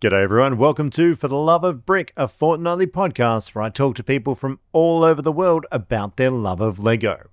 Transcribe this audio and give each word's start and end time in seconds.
G'day 0.00 0.22
everyone, 0.22 0.58
welcome 0.58 0.90
to 0.90 1.16
For 1.16 1.26
the 1.26 1.34
Love 1.34 1.64
of 1.64 1.84
Brick, 1.84 2.12
a 2.16 2.28
fortnightly 2.28 2.86
podcast 2.86 3.52
where 3.52 3.64
I 3.64 3.68
talk 3.68 3.96
to 3.96 4.04
people 4.04 4.36
from 4.36 4.60
all 4.70 5.02
over 5.02 5.20
the 5.20 5.32
world 5.32 5.66
about 5.72 6.16
their 6.16 6.30
love 6.30 6.60
of 6.60 6.78
Lego. 6.78 7.30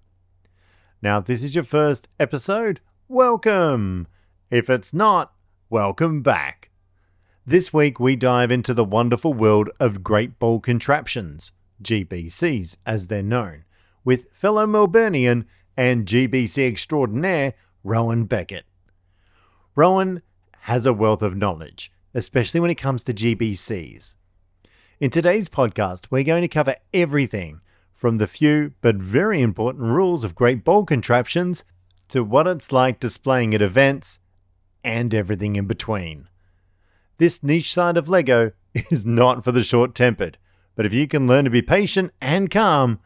Now, 1.00 1.20
if 1.20 1.26
this 1.26 1.44
is 1.44 1.54
your 1.54 1.64
first 1.64 2.08
episode, 2.20 2.80
welcome! 3.08 4.08
If 4.50 4.68
it's 4.68 4.96
not, 4.96 5.36
welcome 5.70 6.24
back. 6.24 6.72
This 7.46 7.72
week 7.72 8.00
we 8.00 8.16
dive 8.16 8.52
into 8.52 8.74
the 8.74 8.84
wonderful 8.84 9.36
world 9.36 9.70
of 9.80 10.04
Great 10.04 10.40
Ball 10.40 10.60
Contraptions, 10.60 11.52
GBCs 11.84 12.78
as 12.84 13.10
they're 13.10 13.22
known, 13.22 13.66
with 14.04 14.26
fellow 14.34 14.66
Melburnian 14.66 15.46
and 15.78 16.08
GBC 16.08 16.68
extraordinaire 16.68 17.54
Rowan 17.84 18.26
Beckett. 18.26 18.66
Rowan 19.76 20.24
has 20.62 20.88
a 20.88 20.94
wealth 20.94 21.22
of 21.22 21.38
knowledge, 21.38 21.92
especially 22.16 22.62
when 22.62 22.72
it 22.72 22.76
comes 22.76 23.04
to 23.04 23.14
GBCs. 23.14 24.16
In 25.02 25.10
today's 25.10 25.50
podcast, 25.50 26.08
we're 26.10 26.24
going 26.24 26.42
to 26.42 26.48
cover 26.48 26.74
everything 26.94 27.60
from 27.94 28.18
the 28.18 28.26
few 28.26 28.74
but 28.82 28.96
very 28.96 29.42
important 29.42 29.84
rules 29.84 30.24
of 30.24 30.34
great 30.34 30.64
ball 30.64 30.86
contraptions 30.86 31.66
to 32.08 32.24
what 32.24 32.48
it's 32.48 32.72
like 32.72 33.02
displaying 33.02 33.54
at 33.54 33.62
events 33.62 34.20
and 34.84 35.14
everything 35.14 35.58
in 35.58 35.68
between. 35.68 36.30
This 37.18 37.44
niche 37.44 37.74
side 37.74 37.98
of 37.98 38.08
LEGO 38.08 38.54
is 38.74 39.06
not 39.06 39.44
for 39.44 39.52
the 39.52 39.64
short 39.64 39.94
tempered, 39.94 40.38
but 40.76 40.86
if 40.86 40.94
you 40.94 41.08
can 41.08 41.28
learn 41.28 41.44
to 41.44 41.52
be 41.52 41.62
patient 41.62 42.14
and 42.22 42.50
calm, 42.50 43.00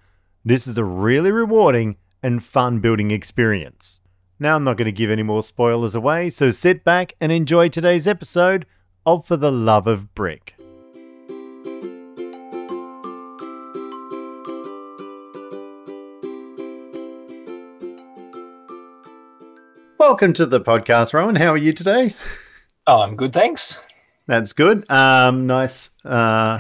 this 0.45 0.67
is 0.67 0.78
a 0.78 0.84
really 0.84 1.31
rewarding 1.31 1.98
and 2.22 2.44
fun 2.44 2.80
building 2.80 3.09
experience. 3.09 4.02
Now, 4.39 4.56
I'm 4.56 4.64
not 4.64 4.78
going 4.78 4.86
to 4.86 4.91
give 4.91 5.09
any 5.09 5.23
more 5.23 5.44
spoilers 5.44 5.95
away, 5.95 6.30
so 6.30 6.52
sit 6.52 6.84
back 6.84 7.14
and 7.19 7.31
enjoy 7.31 7.69
today's 7.69 8.08
episode 8.08 8.66
of 9.05 9.25
For 9.25 9.38
the 9.38 9.52
Love 9.52 9.88
of 9.88 10.14
Brick. 10.14 10.55
Welcome 19.97 20.33
to 20.33 20.45
the 20.45 20.61
podcast, 20.61 21.14
Rowan. 21.14 21.36
How 21.36 21.50
are 21.50 21.58
you 21.58 21.73
today? 21.73 22.16
Oh, 22.88 23.02
I'm 23.02 23.16
good, 23.16 23.33
thanks. 23.33 23.80
That's 24.28 24.53
good. 24.53 24.89
Um, 24.89 25.47
nice 25.47 25.91
uh, 26.06 26.59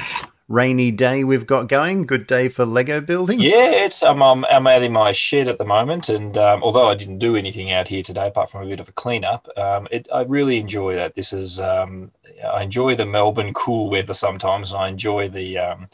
rainy 0.49 0.89
day 0.89 1.23
we've 1.23 1.45
got 1.45 1.69
going. 1.69 2.05
Good 2.05 2.27
day 2.27 2.49
for 2.49 2.65
Lego 2.65 2.99
building. 2.99 3.39
Yeah, 3.39 3.71
it's 3.71 4.03
I'm 4.03 4.21
I'm, 4.21 4.43
I'm 4.45 4.67
out 4.67 4.83
in 4.83 4.91
my 4.91 5.13
shed 5.13 5.47
at 5.47 5.57
the 5.57 5.65
moment, 5.65 6.09
and 6.09 6.37
um, 6.37 6.61
although 6.63 6.89
I 6.89 6.95
didn't 6.95 7.19
do 7.19 7.37
anything 7.37 7.71
out 7.71 7.87
here 7.87 8.03
today 8.03 8.27
apart 8.27 8.49
from 8.49 8.63
a 8.63 8.69
bit 8.69 8.81
of 8.81 8.89
a 8.89 8.91
cleanup, 8.91 9.47
um, 9.55 9.87
it 9.91 10.07
I 10.13 10.23
really 10.23 10.57
enjoy 10.57 10.95
that. 10.95 11.15
This 11.15 11.31
is 11.31 11.59
um, 11.59 12.11
I 12.43 12.63
enjoy 12.63 12.95
the 12.95 13.05
Melbourne 13.05 13.53
cool 13.53 13.89
weather 13.89 14.13
sometimes, 14.13 14.73
and 14.73 14.81
I 14.81 14.89
enjoy 14.89 15.29
the 15.29 15.57
um, 15.57 15.87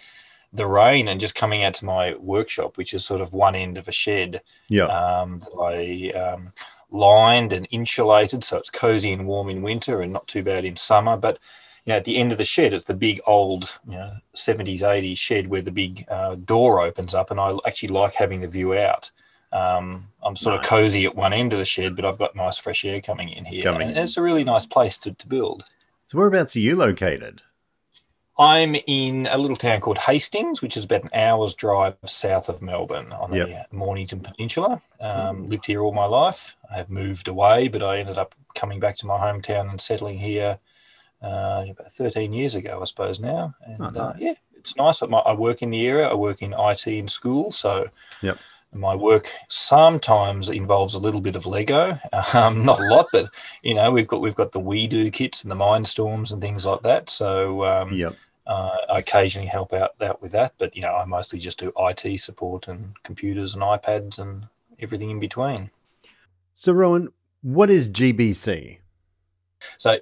the 0.52 0.66
rain 0.66 1.08
and 1.08 1.20
just 1.20 1.36
coming 1.36 1.64
out 1.64 1.74
to 1.76 1.86
my 1.86 2.16
workshop, 2.16 2.78
which 2.78 2.94
is 2.94 3.06
sort 3.06 3.22
of 3.22 3.34
one 3.34 3.56
end 3.56 3.78
of 3.78 3.88
a 3.88 3.92
shed. 3.92 4.42
Yeah. 4.70 4.86
Um, 4.86 5.40
that 5.40 5.54
I 5.60 6.18
um, 6.18 6.52
lined 6.90 7.52
and 7.52 7.68
insulated, 7.72 8.44
so 8.44 8.58
it's 8.58 8.70
cozy 8.70 9.12
and 9.12 9.28
warm 9.28 9.50
in 9.50 9.62
winter 9.62 10.02
and 10.02 10.14
not 10.14 10.28
too 10.28 10.44
bad 10.44 10.64
in 10.64 10.78
summer, 10.78 11.18
but 11.18 11.40
you 11.86 11.92
know, 11.94 11.98
at 11.98 12.06
the 12.06 12.18
end 12.18 12.32
of 12.32 12.38
the 12.38 12.44
shed, 12.44 12.74
it's 12.74 12.86
the 12.86 12.94
big 12.96 13.22
old 13.28 13.78
you 13.88 13.94
know, 13.96 14.14
70s, 14.36 14.80
80s 14.82 15.18
shed 15.18 15.48
where 15.48 15.62
the 15.62 15.72
big 15.72 16.06
uh, 16.10 16.36
door 16.36 16.82
opens 16.82 17.14
up, 17.14 17.32
and 17.32 17.40
I 17.40 17.56
actually 17.66 17.90
like 17.90 18.16
having 18.16 18.42
the 18.42 18.48
view 18.48 18.74
out. 18.74 19.12
Um, 19.52 20.06
I'm 20.24 20.36
sort 20.36 20.56
Nice. 20.58 20.66
of 20.66 20.70
cozy 20.70 21.06
at 21.06 21.16
one 21.16 21.32
end 21.32 21.54
of 21.54 21.60
the 21.60 21.66
shed, 21.66 21.96
but 21.96 22.04
I've 22.04 22.18
got 22.18 22.36
nice 22.36 22.58
fresh 22.58 22.84
air 22.84 23.00
coming 23.00 23.30
in 23.30 23.46
here, 23.46 23.64
Coming 23.64 23.88
and 23.90 23.98
in. 23.98 24.04
it's 24.04 24.18
a 24.18 24.22
really 24.22 24.44
nice 24.44 24.66
place 24.66 24.98
to, 25.00 25.14
to 25.14 25.28
build. 25.28 25.64
So, 26.12 26.18
whereabouts 26.18 26.56
are 26.56 26.60
you 26.60 26.76
located? 26.76 27.44
I'm 28.38 28.76
in 28.86 29.28
a 29.32 29.38
little 29.38 29.56
town 29.56 29.80
called 29.80 30.00
Hastings, 30.00 30.62
which 30.62 30.76
is 30.76 30.84
about 30.84 31.04
an 31.04 31.10
hour's 31.14 31.54
drive 31.54 31.96
south 32.06 32.50
of 32.50 32.62
Melbourne 32.62 33.14
on 33.14 33.32
Yep. 33.32 33.70
the 33.72 33.76
Mornington 33.78 34.20
Peninsula. 34.20 34.82
Um, 35.00 35.48
lived 35.48 35.68
here 35.68 35.82
all 35.82 35.94
my 35.94 36.06
life. 36.06 36.58
I 36.70 36.76
have 36.76 36.90
moved 36.90 37.30
away, 37.30 37.70
but 37.70 37.82
I 37.82 38.00
ended 38.00 38.18
up 38.18 38.36
coming 38.54 38.82
back 38.82 38.98
to 38.98 39.06
my 39.06 39.18
hometown 39.20 39.70
and 39.70 39.80
settling 39.80 40.20
here 40.20 40.60
uh, 41.26 41.66
about 41.70 41.92
13 41.92 42.32
years 42.34 42.56
ago, 42.56 42.80
I 42.82 42.86
suppose 42.86 43.20
now. 43.20 43.56
And 43.66 43.82
Oh, 43.82 43.86
uh, 43.88 43.92
nice. 44.14 44.16
yeah, 44.22 44.34
it's 44.56 44.76
nice. 44.76 45.00
that 45.00 45.10
my- 45.10 45.20
I 45.20 45.34
work 45.34 45.62
in 45.62 45.70
the 45.72 45.86
area. 45.88 46.08
I 46.10 46.14
work 46.14 46.42
in 46.42 46.54
IT 46.58 46.88
in 46.88 47.08
school, 47.08 47.52
so 47.52 47.88
Yep. 48.22 48.38
my 48.74 48.94
work 48.96 49.32
sometimes 49.50 50.50
involves 50.50 50.94
a 50.96 51.00
little 51.00 51.22
bit 51.22 51.36
of 51.36 51.46
Lego. 51.46 52.00
Um, 52.34 52.64
not 52.66 52.80
a 52.80 52.84
lot, 52.88 53.08
but 53.12 53.26
you 53.64 53.74
know, 53.74 53.92
we've 53.92 54.08
got 54.08 54.22
we've 54.22 54.36
got 54.36 54.52
the 54.52 54.60
WeDo 54.60 55.12
kits 55.12 55.44
and 55.44 55.52
the 55.52 55.56
Mindstorms 55.56 56.32
and 56.32 56.42
things 56.42 56.66
like 56.66 56.82
that. 56.84 57.10
So 57.10 57.66
um, 57.66 57.94
Yep. 57.94 58.16
uh, 58.48 58.78
I 58.90 59.00
occasionally 59.00 59.48
help 59.48 59.74
out, 59.74 59.92
out 60.02 60.22
with 60.22 60.32
that, 60.34 60.54
but 60.58 60.76
you 60.76 60.82
know, 60.84 60.94
I 60.96 61.06
mostly 61.06 61.40
just 61.40 61.58
do 61.60 61.72
IT 61.78 62.20
support 62.20 62.68
and 62.68 62.94
computers 63.04 63.54
and 63.56 63.64
iPads 63.64 64.20
and 64.20 64.48
everything 64.80 65.10
in 65.10 65.20
between. 65.20 65.72
So, 66.54 66.72
Rowan, 66.74 67.10
what 67.42 67.70
is 67.70 67.90
GBC? 67.90 68.80
So 69.78 69.98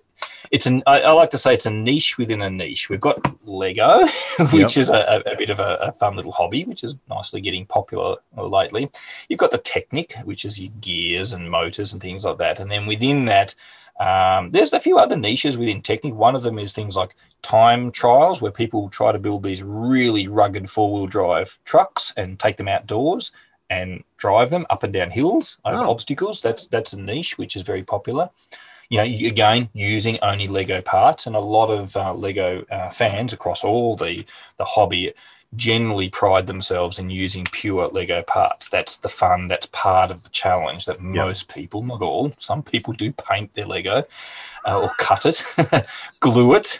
it's 0.52 0.66
an 0.66 0.84
I, 0.88 1.02
I 1.02 1.12
like 1.12 1.32
to 1.32 1.38
say 1.38 1.54
it's 1.54 1.66
a 1.66 1.72
niche 1.72 2.18
within 2.18 2.42
a 2.42 2.50
niche. 2.50 2.90
We've 2.90 3.02
got 3.02 3.18
Lego, 3.48 4.06
which 4.52 4.78
is 4.78 4.90
a, 4.90 5.22
a, 5.26 5.34
a 5.34 5.38
bit 5.38 5.50
of 5.50 5.60
a, 5.60 5.76
a 5.82 5.92
fun 5.92 6.16
little 6.16 6.32
hobby, 6.32 6.64
which 6.66 6.84
is 6.84 6.96
nicely 7.10 7.42
getting 7.42 7.66
popular 7.66 8.18
lately. 8.36 8.90
You've 9.30 9.40
got 9.40 9.52
the 9.52 9.58
Technic, 9.58 10.14
which 10.24 10.46
is 10.46 10.60
your 10.60 10.72
gears 10.82 11.34
and 11.34 11.50
motors 11.50 11.94
and 11.94 12.02
things 12.02 12.26
like 12.26 12.38
that, 12.40 12.60
and 12.60 12.70
then 12.70 12.86
within 12.86 13.26
that. 13.26 13.56
Um, 14.00 14.50
there's 14.50 14.74
a 14.74 14.80
few 14.80 14.98
other 14.98 15.16
niches 15.16 15.56
within 15.56 15.80
Technic. 15.80 16.16
One 16.16 16.36
of 16.36 16.42
them 16.42 16.58
is 16.58 16.74
things 16.74 16.96
like 16.96 17.16
time 17.44 17.92
trials, 17.92 18.42
where 18.42 18.52
people 18.52 18.90
try 18.90 19.12
to 19.12 19.20
build 19.20 19.44
these 19.44 19.62
really 19.62 20.28
rugged 20.28 20.68
four 20.68 20.92
wheel 20.92 21.06
drive 21.06 21.60
trucks 21.64 22.12
and 22.18 22.40
take 22.40 22.58
them 22.58 22.68
outdoors 22.68 23.32
and 23.70 24.04
drive 24.18 24.50
them 24.50 24.66
up 24.72 24.82
and 24.82 24.92
down 24.92 25.12
hills 25.12 25.58
over 25.64 25.84
Oh. 25.84 25.92
obstacles. 25.92 26.42
That's 26.42 26.66
that's 26.68 26.94
a 26.94 27.00
niche 27.00 27.38
which 27.38 27.56
is 27.56 27.62
very 27.62 27.84
popular. 27.84 28.32
You 28.94 29.00
know, 29.00 29.28
again, 29.28 29.70
using 29.74 30.20
only 30.22 30.48
Lego 30.48 30.82
parts, 30.82 31.26
and 31.26 31.36
a 31.36 31.40
lot 31.40 31.72
of 31.72 31.98
uh, 31.98 32.14
Lego 32.14 32.64
uh, 32.70 32.90
fans 32.90 33.34
across 33.34 33.64
all 33.64 33.96
the 33.96 34.24
the 34.58 34.66
hobby 34.66 35.14
generally 35.56 36.10
pride 36.10 36.48
themselves 36.48 37.00
in 37.00 37.10
using 37.10 37.44
pure 37.52 37.88
Lego 37.88 38.22
parts. 38.24 38.70
That's 38.70 38.98
the 38.98 39.10
fun. 39.10 39.48
That's 39.48 39.66
part 39.68 40.12
of 40.12 40.24
the 40.24 40.30
challenge 40.30 40.86
that 40.86 41.02
most 41.02 41.48
people, 41.48 41.82
not 41.82 42.02
all, 42.02 42.34
some 42.38 42.64
people 42.64 42.94
do 42.94 43.12
paint 43.12 43.54
their 43.54 43.66
Lego 43.66 44.04
uh, 44.68 44.82
or 44.82 44.92
cut 45.00 45.26
it, 45.26 45.44
glue 46.20 46.54
it, 46.54 46.80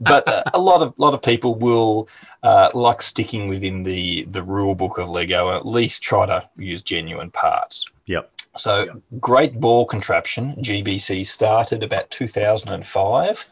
but 0.00 0.26
uh, 0.28 0.44
a 0.54 0.58
lot 0.60 0.82
of 0.82 0.94
lot 0.96 1.14
of 1.14 1.22
people 1.22 1.54
will 1.56 2.08
uh, 2.42 2.70
like 2.72 3.02
sticking 3.02 3.48
within 3.48 3.82
the 3.82 4.24
the 4.24 4.42
rule 4.42 4.74
book 4.74 4.98
of 4.98 5.08
Lego 5.08 5.48
and 5.48 5.56
at 5.56 5.66
least 5.66 6.02
try 6.02 6.26
to 6.26 6.48
use 6.56 6.82
genuine 6.82 7.30
parts. 7.30 7.84
Yep. 8.06 8.30
So, 8.58 9.02
Great 9.20 9.60
Ball 9.60 9.86
Contraption, 9.86 10.56
GBC, 10.56 11.24
started 11.24 11.82
about 11.82 12.10
2005, 12.10 13.48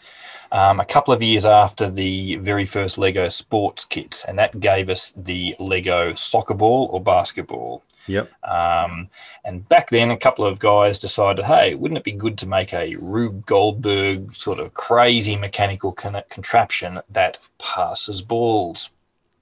um, 0.52 0.80
a 0.80 0.84
couple 0.84 1.14
of 1.14 1.22
years 1.22 1.44
after 1.44 1.88
the 1.88 2.36
very 2.36 2.66
first 2.66 2.98
Lego 2.98 3.28
sports 3.28 3.84
kits, 3.84 4.24
and 4.24 4.38
that 4.38 4.60
gave 4.60 4.88
us 4.88 5.12
the 5.16 5.56
Lego 5.58 6.14
soccer 6.14 6.54
ball 6.54 6.88
or 6.92 7.00
basketball. 7.00 7.82
Yep. 8.06 8.30
Um, 8.44 9.08
and 9.44 9.68
back 9.68 9.90
then, 9.90 10.10
a 10.10 10.16
couple 10.16 10.44
of 10.44 10.58
guys 10.58 10.98
decided, 10.98 11.44
hey, 11.46 11.74
wouldn't 11.74 11.98
it 11.98 12.04
be 12.04 12.12
good 12.12 12.38
to 12.38 12.46
make 12.46 12.72
a 12.72 12.96
Rube 12.96 13.46
Goldberg 13.46 14.34
sort 14.34 14.60
of 14.60 14.74
crazy 14.74 15.36
mechanical 15.36 15.92
con- 15.92 16.22
contraption 16.28 17.00
that 17.10 17.38
passes 17.58 18.22
balls 18.22 18.90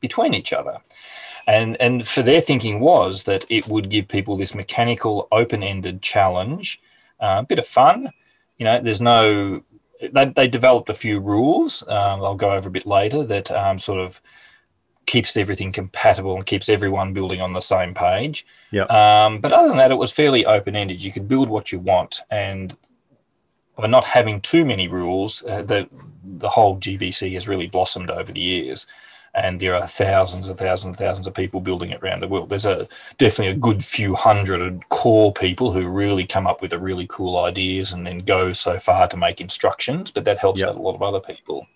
between 0.01 0.35
each 0.35 0.53
other? 0.53 0.79
And, 1.47 1.77
and 1.81 2.07
for 2.07 2.23
their 2.23 2.41
thinking 2.41 2.81
was 2.81 3.25
that 3.25 3.45
it 3.49 3.69
would 3.69 3.91
give 3.91 4.09
people 4.09 4.37
this 4.37 4.55
mechanical, 4.55 5.29
open 5.31 5.63
ended 5.63 6.03
challenge, 6.03 6.81
uh, 7.21 7.37
a 7.41 7.47
bit 7.47 7.59
of 7.59 7.67
fun. 7.67 8.11
You 8.59 8.65
know, 8.65 8.81
there's 8.81 9.01
no, 9.01 9.63
they, 10.01 10.25
they 10.27 10.49
developed 10.49 10.91
a 10.91 10.95
few 10.95 11.21
rules, 11.21 11.83
um, 11.89 12.23
I'll 12.23 12.35
go 12.35 12.53
over 12.53 12.69
a 12.69 12.73
bit 12.73 12.87
later, 12.87 13.25
that 13.25 13.51
um, 13.51 13.79
sort 13.79 14.01
of 14.01 14.21
keeps 15.07 15.37
everything 15.37 15.73
compatible 15.73 16.35
and 16.35 16.47
keeps 16.47 16.69
everyone 16.69 17.13
building 17.13 17.41
on 17.41 17.53
the 17.53 17.61
same 17.61 17.95
page. 17.95 18.47
Yep. 18.71 18.91
Um, 18.91 19.41
but 19.41 19.53
other 19.53 19.69
than 19.69 19.77
that, 19.77 19.91
it 19.91 19.97
was 19.97 20.13
fairly 20.13 20.47
open 20.47 20.77
ended. 20.77 21.03
You 21.03 21.13
could 21.13 21.29
build 21.29 21.49
what 21.49 21.73
you 21.73 21.79
want, 21.79 22.21
and 22.31 22.77
by 23.77 23.87
not 23.87 24.05
having 24.05 24.41
too 24.41 24.65
many 24.65 24.89
rules, 24.89 25.45
uh, 25.45 25.63
the 25.63 25.89
the 26.25 26.49
whole 26.49 26.79
GBC 26.79 27.35
has 27.35 27.47
really 27.47 27.67
blossomed 27.67 28.11
over 28.11 28.33
the 28.33 28.41
years. 28.41 28.87
And 29.35 29.59
there 29.59 29.75
are 29.75 29.87
thousands 29.87 30.49
and 30.49 30.57
thousands 30.57 30.97
and 30.97 30.97
thousands 30.97 31.27
of 31.27 31.35
people 31.35 31.61
building 31.61 31.91
it 31.91 32.01
around 32.03 32.21
the 32.21 32.29
world. 32.29 32.51
There's 32.51 32.67
a 32.67 32.87
definitely 33.19 33.53
a 33.53 33.57
good 33.57 33.85
few 33.85 34.15
hundred 34.15 34.89
core 34.91 35.33
people 35.33 35.73
who 35.73 35.89
really 35.89 36.25
come 36.25 36.47
up 36.47 36.63
with 36.63 36.71
the 36.71 36.79
really 36.79 37.07
cool 37.09 37.39
ideas 37.45 37.93
and 37.93 38.07
then 38.07 38.19
go 38.19 38.53
so 38.53 38.79
far 38.79 39.09
to 39.09 39.17
make 39.17 39.41
instructions. 39.41 40.11
But 40.13 40.25
that 40.27 40.39
helps 40.39 40.61
Yep. 40.61 40.69
out 40.69 40.77
a 40.77 40.83
lot 40.83 40.95
of 40.95 41.03
other 41.03 41.21
people. 41.21 41.67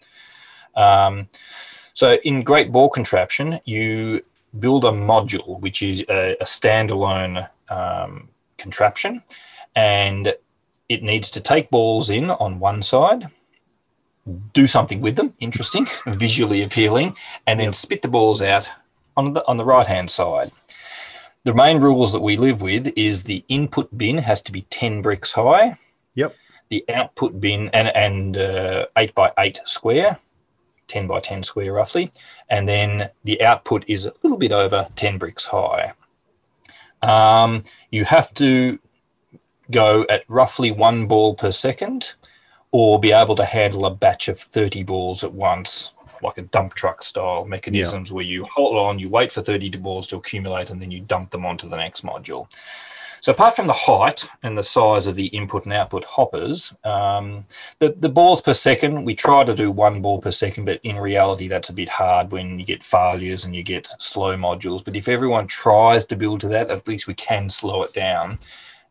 Um, 0.77 1.29
so 1.95 2.15
in 2.23 2.45
Great 2.45 2.71
Ball 2.71 2.89
Contraption, 2.89 3.61
you 3.65 4.23
build 4.61 4.85
a 4.85 4.91
module, 4.93 5.59
which 5.61 5.83
is 5.83 6.05
a, 6.09 6.37
a 6.41 6.45
standalone 6.45 7.49
um, 7.69 8.29
contraption, 8.57 9.23
and 9.75 10.35
it 10.89 11.03
needs 11.03 11.31
to 11.33 11.41
take 11.41 11.71
balls 11.71 12.09
in 12.09 12.31
on 12.31 12.61
one 12.61 12.83
side, 12.83 13.29
do 14.53 14.67
something 14.67 15.01
with 15.01 15.17
them, 15.17 15.35
interesting, 15.41 15.87
visually 16.07 16.63
appealing, 16.63 17.17
and 17.47 17.59
then 17.59 17.73
spit 17.73 18.03
the 18.03 18.09
balls 18.09 18.43
out 18.43 18.71
on 19.17 19.33
the 19.33 19.47
on 19.47 19.57
the 19.57 19.65
right 19.65 19.87
hand 19.87 20.11
side. 20.11 20.53
The 21.45 21.55
main 21.55 21.79
rules 21.81 22.13
that 22.13 22.21
we 22.21 22.37
live 22.37 22.61
with 22.61 22.93
is 22.97 23.25
the 23.25 23.45
input 23.49 23.97
bin 23.97 24.19
has 24.19 24.43
to 24.43 24.53
be 24.53 24.63
ten 24.63 25.03
bricks 25.03 25.33
high. 25.33 25.79
Yep. 26.15 26.37
The 26.69 26.85
output 26.89 27.41
bin 27.41 27.71
and 27.73 27.89
and 27.89 28.37
uh, 28.37 28.87
eight 28.97 29.15
by 29.15 29.33
eight 29.39 29.61
square, 29.65 30.19
ten 30.87 31.07
by 31.07 31.21
ten 31.21 31.43
square 31.43 31.73
roughly, 31.73 32.13
and 32.51 32.69
then 32.69 33.11
the 33.25 33.43
output 33.43 33.85
is 33.87 34.07
a 34.07 34.13
little 34.23 34.39
bit 34.39 34.53
over 34.53 34.89
ten 34.97 35.17
bricks 35.19 35.47
high. 35.47 35.93
Um, 37.01 37.63
you 37.91 38.05
have 38.05 38.35
to 38.35 38.79
go 39.71 40.05
at 40.09 40.25
roughly 40.29 40.71
one 40.71 41.07
ball 41.07 41.35
per 41.35 41.53
second 41.53 42.15
or 42.71 43.01
be 43.01 43.13
able 43.13 43.35
to 43.35 43.45
handle 43.45 43.87
a 43.87 43.95
batch 43.95 44.29
of 44.29 44.39
30 44.39 44.83
balls 44.83 45.25
at 45.25 45.33
once, 45.33 45.93
like 46.23 46.39
a 46.39 46.43
dump 46.43 46.75
truck 46.75 47.03
style 47.03 47.45
mechanisms 47.45 48.13
where 48.13 48.25
you 48.25 48.45
hold 48.45 48.77
on, 48.77 48.99
you 48.99 49.09
wait 49.09 49.33
for 49.33 49.43
30 49.43 49.71
balls 49.71 50.07
to 50.09 50.17
accumulate, 50.17 50.71
and 50.71 50.81
then 50.81 50.91
you 50.91 51.01
dump 51.01 51.31
them 51.31 51.47
onto 51.47 51.69
the 51.69 51.77
next 51.77 52.05
module. 52.05 52.49
So, 53.21 53.33
apart 53.33 53.57
from 53.57 53.67
the 53.67 53.73
height 53.73 54.29
and 54.43 54.57
the 54.57 54.63
size 54.63 55.07
of 55.07 55.17
the 55.17 55.27
input 55.27 55.65
and 55.65 55.73
output 55.73 56.05
hoppers, 56.05 56.73
um, 56.85 57.45
the, 57.81 57.91
the 57.99 58.09
balls 58.09 58.41
per 58.41 58.55
second, 58.55 59.05
we 59.05 59.15
try 59.15 59.43
to 59.43 59.55
do 59.55 59.71
one 59.71 60.01
ball 60.01 60.21
per 60.21 60.31
second, 60.31 60.67
but 60.67 60.81
in 60.85 60.97
reality, 60.97 61.49
that's 61.49 61.69
a 61.69 61.75
bit 61.75 61.89
hard 61.89 62.31
when 62.31 62.59
you 62.59 62.65
get 62.65 62.85
failures 62.85 63.45
and 63.45 63.57
you 63.57 63.63
get 63.63 63.93
slow 63.99 64.37
modules. 64.37 64.85
But 64.85 64.97
if 64.97 65.09
everyone 65.09 65.49
tries 65.49 66.05
to 66.07 66.17
build 66.17 66.41
to 66.43 66.49
that, 66.49 66.71
at 66.71 66.87
least 66.87 67.07
we 67.09 67.15
can 67.15 67.51
slow 67.51 67.83
it 67.83 67.93
down 67.93 68.39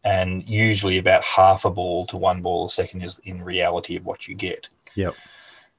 and 0.04 0.48
usually 0.48 0.98
about 0.98 1.24
half 1.24 1.66
a 1.66 1.70
ball 1.70 2.06
to 2.08 2.18
one 2.18 2.42
ball 2.42 2.66
a 2.66 2.70
second 2.70 3.02
is 3.02 3.20
in 3.24 3.44
reality 3.44 3.96
of 3.96 4.06
what 4.06 4.28
you 4.28 4.36
get. 4.36 4.70
Yep. 4.96 5.16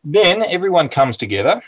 Then 0.04 0.42
everyone 0.42 0.88
comes 0.88 1.16
together 1.16 1.62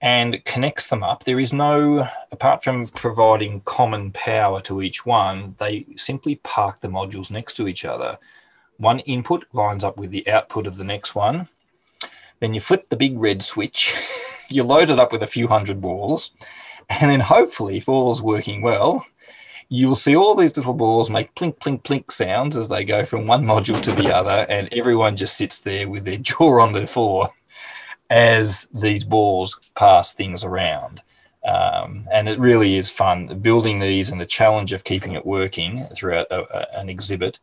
and 0.00 0.44
connects 0.44 0.88
them 0.88 1.02
up. 1.02 1.24
There 1.24 1.40
is 1.40 1.52
no, 1.52 2.08
apart 2.30 2.62
from 2.62 2.86
providing 2.86 3.60
common 3.62 4.12
power 4.12 4.60
to 4.62 4.82
each 4.82 5.04
one, 5.04 5.56
they 5.58 5.86
simply 5.96 6.36
park 6.36 6.80
the 6.80 6.88
modules 6.88 7.30
next 7.30 7.54
to 7.54 7.68
each 7.68 7.84
other. 7.84 8.18
One 8.76 9.00
input 9.00 9.44
lines 9.52 9.82
up 9.82 9.96
with 9.96 10.10
the 10.10 10.28
output 10.28 10.66
of 10.66 10.76
the 10.76 10.84
next 10.84 11.14
one. 11.14 11.48
Then 12.40 12.54
you 12.54 12.60
flip 12.60 12.88
the 12.88 12.96
big 12.96 13.18
red 13.18 13.42
switch, 13.42 13.94
you 14.48 14.62
load 14.62 14.90
it 14.90 15.00
up 15.00 15.10
with 15.10 15.22
a 15.22 15.26
few 15.26 15.48
hundred 15.48 15.80
balls, 15.80 16.30
and 16.88 17.10
then 17.10 17.20
hopefully, 17.20 17.78
if 17.78 17.88
all's 17.88 18.22
working 18.22 18.62
well, 18.62 19.04
you'll 19.68 19.94
see 19.94 20.16
all 20.16 20.34
these 20.34 20.56
little 20.56 20.74
balls 20.74 21.10
make 21.10 21.34
plink, 21.34 21.58
plink, 21.58 21.82
plink 21.82 22.10
sounds 22.10 22.56
as 22.56 22.68
they 22.68 22.84
go 22.84 23.04
from 23.04 23.26
one 23.26 23.44
module 23.44 23.80
to 23.82 23.92
the 23.92 24.14
other, 24.14 24.46
and 24.48 24.68
everyone 24.72 25.16
just 25.16 25.36
sits 25.36 25.58
there 25.58 25.88
with 25.88 26.04
their 26.04 26.16
jaw 26.30 26.60
on 26.60 26.72
the 26.72 26.86
floor 26.86 27.28
as 28.10 28.68
these 28.72 29.04
balls 29.04 29.60
pass 29.74 30.14
things 30.14 30.44
around. 30.44 31.02
Um, 31.46 32.06
and 32.12 32.28
it 32.28 32.38
really 32.38 32.76
is 32.76 32.90
fun 32.90 33.38
building 33.40 33.78
these 33.78 34.10
and 34.10 34.20
the 34.20 34.26
challenge 34.26 34.72
of 34.72 34.84
keeping 34.84 35.12
it 35.12 35.24
working 35.24 35.86
throughout 35.94 36.26
a, 36.30 36.42
a- 36.76 36.80
an 36.80 36.88
exhibit, 36.88 37.38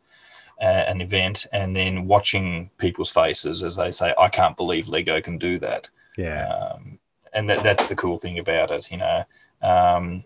uh, 0.60 0.64
an 0.64 1.00
event, 1.00 1.46
and 1.52 1.74
then 1.74 2.06
watching 2.06 2.70
people's 2.78 3.10
faces 3.10 3.62
as 3.62 3.76
they 3.76 3.90
say, 3.90 4.14
I 4.18 4.28
can't 4.28 4.56
believe 4.56 4.88
Lego 4.88 5.20
can 5.20 5.38
do 5.38 5.58
that 5.60 5.88
Yeah. 6.18 6.46
um, 6.48 6.98
and 7.32 7.48
that, 7.50 7.62
that's 7.62 7.86
the 7.88 7.96
cool 7.96 8.16
thing 8.16 8.38
about 8.38 8.70
it 8.70 8.90
you 8.90 8.96
know 8.98 9.24
um, 9.62 10.24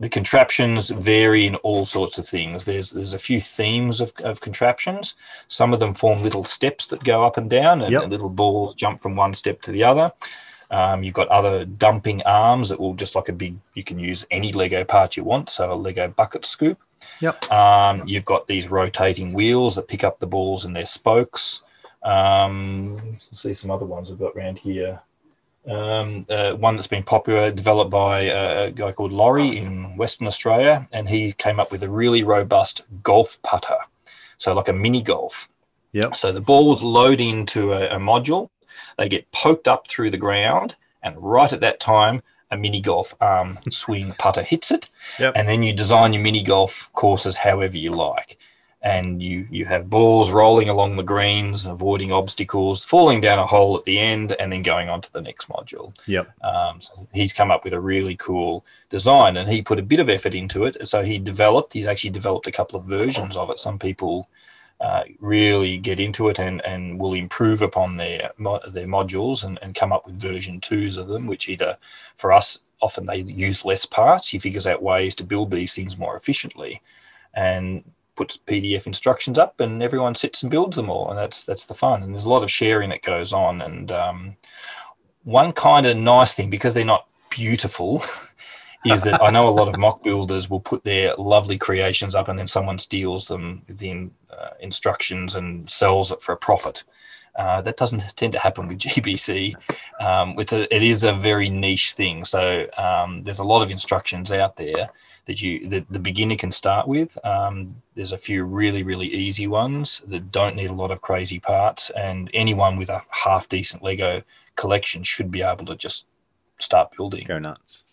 the 0.00 0.08
contraptions 0.08 0.90
vary 0.90 1.46
in 1.46 1.54
all 1.56 1.84
sorts 1.84 2.18
of 2.18 2.26
things 2.26 2.64
there's 2.64 2.90
there's 2.90 3.14
a 3.14 3.18
few 3.18 3.40
themes 3.40 4.00
of, 4.00 4.12
of 4.24 4.40
contraptions 4.40 5.14
some 5.46 5.72
of 5.74 5.78
them 5.80 5.92
form 5.94 6.22
little 6.22 6.42
steps 6.42 6.86
that 6.88 7.04
go 7.04 7.24
up 7.24 7.36
and 7.36 7.50
down 7.50 7.82
and 7.82 7.92
Yep. 7.92 8.02
a 8.04 8.06
little 8.06 8.30
ball 8.30 8.72
jump 8.74 8.98
from 9.00 9.14
one 9.14 9.34
step 9.34 9.60
to 9.62 9.70
the 9.72 9.84
other 9.84 10.10
um, 10.70 11.02
you've 11.02 11.14
got 11.14 11.28
other 11.28 11.64
dumping 11.64 12.22
arms 12.22 12.68
that 12.70 12.80
will 12.80 12.94
just 12.94 13.14
like 13.14 13.28
a 13.28 13.32
big 13.32 13.56
you 13.74 13.84
can 13.84 13.98
use 13.98 14.26
any 14.30 14.52
lego 14.52 14.84
part 14.84 15.16
you 15.16 15.24
want 15.24 15.50
so 15.50 15.72
a 15.72 15.74
lego 15.74 16.08
bucket 16.08 16.44
scoop 16.46 16.78
Yep. 17.20 17.50
um, 17.50 18.02
you've 18.06 18.24
got 18.26 18.46
these 18.46 18.70
rotating 18.70 19.32
wheels 19.32 19.74
that 19.76 19.88
pick 19.88 20.04
up 20.04 20.18
the 20.20 20.26
balls 20.26 20.66
and 20.66 20.76
their 20.76 20.84
spokes. 20.84 21.62
Um, 22.02 22.96
let's 22.96 23.40
see 23.40 23.54
some 23.54 23.70
other 23.70 23.86
ones 23.86 24.10
I've 24.10 24.18
got 24.18 24.36
around 24.36 24.58
here. 24.58 25.00
Um, 25.68 26.26
uh, 26.30 26.52
one 26.54 26.76
that's 26.76 26.86
been 26.86 27.02
popular, 27.02 27.50
developed 27.50 27.90
by 27.90 28.20
a, 28.22 28.64
a 28.66 28.70
guy 28.70 28.92
called 28.92 29.12
Laurie 29.12 29.58
in 29.58 29.96
Western 29.96 30.26
Australia, 30.26 30.88
and 30.90 31.08
he 31.08 31.32
came 31.32 31.60
up 31.60 31.70
with 31.70 31.82
a 31.82 31.88
really 31.88 32.22
robust 32.22 32.82
golf 33.02 33.40
putter. 33.42 33.76
So, 34.38 34.54
like 34.54 34.68
a 34.68 34.72
mini 34.72 35.02
golf. 35.02 35.48
Yep. 35.92 36.16
So, 36.16 36.32
the 36.32 36.40
balls 36.40 36.82
load 36.82 37.20
into 37.20 37.74
a, 37.74 37.96
a 37.96 37.98
module, 37.98 38.48
they 38.96 39.08
get 39.08 39.30
poked 39.32 39.68
up 39.68 39.86
through 39.86 40.10
the 40.10 40.16
ground, 40.16 40.76
and 41.02 41.14
right 41.18 41.52
at 41.52 41.60
that 41.60 41.78
time, 41.78 42.22
a 42.50 42.56
mini 42.56 42.80
golf 42.80 43.14
arm 43.20 43.58
swing 43.70 44.12
putter 44.18 44.42
hits 44.42 44.70
it 44.70 44.90
Yep. 45.18 45.34
and 45.36 45.48
then 45.48 45.62
you 45.62 45.72
design 45.72 46.12
your 46.12 46.22
mini 46.22 46.42
golf 46.42 46.90
courses 46.94 47.36
however 47.36 47.76
you 47.76 47.92
like 47.92 48.38
and 48.82 49.22
you 49.22 49.46
you 49.50 49.66
have 49.66 49.90
balls 49.90 50.32
rolling 50.32 50.68
along 50.68 50.96
the 50.96 51.02
greens 51.02 51.66
avoiding 51.66 52.12
obstacles 52.12 52.82
falling 52.82 53.20
down 53.20 53.38
a 53.38 53.46
hole 53.46 53.76
at 53.76 53.84
the 53.84 53.98
end 53.98 54.32
and 54.40 54.50
then 54.52 54.62
going 54.62 54.88
on 54.88 55.00
to 55.02 55.12
the 55.12 55.20
next 55.20 55.48
module 55.48 55.94
Yep. 56.06 56.32
um, 56.42 56.80
so 56.80 57.06
he's 57.12 57.32
come 57.32 57.50
up 57.50 57.62
with 57.62 57.74
a 57.74 57.80
really 57.80 58.16
cool 58.16 58.64
design 58.88 59.36
and 59.36 59.50
he 59.50 59.60
put 59.60 59.78
a 59.78 59.82
bit 59.82 60.00
of 60.00 60.08
effort 60.08 60.34
into 60.34 60.64
it 60.64 60.88
so 60.88 61.02
he 61.02 61.18
developed 61.18 61.74
he's 61.74 61.86
actually 61.86 62.10
developed 62.10 62.46
a 62.46 62.52
couple 62.52 62.78
of 62.78 62.86
versions 62.86 63.36
of 63.36 63.50
it 63.50 63.58
some 63.58 63.78
people 63.78 64.28
uh, 64.80 65.02
really 65.18 65.76
get 65.76 66.00
into 66.00 66.30
it 66.30 66.38
and, 66.38 66.64
and 66.64 66.98
will 66.98 67.12
improve 67.12 67.60
upon 67.60 67.98
their 67.98 68.30
their 68.68 68.86
modules 68.86 69.44
and, 69.44 69.58
and 69.60 69.74
come 69.74 69.92
up 69.92 70.06
with 70.06 70.18
version 70.18 70.58
twos 70.58 70.96
of 70.96 71.06
them, 71.06 71.26
which 71.26 71.50
either 71.50 71.76
for 72.16 72.32
us 72.32 72.60
often 72.80 73.04
they 73.04 73.18
use 73.18 73.66
less 73.66 73.84
parts. 73.84 74.30
He 74.30 74.38
figures 74.38 74.66
out 74.66 74.82
ways 74.82 75.14
to 75.16 75.24
build 75.24 75.50
these 75.50 75.74
things 75.74 75.98
more 75.98 76.16
efficiently, 76.16 76.80
and 77.34 77.84
puts 78.16 78.36
PDF 78.36 78.86
instructions 78.86 79.38
up, 79.38 79.60
and 79.60 79.82
everyone 79.82 80.14
sits 80.14 80.42
and 80.42 80.50
builds 80.50 80.76
them 80.76 80.90
all, 80.90 81.08
and 81.10 81.18
that's 81.18 81.44
that's 81.44 81.66
the 81.66 81.74
fun. 81.74 82.02
And 82.02 82.12
there's 82.12 82.24
a 82.24 82.30
lot 82.30 82.42
of 82.42 82.50
sharing 82.50 82.90
that 82.90 83.02
goes 83.02 83.32
on. 83.32 83.62
And 83.62 83.92
um, 83.92 84.36
one 85.24 85.52
kind 85.52 85.86
of 85.86 85.96
nice 85.96 86.34
thing 86.34 86.50
because 86.50 86.74
they're 86.74 86.84
not 86.84 87.06
beautiful. 87.30 88.02
is 88.86 89.02
that 89.02 89.22
I 89.22 89.30
know 89.30 89.48
a 89.48 89.50
lot 89.50 89.68
of 89.68 89.74
MOC 89.74 90.02
builders 90.02 90.48
will 90.48 90.60
put 90.60 90.84
their 90.84 91.12
lovely 91.18 91.58
creations 91.58 92.14
up 92.14 92.28
and 92.28 92.38
then 92.38 92.46
someone 92.46 92.78
steals 92.78 93.28
them 93.28 93.62
within 93.68 94.10
uh, 94.30 94.50
instructions 94.60 95.34
and 95.34 95.68
sells 95.68 96.10
it 96.10 96.22
for 96.22 96.32
a 96.32 96.36
profit. 96.36 96.84
Uh, 97.36 97.60
that 97.60 97.76
doesn't 97.76 98.16
tend 98.16 98.32
to 98.32 98.38
happen 98.38 98.66
with 98.66 98.78
GBC. 98.80 99.54
Um, 100.00 100.34
it's 100.38 100.52
a, 100.52 100.74
it 100.74 100.82
is 100.82 101.04
a 101.04 101.12
very 101.12 101.50
niche 101.50 101.92
thing. 101.92 102.24
So 102.24 102.66
um, 102.76 103.22
there's 103.22 103.38
a 103.38 103.44
lot 103.44 103.62
of 103.62 103.70
instructions 103.70 104.32
out 104.32 104.56
there 104.56 104.90
that 105.30 105.40
you 105.40 105.68
that 105.68 105.86
the 105.88 106.00
beginner 106.00 106.34
can 106.34 106.50
start 106.50 106.88
with. 106.88 107.16
Um, 107.24 107.82
there's 107.94 108.10
a 108.10 108.18
few 108.18 108.42
really 108.42 108.82
really 108.82 109.06
easy 109.06 109.46
ones 109.46 110.02
that 110.08 110.32
don't 110.32 110.56
need 110.56 110.70
a 110.70 110.74
lot 110.74 110.90
of 110.90 111.00
crazy 111.00 111.38
parts, 111.38 111.88
and 111.90 112.28
anyone 112.34 112.76
with 112.76 112.90
a 112.90 113.02
half 113.10 113.48
decent 113.48 113.80
Lego 113.80 114.22
collection 114.56 115.04
should 115.04 115.30
be 115.30 115.40
able 115.40 115.64
to 115.66 115.76
just 115.76 116.08
start 116.58 116.96
building. 116.96 117.24
Go 117.28 117.38
nuts. 117.38 117.84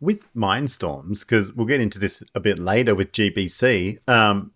With 0.00 0.32
Mindstorms, 0.34 1.20
because 1.20 1.52
we'll 1.52 1.66
get 1.66 1.82
into 1.82 1.98
this 1.98 2.22
a 2.34 2.40
bit 2.40 2.58
later 2.58 2.94
with 2.94 3.12
GBC, 3.12 3.98
um, 4.08 4.52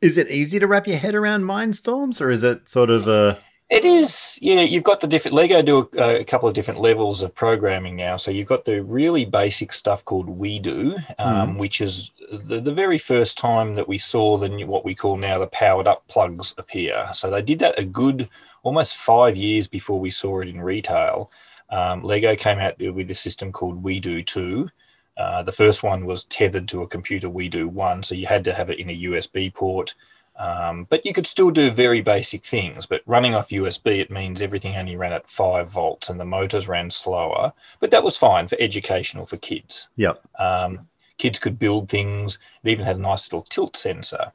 is 0.00 0.16
it 0.16 0.30
easy 0.30 0.58
to 0.58 0.66
wrap 0.66 0.86
your 0.86 0.96
head 0.96 1.14
around 1.14 1.42
Mindstorms, 1.42 2.22
or 2.22 2.30
is 2.30 2.42
it 2.42 2.70
sort 2.70 2.88
of 2.88 3.06
a 3.06 3.38
It 3.70 3.84
is, 3.84 4.38
yeah. 4.40 4.62
You've 4.62 4.84
got 4.84 5.00
the 5.00 5.06
different 5.06 5.34
Lego 5.34 5.60
do 5.60 5.90
a, 5.98 6.20
a 6.20 6.24
couple 6.24 6.48
of 6.48 6.54
different 6.54 6.80
levels 6.80 7.22
of 7.22 7.34
programming 7.34 7.96
now. 7.96 8.16
So 8.16 8.30
you've 8.30 8.48
got 8.48 8.64
the 8.64 8.82
really 8.82 9.26
basic 9.26 9.74
stuff 9.74 10.02
called 10.06 10.26
WeDo, 10.26 11.04
um, 11.18 11.58
which 11.58 11.82
is 11.82 12.10
the, 12.32 12.60
the 12.60 12.72
very 12.72 12.96
first 12.96 13.36
time 13.36 13.74
that 13.74 13.86
we 13.86 13.98
saw 13.98 14.38
the 14.38 14.48
new, 14.48 14.66
what 14.66 14.86
we 14.86 14.94
call 14.94 15.18
now 15.18 15.38
the 15.38 15.46
powered 15.48 15.86
up 15.86 16.06
plugs 16.08 16.54
appear. 16.56 17.10
So 17.12 17.30
they 17.30 17.42
did 17.42 17.58
that 17.58 17.78
a 17.78 17.84
good 17.84 18.30
almost 18.62 18.96
five 18.96 19.36
years 19.36 19.66
before 19.66 20.00
we 20.00 20.10
saw 20.10 20.40
it 20.40 20.48
in 20.48 20.62
retail. 20.62 21.30
Um, 21.68 22.02
Lego 22.02 22.34
came 22.36 22.58
out 22.58 22.78
with 22.78 23.10
a 23.10 23.14
system 23.14 23.52
called 23.52 23.84
WeDo 23.84 24.24
Two. 24.24 24.70
Uh, 25.18 25.42
the 25.42 25.52
first 25.52 25.82
one 25.82 26.06
was 26.06 26.24
tethered 26.24 26.68
to 26.68 26.82
a 26.82 26.88
computer 26.88 27.28
WeDo 27.28 27.66
One, 27.66 28.02
so 28.02 28.14
you 28.14 28.26
had 28.26 28.44
to 28.44 28.54
have 28.54 28.70
it 28.70 28.78
in 28.78 28.88
a 28.88 29.02
USB 29.02 29.52
port. 29.52 29.94
Um, 30.38 30.86
but 30.88 31.04
you 31.04 31.12
could 31.12 31.26
still 31.26 31.50
do 31.50 31.70
very 31.70 32.00
basic 32.00 32.44
things. 32.44 32.86
But 32.86 33.02
running 33.06 33.34
off 33.34 33.48
USB, 33.48 33.98
it 33.98 34.10
means 34.10 34.40
everything 34.40 34.76
only 34.76 34.96
ran 34.96 35.12
at 35.12 35.28
five 35.28 35.68
volts 35.68 36.08
and 36.08 36.20
the 36.20 36.24
motors 36.24 36.68
ran 36.68 36.90
slower. 36.90 37.52
But 37.80 37.90
that 37.90 38.04
was 38.04 38.16
fine 38.16 38.46
for 38.46 38.56
educational 38.60 39.26
for 39.26 39.36
kids. 39.36 39.88
Yep. 39.96 40.22
Um, 40.38 40.88
kids 41.18 41.40
could 41.40 41.58
build 41.58 41.88
things. 41.88 42.38
It 42.62 42.70
even 42.70 42.84
had 42.84 42.96
a 42.96 43.00
nice 43.00 43.30
little 43.30 43.42
tilt 43.42 43.76
sensor. 43.76 44.32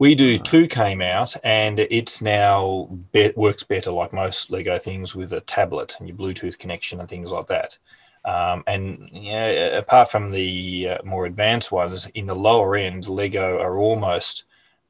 WeDo 0.00 0.42
2 0.42 0.68
came 0.68 1.02
out 1.02 1.36
and 1.42 1.80
it's 1.80 2.22
now 2.22 2.88
be- 3.12 3.32
works 3.36 3.64
better 3.64 3.90
like 3.90 4.12
most 4.12 4.50
Lego 4.50 4.78
things 4.78 5.14
with 5.14 5.32
a 5.32 5.40
tablet 5.40 5.96
and 5.98 6.08
your 6.08 6.16
Bluetooth 6.16 6.58
connection 6.58 7.00
and 7.00 7.08
things 7.08 7.32
like 7.32 7.48
that. 7.48 7.76
Um, 8.24 8.62
and 8.66 9.08
yeah, 9.12 9.46
apart 9.76 10.10
from 10.10 10.30
the 10.30 10.90
uh, 10.90 10.98
more 11.04 11.26
advanced 11.26 11.72
ones, 11.72 12.06
in 12.14 12.26
the 12.26 12.34
lower 12.34 12.76
end, 12.76 13.08
Lego 13.08 13.58
are 13.58 13.76
almost 13.76 14.44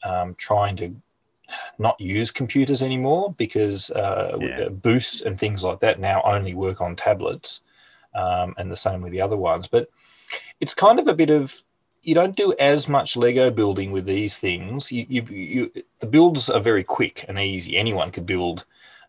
um, 0.04 0.34
trying 0.34 0.76
to 0.76 0.94
not 1.78 1.98
use 2.00 2.30
computers 2.30 2.82
anymore 2.82 3.34
because 3.38 3.90
uh, 3.90 4.36
Yeah. 4.40 4.68
Boost 4.68 5.24
and 5.24 5.38
things 5.38 5.64
like 5.64 5.80
that 5.80 5.98
now 5.98 6.20
only 6.24 6.54
work 6.54 6.80
on 6.80 6.94
tablets, 6.94 7.62
um, 8.14 8.54
and 8.58 8.70
the 8.70 8.76
same 8.76 9.00
with 9.00 9.12
the 9.12 9.20
other 9.20 9.36
ones. 9.36 9.68
But 9.68 9.88
it's 10.60 10.74
kind 10.74 10.98
of 10.98 11.08
a 11.08 11.14
bit 11.14 11.30
of 11.30 11.62
you 12.02 12.14
don't 12.14 12.36
do 12.36 12.54
as 12.58 12.88
much 12.88 13.16
Lego 13.16 13.50
building 13.50 13.92
with 13.92 14.06
these 14.06 14.38
things. 14.38 14.92
You, 14.92 15.06
you, 15.08 15.22
you 15.22 15.72
the 16.00 16.06
builds 16.06 16.48
are 16.48 16.60
very 16.60 16.84
quick 16.84 17.24
and 17.28 17.38
easy. 17.38 17.76
Anyone 17.76 18.10
could 18.10 18.26
build 18.26 18.64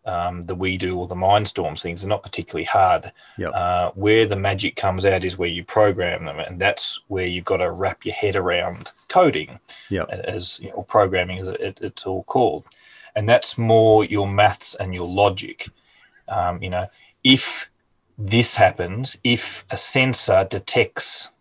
um, 0.05 0.43
the 0.43 0.55
WeDo 0.55 0.95
or 0.97 1.07
the 1.07 1.15
Mindstorms 1.15 1.81
things. 1.81 2.01
They're 2.01 2.09
not 2.09 2.23
particularly 2.23 2.65
hard. 2.65 3.11
Yep. 3.37 3.51
Uh, 3.53 3.91
where 3.91 4.25
the 4.25 4.35
magic 4.35 4.75
comes 4.75 5.05
out 5.05 5.23
is 5.25 5.37
where 5.37 5.49
you 5.49 5.63
program 5.63 6.25
them, 6.25 6.39
and 6.39 6.59
that's 6.59 6.99
where 7.07 7.27
you've 7.27 7.45
got 7.45 7.57
to 7.57 7.71
wrap 7.71 8.05
your 8.05 8.15
head 8.15 8.35
around 8.35 8.91
coding 9.07 9.59
Yep. 9.89 10.09
as 10.09 10.59
you 10.61 10.69
know, 10.69 10.83
programming 10.83 11.39
as 11.39 11.47
it, 11.49 11.79
it's 11.81 12.05
all 12.05 12.23
called, 12.23 12.63
and 13.15 13.27
that's 13.27 13.57
more 13.57 14.03
your 14.05 14.27
maths 14.27 14.75
and 14.75 14.93
your 14.95 15.07
logic. 15.07 15.67
Um, 16.27 16.61
you 16.63 16.69
know, 16.69 16.87
if 17.23 17.69
this 18.17 18.55
happens, 18.55 19.17
if 19.23 19.65
a 19.69 19.77
sensor 19.77 20.45
detects 20.49 21.31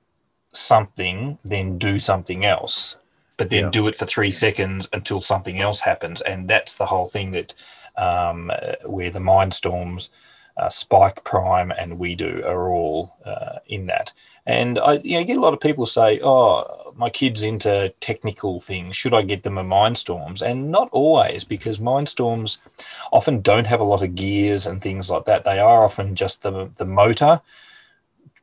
something, 0.53 1.39
then 1.45 1.79
do 1.79 1.99
something 1.99 2.45
else, 2.45 2.97
but 3.37 3.51
then 3.51 3.65
Yeah. 3.65 3.71
do 3.71 3.87
it 3.89 3.97
for 3.97 4.07
three 4.07 4.31
seconds 4.31 4.89
until 4.93 5.21
something 5.21 5.61
else 5.61 5.81
happens, 5.81 6.21
and 6.23 6.49
that's 6.49 6.75
the 6.75 6.87
whole 6.87 7.07
thing 7.07 7.31
that 7.33 7.55
um, 7.99 8.51
where 8.85 9.11
the 9.11 9.19
Mindstorms, 9.19 10.09
uh, 10.57 10.69
Spike 10.69 11.23
Prime, 11.25 11.71
and 11.71 11.99
WeDo 11.99 12.45
are 12.45 12.71
all 12.71 13.17
uh, 13.25 13.59
in 13.67 13.87
that. 13.87 14.13
And 14.47 14.79
I, 14.79 14.95
you 14.95 15.19
know, 15.19 15.25
get 15.25 15.37
a 15.37 15.41
lot 15.41 15.53
of 15.53 15.61
people 15.61 15.87
say, 15.87 16.21
"Oh, 16.23 16.93
my 16.97 17.11
kid's 17.11 17.45
into 17.45 17.93
technical 18.01 18.61
things. 18.61 18.97
Should 18.97 19.15
I 19.15 19.23
get 19.23 19.43
them 19.43 19.59
a 19.59 19.65
Mindstorms?" 19.65 20.43
And 20.43 20.71
not 20.71 20.89
always, 20.91 21.45
because 21.45 21.79
Mindstorms 21.79 22.59
often 23.13 23.43
don't 23.43 23.67
have 23.67 23.81
a 23.81 23.85
lot 23.85 24.03
of 24.03 24.15
gears 24.15 24.67
and 24.67 24.81
things 24.81 25.11
like 25.11 25.27
that. 25.27 25.45
They 25.45 25.59
are 25.59 25.85
often 25.85 26.15
just 26.15 26.43
the 26.43 26.71
the 26.77 26.87
motor 26.87 27.41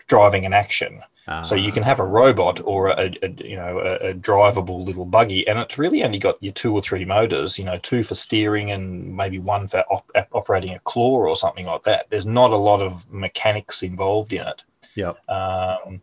driving 0.07 0.45
an 0.45 0.53
action. 0.53 1.01
So 1.41 1.55
you 1.55 1.71
can 1.71 1.81
have 1.83 1.99
a 1.99 2.05
robot 2.05 2.61
or 2.63 2.89
a, 2.89 3.11
a 3.23 3.29
you 3.43 3.55
know 3.55 3.79
a, 3.79 4.09
a 4.09 4.13
drivable 4.13 4.85
little 4.85 5.05
buggy, 5.05 5.47
and 5.47 5.57
it's 5.57 5.77
really 5.77 6.03
only 6.03 6.19
got 6.19 6.41
your 6.41 6.53
two 6.53 6.73
or 6.73 6.81
three 6.81 7.03
motors. 7.03 7.57
You 7.57 7.65
know, 7.65 7.77
two 7.77 8.03
for 8.03 8.15
steering 8.15 8.71
and 8.71 9.15
maybe 9.15 9.39
one 9.39 9.67
for 9.67 9.79
op- 9.91 10.11
operating 10.33 10.75
a 10.75 10.79
claw 10.79 11.17
or 11.17 11.35
something 11.35 11.65
like 11.65 11.83
that. 11.83 12.07
There's 12.09 12.27
not 12.27 12.51
a 12.51 12.57
lot 12.57 12.81
of 12.81 13.11
mechanics 13.11 13.81
involved 13.81 14.33
in 14.33 14.45
it. 14.45 14.63
Yep. 14.95 15.29
Um, 15.29 16.01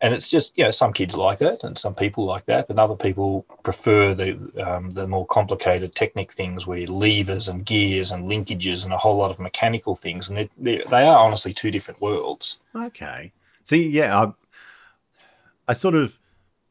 and 0.00 0.12
it's 0.12 0.30
just 0.30 0.56
you 0.56 0.64
know 0.64 0.70
some 0.70 0.92
kids 0.92 1.16
like 1.16 1.38
that, 1.38 1.62
and 1.62 1.78
some 1.78 1.94
people 1.94 2.24
like 2.24 2.46
that, 2.46 2.68
and 2.68 2.78
other 2.78 2.96
people 2.96 3.46
prefer 3.62 4.14
the 4.14 4.32
um, 4.62 4.90
the 4.90 5.06
more 5.06 5.26
complicated 5.26 5.94
technic 5.94 6.32
things 6.32 6.66
where 6.66 6.86
levers 6.86 7.48
and 7.48 7.64
gears 7.64 8.12
and 8.12 8.28
linkages 8.28 8.84
and 8.84 8.92
a 8.92 8.98
whole 8.98 9.16
lot 9.16 9.30
of 9.30 9.40
mechanical 9.40 9.94
things, 9.94 10.28
and 10.28 10.38
they 10.38 10.50
they 10.58 10.82
they 10.90 11.04
are 11.04 11.24
honestly 11.24 11.52
two 11.52 11.70
different 11.70 12.00
worlds. 12.00 12.58
Okay. 12.74 13.32
See, 13.62 13.88
yeah, 13.88 14.20
I, 14.20 14.32
I 15.68 15.72
sort 15.72 15.94
of 15.94 16.18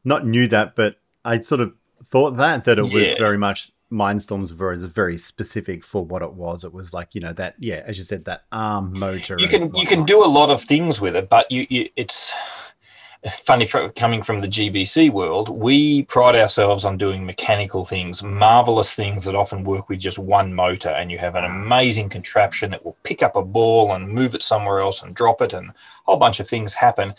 not 0.04 0.26
knew 0.26 0.48
that, 0.48 0.76
but 0.76 0.96
I 1.26 1.40
sort 1.42 1.62
of 1.62 1.74
thought 2.06 2.32
that 2.32 2.66
that 2.66 2.78
it 2.78 2.92
was 2.92 3.14
very 3.14 3.38
much 3.38 3.72
Mindstorms 3.92 4.52
very 4.52 4.78
very 4.80 5.18
specific 5.18 5.84
for 5.84 6.04
what 6.04 6.22
it 6.22 6.34
was. 6.34 6.64
It 6.64 6.74
was 6.74 6.94
like 6.94 7.14
you 7.14 7.22
know 7.22 7.34
that 7.34 7.56
yeah, 7.60 7.84
as 7.86 7.98
you 7.98 8.04
said, 8.04 8.26
that 8.26 8.44
arm 8.52 8.98
motor. 8.98 9.38
you 9.38 9.48
can 9.48 9.74
you 9.76 9.86
can 9.86 10.04
do 10.04 10.26
a 10.26 10.28
lot 10.28 10.50
of 10.50 10.62
things 10.62 11.00
with 11.00 11.16
it, 11.16 11.30
but 11.30 11.50
you, 11.52 11.68
you 11.70 11.90
it's 11.96 12.34
funny 13.30 13.66
for, 13.66 13.90
coming 13.90 14.22
from 14.22 14.40
the 14.40 14.48
GBC 14.48 15.10
world. 15.12 15.50
We 15.50 16.04
pride 16.04 16.36
ourselves 16.36 16.84
on 16.86 16.98
doing 16.98 17.26
mechanical 17.26 17.86
things, 17.86 18.22
marvelous 18.22 18.96
things 18.96 19.26
that 19.26 19.36
often 19.36 19.64
work 19.64 19.88
with 19.90 20.00
just 20.00 20.20
one 20.20 20.54
motor, 20.54 20.90
and 20.90 21.12
you 21.12 21.20
have 21.20 21.36
an 21.36 21.46
amazing 21.46 22.10
contraption 22.10 22.72
that 22.72 22.84
will 22.84 22.98
pick 23.04 23.24
up 23.24 23.36
a 23.36 23.44
ball 23.44 23.94
and 23.94 24.10
move 24.10 24.36
it 24.36 24.44
somewhere 24.44 24.80
else 24.80 25.02
and 25.02 25.16
drop 25.16 25.42
it, 25.42 25.54
and 25.54 25.70
a 25.70 25.74
whole 26.06 26.18
bunch 26.18 26.40
of 26.40 26.48
things 26.48 26.74
happen. 26.74 27.14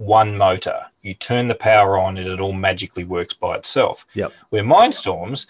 One 0.00 0.38
motor. 0.38 0.86
You 1.02 1.12
turn 1.12 1.48
the 1.48 1.54
power 1.54 1.98
on, 1.98 2.16
and 2.16 2.26
it 2.26 2.40
all 2.40 2.54
magically 2.54 3.04
works 3.04 3.34
by 3.34 3.54
itself. 3.56 4.06
Yep. 4.14 4.32
Where 4.48 4.64
Mindstorms, 4.64 5.46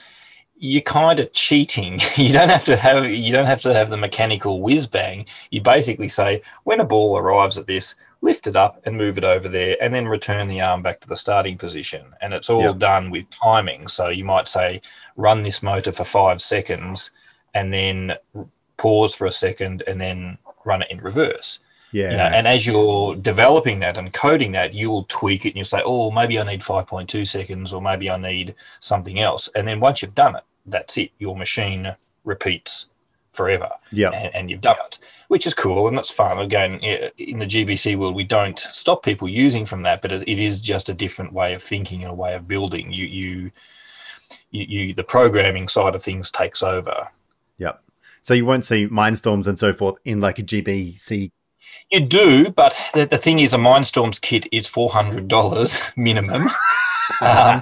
you're 0.56 0.82
kind 0.82 1.20
of 1.20 1.32
cheating. 1.32 2.00
You 2.16 2.32
don't 2.32 2.48
have 2.48 2.64
to 2.64 2.76
have 2.76 3.08
you 3.08 3.32
don't 3.32 3.46
have 3.46 3.62
to 3.62 3.72
have 3.72 3.90
the 3.90 3.96
mechanical 3.96 4.60
whiz 4.60 4.88
bang. 4.88 5.26
You 5.52 5.60
basically 5.60 6.08
say 6.08 6.42
when 6.64 6.80
a 6.80 6.84
ball 6.84 7.16
arrives 7.16 7.58
at 7.58 7.68
this, 7.68 7.94
lift 8.22 8.48
it 8.48 8.56
up 8.56 8.80
and 8.84 8.96
move 8.96 9.18
it 9.18 9.24
over 9.24 9.48
there, 9.48 9.76
and 9.80 9.94
then 9.94 10.08
return 10.08 10.48
the 10.48 10.60
arm 10.60 10.82
back 10.82 10.98
to 11.00 11.08
the 11.08 11.16
starting 11.16 11.56
position. 11.56 12.06
And 12.20 12.34
it's 12.34 12.50
all 12.50 12.62
Yep. 12.62 12.78
done 12.78 13.10
with 13.10 13.30
timing. 13.30 13.86
So 13.86 14.08
you 14.08 14.24
might 14.24 14.48
say 14.48 14.80
run 15.14 15.44
this 15.44 15.62
motor 15.62 15.92
for 15.92 16.04
five 16.04 16.42
seconds, 16.42 17.12
and 17.54 17.72
then 17.72 18.16
pause 18.78 19.14
for 19.14 19.26
a 19.26 19.32
second, 19.32 19.84
and 19.86 20.00
then 20.00 20.38
run 20.64 20.82
it 20.82 20.90
in 20.90 20.98
reverse. 21.00 21.60
Yeah. 21.92 22.10
You 22.12 22.16
know, 22.18 22.24
and 22.24 22.46
as 22.46 22.66
you're 22.66 23.16
developing 23.16 23.80
that 23.80 23.98
and 23.98 24.12
coding 24.12 24.52
that, 24.52 24.74
you'll 24.74 25.04
tweak 25.08 25.44
it 25.44 25.50
and 25.50 25.56
you'll 25.56 25.64
say, 25.64 25.82
oh, 25.84 26.10
maybe 26.10 26.38
I 26.38 26.44
need 26.44 26.60
5.2 26.60 27.26
seconds 27.26 27.72
or 27.72 27.82
maybe 27.82 28.10
I 28.10 28.16
need 28.16 28.54
something 28.78 29.18
else. 29.18 29.48
And 29.54 29.66
then 29.66 29.80
once 29.80 30.02
you've 30.02 30.14
done 30.14 30.36
it, 30.36 30.44
that's 30.66 30.96
it. 30.98 31.10
Your 31.18 31.36
machine 31.36 31.94
repeats 32.24 32.86
forever 33.32 33.70
Yep. 33.92 34.12
and, 34.14 34.34
and 34.34 34.50
you've 34.50 34.60
done 34.60 34.76
it, 34.86 34.98
which 35.28 35.46
is 35.46 35.54
cool 35.54 35.88
and 35.88 35.96
that's 35.96 36.10
fun. 36.10 36.38
Again, 36.38 36.74
in 36.74 37.38
the 37.38 37.46
GBC 37.46 37.96
world, 37.96 38.14
we 38.14 38.24
don't 38.24 38.58
stop 38.58 39.02
people 39.02 39.28
using 39.28 39.64
from 39.66 39.82
that, 39.82 40.02
but 40.02 40.12
it, 40.12 40.22
it 40.28 40.38
is 40.38 40.60
just 40.60 40.88
a 40.88 40.94
different 40.94 41.32
way 41.32 41.54
of 41.54 41.62
thinking 41.62 42.02
and 42.02 42.10
a 42.10 42.14
way 42.14 42.34
of 42.34 42.46
building. 42.46 42.92
You, 42.92 43.06
you, 43.06 43.50
you, 44.50 44.64
you, 44.64 44.94
the 44.94 45.04
programming 45.04 45.68
side 45.68 45.94
of 45.94 46.02
things 46.02 46.30
takes 46.30 46.62
over. 46.62 47.08
Yep. 47.58 47.82
So 48.22 48.34
you 48.34 48.44
won't 48.44 48.64
see 48.64 48.86
Mindstorms 48.88 49.46
and 49.46 49.58
so 49.58 49.72
forth 49.72 49.96
in 50.04 50.20
like 50.20 50.38
a 50.38 50.42
GBC. 50.42 51.30
You 51.90 52.00
do, 52.00 52.50
but 52.50 52.76
the, 52.94 53.04
the 53.04 53.18
thing 53.18 53.40
is, 53.40 53.52
a 53.52 53.56
Mindstorms 53.56 54.20
kit 54.20 54.46
is 54.52 54.66
four 54.66 54.90
hundred 54.90 55.28
dollars 55.28 55.80
minimum. 55.96 56.48
Um, 57.20 57.60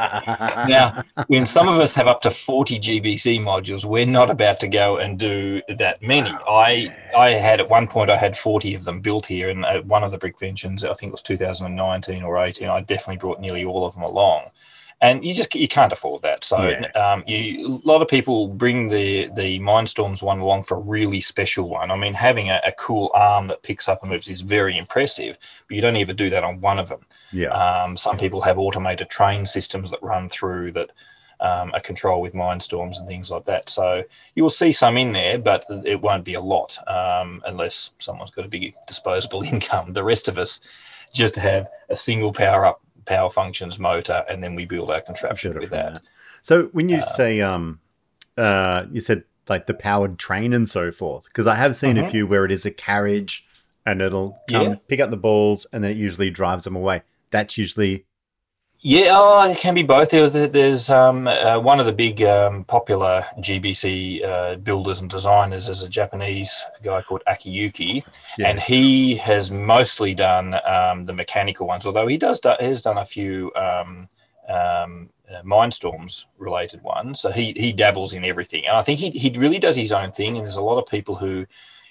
now, 0.68 1.02
when 1.28 1.46
some 1.46 1.68
of 1.68 1.80
us 1.80 1.94
have 1.94 2.06
up 2.06 2.20
to 2.22 2.30
forty 2.30 2.78
GBC 2.78 3.40
modules, 3.40 3.86
we're 3.86 4.04
not 4.04 4.30
about 4.30 4.60
to 4.60 4.68
go 4.68 4.98
and 4.98 5.18
do 5.18 5.62
that 5.68 6.02
many. 6.02 6.30
I 6.46 6.94
I 7.16 7.30
had 7.30 7.60
at 7.60 7.70
one 7.70 7.86
point 7.88 8.10
I 8.10 8.16
had 8.16 8.36
forty 8.36 8.74
of 8.74 8.84
them 8.84 9.00
built 9.00 9.26
here, 9.26 9.48
and 9.48 9.64
at 9.64 9.86
one 9.86 10.04
of 10.04 10.10
the 10.10 10.18
Brickventions, 10.18 10.84
I 10.84 10.92
think 10.92 11.10
it 11.10 11.12
was 11.12 11.22
2019 11.22 12.22
or 12.22 12.44
18, 12.44 12.68
I 12.68 12.80
definitely 12.80 13.16
brought 13.16 13.40
nearly 13.40 13.64
all 13.64 13.86
of 13.86 13.94
them 13.94 14.02
along. 14.02 14.50
And 15.00 15.24
you 15.24 15.32
just 15.32 15.54
you 15.54 15.68
can't 15.68 15.92
afford 15.92 16.22
that. 16.22 16.42
So 16.42 16.60
Yeah. 16.68 16.88
um, 17.00 17.22
you, 17.26 17.80
a 17.84 17.86
lot 17.88 18.02
of 18.02 18.08
people 18.08 18.48
bring 18.48 18.88
the 18.88 19.30
the 19.34 19.60
Mindstorms 19.60 20.22
one 20.22 20.40
along 20.40 20.64
for 20.64 20.76
a 20.76 20.80
really 20.80 21.20
special 21.20 21.68
one. 21.68 21.90
I 21.92 21.96
mean, 21.96 22.14
having 22.14 22.50
a, 22.50 22.60
a 22.66 22.72
cool 22.72 23.10
arm 23.14 23.46
that 23.46 23.62
picks 23.62 23.88
up 23.88 24.02
and 24.02 24.10
moves 24.10 24.28
is 24.28 24.40
very 24.40 24.76
impressive, 24.76 25.38
but 25.68 25.76
you 25.76 25.80
don't 25.82 25.96
even 25.96 26.16
do 26.16 26.30
that 26.30 26.42
on 26.42 26.60
one 26.60 26.80
of 26.80 26.88
them. 26.88 27.00
yeah. 27.32 27.48
Um, 27.50 27.96
some 27.96 28.18
people 28.18 28.40
have 28.42 28.58
automated 28.58 29.08
train 29.08 29.46
systems 29.46 29.90
that 29.92 30.02
run 30.02 30.28
through 30.28 30.72
that 30.72 30.90
um, 31.40 31.70
are 31.74 31.80
controlled 31.80 32.22
with 32.22 32.34
Mindstorms 32.34 32.98
and 32.98 33.06
things 33.06 33.30
like 33.30 33.44
that. 33.44 33.68
So 33.68 34.02
you 34.34 34.42
will 34.42 34.50
see 34.50 34.72
some 34.72 34.96
in 34.98 35.12
there, 35.12 35.38
but 35.38 35.64
it 35.84 36.00
won't 36.00 36.24
be 36.24 36.34
a 36.34 36.40
lot 36.40 36.76
um, 36.88 37.40
unless 37.46 37.92
someone's 38.00 38.32
got 38.32 38.44
a 38.44 38.48
big 38.48 38.74
disposable 38.88 39.42
income. 39.52 39.92
The 39.92 40.02
rest 40.02 40.26
of 40.26 40.36
us 40.38 40.58
just 41.14 41.36
have 41.36 41.68
a 41.88 41.94
single 41.94 42.32
power 42.32 42.64
up 42.66 42.80
power 43.08 43.30
functions 43.30 43.78
motor, 43.78 44.24
and 44.28 44.42
then 44.42 44.54
we 44.54 44.64
build 44.66 44.90
our 44.90 45.00
contraption 45.00 45.54
with 45.58 45.70
from 45.70 45.78
that. 45.78 46.02
So 46.42 46.64
when 46.72 46.88
you 46.88 47.00
say 47.00 47.40
um, 47.40 47.80
uh, 48.36 48.84
you 48.92 49.00
said 49.00 49.24
like 49.48 49.66
the 49.66 49.74
powered 49.74 50.18
train 50.18 50.52
and 50.52 50.68
so 50.68 50.92
forth, 50.92 51.24
because 51.24 51.46
I 51.46 51.54
have 51.54 51.74
seen 51.74 51.96
a 51.96 52.02
Mhm. 52.02 52.10
few 52.10 52.26
where 52.26 52.44
it 52.44 52.52
is 52.52 52.66
a 52.66 52.70
carriage 52.70 53.46
and 53.86 54.02
it'll 54.02 54.38
come 54.50 54.68
Yeah. 54.68 54.74
pick 54.88 55.00
up 55.00 55.10
the 55.10 55.16
balls 55.16 55.66
and 55.72 55.82
then 55.82 55.90
it 55.92 55.96
usually 55.96 56.28
drives 56.30 56.64
them 56.64 56.76
away. 56.76 57.02
That's 57.30 57.56
usually 57.56 58.04
Yeah, 58.80 59.08
oh, 59.10 59.50
it 59.50 59.58
can 59.58 59.74
be 59.74 59.82
both. 59.82 60.10
There's, 60.10 60.32
there's 60.32 60.88
um, 60.88 61.26
uh, 61.26 61.58
one 61.58 61.80
of 61.80 61.86
the 61.86 61.92
big 61.92 62.22
um, 62.22 62.62
popular 62.62 63.26
GBC 63.38 64.24
uh, 64.24 64.54
builders 64.56 65.00
and 65.00 65.10
designers 65.10 65.68
is 65.68 65.82
a 65.82 65.88
Japanese 65.88 66.64
guy 66.84 67.02
called 67.02 67.22
Akiyuki, 67.26 68.04
Yeah. 68.38 68.48
and 68.50 68.60
he 68.60 69.16
has 69.16 69.50
mostly 69.50 70.14
done 70.14 70.54
um, 70.64 71.04
the 71.04 71.12
mechanical 71.12 71.66
ones. 71.66 71.86
Although 71.86 72.06
he 72.06 72.16
does 72.16 72.38
do, 72.38 72.54
has 72.60 72.80
done 72.80 72.98
a 72.98 73.04
few 73.04 73.50
um, 73.56 74.08
um, 74.48 75.10
uh, 75.28 75.42
Mindstorms 75.44 76.26
related 76.38 76.80
ones, 76.82 77.20
so 77.20 77.32
he 77.32 77.52
he 77.56 77.72
dabbles 77.72 78.14
in 78.14 78.24
everything. 78.24 78.64
And 78.64 78.76
I 78.76 78.82
think 78.82 79.00
he 79.00 79.10
he 79.10 79.36
really 79.36 79.58
does 79.58 79.74
his 79.74 79.90
own 79.92 80.12
thing. 80.12 80.36
And 80.36 80.46
there's 80.46 80.56
a 80.56 80.62
lot 80.62 80.78
of 80.78 80.86
people 80.86 81.16
who 81.16 81.46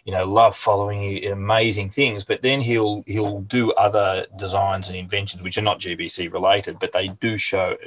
you 0.07 0.13
know 0.13 0.23
love 0.23 0.55
following 0.55 1.23
amazing 1.25 1.89
things 1.89 2.23
but 2.23 2.41
then 2.41 2.61
he'll 2.61 3.03
he'll 3.05 3.41
do 3.41 3.71
other 3.73 4.25
designs 4.37 4.89
and 4.89 4.97
inventions 4.97 5.43
which 5.43 5.57
are 5.57 5.61
not 5.69 5.79
gbc 5.79 6.31
related 6.33 6.79
but 6.79 6.93
they 6.93 7.09
do 7.19 7.37
show 7.37 7.77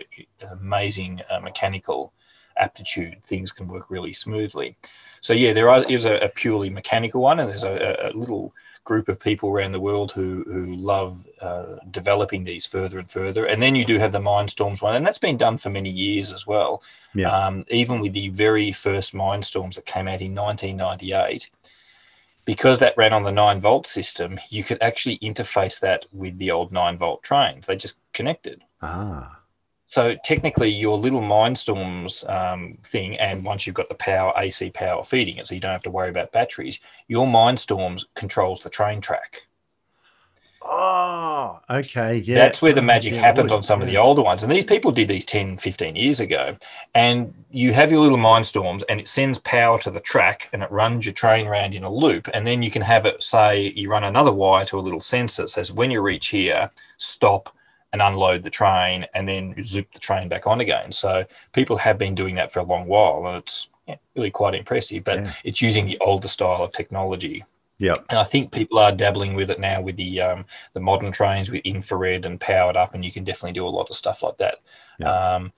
amazing 0.52 1.20
uh, 1.30 1.40
mechanical 1.40 2.12
aptitude 2.58 3.16
things 3.24 3.50
can 3.50 3.66
work 3.66 3.90
really 3.90 4.12
smoothly 4.12 4.76
so 5.20 5.32
yeah 5.32 5.52
there 5.52 5.70
are, 5.70 5.82
is 5.84 6.04
a, 6.04 6.18
a 6.18 6.28
purely 6.28 6.68
mechanical 6.68 7.22
one 7.22 7.40
and 7.40 7.48
there's 7.48 7.64
a, 7.64 8.12
a 8.12 8.16
little 8.16 8.52
group 8.84 9.08
of 9.08 9.20
people 9.20 9.50
around 9.50 9.72
the 9.72 9.80
world 9.80 10.12
who 10.12 10.42
who 10.46 10.74
love 10.74 11.26
uh, 11.40 11.76
developing 11.90 12.44
these 12.44 12.66
further 12.66 12.98
and 12.98 13.10
further. 13.10 13.44
And 13.44 13.62
then 13.62 13.76
you 13.76 13.84
do 13.84 13.98
have 13.98 14.12
the 14.12 14.20
Mindstorms 14.20 14.82
one, 14.82 14.96
and 14.96 15.06
that's 15.06 15.18
been 15.18 15.36
done 15.36 15.58
for 15.58 15.70
many 15.70 15.90
years 15.90 16.32
as 16.32 16.46
well. 16.46 16.82
Yeah. 17.14 17.28
Um, 17.28 17.64
even 17.68 18.00
with 18.00 18.14
the 18.14 18.30
very 18.30 18.72
first 18.72 19.14
Mindstorms 19.14 19.74
that 19.74 19.86
came 19.86 20.08
out 20.08 20.22
in 20.22 20.34
1998, 20.34 21.50
because 22.50 22.80
that 22.80 22.96
ran 22.96 23.12
on 23.12 23.22
the 23.22 23.30
nine 23.30 23.60
volt 23.60 23.86
system, 23.86 24.36
you 24.48 24.64
could 24.64 24.82
actually 24.82 25.16
interface 25.20 25.78
that 25.78 26.04
with 26.10 26.36
the 26.38 26.50
old 26.50 26.72
nine 26.72 26.98
volt 26.98 27.22
trains. 27.22 27.64
They 27.64 27.76
just 27.76 27.96
connected. 28.12 28.64
Ah. 28.82 29.38
So 29.86 30.16
technically, 30.24 30.68
your 30.68 30.98
little 30.98 31.20
Mindstorms 31.20 32.28
um, 32.28 32.78
thing, 32.82 33.16
and 33.20 33.44
once 33.44 33.68
you've 33.68 33.76
got 33.76 33.88
the 33.88 33.94
power, 33.94 34.32
AC 34.36 34.70
power 34.70 35.04
feeding 35.04 35.36
it, 35.36 35.46
so 35.46 35.54
you 35.54 35.60
don't 35.60 35.70
have 35.70 35.84
to 35.84 35.92
worry 35.92 36.10
about 36.10 36.32
batteries, 36.32 36.80
your 37.06 37.28
Mindstorms 37.28 38.06
controls 38.16 38.62
the 38.62 38.68
train 38.68 39.00
track. 39.00 39.46
Oh, 40.62 41.60
okay. 41.70 42.18
Yeah. 42.18 42.34
That's 42.36 42.60
where 42.60 42.72
the 42.72 42.80
oh, 42.80 42.84
magic 42.84 43.14
Yeah, 43.14 43.20
happened 43.20 43.50
would, 43.50 43.56
on 43.56 43.62
some 43.62 43.80
of 43.80 43.86
the 43.86 43.96
older 43.96 44.22
ones. 44.22 44.42
And 44.42 44.52
these 44.52 44.64
people 44.64 44.92
did 44.92 45.08
these 45.08 45.24
10, 45.24 45.56
15 45.56 45.96
years 45.96 46.20
ago. 46.20 46.56
And 46.94 47.32
you 47.50 47.72
have 47.72 47.90
your 47.90 48.00
little 48.00 48.18
Mindstorms 48.18 48.82
and 48.88 49.00
it 49.00 49.08
sends 49.08 49.38
power 49.38 49.78
to 49.80 49.90
the 49.90 50.00
track 50.00 50.48
and 50.52 50.62
it 50.62 50.70
runs 50.70 51.06
your 51.06 51.14
train 51.14 51.46
around 51.46 51.74
in 51.74 51.82
a 51.84 51.90
loop. 51.90 52.28
And 52.34 52.46
then 52.46 52.62
you 52.62 52.70
can 52.70 52.82
have 52.82 53.06
it 53.06 53.22
say 53.22 53.72
you 53.74 53.90
run 53.90 54.04
another 54.04 54.32
wire 54.32 54.66
to 54.66 54.78
a 54.78 54.80
little 54.80 55.00
sensor 55.00 55.42
that 55.42 55.48
says 55.48 55.72
when 55.72 55.90
you 55.90 56.02
reach 56.02 56.28
here, 56.28 56.70
stop 56.98 57.54
and 57.92 58.02
unload 58.02 58.42
the 58.42 58.50
train 58.50 59.06
and 59.14 59.28
then 59.28 59.54
zoop 59.62 59.92
the 59.92 59.98
train 59.98 60.28
back 60.28 60.46
on 60.46 60.60
again. 60.60 60.92
So 60.92 61.24
people 61.52 61.78
have 61.78 61.98
been 61.98 62.14
doing 62.14 62.34
that 62.36 62.52
for 62.52 62.60
a 62.60 62.64
long 62.64 62.86
while 62.86 63.26
and 63.26 63.38
it's 63.38 63.68
really 64.14 64.30
quite 64.30 64.54
impressive. 64.54 65.04
But 65.04 65.24
Yeah. 65.24 65.32
it's 65.42 65.62
using 65.62 65.86
the 65.86 65.98
older 65.98 66.28
style 66.28 66.62
of 66.62 66.72
technology 66.72 67.44
Yep. 67.80 68.06
and 68.10 68.18
I 68.18 68.24
think 68.24 68.52
people 68.52 68.78
are 68.78 68.92
dabbling 68.92 69.34
with 69.34 69.50
it 69.50 69.58
now 69.58 69.80
with 69.80 69.96
the 69.96 70.20
um, 70.20 70.44
the 70.74 70.80
modern 70.80 71.12
trains 71.12 71.50
with 71.50 71.62
infrared 71.64 72.26
and 72.26 72.40
powered 72.40 72.76
up, 72.76 72.94
and 72.94 73.04
you 73.04 73.10
can 73.10 73.24
definitely 73.24 73.54
do 73.54 73.66
a 73.66 73.68
lot 73.68 73.88
of 73.90 73.96
stuff 73.96 74.22
like 74.22 74.36
that. 74.36 74.58
Yeah. 74.98 75.12
Um, 75.12 75.52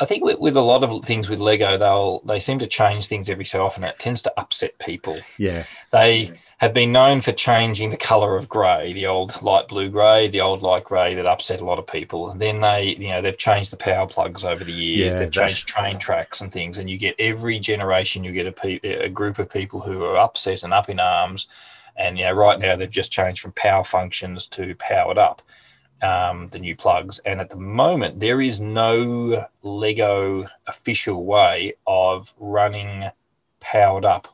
I 0.00 0.04
think 0.04 0.24
with, 0.24 0.38
with 0.38 0.56
a 0.56 0.60
lot 0.60 0.84
of 0.84 1.04
things 1.04 1.28
with 1.28 1.40
Lego, 1.40 1.76
they'll 1.76 2.20
they 2.20 2.40
seem 2.40 2.58
to 2.60 2.66
change 2.66 3.06
things 3.06 3.28
every 3.28 3.44
so 3.44 3.64
often. 3.64 3.84
It 3.84 3.98
tends 3.98 4.22
to 4.22 4.32
upset 4.40 4.78
people. 4.78 5.16
Yeah. 5.38 5.64
They 5.92 6.32
have 6.58 6.74
been 6.74 6.90
known 6.90 7.20
for 7.20 7.30
changing 7.30 7.90
the 7.90 7.96
color 7.96 8.36
of 8.36 8.48
grey, 8.48 8.92
the 8.92 9.06
old 9.06 9.40
light 9.42 9.68
blue 9.68 9.88
grey, 9.88 10.26
the 10.26 10.40
old 10.40 10.60
light 10.60 10.82
grey 10.82 11.14
that 11.14 11.24
upset 11.24 11.60
a 11.60 11.64
lot 11.64 11.78
of 11.78 11.86
people. 11.86 12.30
And 12.30 12.40
then 12.40 12.60
they, 12.60 12.96
you 12.96 13.10
know, 13.10 13.22
they've 13.22 13.38
changed 13.38 13.70
the 13.70 13.76
power 13.76 14.08
plugs 14.08 14.42
over 14.42 14.64
the 14.64 14.72
years. 14.72 15.14
Yeah, 15.14 15.20
they've 15.20 15.30
changed 15.32 15.68
train 15.68 16.00
tracks 16.00 16.40
and 16.40 16.50
things. 16.50 16.78
And 16.78 16.90
you 16.90 16.98
get 16.98 17.14
every 17.20 17.60
generation, 17.60 18.24
you 18.24 18.32
get 18.32 18.48
a, 18.48 18.52
pe- 18.52 18.80
a 18.80 19.08
group 19.08 19.38
of 19.38 19.48
people 19.48 19.80
who 19.80 20.02
are 20.02 20.16
upset 20.16 20.64
and 20.64 20.74
up 20.74 20.88
in 20.88 20.98
arms. 20.98 21.46
And 21.96 22.18
you 22.18 22.24
know, 22.24 22.32
right 22.32 22.58
now 22.58 22.74
they've 22.74 22.90
just 22.90 23.12
changed 23.12 23.40
from 23.40 23.52
power 23.52 23.84
functions 23.84 24.48
to 24.48 24.74
powered 24.76 25.18
up, 25.18 25.42
um, 26.02 26.48
the 26.48 26.58
new 26.58 26.74
plugs. 26.74 27.20
And 27.20 27.40
at 27.40 27.50
the 27.50 27.56
moment, 27.56 28.18
there 28.18 28.40
is 28.40 28.60
no 28.60 29.46
Lego 29.62 30.48
official 30.66 31.24
way 31.24 31.74
of 31.86 32.34
running 32.36 33.10
powered 33.70 34.04
up 34.04 34.28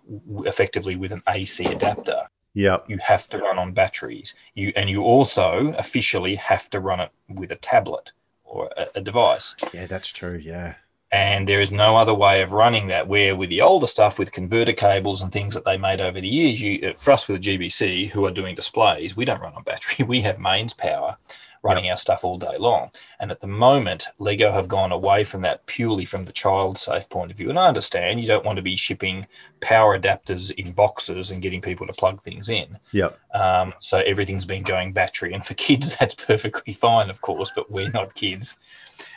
effectively 0.44 0.94
with 0.94 1.10
an 1.10 1.22
AC 1.28 1.64
adapter. 1.64 2.22
Yep. 2.54 2.88
You 2.88 2.98
have 2.98 3.28
to 3.30 3.38
run 3.38 3.58
on 3.58 3.72
batteries. 3.72 4.34
You 4.54 4.72
and 4.76 4.88
you 4.88 5.02
also 5.02 5.74
officially 5.76 6.36
have 6.36 6.70
to 6.70 6.78
run 6.78 7.00
it 7.00 7.10
with 7.28 7.50
a 7.50 7.56
tablet 7.56 8.12
or 8.44 8.70
a, 8.76 8.86
a 8.96 9.00
device. 9.00 9.56
Yeah, 9.72 9.86
that's 9.86 10.10
true. 10.12 10.36
Yeah. 10.36 10.74
And 11.10 11.48
there 11.48 11.60
is 11.60 11.72
no 11.72 11.96
other 11.96 12.14
way 12.14 12.42
of 12.42 12.52
running 12.52 12.86
that. 12.88 13.08
Where 13.08 13.34
with 13.34 13.50
the 13.50 13.60
older 13.60 13.88
stuff, 13.88 14.18
with 14.18 14.30
converter 14.30 14.72
cables 14.72 15.20
and 15.20 15.32
things 15.32 15.54
that 15.54 15.64
they 15.64 15.76
made 15.76 16.00
over 16.00 16.20
the 16.20 16.28
years, 16.28 16.62
you 16.62 16.90
uh, 16.90 16.94
for 16.94 17.10
us 17.10 17.26
with 17.26 17.42
the 17.42 17.58
GBC 17.58 18.10
who 18.10 18.24
are 18.26 18.30
doing 18.30 18.54
displays, 18.54 19.16
we 19.16 19.24
don't 19.24 19.40
run 19.40 19.54
on 19.54 19.64
battery. 19.64 20.04
We 20.14 20.20
have 20.20 20.38
mains 20.38 20.74
power 20.74 21.18
running 21.64 21.88
our 21.90 21.96
stuff 21.96 22.22
all 22.22 22.38
day 22.38 22.56
long. 22.58 22.90
And 23.18 23.30
at 23.30 23.40
the 23.40 23.46
moment, 23.46 24.06
Lego 24.18 24.52
have 24.52 24.68
gone 24.68 24.92
away 24.92 25.24
from 25.24 25.40
that 25.40 25.64
purely 25.66 26.04
from 26.04 26.26
the 26.26 26.32
child 26.32 26.76
safe 26.76 27.08
point 27.08 27.30
of 27.30 27.38
view. 27.38 27.48
And 27.48 27.58
I 27.58 27.66
understand 27.66 28.20
you 28.20 28.26
don't 28.26 28.44
want 28.44 28.56
to 28.56 28.62
be 28.62 28.76
shipping 28.76 29.26
power 29.60 29.98
adapters 29.98 30.52
in 30.52 30.72
boxes 30.72 31.30
and 31.30 31.40
getting 31.40 31.62
people 31.62 31.86
to 31.86 31.92
plug 31.94 32.20
things 32.20 32.50
in. 32.50 32.78
Yep. 32.92 33.18
Um, 33.32 33.72
so 33.80 33.98
everything's 33.98 34.44
been 34.44 34.62
going 34.62 34.92
battery, 34.92 35.32
and 35.32 35.44
for 35.44 35.54
kids, 35.54 35.96
that's 36.00 36.14
perfectly 36.14 36.74
fine, 36.74 37.10
of 37.10 37.22
course. 37.22 37.50
But 37.54 37.70
we're 37.70 37.90
not 37.90 38.14
kids, 38.14 38.56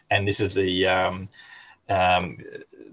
and 0.09 0.25
this 0.27 0.39
is 0.39 0.53
the 0.53 0.87
um, 0.87 1.29
um, 1.89 2.37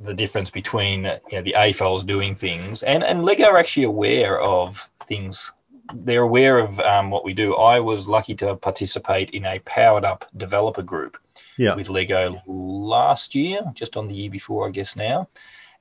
the 0.00 0.14
difference 0.14 0.50
between 0.50 1.04
you 1.04 1.38
know, 1.38 1.42
the 1.42 1.54
AFOLs 1.56 2.04
doing 2.04 2.34
things, 2.34 2.82
and 2.82 3.04
and 3.04 3.24
Lego 3.24 3.44
are 3.44 3.58
actually 3.58 3.84
aware 3.84 4.40
of 4.40 4.90
things. 5.06 5.52
They're 5.92 6.22
aware 6.22 6.58
of 6.58 6.80
um, 6.80 7.10
what 7.10 7.24
we 7.24 7.34
do. 7.34 7.54
I 7.56 7.80
was 7.80 8.08
lucky 8.08 8.34
to 8.36 8.56
participate 8.56 9.30
in 9.30 9.44
a 9.44 9.58
powered 9.60 10.04
up 10.04 10.24
developer 10.36 10.82
group 10.82 11.18
Yeah. 11.58 11.74
with 11.74 11.90
Lego 11.90 12.42
last 12.46 13.34
year, 13.34 13.60
just 13.74 13.96
on 13.96 14.08
the 14.08 14.14
year 14.14 14.30
before, 14.30 14.66
I 14.66 14.70
guess 14.70 14.96
now. 14.96 15.28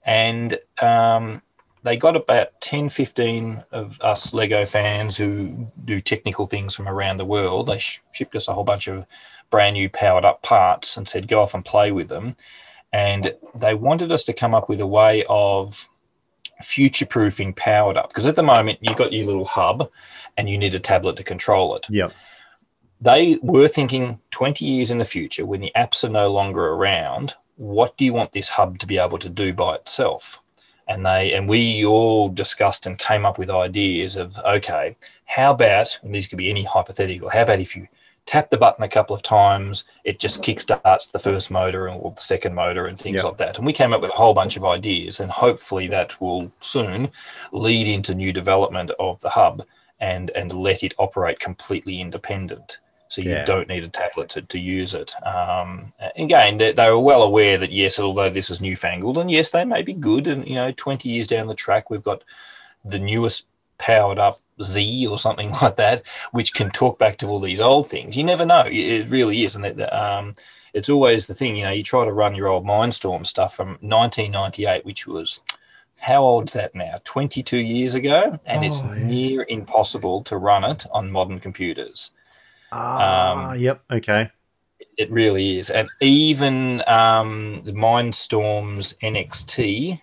And 0.05 0.59
um, 0.81 1.41
they 1.83 1.95
got 1.95 2.15
about 2.17 2.59
10, 2.61 2.89
15 2.89 3.63
of 3.71 3.99
us 4.01 4.33
Lego 4.33 4.65
fans 4.65 5.15
who 5.15 5.67
do 5.85 6.01
technical 6.01 6.47
things 6.47 6.75
from 6.75 6.89
around 6.89 7.17
the 7.17 7.25
world. 7.25 7.67
They 7.67 7.77
sh- 7.79 8.01
shipped 8.11 8.35
us 8.35 8.47
a 8.49 8.53
whole 8.53 8.63
bunch 8.65 8.87
of 8.87 9.05
brand 9.49 9.75
new 9.75 9.89
powered 9.89 10.25
up 10.25 10.41
parts 10.41 10.97
and 10.97 11.07
said, 11.07 11.27
go 11.27 11.41
off 11.41 11.53
and 11.53 11.63
play 11.63 11.91
with 11.91 12.09
them. 12.09 12.35
And 12.91 13.33
they 13.55 13.73
wanted 13.73 14.11
us 14.11 14.23
to 14.25 14.33
come 14.33 14.53
up 14.53 14.67
with 14.67 14.81
a 14.81 14.87
way 14.87 15.23
of 15.29 15.87
future 16.63 17.05
proofing 17.05 17.53
powered 17.53 17.97
up. 17.97 18.09
Because 18.09 18.27
at 18.27 18.35
the 18.35 18.43
moment, 18.43 18.79
you've 18.81 18.97
got 18.97 19.13
your 19.13 19.25
little 19.25 19.45
hub 19.45 19.89
and 20.37 20.49
you 20.49 20.57
need 20.57 20.75
a 20.75 20.79
tablet 20.79 21.15
to 21.17 21.23
control 21.23 21.75
it 21.75 21.85
Yep. 21.89 22.13
they 23.01 23.37
were 23.41 23.67
thinking 23.67 24.19
20 24.31 24.65
years 24.65 24.91
in 24.91 24.97
the 24.97 25.05
future 25.05 25.45
when 25.45 25.61
the 25.61 25.71
apps 25.75 26.03
are 26.03 26.09
no 26.09 26.29
longer 26.29 26.69
around 26.69 27.35
what 27.55 27.95
do 27.97 28.05
you 28.05 28.13
want 28.13 28.31
this 28.31 28.49
hub 28.49 28.79
to 28.79 28.87
be 28.87 28.97
able 28.97 29.19
to 29.19 29.29
do 29.29 29.53
by 29.53 29.75
itself 29.75 30.41
and 30.87 31.05
they 31.05 31.33
and 31.33 31.47
we 31.47 31.85
all 31.85 32.27
discussed 32.29 32.85
and 32.85 32.97
came 32.97 33.25
up 33.25 33.37
with 33.37 33.49
ideas 33.49 34.15
of 34.15 34.37
okay 34.39 34.95
how 35.25 35.51
about 35.51 35.99
and 36.03 36.13
these 36.13 36.27
could 36.27 36.37
be 36.37 36.49
any 36.49 36.63
hypothetical 36.63 37.29
how 37.29 37.43
about 37.43 37.59
if 37.59 37.75
you 37.75 37.87
tap 38.25 38.49
the 38.49 38.57
button 38.57 38.83
a 38.83 38.87
couple 38.89 39.15
of 39.15 39.21
times 39.21 39.83
it 40.05 40.19
just 40.19 40.41
kickstarts 40.41 41.11
the 41.11 41.19
first 41.19 41.51
motor 41.51 41.89
or 41.89 42.11
the 42.15 42.21
second 42.21 42.55
motor 42.55 42.85
and 42.85 42.97
things 42.97 43.17
Yeah. 43.17 43.23
like 43.23 43.37
that 43.37 43.57
and 43.57 43.65
we 43.65 43.73
came 43.73 43.93
up 43.93 44.01
with 44.01 44.11
a 44.11 44.15
whole 44.15 44.33
bunch 44.33 44.55
of 44.55 44.63
ideas 44.63 45.19
and 45.19 45.29
hopefully 45.29 45.87
that 45.87 46.19
will 46.21 46.51
soon 46.61 47.11
lead 47.51 47.87
into 47.87 48.15
new 48.15 48.31
development 48.31 48.91
of 48.99 49.19
the 49.21 49.29
hub 49.29 49.63
and 49.99 50.29
and 50.31 50.53
let 50.53 50.83
it 50.83 50.93
operate 50.97 51.39
completely 51.39 51.99
independent 52.01 52.79
so 53.09 53.21
you 53.21 53.31
Yeah. 53.31 53.45
don't 53.45 53.67
need 53.67 53.83
a 53.83 53.87
tablet 53.89 54.29
to, 54.29 54.41
to 54.41 54.57
use 54.59 54.95
it. 54.95 55.13
Um, 55.23 55.93
again, 56.15 56.57
they, 56.57 56.71
they 56.73 56.89
were 56.89 56.97
well 56.99 57.21
aware 57.21 57.59
that 57.59 57.71
yes, 57.71 57.99
although 57.99 58.31
this 58.31 58.49
is 58.49 58.59
newfangled, 58.59 59.19
and 59.19 59.29
yes, 59.29 59.51
they 59.51 59.63
may 59.65 59.83
be 59.83 59.93
good. 59.93 60.25
And 60.25 60.47
you 60.47 60.55
know, 60.55 60.71
twenty 60.71 61.09
years 61.09 61.27
down 61.27 61.45
the 61.45 61.53
track, 61.53 61.91
we've 61.91 62.01
got 62.01 62.23
the 62.83 62.97
newest 62.97 63.45
powered 63.77 64.19
up 64.19 64.37
Z 64.61 65.07
or 65.07 65.17
something 65.17 65.51
like 65.61 65.77
that, 65.77 66.03
which 66.31 66.53
can 66.53 66.69
talk 66.71 66.97
back 66.99 67.17
to 67.17 67.27
all 67.27 67.39
these 67.39 67.61
old 67.61 67.89
things. 67.89 68.15
You 68.15 68.23
never 68.23 68.45
know. 68.45 68.63
It 68.65 69.09
really 69.09 69.43
is, 69.43 69.55
and 69.55 69.65
it, 69.65 69.79
um, 69.93 70.35
it's 70.73 70.89
always 70.89 71.27
the 71.27 71.33
thing. 71.33 71.55
You 71.55 71.65
know, 71.65 71.71
you 71.71 71.83
try 71.83 72.05
to 72.05 72.13
run 72.13 72.35
your 72.35 72.47
old 72.47 72.65
Mindstorm 72.65 73.25
stuff 73.25 73.55
from 73.55 73.77
1998, 73.81 74.85
which 74.85 75.05
was 75.07 75.39
how 75.97 76.21
old's 76.23 76.53
that 76.53 76.75
now? 76.75 76.95
22 77.05 77.57
years 77.57 77.95
ago, 77.95 78.37
and 78.45 78.65
it's 78.65 78.83
Oh, 78.83 78.93
yeah. 78.93 79.03
near 79.05 79.45
impossible 79.47 80.21
to 80.23 80.37
run 80.37 80.63
it 80.65 80.85
on 80.91 81.09
modern 81.11 81.39
computers. 81.39 82.11
Ah, 82.71 83.51
Um, 83.51 83.59
yep. 83.59 83.81
Okay. 83.91 84.29
It 84.97 85.09
really 85.09 85.57
is. 85.59 85.69
And 85.69 85.87
even 86.01 86.83
um, 86.87 87.61
the 87.63 87.71
Mindstorms 87.71 88.95
NXT, 89.01 90.01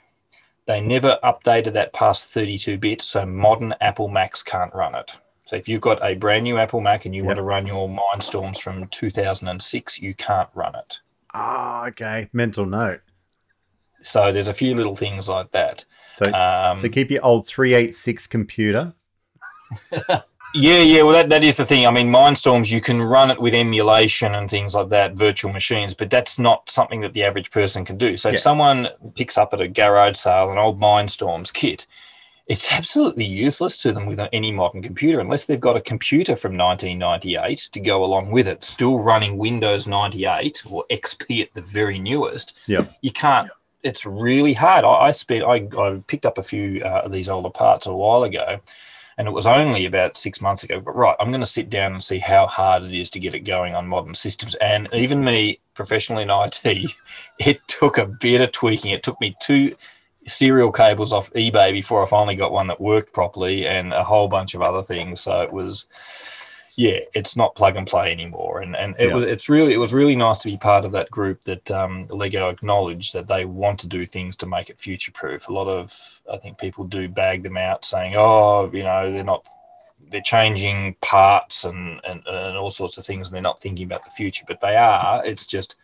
they 0.66 0.80
never 0.80 1.18
updated 1.24 1.72
that 1.74 1.92
past 1.92 2.28
32 2.28 2.78
bit, 2.78 3.02
so 3.02 3.26
modern 3.26 3.74
Apple 3.80 4.08
Macs 4.08 4.42
can't 4.42 4.72
run 4.74 4.94
it. 4.94 5.12
So 5.44 5.56
if 5.56 5.68
you've 5.68 5.80
got 5.80 5.98
a 6.04 6.14
brand 6.14 6.44
new 6.44 6.58
Apple 6.58 6.80
Mac 6.80 7.06
and 7.06 7.14
you 7.14 7.24
want 7.24 7.36
to 7.38 7.42
run 7.42 7.66
your 7.66 7.88
Mindstorms 7.88 8.60
from 8.60 8.86
2006, 8.88 10.00
you 10.00 10.14
can't 10.14 10.48
run 10.54 10.76
it. 10.76 11.00
Ah, 11.34 11.86
okay. 11.88 12.28
Mental 12.32 12.64
note. 12.66 13.00
So 14.02 14.32
there's 14.32 14.48
a 14.48 14.54
few 14.54 14.74
little 14.74 14.94
things 14.94 15.28
like 15.28 15.50
that. 15.50 15.84
So, 16.14 16.32
Um, 16.32 16.76
so 16.76 16.88
keep 16.88 17.10
your 17.10 17.24
old 17.24 17.46
386 17.46 18.26
computer. 18.28 18.94
Yeah, 20.52 20.80
yeah. 20.80 21.02
Well, 21.02 21.12
that, 21.12 21.28
that 21.28 21.44
is 21.44 21.56
the 21.56 21.64
thing. 21.64 21.86
I 21.86 21.90
mean, 21.92 22.08
Mindstorms, 22.08 22.70
you 22.72 22.80
can 22.80 23.00
run 23.00 23.30
it 23.30 23.40
with 23.40 23.54
emulation 23.54 24.34
and 24.34 24.50
things 24.50 24.74
like 24.74 24.88
that, 24.88 25.14
virtual 25.14 25.52
machines, 25.52 25.94
but 25.94 26.10
that's 26.10 26.38
not 26.40 26.68
something 26.68 27.00
that 27.02 27.12
the 27.12 27.22
average 27.22 27.52
person 27.52 27.84
can 27.84 27.96
do. 27.96 28.16
So 28.16 28.28
Yeah. 28.30 28.34
if 28.34 28.40
someone 28.40 28.88
picks 29.14 29.38
up 29.38 29.54
at 29.54 29.60
a 29.60 29.68
garage 29.68 30.16
sale 30.16 30.50
an 30.50 30.58
old 30.58 30.80
Mindstorms 30.80 31.52
kit, 31.52 31.86
it's 32.48 32.72
absolutely 32.72 33.26
useless 33.26 33.76
to 33.78 33.92
them 33.92 34.06
with 34.06 34.20
any 34.32 34.50
modern 34.50 34.82
computer 34.82 35.20
unless 35.20 35.46
they've 35.46 35.60
got 35.60 35.76
a 35.76 35.80
computer 35.80 36.34
from 36.34 36.56
1998 36.56 37.68
to 37.70 37.78
go 37.78 38.02
along 38.04 38.32
with 38.32 38.48
it, 38.48 38.64
still 38.64 38.98
running 38.98 39.38
Windows 39.38 39.86
98 39.86 40.64
or 40.68 40.84
XP 40.90 41.42
at 41.42 41.54
the 41.54 41.60
very 41.60 42.00
newest. 42.00 42.58
Yeah, 42.66 42.86
You 43.02 43.12
can't. 43.12 43.50
It's 43.84 44.04
really 44.04 44.54
hard. 44.54 44.84
I, 44.84 44.88
I 44.88 45.10
spent. 45.12 45.44
I, 45.44 45.66
I 45.80 46.02
picked 46.08 46.26
up 46.26 46.38
a 46.38 46.42
few 46.42 46.82
uh, 46.84 47.02
of 47.04 47.12
these 47.12 47.28
older 47.30 47.48
parts 47.50 47.86
a 47.86 47.94
while 47.94 48.24
ago, 48.24 48.60
And 49.20 49.28
it 49.28 49.32
was 49.32 49.46
only 49.46 49.84
about 49.84 50.16
six 50.16 50.40
months 50.40 50.64
ago, 50.64 50.80
but 50.80 50.96
right, 50.96 51.14
I'm 51.20 51.28
going 51.28 51.42
to 51.42 51.46
sit 51.46 51.68
down 51.68 51.92
and 51.92 52.02
see 52.02 52.20
how 52.20 52.46
hard 52.46 52.84
it 52.84 52.94
is 52.94 53.10
to 53.10 53.18
get 53.18 53.34
it 53.34 53.40
going 53.40 53.74
on 53.74 53.86
modern 53.86 54.14
systems. 54.14 54.54
And 54.54 54.88
even 54.94 55.22
me, 55.22 55.60
professionally 55.74 56.22
in 56.22 56.30
IT, 56.30 56.94
it 57.38 57.60
took 57.68 57.98
a 57.98 58.06
bit 58.06 58.40
of 58.40 58.50
tweaking. 58.50 58.92
It 58.92 59.02
took 59.02 59.20
me 59.20 59.36
two 59.38 59.74
serial 60.26 60.72
cables 60.72 61.12
off 61.12 61.30
eBay 61.34 61.70
before 61.70 62.02
I 62.02 62.06
finally 62.06 62.34
got 62.34 62.50
one 62.50 62.68
that 62.68 62.80
worked 62.80 63.12
properly 63.12 63.66
and 63.66 63.92
a 63.92 64.04
whole 64.04 64.26
bunch 64.26 64.54
of 64.54 64.62
other 64.62 64.82
things. 64.82 65.20
So 65.20 65.42
it 65.42 65.52
was, 65.52 65.86
yeah, 66.80 67.00
it's 67.14 67.36
not 67.36 67.54
plug 67.56 67.76
and 67.76 67.86
play 67.86 68.10
anymore. 68.10 68.60
And 68.62 68.74
and 68.74 68.94
it 68.98 69.08
Yeah. 69.08 69.14
was 69.14 69.24
it's 69.24 69.48
really 69.48 69.72
it 69.74 69.82
was 69.86 69.92
really 69.92 70.16
nice 70.16 70.38
to 70.38 70.48
be 70.48 70.56
part 70.56 70.84
of 70.86 70.92
that 70.92 71.10
group 71.10 71.38
that 71.44 71.70
um, 71.70 72.06
Lego 72.08 72.48
acknowledged 72.48 73.12
that 73.12 73.28
they 73.28 73.44
want 73.44 73.78
to 73.80 73.86
do 73.86 74.06
things 74.06 74.34
to 74.36 74.46
make 74.46 74.70
it 74.70 74.78
future 74.78 75.12
proof. 75.12 75.48
A 75.48 75.52
lot 75.52 75.68
of 75.68 76.20
I 76.32 76.38
think 76.38 76.56
people 76.58 76.84
do 76.84 77.06
bag 77.08 77.42
them 77.42 77.58
out 77.58 77.84
saying, 77.84 78.14
oh, 78.16 78.70
you 78.72 78.82
know, 78.82 79.12
they're 79.12 79.24
not 79.34 79.44
they're 80.10 80.22
changing 80.22 80.96
parts 81.02 81.64
and, 81.64 82.00
and, 82.08 82.26
and 82.26 82.56
all 82.56 82.70
sorts 82.70 82.96
of 82.98 83.04
things 83.06 83.28
and 83.28 83.34
they're 83.34 83.42
not 83.50 83.60
thinking 83.60 83.84
about 83.86 84.04
the 84.04 84.10
future, 84.10 84.44
but 84.48 84.60
they 84.60 84.74
are. 84.76 85.24
It's 85.24 85.46
just 85.46 85.76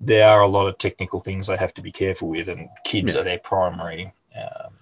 there 0.00 0.28
are 0.28 0.42
a 0.42 0.48
lot 0.48 0.68
of 0.68 0.78
technical 0.78 1.18
things 1.20 1.48
they 1.48 1.56
have 1.56 1.74
to 1.74 1.82
be 1.82 1.90
careful 1.92 2.28
with, 2.28 2.48
and 2.48 2.68
kids 2.84 3.14
Yeah. 3.14 3.20
are 3.20 3.24
their 3.24 3.40
primary 3.40 4.12
um, 4.36 4.72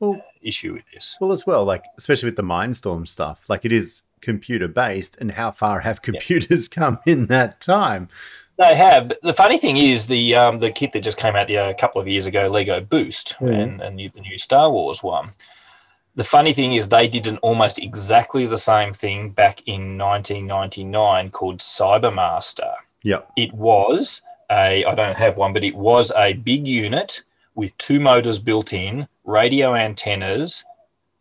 Well- 0.00 0.22
issue 0.40 0.72
with 0.72 0.84
this. 0.94 1.16
Well, 1.20 1.30
as 1.32 1.46
well, 1.46 1.64
like 1.66 1.84
especially 1.98 2.28
with 2.30 2.36
the 2.36 2.42
Mindstorm 2.54 3.06
stuff, 3.06 3.50
like 3.50 3.64
it 3.66 3.72
is 3.72 4.02
computer 4.22 4.68
based, 4.68 5.18
and 5.20 5.32
how 5.32 5.50
far 5.50 5.80
have 5.80 6.00
computers 6.00 6.68
come 6.80 6.98
in 7.04 7.26
that 7.26 7.60
time? 7.60 8.08
They 8.58 8.74
have. 8.74 9.08
But 9.08 9.18
the 9.22 9.32
funny 9.34 9.58
thing 9.58 9.76
is 9.76 10.06
the 10.06 10.34
um, 10.36 10.58
the 10.60 10.70
kit 10.70 10.92
that 10.92 11.00
just 11.00 11.18
came 11.18 11.36
out 11.36 11.48
yeah, 11.50 11.68
a 11.68 11.74
couple 11.74 12.00
of 12.00 12.08
years 12.08 12.26
ago, 12.26 12.48
Lego 12.48 12.80
Boost, 12.80 13.36
Mhm. 13.40 13.62
and, 13.62 13.80
and 13.80 13.98
the 13.98 14.20
new 14.20 14.38
Star 14.38 14.70
Wars 14.70 15.02
one. 15.02 15.30
The 16.14 16.24
funny 16.24 16.52
thing 16.52 16.74
is 16.74 16.88
they 16.88 17.08
did 17.08 17.26
an 17.26 17.38
almost 17.38 17.78
exactly 17.78 18.44
the 18.46 18.58
same 18.58 18.92
thing 18.92 19.30
back 19.30 19.62
in 19.66 19.96
1999 19.96 21.30
called 21.30 21.60
Cybermaster. 21.60 22.74
Yep. 23.02 23.30
It 23.36 23.52
was 23.54 24.22
a 24.50 24.84
I 24.84 24.94
don't 24.94 25.16
have 25.16 25.36
one, 25.38 25.52
but 25.52 25.64
it 25.64 25.74
was 25.74 26.12
a 26.16 26.34
big 26.34 26.68
unit 26.68 27.22
with 27.54 27.76
two 27.78 28.00
motors 28.00 28.38
built 28.38 28.72
in, 28.72 29.08
radio 29.24 29.74
antennas, 29.74 30.64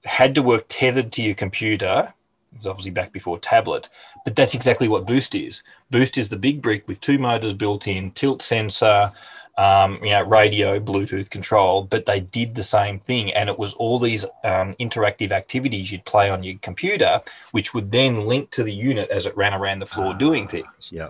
had 0.03 0.35
to 0.35 0.41
work 0.41 0.65
tethered 0.67 1.11
to 1.13 1.23
your 1.23 1.35
computer. 1.35 2.13
It's 2.55 2.65
obviously 2.65 2.91
back 2.91 3.11
before 3.13 3.39
tablet, 3.39 3.89
but 4.25 4.35
that's 4.35 4.53
exactly 4.53 4.87
what 4.87 5.07
Boost 5.07 5.35
is. 5.35 5.63
Boost 5.89 6.17
is 6.17 6.29
the 6.29 6.35
big 6.37 6.61
brick 6.61 6.87
with 6.87 6.99
two 6.99 7.17
motors 7.17 7.53
built 7.53 7.87
in, 7.87 8.11
tilt 8.11 8.41
sensor, 8.41 9.09
um, 9.57 9.99
you 10.03 10.11
know, 10.11 10.23
radio, 10.23 10.79
Bluetooth 10.79 11.29
control. 11.29 11.83
But 11.83 12.05
they 12.05 12.19
did 12.19 12.53
the 12.55 12.63
same 12.63 12.99
thing, 12.99 13.33
and 13.33 13.49
it 13.49 13.57
was 13.57 13.73
all 13.75 13.99
these 13.99 14.25
um, 14.43 14.75
interactive 14.79 15.31
activities 15.31 15.91
you'd 15.91 16.05
play 16.05 16.29
on 16.29 16.43
your 16.43 16.57
computer, 16.59 17.21
which 17.51 17.73
would 17.73 17.91
then 17.91 18.25
link 18.25 18.51
to 18.51 18.63
the 18.63 18.73
unit 18.73 19.09
as 19.09 19.25
it 19.25 19.35
ran 19.37 19.53
around 19.53 19.79
the 19.79 19.85
floor 19.85 20.13
Ah. 20.13 20.17
doing 20.17 20.47
things. 20.47 20.91
Yeah. 20.93 21.09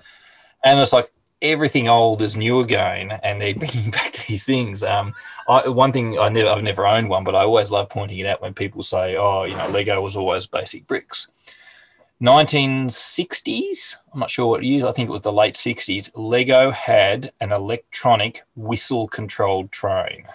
And 0.63 0.79
it's 0.79 0.93
like 0.93 1.11
everything 1.41 1.87
old 1.89 2.21
is 2.21 2.37
new 2.37 2.59
again, 2.59 3.19
and 3.23 3.41
they're 3.41 3.55
bringing 3.63 3.91
back 3.91 4.25
these 4.27 4.45
things. 4.45 4.83
Um, 4.83 5.13
I, 5.47 5.67
one 5.69 5.91
thing 5.91 6.17
I 6.19 6.29
never, 6.29 6.49
I've 6.49 6.63
never 6.63 6.85
owned 6.87 7.09
one, 7.09 7.23
but 7.23 7.35
I 7.35 7.41
always 7.41 7.71
love 7.71 7.89
pointing 7.89 8.19
it 8.19 8.25
out 8.25 8.41
when 8.41 8.53
people 8.53 8.83
say, 8.83 9.15
"Oh, 9.17 9.43
you 9.43 9.55
know, 9.55 9.67
Lego 9.69 10.01
was 10.01 10.15
always 10.15 10.47
basic 10.47 10.87
bricks." 10.87 11.27
1960s, 12.21 13.95
I'm 14.13 14.19
not 14.19 14.29
sure 14.29 14.45
what 14.45 14.63
year. 14.63 14.85
I 14.85 14.91
think 14.91 15.09
it 15.09 15.11
was 15.11 15.21
the 15.21 15.33
late 15.33 15.55
60s. 15.55 16.11
Lego 16.13 16.69
had 16.69 17.31
an 17.41 17.51
electronic 17.51 18.43
whistle-controlled 18.55 19.71
train. 19.71 20.25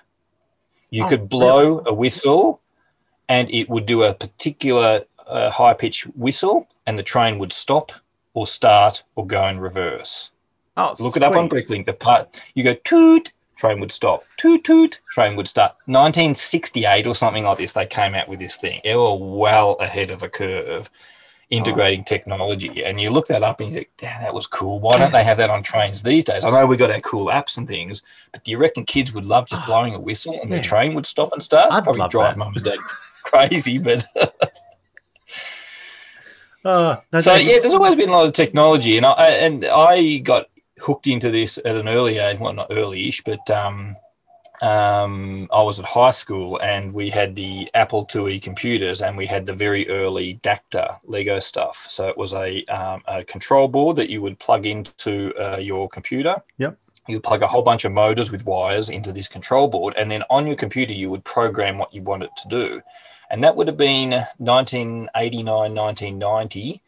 You 0.90 1.05
Oh, 1.05 1.09
could 1.09 1.29
blow 1.29 1.85
a 1.87 1.95
whistle, 1.95 2.61
and 3.29 3.49
it 3.51 3.69
would 3.69 3.87
do 3.87 4.03
a 4.03 4.14
particular 4.14 5.05
uh, 5.29 5.51
high-pitched 5.51 6.07
whistle, 6.16 6.66
and 6.87 6.99
the 6.99 7.05
train 7.05 7.38
would 7.38 7.53
stop 7.53 7.92
or 8.35 8.49
start 8.49 9.05
or 9.14 9.25
go 9.25 9.47
in 9.47 9.61
reverse. 9.61 10.33
Oh, 10.77 10.95
Look 11.01 11.17
it 11.17 11.23
up 11.23 11.35
on 11.37 11.49
sweet. 11.49 11.69
Bricklink. 11.69 11.87
The 11.87 11.93
part 11.95 12.41
you 12.55 12.62
go 12.62 12.75
toot, 12.85 13.33
train 13.57 13.81
would 13.81 13.91
stop. 13.93 14.25
Toot 14.37 14.65
toot, 14.65 15.01
train 15.12 15.37
would 15.37 15.49
start. 15.49 15.73
1968 15.87 17.07
or 17.07 17.15
something 17.15 17.45
like 17.45 17.59
this. 17.59 17.73
They 17.73 17.87
came 17.87 18.15
out 18.15 18.29
with 18.29 18.39
this 18.39 18.57
thing. 18.59 18.81
They 18.85 18.95
were 18.95 19.15
well 19.15 19.73
ahead 19.81 20.11
of 20.11 20.21
the 20.21 20.29
curve, 20.29 20.91
integrating 21.49 22.01
oh. 22.01 22.05
technology. 22.07 22.85
And 22.85 23.01
you 23.01 23.09
look 23.11 23.27
that 23.29 23.43
up 23.43 23.61
and 23.61 23.69
you 23.71 23.75
think, 23.75 23.89
"Damn, 23.97 24.21
that 24.21 24.35
was 24.35 24.47
cool. 24.47 24.79
Why 24.81 24.99
don't 24.99 25.12
they 25.12 25.25
have 25.25 25.39
that 25.39 25.49
on 25.51 25.62
trains 25.62 26.03
these 26.03 26.25
days?" 26.25 26.45
I 26.45 26.51
know 26.51 26.67
we 26.67 26.77
got 26.77 26.91
our 26.91 27.01
cool 27.01 27.27
apps 27.27 27.57
and 27.57 27.67
things, 27.67 28.03
but 28.33 28.45
do 28.45 28.51
you 28.51 28.59
reckon 28.59 28.85
kids 28.85 29.12
would 29.15 29.25
love 29.25 29.47
just 29.47 29.62
oh, 29.62 29.67
blowing 29.67 29.95
a 29.95 30.01
whistle 30.01 30.39
and 30.41 30.51
Yeah. 30.51 30.59
the 30.59 30.62
train 30.62 30.95
would 30.95 31.07
stop 31.07 31.33
and 31.33 31.43
start? 31.43 31.73
I'd 31.73 31.85
Probably 31.85 32.09
drive 32.09 32.37
mum 32.37 32.53
and 32.55 32.65
dad 32.65 32.79
crazy, 33.23 33.79
but 33.79 34.05
Oh, 36.69 37.01
no, 37.12 37.21
so 37.21 37.35
yeah, 37.37 37.61
there's 37.61 37.75
always 37.75 37.95
been 37.95 38.09
a 38.09 38.12
lot 38.12 38.27
of 38.27 38.33
technology, 38.33 38.97
and 38.97 39.07
I 39.07 39.29
and 39.29 39.65
I 39.65 40.17
got 40.19 40.49
hooked 40.81 41.07
into 41.07 41.31
this 41.31 41.59
at 41.59 41.77
an 41.77 41.89
early 41.89 42.19
age. 42.19 42.39
Well, 42.39 42.53
not 42.53 42.69
early-ish, 42.71 43.23
but 43.25 43.51
um, 43.51 43.97
um, 44.62 45.49
I 45.53 45.62
was 45.62 45.79
at 45.79 45.87
high 45.87 46.11
school, 46.11 46.59
and 46.62 46.93
we 46.93 47.11
had 47.11 47.35
the 47.37 47.69
Apple 47.75 48.07
IIe 48.07 48.43
computers, 48.43 49.03
and 49.03 49.17
we 49.17 49.27
had 49.27 49.47
the 49.47 49.53
very 49.53 49.89
early 49.89 50.41
Dacta 50.43 50.99
Lego 51.05 51.39
stuff. 51.39 51.87
So 51.89 52.09
it 52.09 52.17
was 52.17 52.33
a, 52.33 52.65
um, 52.67 53.03
a 53.07 53.25
control 53.25 53.69
board 53.69 53.97
that 53.97 54.11
you 54.11 54.23
would 54.23 54.39
plug 54.39 54.67
into 54.67 55.35
uh, 55.39 55.59
your 55.59 55.89
computer. 55.89 56.43
Yep. 56.59 56.79
You 57.09 57.21
plug 57.21 57.43
a 57.43 57.47
whole 57.47 57.62
bunch 57.62 57.85
of 57.85 57.93
motors 57.93 58.33
with 58.33 58.45
wires 58.47 58.91
into 58.91 59.12
this 59.12 59.29
control 59.29 59.69
board, 59.69 59.95
and 59.97 60.11
then 60.11 60.25
on 60.31 60.47
your 60.47 60.57
computer 60.57 60.93
you 60.93 61.09
would 61.11 61.25
program 61.25 61.79
what 61.79 61.95
you 61.95 62.03
want 62.03 62.25
it 62.25 62.31
to 62.43 62.49
do. 62.49 62.83
And 63.31 63.43
that 63.45 63.57
would 63.57 63.67
have 63.67 63.77
been 63.77 64.11
1989, 64.39 65.75
1990. 65.75 66.83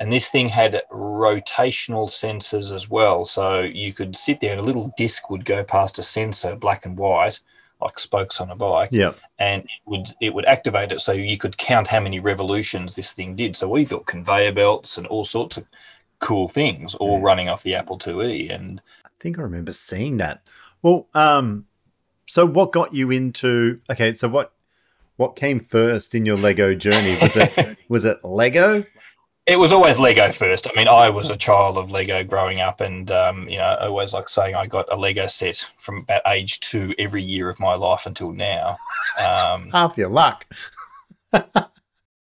And 0.00 0.10
this 0.12 0.30
thing 0.30 0.48
had 0.48 0.82
rotational 0.90 2.08
sensors 2.08 2.74
as 2.74 2.88
well. 2.90 3.24
So 3.24 3.60
you 3.60 3.92
could 3.92 4.16
sit 4.16 4.40
there 4.40 4.52
and 4.52 4.60
a 4.60 4.64
little 4.64 4.92
disc 4.96 5.30
would 5.30 5.44
go 5.44 5.62
past 5.62 5.98
a 5.98 6.02
sensor, 6.02 6.56
black 6.56 6.86
and 6.86 6.96
white, 6.96 7.38
like 7.82 7.98
spokes 7.98 8.40
on 8.40 8.50
a 8.50 8.56
bike, 8.56 8.88
Yep. 8.92 9.16
and 9.38 9.62
it 9.62 9.68
would 9.86 10.08
it 10.20 10.34
would 10.34 10.44
activate 10.46 10.90
it 10.92 11.00
so 11.00 11.12
you 11.12 11.38
could 11.38 11.56
count 11.56 11.86
how 11.88 12.00
many 12.00 12.18
revolutions 12.20 12.94
this 12.94 13.12
thing 13.12 13.36
did. 13.36 13.56
So 13.56 13.68
we 13.68 13.84
built 13.84 14.06
conveyor 14.06 14.52
belts 14.52 14.98
and 14.98 15.06
all 15.06 15.24
sorts 15.24 15.56
of 15.56 15.66
cool 16.18 16.48
things, 16.48 16.94
all 16.94 17.18
Yeah. 17.18 17.24
running 17.24 17.48
off 17.48 17.62
the 17.62 17.74
Apple 17.74 17.98
IIe. 17.98 18.50
And 18.54 18.82
I 19.04 19.08
think 19.20 19.38
I 19.38 19.42
remember 19.42 19.72
seeing 19.72 20.16
that. 20.18 20.42
Well, 20.82 21.06
um, 21.14 21.66
so 22.26 22.46
what 22.46 22.72
got 22.72 22.94
you 22.94 23.10
into? 23.10 23.80
Okay, 23.90 24.12
so 24.12 24.28
what 24.28 24.52
what 25.16 25.36
came 25.36 25.60
first 25.60 26.14
in 26.14 26.24
your 26.24 26.36
Lego 26.38 26.74
journey? 26.74 27.16
Was 27.20 27.36
it 27.36 27.78
was 27.88 28.04
it 28.06 28.24
Lego? 28.24 28.84
It 29.50 29.58
was 29.58 29.72
always 29.72 29.98
Lego 29.98 30.30
first. 30.30 30.68
I 30.68 30.76
mean, 30.76 30.86
I 30.86 31.10
was 31.10 31.28
a 31.28 31.36
child 31.36 31.76
of 31.76 31.90
Lego 31.90 32.22
growing 32.22 32.60
up, 32.60 32.80
and 32.80 33.10
um, 33.10 33.48
you 33.48 33.58
know, 33.58 33.64
I 33.64 33.86
always 33.88 34.14
like 34.14 34.28
saying 34.28 34.54
I 34.54 34.68
got 34.68 34.86
a 34.92 34.94
Lego 34.94 35.26
set 35.26 35.68
from 35.76 36.02
about 36.02 36.22
age 36.24 36.60
two 36.60 36.94
every 37.00 37.20
year 37.20 37.50
of 37.50 37.58
my 37.58 37.74
life 37.74 38.06
until 38.06 38.30
now. 38.30 38.76
Um, 39.18 39.68
Half 39.72 39.98
your 39.98 40.08
luck. 40.08 40.46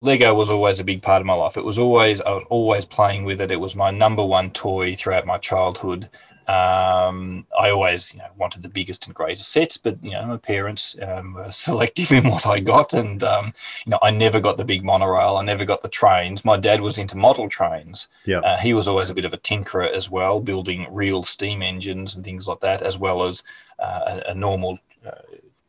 Lego 0.02 0.34
was 0.34 0.50
always 0.50 0.78
a 0.78 0.84
big 0.84 1.00
part 1.00 1.22
of 1.22 1.26
my 1.26 1.32
life. 1.32 1.56
It 1.56 1.64
was 1.64 1.78
always 1.78 2.20
I 2.20 2.32
was 2.32 2.44
always 2.50 2.84
playing 2.84 3.24
with 3.24 3.40
it. 3.40 3.50
It 3.50 3.60
was 3.60 3.74
my 3.74 3.90
number 3.90 4.22
one 4.22 4.50
toy 4.50 4.94
throughout 4.94 5.24
my 5.24 5.38
childhood. 5.38 6.10
Um, 6.48 7.46
I 7.58 7.70
always 7.70 8.14
you 8.14 8.20
know, 8.20 8.28
wanted 8.36 8.62
the 8.62 8.68
biggest 8.68 9.06
and 9.06 9.14
greatest 9.14 9.50
sets, 9.50 9.76
but 9.76 10.02
you 10.02 10.12
know 10.12 10.26
my 10.26 10.36
parents 10.36 10.96
um, 11.02 11.34
were 11.34 11.50
selective 11.50 12.12
in 12.12 12.28
what 12.28 12.46
I 12.46 12.60
got, 12.60 12.94
and 12.94 13.22
um, 13.24 13.52
you 13.84 13.90
know 13.90 13.98
I 14.02 14.10
never 14.10 14.40
got 14.40 14.56
the 14.56 14.64
big 14.64 14.84
monorail. 14.84 15.36
I 15.36 15.42
never 15.42 15.64
got 15.64 15.82
the 15.82 15.88
trains. 15.88 16.44
My 16.44 16.56
dad 16.56 16.80
was 16.80 16.98
into 16.98 17.16
model 17.16 17.48
trains. 17.48 18.08
Yeah. 18.24 18.38
Uh, 18.40 18.58
he 18.58 18.74
was 18.74 18.86
always 18.86 19.10
a 19.10 19.14
bit 19.14 19.24
of 19.24 19.34
a 19.34 19.38
tinkerer 19.38 19.90
as 19.90 20.08
well, 20.08 20.40
building 20.40 20.86
real 20.90 21.24
steam 21.24 21.62
engines 21.62 22.14
and 22.14 22.24
things 22.24 22.46
like 22.46 22.60
that, 22.60 22.80
as 22.80 22.96
well 22.96 23.24
as 23.24 23.42
uh, 23.78 24.20
a, 24.26 24.30
a 24.30 24.34
normal 24.34 24.78
uh, 25.04 25.10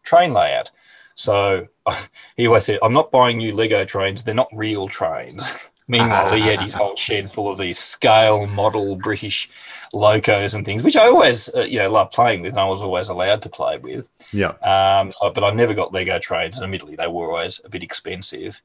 train 0.03 0.33
layout. 0.33 0.71
So 1.15 1.67
he 2.37 2.47
always 2.47 2.65
said, 2.65 2.79
I'm 2.81 2.93
not 2.93 3.11
buying 3.11 3.37
new 3.37 3.53
Lego 3.53 3.83
trains. 3.83 4.23
They're 4.23 4.33
not 4.33 4.49
real 4.53 4.87
trains. 4.87 5.69
Meanwhile, 5.89 6.33
he 6.33 6.41
had 6.41 6.61
his 6.61 6.73
whole 6.73 6.97
shed 6.97 7.31
full 7.31 7.49
of 7.49 7.57
these 7.57 7.79
scale 7.79 8.45
model 8.45 8.97
British 8.97 9.49
locos 9.93 10.55
and 10.55 10.65
things, 10.65 10.83
which 10.83 10.97
I 10.97 11.07
always, 11.07 11.49
uh, 11.55 11.61
you 11.61 11.79
know, 11.79 11.89
loved 11.89 12.13
playing 12.13 12.41
with 12.41 12.53
and 12.53 12.59
I 12.59 12.65
was 12.65 12.81
always 12.81 13.09
allowed 13.09 13.41
to 13.43 13.49
play 13.49 13.77
with. 13.77 14.09
Yeah. 14.31 14.53
Um, 14.61 15.13
so, 15.15 15.29
but 15.29 15.43
I 15.43 15.51
never 15.51 15.73
got 15.73 15.93
Lego 15.93 16.19
trains, 16.19 16.57
and 16.57 16.63
admittedly, 16.63 16.95
they 16.95 17.07
were 17.07 17.31
always 17.31 17.61
a 17.63 17.69
bit 17.69 17.83
expensive. 17.83 18.61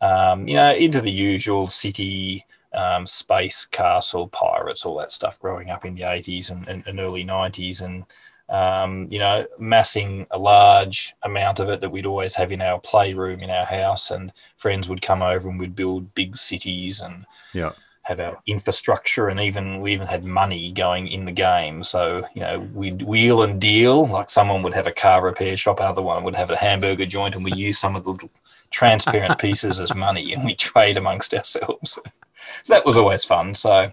Um, 0.00 0.46
you 0.46 0.54
know, 0.54 0.72
into 0.74 1.00
the 1.00 1.10
usual 1.10 1.68
city, 1.68 2.46
um, 2.72 3.06
space, 3.06 3.66
castle, 3.66 4.28
pirates, 4.28 4.84
all 4.84 4.98
that 4.98 5.10
stuff 5.10 5.40
growing 5.40 5.70
up 5.70 5.84
in 5.84 5.94
the 5.94 6.02
80s 6.02 6.50
and, 6.50 6.68
and, 6.68 6.86
and 6.86 7.00
early 7.00 7.24
90s. 7.24 7.82
And, 7.82 8.04
um, 8.48 9.08
you 9.10 9.18
know, 9.18 9.46
massing 9.58 10.26
a 10.30 10.38
large 10.38 11.14
amount 11.22 11.60
of 11.60 11.68
it 11.68 11.80
that 11.80 11.90
we'd 11.90 12.06
always 12.06 12.34
have 12.36 12.52
in 12.52 12.62
our 12.62 12.78
playroom 12.78 13.40
in 13.40 13.50
our 13.50 13.64
house. 13.64 14.10
And 14.10 14.32
friends 14.56 14.88
would 14.88 15.02
come 15.02 15.22
over 15.22 15.48
and 15.48 15.58
we'd 15.58 15.74
build 15.74 16.14
big 16.14 16.36
cities 16.36 17.00
and 17.00 17.26
Yeah. 17.52 17.72
Have 18.08 18.20
our 18.20 18.38
infrastructure, 18.46 19.28
and 19.28 19.38
even 19.38 19.82
we 19.82 19.92
even 19.92 20.06
had 20.06 20.24
money 20.24 20.72
going 20.72 21.08
in 21.08 21.26
the 21.26 21.32
game. 21.32 21.84
So 21.84 22.26
you 22.34 22.40
know, 22.40 22.66
we'd 22.72 23.02
wheel 23.02 23.42
and 23.42 23.60
deal. 23.60 24.06
Like 24.06 24.30
someone 24.30 24.62
would 24.62 24.72
have 24.72 24.86
a 24.86 24.92
car 24.92 25.22
repair 25.22 25.58
shop, 25.58 25.78
other 25.80 26.00
one 26.00 26.24
would 26.24 26.34
have 26.34 26.48
a 26.50 26.56
hamburger 26.56 27.04
joint, 27.04 27.34
and 27.34 27.44
we 27.44 27.52
use 27.68 27.78
some 27.78 27.94
of 27.94 28.04
the 28.04 28.12
little 28.12 28.30
transparent 28.70 29.38
pieces 29.38 29.78
as 29.78 29.94
money, 29.94 30.32
and 30.32 30.42
we 30.42 30.54
trade 30.54 30.96
amongst 30.96 31.34
ourselves. 31.34 31.98
so 32.62 32.72
that 32.72 32.86
was 32.86 32.96
always 32.96 33.26
fun. 33.26 33.54
So 33.54 33.92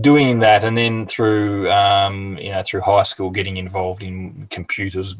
doing 0.00 0.40
that, 0.40 0.64
and 0.64 0.76
then 0.76 1.06
through 1.06 1.70
um, 1.70 2.36
you 2.38 2.50
know 2.50 2.62
through 2.64 2.80
high 2.80 3.04
school, 3.04 3.30
getting 3.30 3.56
involved 3.56 4.02
in 4.02 4.48
computers 4.50 5.14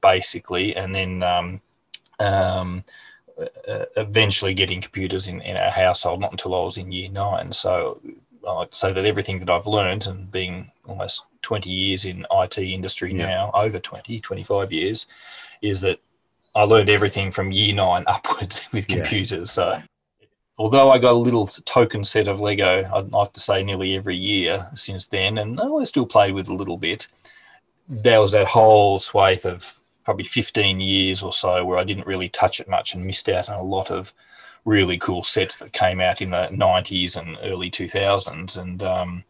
basically, 0.00 0.76
and 0.76 0.94
then 0.94 1.24
um, 1.24 1.60
um, 2.20 2.84
Uh, 3.38 3.84
eventually 3.98 4.54
getting 4.54 4.80
computers 4.80 5.28
in, 5.28 5.42
in 5.42 5.58
our 5.58 5.70
household. 5.70 6.20
Not 6.20 6.32
until 6.32 6.54
I 6.54 6.64
was 6.64 6.78
in 6.78 6.90
year 6.90 7.10
nine. 7.10 7.52
So 7.52 8.00
I 8.46 8.52
like 8.52 8.70
to 8.70 8.76
say 8.76 8.92
that 8.94 9.04
everything 9.04 9.40
that 9.40 9.50
I've 9.50 9.66
learned 9.66 10.06
and 10.06 10.30
being 10.30 10.70
almost 10.86 11.24
20 11.42 11.68
years 11.68 12.06
in 12.06 12.26
IT 12.30 12.56
industry 12.58 13.12
yeah. 13.12 13.26
now, 13.26 13.50
over 13.52 13.78
20, 13.78 14.20
25 14.20 14.72
years, 14.72 15.06
is 15.60 15.82
that 15.82 16.00
I 16.54 16.62
learned 16.62 16.88
everything 16.88 17.30
from 17.30 17.52
year 17.52 17.74
nine 17.74 18.04
upwards 18.06 18.66
with 18.72 18.88
computers. 18.88 19.56
Yeah. 19.58 19.80
So 19.80 19.82
although 20.56 20.90
I 20.90 20.98
got 20.98 21.12
a 21.12 21.18
little 21.18 21.46
token 21.46 22.04
set 22.04 22.28
of 22.28 22.40
Lego, 22.40 22.90
I'd 22.92 23.12
like 23.12 23.32
to 23.34 23.40
say 23.40 23.62
nearly 23.62 23.96
every 23.96 24.16
year 24.16 24.68
since 24.74 25.06
then, 25.06 25.38
and 25.38 25.60
I 25.60 25.84
still 25.84 26.06
played 26.06 26.32
with 26.32 26.48
a 26.48 26.54
little 26.54 26.78
bit. 26.78 27.06
There 27.88 28.20
was 28.20 28.32
that 28.32 28.48
whole 28.48 28.98
swathe 28.98 29.44
of 29.44 29.78
probably 30.06 30.24
15 30.24 30.80
years 30.80 31.20
or 31.20 31.32
so 31.32 31.64
where 31.64 31.78
I 31.78 31.84
didn't 31.84 32.06
really 32.06 32.28
touch 32.28 32.60
it 32.60 32.68
much 32.68 32.94
and 32.94 33.04
missed 33.04 33.28
out 33.28 33.50
on 33.50 33.58
a 33.58 33.62
lot 33.62 33.90
of 33.90 34.14
really 34.64 34.98
cool 34.98 35.24
sets 35.24 35.56
that 35.56 35.72
came 35.72 36.00
out 36.00 36.22
in 36.22 36.30
the 36.30 36.46
90s 36.52 37.16
and 37.16 37.36
early 37.42 37.72
2000s. 37.72 38.56
And 38.56 38.84
um, 38.84 39.24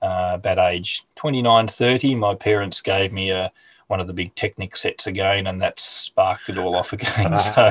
uh, 0.00 0.30
about 0.32 0.58
age 0.58 1.04
29, 1.16 1.68
30, 1.68 2.14
my 2.14 2.34
parents 2.34 2.80
gave 2.80 3.12
me 3.12 3.30
a 3.30 3.52
one 3.88 4.00
of 4.00 4.06
the 4.06 4.14
big 4.14 4.34
Technic 4.36 4.74
sets 4.74 5.06
again, 5.06 5.46
and 5.46 5.60
that 5.60 5.78
sparked 5.78 6.48
it 6.48 6.56
all 6.56 6.76
off 6.76 6.94
again. 6.94 7.36
so 7.36 7.70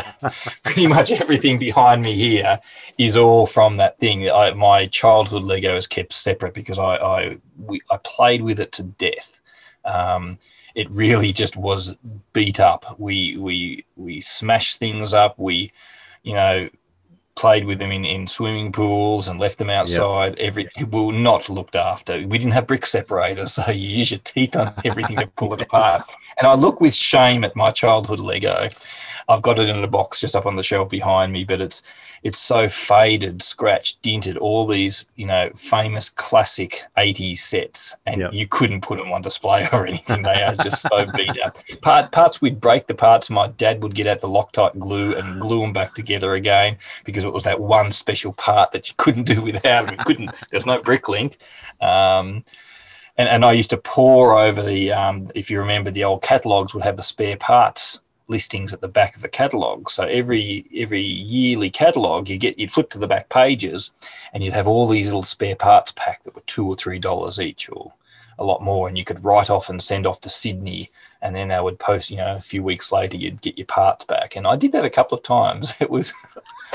pretty 0.62 0.86
much 0.86 1.12
everything 1.12 1.58
behind 1.58 2.04
me 2.04 2.14
here 2.14 2.60
is 3.00 3.18
all 3.18 3.48
from 3.48 3.78
that 3.78 3.98
thing. 3.98 4.30
I, 4.30 4.52
my 4.52 4.86
childhood 4.86 5.42
Lego 5.42 5.76
is 5.76 5.88
kept 5.88 6.14
separate 6.14 6.54
because 6.54 6.78
I 6.78 6.96
I, 6.98 7.38
we, 7.58 7.82
I 7.90 7.98
played 8.04 8.44
with 8.44 8.60
it 8.60 8.72
to 8.74 8.84
death. 8.84 9.42
Um, 9.84 10.38
it 10.76 10.90
really 10.92 11.32
just 11.32 11.58
was 11.58 11.96
beat 12.34 12.60
up. 12.60 13.00
We 13.00 13.38
we 13.38 13.86
we 13.96 14.22
smashed 14.22 14.80
things 14.80 15.14
up. 15.14 15.38
We, 15.38 15.72
you 16.24 16.34
know, 16.34 16.70
played 17.36 17.66
with 17.66 17.80
them 17.80 17.92
in, 17.92 18.06
in 18.06 18.28
swimming 18.28 18.72
pools 18.72 19.28
and 19.28 19.40
left 19.40 19.58
them 19.58 19.70
outside. 19.70 20.38
Yep. 20.38 20.48
Every 20.48 20.70
we 20.78 20.86
were 20.86 21.14
not 21.14 21.50
looked 21.50 21.76
after. 21.76 22.16
We 22.28 22.38
didn't 22.38 22.54
have 22.54 22.68
brick 22.68 22.86
separators, 22.86 23.54
so 23.54 23.72
you 23.72 23.90
use 23.90 24.12
your 24.12 24.20
teeth 24.20 24.56
on 24.56 24.74
everything 24.86 25.18
to 25.18 25.28
pull 25.28 25.54
it 25.54 25.62
apart. 25.68 26.02
And 26.38 26.48
I 26.48 26.54
look 26.56 26.82
with 26.82 26.94
shame 26.94 27.44
at 27.44 27.56
my 27.56 27.72
childhood 27.72 28.20
Lego. 28.20 28.70
I've 29.28 29.42
got 29.42 29.60
it 29.60 29.70
in 29.70 29.84
a 29.84 29.88
box 29.88 30.22
just 30.22 30.36
up 30.36 30.46
on 30.46 30.56
the 30.56 30.64
shelf 30.64 30.90
behind 30.90 31.32
me, 31.34 31.44
but 31.44 31.62
it's 31.62 31.84
it's 32.24 32.40
so 32.40 32.70
faded, 32.70 33.42
scratched, 33.42 34.02
dented, 34.04 34.38
all 34.38 34.68
these, 34.68 35.06
you 35.16 35.26
know, 35.26 35.50
famous 35.56 36.10
classic 36.10 36.84
80s 36.96 37.38
sets, 37.38 37.96
and 38.06 38.22
yep. 38.22 38.34
you 38.34 38.48
couldn't 38.48 38.82
put 38.82 39.00
them 39.00 39.12
on 39.12 39.24
display 39.24 39.68
or 39.74 39.88
anything. 39.88 40.22
They 40.22 40.44
are 40.44 40.56
just 40.56 40.84
so 40.84 41.06
beat 41.16 41.42
up. 41.42 41.58
Part, 41.82 42.12
parts 42.12 42.40
we'd 42.40 42.62
break 42.62 42.86
the 42.86 42.94
parts, 42.94 43.32
my 43.32 43.48
dad 43.48 43.82
would 43.82 43.96
get 43.96 44.06
out 44.06 44.20
the 44.20 44.28
Loctite 44.28 44.78
glue 44.78 45.16
and 45.16 45.42
glue 45.42 45.62
them 45.62 45.74
back 45.74 45.96
together 45.96 46.34
again 46.36 46.78
because 47.06 47.24
it 47.24 47.34
was 47.34 47.44
that 47.44 47.60
one 47.60 47.92
special 47.92 48.34
part 48.34 48.72
that 48.72 48.88
you 48.88 48.94
couldn't 48.98 49.24
do 49.24 49.42
without. 49.42 49.90
We 49.90 49.98
couldn't, 49.98 50.36
there's 50.52 50.66
no 50.68 50.80
BrickLink. 50.80 51.38
Um, 51.82 52.44
and, 53.18 53.30
and 53.30 53.44
I 53.44 53.54
used 53.54 53.72
to 53.72 53.78
pour 53.78 54.38
over 54.38 54.62
the, 54.62 54.92
um, 54.92 55.32
if 55.34 55.50
you 55.50 55.60
remember, 55.60 55.90
the 55.90 56.04
old 56.04 56.22
catalogs 56.22 56.76
would 56.76 56.84
have 56.84 56.98
the 56.98 57.04
spare 57.04 57.38
parts 57.38 58.00
listings 58.32 58.74
at 58.74 58.82
the 58.82 58.88
back 58.88 59.16
of 59.16 59.22
the 59.22 59.28
catalog. 59.28 59.90
So 59.90 60.06
every 60.06 60.66
every 60.76 61.04
yearly 61.04 61.70
catalog, 61.70 62.30
you 62.30 62.38
get 62.38 62.58
you'd 62.58 62.72
flip 62.72 62.90
to 62.92 62.98
the 62.98 63.08
back 63.08 63.30
pages, 63.30 63.92
and 64.34 64.44
you'd 64.44 64.54
have 64.54 64.68
all 64.68 64.88
these 64.88 65.06
little 65.06 65.24
spare 65.24 65.56
parts 65.56 65.92
pack 65.92 66.24
that 66.24 66.34
were 66.34 66.42
two 66.48 66.68
or 66.68 66.76
three 66.76 66.98
dollars 66.98 67.40
each, 67.40 67.70
or 67.70 67.94
a 68.40 68.44
lot 68.44 68.64
more, 68.64 68.88
and 68.88 68.98
you 68.98 69.06
could 69.06 69.24
write 69.24 69.50
off 69.50 69.70
and 69.70 69.82
send 69.84 70.08
off 70.08 70.20
to 70.22 70.30
Sydney, 70.30 70.90
and 71.22 71.36
then 71.36 71.50
they 71.50 71.60
would 71.60 71.78
post. 71.78 72.10
You 72.10 72.18
know, 72.18 72.36
a 72.36 72.42
few 72.42 72.64
weeks 72.64 72.92
later, 72.92 73.18
you'd 73.18 73.42
get 73.42 73.58
your 73.58 73.68
parts 73.68 74.04
back. 74.06 74.36
And 74.36 74.48
I 74.48 74.56
did 74.56 74.72
that 74.72 74.86
a 74.86 74.90
couple 74.90 75.18
of 75.18 75.24
times. 75.24 75.74
It 75.82 75.90
was. 75.90 76.14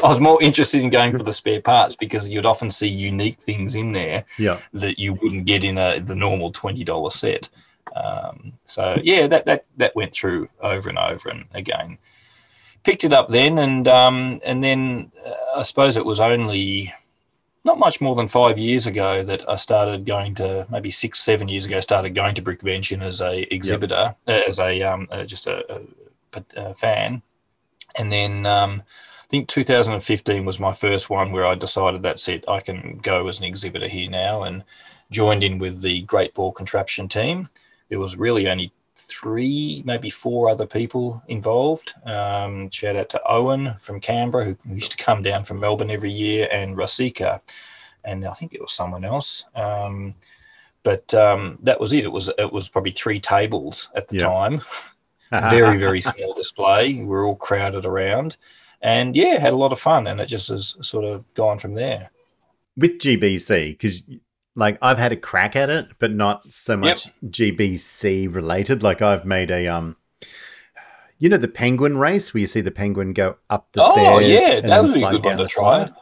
I 0.05 0.09
was 0.09 0.21
more 0.21 0.43
interested 0.43 0.83
in 0.83 0.91
going 0.91 1.17
for 1.17 1.23
the 1.23 1.33
spare 1.33 1.63
parts 1.63 1.97
because 1.97 2.31
you'd 2.31 2.45
often 2.45 2.71
see 2.71 2.87
unique 2.87 3.39
things 3.39 3.75
in 3.75 3.93
there 3.93 4.25
yeah. 4.39 4.59
that 4.75 4.99
you 4.99 5.15
wouldn't 5.15 5.47
get 5.47 5.65
in 5.65 5.79
a 5.79 6.01
the 6.01 6.15
normal 6.15 6.53
twenty 6.53 6.85
dollar 6.85 7.11
set. 7.11 7.49
Um, 7.95 8.46
so 8.77 9.01
yeah, 9.03 9.27
that 9.27 9.47
that 9.47 9.65
that 9.79 9.97
went 9.97 10.13
through 10.13 10.51
over 10.61 10.91
and 10.91 10.99
over 10.99 11.31
and 11.31 11.47
again. 11.55 11.97
Picked 12.85 13.05
it 13.05 13.13
up 13.15 13.29
then, 13.29 13.57
and 13.57 13.89
um, 13.89 14.39
and 14.45 14.63
then 14.63 15.13
uh, 15.25 15.61
I 15.61 15.63
suppose 15.63 15.97
it 15.97 16.05
was 16.05 16.21
only 16.21 16.93
not 17.65 17.79
much 17.79 18.03
more 18.03 18.15
than 18.15 18.29
five 18.29 18.59
years 18.59 18.87
ago 18.87 19.23
that 19.23 19.49
I 19.49 19.57
started 19.57 20.05
going 20.05 20.35
to 20.35 20.67
maybe 20.71 20.91
six 20.91 21.21
seven 21.21 21.49
years 21.49 21.65
ago 21.65 21.81
started 21.81 22.15
going 22.15 22.35
to 22.35 22.43
Brickvention 22.43 23.03
as 23.03 23.23
a 23.23 23.53
exhibitor 23.53 24.15
yep. 24.27 24.45
uh, 24.45 24.47
as 24.47 24.61
a 24.61 24.83
um, 24.83 25.09
uh, 25.11 25.25
just 25.25 25.47
a, 25.47 25.81
a, 26.35 26.45
a, 26.57 26.75
fan, 26.75 27.23
and 27.97 28.13
then. 28.13 28.45
Um, 28.45 28.83
I 29.19 29.29
think 29.29 29.49
2015 29.49 30.45
was 30.45 30.61
my 30.61 30.73
first 30.73 31.11
one 31.11 31.33
where 31.33 31.45
I 31.45 31.57
decided 31.57 32.01
that's 32.01 32.29
it. 32.29 32.45
I 32.47 32.61
can 32.61 33.01
go 33.03 33.27
as 33.27 33.41
an 33.41 33.45
exhibitor 33.45 33.89
here 33.89 34.09
now, 34.09 34.45
and 34.45 34.63
joined 35.11 35.43
in 35.43 35.59
with 35.59 35.83
the 35.83 36.03
Great 36.03 36.33
Ball 36.33 36.53
Contraption 36.53 37.09
team 37.09 37.49
there 37.89 37.99
was 37.99 38.17
really 38.17 38.49
only 38.49 38.73
three, 38.97 39.83
maybe 39.85 40.11
four 40.11 40.49
other 40.49 40.67
people 40.67 41.23
involved. 41.29 41.93
Um, 42.05 42.71
shout 42.71 42.97
out 42.97 43.09
to 43.11 43.21
Owen 43.29 43.75
from 43.81 44.01
Canberra, 44.01 44.45
who 44.45 44.57
used 44.69 44.93
to 44.93 45.05
come 45.05 45.23
down 45.23 45.45
from 45.45 45.61
Melbourne 45.61 45.91
every 45.91 46.13
year, 46.13 46.49
and 46.51 46.77
Rasika, 46.77 47.41
and 48.05 48.25
I 48.25 48.33
think 48.33 48.55
it 48.55 48.61
was 48.61 48.73
someone 48.73 49.05
else. 49.05 49.45
Um, 49.55 50.15
but 50.83 51.13
um, 51.15 51.59
that 51.63 51.81
was 51.81 51.93
it. 51.93 52.05
It 52.05 52.13
was 52.13 52.31
it 52.39 52.53
was 52.53 52.69
probably 52.69 52.93
three 52.93 53.21
tables 53.21 53.91
at 53.95 54.09
the 54.09 54.19
time. 54.19 54.63
very 55.51 55.79
very 55.79 56.01
small 56.01 56.33
display. 56.35 57.03
We're 57.03 57.27
all 57.27 57.37
crowded 57.37 57.85
around, 57.85 58.37
and 58.81 59.15
yeah, 59.17 59.39
had 59.39 59.53
a 59.53 59.57
lot 59.57 59.73
of 59.73 59.81
fun. 59.81 60.07
And 60.07 60.21
it 60.21 60.27
just 60.27 60.49
has 60.49 60.77
sort 60.81 61.05
of 61.05 61.25
gone 61.35 61.59
from 61.59 61.75
there. 61.75 62.11
With 62.77 62.99
GBC, 62.99 63.71
because 63.71 64.05
like 64.57 64.79
I've 64.83 64.99
had 64.99 65.13
a 65.13 65.17
crack 65.17 65.55
at 65.55 65.71
it, 65.71 65.91
but 65.99 66.13
not 66.13 66.51
so 66.51 66.77
much 66.77 67.07
yep. 67.07 67.15
GBC 67.31 68.35
related. 68.35 68.83
Like 68.83 69.03
I've 69.03 69.25
made 69.25 69.51
a 69.51 69.69
um, 69.69 69.97
you 71.19 71.29
know, 71.29 71.37
the 71.37 71.49
penguin 71.49 71.99
race 71.99 72.35
where 72.35 72.41
you 72.41 72.47
see 72.47 72.63
the 72.63 72.71
penguin 72.71 73.13
go 73.13 73.37
up 73.49 73.69
the 73.73 73.83
oh, 73.83 73.93
stairs 73.93 74.33
yeah, 74.33 74.57
and 74.59 74.71
then 74.71 74.89
slide 74.89 75.23
down 75.23 75.37
the 75.37 75.49
slide. 75.49 75.93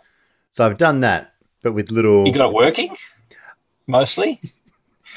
So 0.52 0.64
I've 0.64 0.78
done 0.78 1.00
that, 1.00 1.34
but 1.62 1.72
with 1.72 1.90
little. 1.90 2.26
You 2.26 2.32
got 2.32 2.50
it 2.50 2.54
working, 2.54 2.96
mostly. 3.86 4.40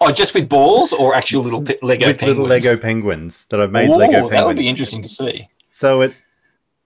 oh, 0.00 0.12
just 0.12 0.34
with 0.34 0.48
balls 0.48 0.92
or 0.92 1.14
actual 1.14 1.42
little 1.42 1.62
pe- 1.62 1.78
Lego 1.82 2.06
with 2.06 2.18
penguins? 2.18 2.38
little 2.38 2.46
Lego 2.46 2.76
penguins 2.76 3.44
that 3.46 3.60
I've 3.60 3.70
made 3.70 3.90
Ooh, 3.90 3.94
Lego 3.94 4.12
penguins. 4.12 4.30
That 4.32 4.46
would 4.46 4.56
be 4.56 4.68
interesting 4.68 5.02
to 5.02 5.08
see. 5.08 5.48
So 5.70 6.00
it 6.00 6.14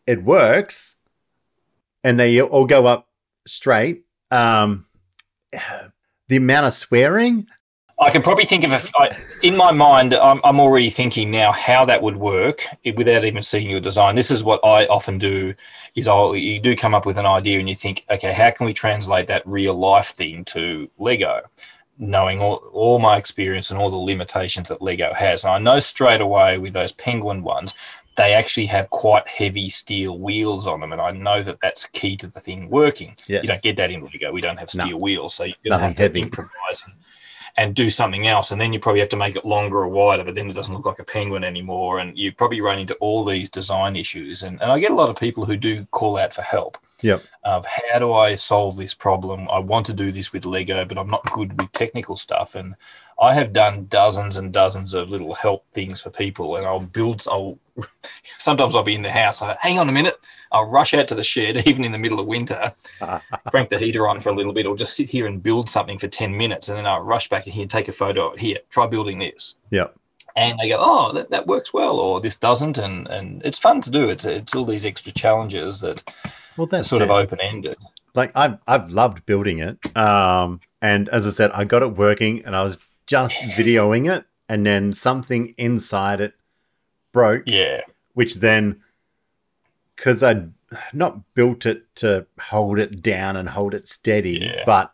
it 0.06 0.22
works, 0.22 0.96
and 2.04 2.18
they 2.18 2.40
all 2.40 2.66
go 2.66 2.86
up 2.86 3.08
straight. 3.46 4.04
Um, 4.30 4.86
the 6.28 6.36
amount 6.36 6.66
of 6.66 6.74
swearing. 6.74 7.46
I 8.00 8.10
can 8.10 8.22
probably 8.22 8.46
think 8.46 8.64
of 8.64 8.72
a, 8.72 9.16
in 9.42 9.56
my 9.56 9.70
mind. 9.70 10.12
I'm, 10.12 10.40
I'm 10.42 10.58
already 10.58 10.90
thinking 10.90 11.30
now 11.30 11.52
how 11.52 11.84
that 11.84 12.02
would 12.02 12.16
work 12.16 12.64
without 12.96 13.24
even 13.24 13.42
seeing 13.42 13.70
your 13.70 13.80
design. 13.80 14.16
This 14.16 14.30
is 14.30 14.42
what 14.42 14.64
I 14.64 14.86
often 14.86 15.18
do: 15.18 15.54
is 15.94 16.08
I 16.08 16.32
you 16.32 16.58
do 16.58 16.74
come 16.74 16.94
up 16.94 17.06
with 17.06 17.16
an 17.16 17.26
idea 17.26 17.60
and 17.60 17.68
you 17.68 17.76
think, 17.76 18.04
okay, 18.10 18.32
how 18.32 18.50
can 18.50 18.66
we 18.66 18.72
translate 18.72 19.28
that 19.28 19.46
real 19.46 19.74
life 19.74 20.08
thing 20.08 20.44
to 20.46 20.90
Lego? 20.98 21.42
Knowing 21.98 22.40
all, 22.40 22.56
all 22.72 22.98
my 22.98 23.16
experience 23.16 23.70
and 23.70 23.78
all 23.78 23.90
the 23.90 23.96
limitations 23.96 24.68
that 24.68 24.82
Lego 24.82 25.12
has, 25.14 25.44
and 25.44 25.52
I 25.52 25.58
know 25.58 25.78
straight 25.78 26.20
away 26.20 26.58
with 26.58 26.72
those 26.72 26.90
penguin 26.90 27.44
ones, 27.44 27.74
they 28.16 28.34
actually 28.34 28.66
have 28.66 28.90
quite 28.90 29.26
heavy 29.26 29.68
steel 29.68 30.18
wheels 30.18 30.66
on 30.66 30.80
them, 30.80 30.92
and 30.92 31.00
I 31.00 31.12
know 31.12 31.42
that 31.42 31.58
that's 31.62 31.86
key 31.86 32.16
to 32.16 32.26
the 32.26 32.40
thing 32.40 32.68
working. 32.68 33.14
Yes. 33.26 33.42
You 33.42 33.48
don't 33.48 33.62
get 33.62 33.76
that 33.76 33.90
in 33.90 34.02
Lego. 34.02 34.32
We 34.32 34.40
don't 34.40 34.58
have 34.58 34.70
steel 34.70 34.90
no. 34.90 34.96
wheels, 34.98 35.34
so 35.34 35.44
you're 35.44 35.54
going 35.66 35.80
to 35.80 35.86
have 35.86 35.96
to 35.96 36.02
heavy. 36.02 36.20
improvise 36.20 36.82
and, 36.84 36.94
and, 37.56 37.74
do 37.74 37.88
something 37.90 38.26
else. 38.26 38.50
And 38.50 38.60
then 38.60 38.72
you 38.72 38.80
probably 38.80 39.00
have 39.00 39.08
to 39.10 39.16
make 39.16 39.36
it 39.36 39.46
longer 39.46 39.78
or 39.78 39.88
wider, 39.88 40.24
but 40.24 40.34
then 40.34 40.50
it 40.50 40.54
doesn't 40.54 40.74
look 40.74 40.86
like 40.86 40.98
a 40.98 41.04
penguin 41.04 41.44
anymore. 41.44 42.00
And 42.00 42.16
you 42.18 42.32
probably 42.32 42.60
run 42.60 42.78
into 42.78 42.94
all 42.96 43.24
these 43.24 43.48
design 43.48 43.96
issues. 43.96 44.42
And, 44.42 44.60
and 44.60 44.70
I 44.70 44.78
get 44.78 44.90
a 44.90 44.94
lot 44.94 45.08
of 45.08 45.16
people 45.16 45.44
who 45.44 45.56
do 45.56 45.86
call 45.86 46.18
out 46.18 46.34
for 46.34 46.42
help. 46.42 46.78
Yep. 47.00 47.22
Of 47.44 47.66
how 47.66 47.98
do 47.98 48.12
I 48.12 48.36
solve 48.36 48.76
this 48.76 48.94
problem? 48.94 49.48
I 49.50 49.58
want 49.58 49.86
to 49.86 49.92
do 49.92 50.12
this 50.12 50.32
with 50.32 50.46
Lego, 50.46 50.84
but 50.84 50.98
I'm 50.98 51.10
not 51.10 51.28
good 51.32 51.60
with 51.60 51.72
technical 51.72 52.14
stuff. 52.14 52.54
And 52.54 52.76
I 53.22 53.32
have 53.34 53.52
done 53.52 53.86
dozens 53.88 54.36
and 54.36 54.52
dozens 54.52 54.92
of 54.94 55.08
little 55.08 55.32
help 55.34 55.64
things 55.70 56.00
for 56.02 56.10
people, 56.10 56.56
and 56.56 56.66
I'll 56.66 56.80
build. 56.80 57.24
I'll 57.30 57.58
sometimes 58.38 58.76
I'll 58.76 58.82
be 58.82 58.94
in 58.96 59.02
the 59.02 59.10
house. 59.12 59.40
I, 59.42 59.56
Hang 59.60 59.78
on 59.78 59.88
a 59.88 59.92
minute, 59.92 60.18
I'll 60.50 60.64
rush 60.68 60.92
out 60.92 61.08
to 61.08 61.14
the 61.14 61.22
shed, 61.22 61.56
even 61.66 61.84
in 61.84 61.92
the 61.92 61.98
middle 61.98 62.20
of 62.20 62.26
winter, 62.26 62.74
crank 63.50 63.70
the 63.70 63.78
heater 63.78 64.08
on 64.08 64.20
for 64.20 64.30
a 64.30 64.34
little 64.34 64.52
bit, 64.52 64.66
or 64.66 64.76
just 64.76 64.96
sit 64.96 65.08
here 65.08 65.26
and 65.26 65.42
build 65.42 65.68
something 65.70 65.98
for 65.98 66.08
10 66.08 66.36
minutes. 66.36 66.68
And 66.68 66.76
then 66.76 66.86
I'll 66.86 67.00
rush 67.00 67.28
back 67.28 67.46
in 67.46 67.52
here 67.52 67.62
and 67.62 67.70
take 67.70 67.88
a 67.88 67.92
photo 67.92 68.28
of 68.28 68.34
it. 68.34 68.40
Here, 68.40 68.58
try 68.70 68.86
building 68.86 69.18
this. 69.20 69.56
Yep. 69.70 69.94
And 70.34 70.58
they 70.58 70.70
go, 70.70 70.78
oh, 70.80 71.12
that, 71.12 71.30
that 71.30 71.46
works 71.46 71.72
well, 71.72 72.00
or 72.00 72.20
this 72.20 72.36
doesn't. 72.36 72.76
And, 72.78 73.06
and 73.08 73.42
it's 73.44 73.58
fun 73.58 73.80
to 73.82 73.90
do. 73.90 74.08
It's, 74.10 74.24
it's 74.24 74.54
all 74.54 74.64
these 74.64 74.84
extra 74.86 75.12
challenges 75.12 75.82
that 75.82 76.02
Well, 76.56 76.64
are 76.64 76.68
that's 76.68 76.88
sort 76.88 77.02
it. 77.02 77.04
of 77.04 77.10
open 77.10 77.38
ended. 77.40 77.76
like 78.14 78.32
I've 78.34 78.58
I've 78.66 78.90
loved 78.90 79.24
building 79.26 79.58
it. 79.60 79.96
Um, 79.96 80.60
and 80.80 81.08
as 81.10 81.26
I 81.26 81.30
said, 81.30 81.50
I 81.52 81.64
got 81.64 81.82
it 81.82 81.96
working, 81.96 82.44
and 82.46 82.56
I 82.56 82.64
was 82.64 82.78
just 83.16 83.34
videoing 83.58 84.04
it, 84.14 84.24
and 84.48 84.64
then 84.66 84.92
something 84.92 85.54
inside 85.58 86.20
it 86.20 86.34
broke, 87.12 87.44
Yeah. 87.46 87.80
which 88.14 88.36
then, 88.36 88.80
because 89.96 90.22
I'd 90.22 90.52
not 90.92 91.34
built 91.34 91.66
it 91.66 91.94
to 91.96 92.26
hold 92.40 92.78
it 92.78 93.02
down 93.02 93.36
and 93.36 93.48
hold 93.50 93.74
it 93.74 93.86
steady, 93.88 94.38
Yeah. 94.40 94.62
but 94.64 94.92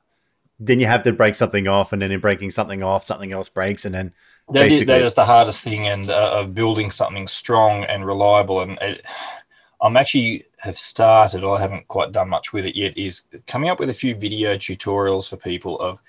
then 0.59 0.81
you 0.81 0.87
have 0.87 1.05
to 1.05 1.13
break 1.13 1.35
something 1.37 1.69
off, 1.69 1.93
and 1.93 2.03
then 2.03 2.11
in 2.11 2.21
breaking 2.21 2.51
something 2.51 2.83
off, 2.83 3.05
something 3.05 3.33
else 3.33 3.49
breaks, 3.49 3.85
and 3.85 3.95
then 3.95 4.13
That 4.51 4.67
is, 4.67 4.79
that 4.81 4.87
Basically- 4.87 5.05
is 5.07 5.15
the 5.15 5.25
hardest 5.27 5.63
thing, 5.63 5.87
and 5.87 6.11
uh, 6.11 6.31
of 6.41 6.55
building 6.55 6.91
something 6.91 7.27
strong 7.29 7.85
and 7.85 8.07
reliable. 8.07 8.63
And 8.63 8.79
it, 8.81 9.05
I'm 9.81 9.97
actually 9.97 10.47
have 10.61 10.79
started. 10.79 11.45
or 11.45 11.57
I 11.59 11.61
haven't 11.61 11.87
quite 11.87 12.13
done 12.13 12.31
much 12.31 12.53
with 12.55 12.65
it 12.65 12.75
yet. 12.75 12.97
Is 12.97 13.23
coming 13.47 13.69
up 13.71 13.79
with 13.79 13.91
a 13.91 13.95
few 14.03 14.15
video 14.17 14.55
tutorials 14.57 15.29
for 15.29 15.37
people. 15.37 15.79
Of 15.79 16.01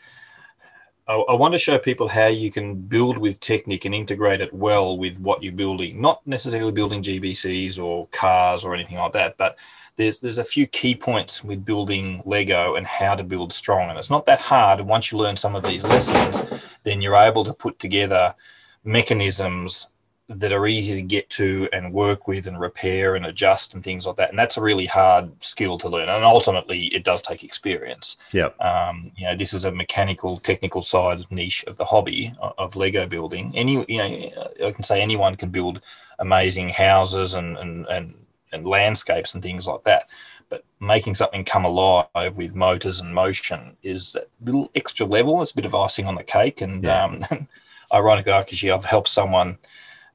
I, 1.09 1.15
I 1.15 1.33
want 1.33 1.53
to 1.53 1.59
show 1.59 1.79
people 1.79 2.07
how 2.07 2.27
you 2.27 2.51
can 2.51 2.75
build 2.75 3.17
with 3.17 3.39
Technic 3.39 3.83
and 3.85 3.95
integrate 3.95 4.41
it 4.41 4.53
well 4.53 4.95
with 4.95 5.19
what 5.19 5.41
you're 5.41 5.51
building. 5.51 5.99
Not 5.99 6.25
necessarily 6.27 6.71
building 6.71 7.01
GBCs 7.01 7.81
or 7.83 8.07
cars 8.07 8.63
or 8.63 8.75
anything 8.75 8.99
like 8.99 9.13
that, 9.13 9.35
but 9.37 9.57
there's 9.95 10.21
there's 10.21 10.39
a 10.39 10.43
few 10.43 10.67
key 10.67 10.95
points 10.95 11.43
with 11.43 11.65
building 11.65 12.21
Lego 12.25 12.75
and 12.75 12.85
how 12.85 13.15
to 13.15 13.23
build 13.23 13.51
strong. 13.51 13.89
And 13.89 13.97
it's 13.97 14.11
not 14.11 14.27
that 14.27 14.39
hard. 14.39 14.79
And 14.79 14.87
once 14.87 15.11
you 15.11 15.17
learn 15.17 15.35
some 15.35 15.55
of 15.55 15.63
these 15.63 15.83
lessons, 15.83 16.43
then 16.83 17.01
you're 17.01 17.15
able 17.15 17.43
to 17.43 17.53
put 17.53 17.79
together 17.79 18.35
mechanisms 18.83 19.87
that 20.29 20.53
are 20.53 20.67
easy 20.67 20.93
to 20.95 21.01
get 21.01 21.27
to 21.31 21.67
and 21.73 21.91
work 21.91 22.27
with 22.27 22.45
and 22.45 22.59
repair 22.59 23.15
and 23.15 23.25
adjust 23.25 23.73
and 23.73 23.83
things 23.83 24.05
like 24.05 24.15
that. 24.17 24.29
And 24.29 24.37
that's 24.37 24.57
a 24.57 24.61
really 24.61 24.85
hard 24.85 25.31
skill 25.43 25.77
to 25.79 25.89
learn. 25.89 26.07
And 26.07 26.23
ultimately, 26.23 26.85
it 26.87 27.03
does 27.03 27.21
take 27.21 27.43
experience. 27.43 28.15
Yep. 28.31 28.61
Um, 28.61 29.11
you 29.17 29.25
know, 29.25 29.35
this 29.35 29.53
is 29.53 29.65
a 29.65 29.71
mechanical, 29.71 30.37
technical 30.37 30.83
side 30.83 31.25
niche 31.31 31.63
of 31.65 31.77
the 31.77 31.85
hobby 31.85 32.33
of 32.39 32.75
Lego 32.75 33.07
building. 33.07 33.51
Any, 33.55 33.83
you 33.89 33.97
know, 33.97 34.67
I 34.67 34.71
can 34.71 34.83
say 34.83 35.01
anyone 35.01 35.35
can 35.35 35.49
build 35.49 35.81
amazing 36.19 36.69
houses 36.69 37.33
and 37.33 37.57
and 37.57 37.87
and, 37.87 38.13
and 38.53 38.67
landscapes 38.67 39.33
and 39.33 39.41
things 39.41 39.65
like 39.65 39.83
that. 39.85 40.09
But 40.49 40.63
making 40.79 41.15
something 41.15 41.43
come 41.43 41.65
alive 41.65 42.35
with 42.37 42.53
motors 42.53 43.01
and 43.01 43.13
motion 43.13 43.77
is 43.81 44.13
that 44.13 44.29
little 44.41 44.69
extra 44.75 45.07
level. 45.07 45.41
It's 45.41 45.51
a 45.51 45.55
bit 45.55 45.65
of 45.65 45.73
icing 45.73 46.05
on 46.05 46.15
the 46.15 46.23
cake. 46.23 46.61
And 46.61 46.83
Yeah. 46.83 47.03
um, 47.03 47.47
ironically, 47.93 48.31
actually, 48.31 48.71
I've 48.71 48.85
helped 48.85 49.09
someone 49.09 49.57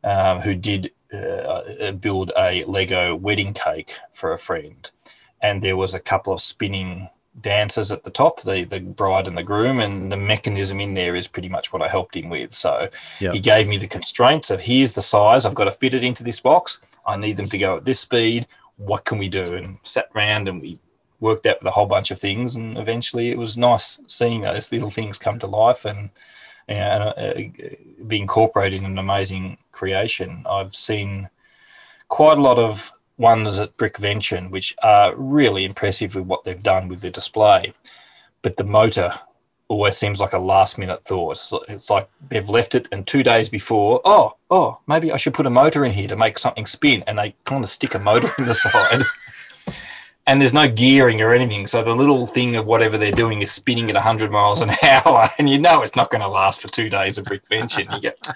um, 0.04 0.40
who 0.40 0.54
did 0.54 0.92
uh, 1.12 1.92
build 1.92 2.30
a 2.36 2.62
Lego 2.64 3.14
wedding 3.16 3.54
cake 3.54 3.96
for 4.12 4.32
a 4.32 4.38
friend, 4.38 4.90
and 5.40 5.62
there 5.62 5.76
was 5.76 5.94
a 5.94 6.00
couple 6.00 6.32
of 6.32 6.40
spinning 6.40 7.08
dancers 7.40 7.90
at 7.90 8.04
the 8.04 8.10
top, 8.10 8.42
the 8.42 8.64
the 8.64 8.80
bride 8.80 9.26
and 9.26 9.36
the 9.36 9.42
groom, 9.42 9.80
and 9.80 10.12
the 10.12 10.16
mechanism 10.16 10.78
in 10.80 10.94
there 10.94 11.16
is 11.16 11.26
pretty 11.26 11.48
much 11.48 11.72
what 11.72 11.82
I 11.82 11.88
helped 11.88 12.16
him 12.16 12.28
with. 12.28 12.54
So 12.54 12.88
Yep. 13.20 13.34
he 13.34 13.40
gave 13.40 13.66
me 13.66 13.76
the 13.78 13.88
constraints 13.88 14.50
of 14.50 14.60
here's 14.60 14.92
the 14.92 15.02
size, 15.02 15.44
I've 15.44 15.54
got 15.54 15.64
to 15.64 15.72
fit 15.72 15.94
it 15.94 16.04
into 16.04 16.22
this 16.22 16.40
box. 16.40 16.80
I 17.06 17.16
need 17.16 17.36
them 17.36 17.48
to 17.48 17.58
go 17.58 17.76
at 17.76 17.84
this 17.84 18.00
speed. 18.00 18.46
What 18.76 19.04
can 19.04 19.18
we 19.18 19.28
do? 19.28 19.54
And 19.54 19.78
sat 19.82 20.08
around 20.14 20.48
and 20.48 20.60
we 20.60 20.78
worked 21.20 21.46
out 21.46 21.58
with 21.60 21.66
a 21.66 21.72
whole 21.72 21.86
bunch 21.86 22.10
of 22.10 22.20
things, 22.20 22.54
and 22.56 22.76
eventually 22.78 23.30
it 23.30 23.38
was 23.38 23.56
nice 23.56 24.00
seeing 24.06 24.42
those 24.42 24.70
little 24.70 24.90
things 24.90 25.18
come 25.18 25.38
to 25.40 25.46
life 25.46 25.84
and 25.84 26.10
and 26.68 27.02
uh, 27.02 27.34
be 28.06 28.20
incorporated 28.20 28.80
in 28.80 28.86
an 28.86 28.98
amazing 28.98 29.58
creation. 29.72 30.44
I've 30.48 30.74
seen 30.74 31.28
quite 32.08 32.38
a 32.38 32.42
lot 32.42 32.58
of 32.58 32.92
ones 33.18 33.58
at 33.58 33.76
Brickvention, 33.76 34.50
which 34.50 34.74
are 34.82 35.14
really 35.14 35.64
impressive 35.64 36.14
with 36.14 36.24
what 36.24 36.44
they've 36.44 36.62
done 36.62 36.88
with 36.88 37.00
the 37.00 37.10
display. 37.10 37.72
But 38.42 38.56
the 38.56 38.64
motor 38.64 39.14
always 39.68 39.96
seems 39.96 40.20
like 40.20 40.32
a 40.32 40.38
last 40.38 40.78
minute 40.78 41.02
thought. 41.02 41.32
It's, 41.32 41.52
it's 41.68 41.90
like 41.90 42.08
they've 42.28 42.48
left 42.48 42.74
it, 42.74 42.88
and 42.92 43.06
two 43.06 43.22
days 43.22 43.48
before, 43.48 44.00
oh, 44.04 44.36
oh, 44.50 44.78
maybe 44.86 45.12
I 45.12 45.16
should 45.16 45.34
put 45.34 45.46
a 45.46 45.50
motor 45.50 45.84
in 45.84 45.92
here 45.92 46.08
to 46.08 46.16
make 46.16 46.38
something 46.38 46.66
spin, 46.66 47.02
and 47.06 47.18
they 47.18 47.34
kind 47.44 47.64
of 47.64 47.70
stick 47.70 47.94
a 47.94 47.98
motor 47.98 48.30
in 48.38 48.46
the 48.46 48.54
side. 48.54 49.02
And 50.26 50.40
there's 50.40 50.54
no 50.54 50.66
gearing 50.68 51.20
or 51.20 51.32
anything, 51.34 51.66
so 51.66 51.82
the 51.82 51.94
little 51.94 52.24
thing 52.26 52.56
of 52.56 52.64
whatever 52.64 52.96
they're 52.96 53.12
doing 53.12 53.42
is 53.42 53.52
spinning 53.52 53.90
at 53.90 53.94
100 53.94 54.30
miles 54.30 54.62
an 54.62 54.70
hour, 54.82 55.28
and 55.38 55.50
you 55.50 55.58
know 55.58 55.82
it's 55.82 55.96
not 55.96 56.10
going 56.10 56.22
to 56.22 56.28
last 56.28 56.62
for 56.62 56.68
two 56.68 56.88
days 56.88 57.18
of 57.18 57.26
Brickvention. 57.26 57.92
You 57.94 58.00
get, 58.00 58.26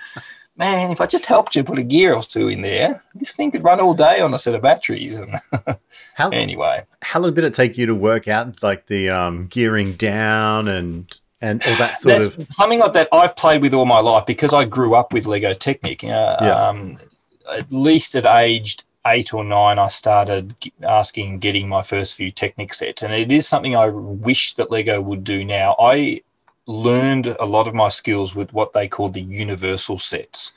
man, 0.57 0.91
if 0.91 1.01
I 1.01 1.07
just 1.07 1.25
helped 1.25 1.57
you 1.57 1.65
put 1.65 1.79
a 1.79 1.83
gear 1.83 2.13
or 2.15 2.23
two 2.23 2.49
in 2.49 2.61
there, 2.61 3.03
this 3.15 3.35
thing 3.35 3.51
could 3.51 3.65
run 3.65 3.81
all 3.81 3.95
day 3.95 4.21
on 4.21 4.35
a 4.35 4.39
set 4.39 4.55
of 4.55 4.61
batteries. 4.61 5.15
And 5.15 5.37
how 6.15 6.29
anyway, 6.29 6.85
how 7.01 7.21
long 7.21 7.33
did 7.33 7.45
it 7.45 7.55
take 7.55 7.79
you 7.79 7.87
to 7.87 7.95
work 7.95 8.29
out 8.29 8.63
like 8.63 8.85
the 8.87 9.09
um, 9.09 9.47
gearing 9.47 9.95
down 9.95 10.69
and 10.69 11.17
and 11.41 11.63
all 11.63 11.77
that 11.77 11.97
sort 11.97 12.19
that's 12.19 12.37
of? 12.37 12.53
something 12.53 12.81
like 12.81 12.93
that 12.93 13.09
I've 13.13 13.35
played 13.35 13.63
with 13.63 13.73
all 13.73 13.87
my 13.87 14.01
life 14.01 14.27
because 14.27 14.53
I 14.53 14.67
grew 14.67 14.95
up 14.95 15.15
with 15.15 15.27
Lego 15.27 15.55
Technic. 15.55 16.05
Uh, 16.05 16.37
Yeah. 16.43 16.69
um, 16.69 16.99
at 17.51 17.73
least 17.73 18.15
at 18.15 18.27
aged 18.27 18.83
eight 19.07 19.33
or 19.33 19.45
nine, 19.45 19.79
I 19.79 19.89
started 19.89 20.55
asking, 20.83 21.39
getting 21.39 21.69
my 21.69 21.83
first 21.83 22.15
few 22.15 22.31
Technic 22.31 22.75
sets, 22.75 23.03
and 23.03 23.13
it 23.13 23.33
is 23.33 23.47
something 23.47 23.77
I 23.77 23.89
wish 23.89 24.55
that 24.55 24.71
Lego 24.71 25.01
would 25.01 25.25
do 25.25 25.45
now. 25.45 25.77
I 25.79 26.23
learned 26.67 27.35
a 27.41 27.47
lot 27.47 27.67
of 27.67 27.75
my 27.75 27.89
skills 27.89 28.37
with 28.37 28.53
what 28.53 28.75
they 28.75 28.87
call 28.87 29.09
the 29.09 29.23
universal 29.23 29.99
sets. 29.99 30.53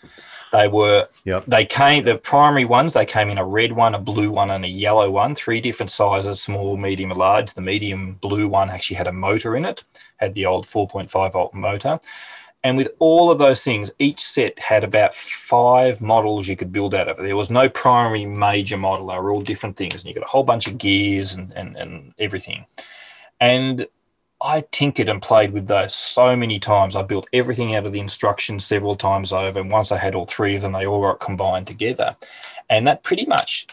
They 0.51 0.67
were 0.67 1.08
Yep. 1.23 1.45
they 1.47 1.65
came 1.65 2.04
the 2.04 2.17
primary 2.17 2.65
ones 2.65 2.93
they 2.93 3.06
came 3.06 3.30
in 3.30 3.38
a 3.38 3.45
red 3.45 3.71
one 3.71 3.93
a 3.95 3.99
blue 3.99 4.32
one 4.32 4.49
and 4.49 4.65
a 4.65 4.67
yellow 4.67 5.10
one 5.12 5.36
three 5.36 5.62
different 5.62 5.91
sizes 5.91 6.41
small 6.41 6.77
medium 6.77 7.12
and 7.12 7.19
large 7.19 7.54
the 7.54 7.62
medium 7.62 8.15
blue 8.15 8.47
one 8.47 8.71
actually 8.71 8.97
had 8.97 9.08
a 9.08 9.13
motor 9.13 9.56
in 9.56 9.63
it 9.63 9.84
had 10.17 10.34
the 10.34 10.47
old 10.47 10.65
4.5 10.65 11.32
volt 11.32 11.54
motor 11.54 11.99
and 12.63 12.78
with 12.78 12.89
all 13.00 13.32
of 13.32 13.39
those 13.39 13.63
things 13.63 13.91
each 14.00 14.21
set 14.21 14.58
had 14.60 14.84
about 14.84 15.15
five 15.15 16.02
models 16.02 16.47
you 16.47 16.56
could 16.56 16.71
build 16.71 16.93
out 16.93 17.08
of 17.08 17.19
it 17.19 17.24
there 17.24 17.36
was 17.36 17.50
no 17.50 17.67
primary 17.69 18.26
major 18.26 18.78
model 18.78 19.08
they 19.08 19.15
were 19.17 19.32
all 19.32 19.41
different 19.41 19.76
things 19.76 19.95
and 19.95 20.06
you 20.06 20.13
got 20.13 20.24
a 20.24 20.32
whole 20.32 20.43
bunch 20.43 20.67
of 20.67 20.78
gears 20.78 21.36
and, 21.36 21.52
and, 21.54 21.76
and 21.78 22.13
everything 22.19 22.65
and 23.39 23.88
I 24.43 24.63
tinkered 24.71 25.10
and 25.10 25.21
played 25.21 25.52
with 25.54 25.67
those 25.67 25.93
so 25.93 26.36
many 26.36 26.60
times. 26.60 26.95
I 26.95 27.04
built 27.04 27.28
everything 27.32 27.76
out 27.76 27.86
of 27.86 27.93
the 27.93 28.00
instructions 28.00 28.65
several 28.65 28.95
times 28.95 29.32
over. 29.32 29.60
And 29.60 29.71
once 29.71 29.91
I 29.91 29.97
had 29.97 30.15
all 30.15 30.26
three 30.26 30.56
of 30.56 30.63
them, 30.63 30.71
they 30.71 30.86
all 30.86 31.02
got 31.02 31.19
combined 31.19 31.67
together. 31.67 32.15
And 32.69 32.88
that 32.88 33.04
pretty 33.04 33.26
much, 33.26 33.67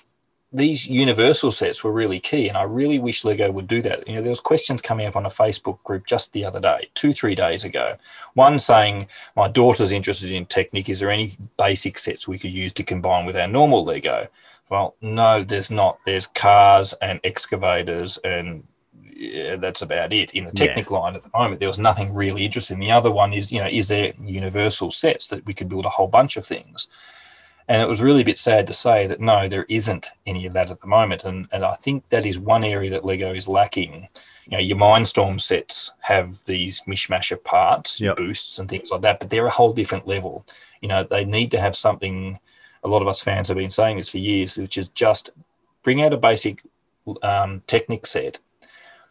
these 0.50 0.86
universal 0.88 1.50
sets 1.50 1.84
were 1.84 1.92
really 1.92 2.20
key. 2.20 2.48
And 2.48 2.56
I 2.56 2.62
really 2.62 2.98
wish 2.98 3.24
Lego 3.24 3.50
would 3.50 3.66
do 3.66 3.82
that. 3.82 4.08
You 4.08 4.14
know, 4.14 4.22
there 4.22 4.30
was 4.30 4.40
questions 4.40 4.80
coming 4.80 5.06
up 5.06 5.16
on 5.16 5.26
a 5.26 5.30
Facebook 5.30 5.82
group 5.84 6.06
just 6.06 6.32
the 6.32 6.44
other 6.44 6.60
day, 6.60 6.88
two, 6.94 7.12
three 7.12 7.34
days 7.34 7.64
ago. 7.64 7.96
One 8.34 8.58
saying, 8.58 9.08
my 9.36 9.48
daughter's 9.48 9.92
interested 9.92 10.32
in 10.32 10.46
Technic. 10.46 10.88
Is 10.88 11.00
there 11.00 11.10
any 11.10 11.30
basic 11.58 11.98
sets 11.98 12.26
we 12.26 12.38
could 12.38 12.52
use 12.52 12.72
to 12.74 12.82
combine 12.82 13.26
with 13.26 13.36
our 13.36 13.48
normal 13.48 13.84
Lego? 13.84 14.26
Well, 14.70 14.94
no, 15.02 15.44
there's 15.44 15.70
not. 15.70 15.98
There's 16.06 16.26
cars 16.26 16.94
and 17.02 17.20
excavators 17.24 18.16
and 18.18 18.64
yeah, 19.18 19.56
that's 19.56 19.82
about 19.82 20.12
it. 20.12 20.32
In 20.32 20.44
the 20.44 20.52
Yeah. 20.54 20.66
Technic 20.66 20.90
line 20.90 21.16
at 21.16 21.22
the 21.22 21.30
moment, 21.34 21.58
there 21.60 21.68
was 21.68 21.78
nothing 21.78 22.14
really 22.14 22.44
interesting. 22.44 22.78
The 22.78 22.92
other 22.92 23.10
one 23.10 23.32
is, 23.32 23.52
you 23.52 23.60
know, 23.60 23.68
is 23.68 23.88
there 23.88 24.12
universal 24.22 24.90
sets 24.90 25.28
that 25.28 25.44
we 25.44 25.54
could 25.54 25.68
build 25.68 25.86
a 25.86 25.90
whole 25.90 26.06
bunch 26.06 26.36
of 26.36 26.46
things? 26.46 26.86
And 27.68 27.82
it 27.82 27.88
was 27.88 28.00
really 28.00 28.22
a 28.22 28.24
bit 28.24 28.38
sad 28.38 28.66
to 28.66 28.72
say 28.72 29.06
that 29.06 29.20
no, 29.20 29.46
there 29.46 29.66
isn't 29.68 30.10
any 30.26 30.46
of 30.46 30.54
that 30.54 30.70
at 30.70 30.80
the 30.80 30.86
moment. 30.86 31.24
And 31.24 31.48
and 31.52 31.64
I 31.64 31.74
think 31.74 32.08
that 32.08 32.24
is 32.26 32.38
one 32.38 32.64
area 32.64 32.90
that 32.90 33.04
Lego 33.04 33.34
is 33.34 33.46
lacking. 33.46 34.08
You 34.46 34.56
know, 34.56 34.62
your 34.62 34.78
Mindstorm 34.78 35.38
sets 35.38 35.92
have 36.00 36.42
these 36.46 36.82
mishmash 36.86 37.30
of 37.30 37.44
parts, 37.44 38.00
Yep. 38.00 38.16
boosts 38.16 38.58
and 38.58 38.68
things 38.68 38.90
like 38.90 39.02
that, 39.02 39.20
but 39.20 39.28
they're 39.28 39.46
a 39.46 39.50
whole 39.50 39.74
different 39.74 40.06
level. 40.06 40.46
You 40.80 40.88
know, 40.88 41.04
they 41.04 41.24
need 41.24 41.50
to 41.50 41.60
have 41.60 41.76
something. 41.76 42.38
A 42.84 42.88
lot 42.88 43.02
of 43.02 43.08
us 43.08 43.20
fans 43.20 43.48
have 43.48 43.58
been 43.58 43.68
saying 43.70 43.96
this 43.98 44.08
for 44.08 44.18
years, 44.18 44.56
which 44.56 44.78
is 44.78 44.88
just 44.90 45.30
bring 45.82 46.02
out 46.02 46.12
a 46.12 46.16
basic 46.16 46.62
um, 47.22 47.62
Technic 47.66 48.06
set 48.06 48.38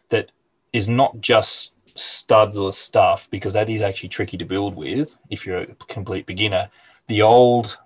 that 0.08 0.32
is 0.72 0.88
not 0.88 1.20
just 1.20 1.74
studless 1.94 2.74
stuff 2.74 3.28
because 3.30 3.52
that 3.52 3.68
is 3.68 3.82
actually 3.82 4.08
tricky 4.08 4.36
to 4.38 4.44
build 4.44 4.74
with 4.74 5.18
if 5.30 5.46
you're 5.46 5.58
a 5.58 5.66
complete 5.88 6.26
beginner. 6.26 6.70
The 7.08 7.22
old 7.22 7.78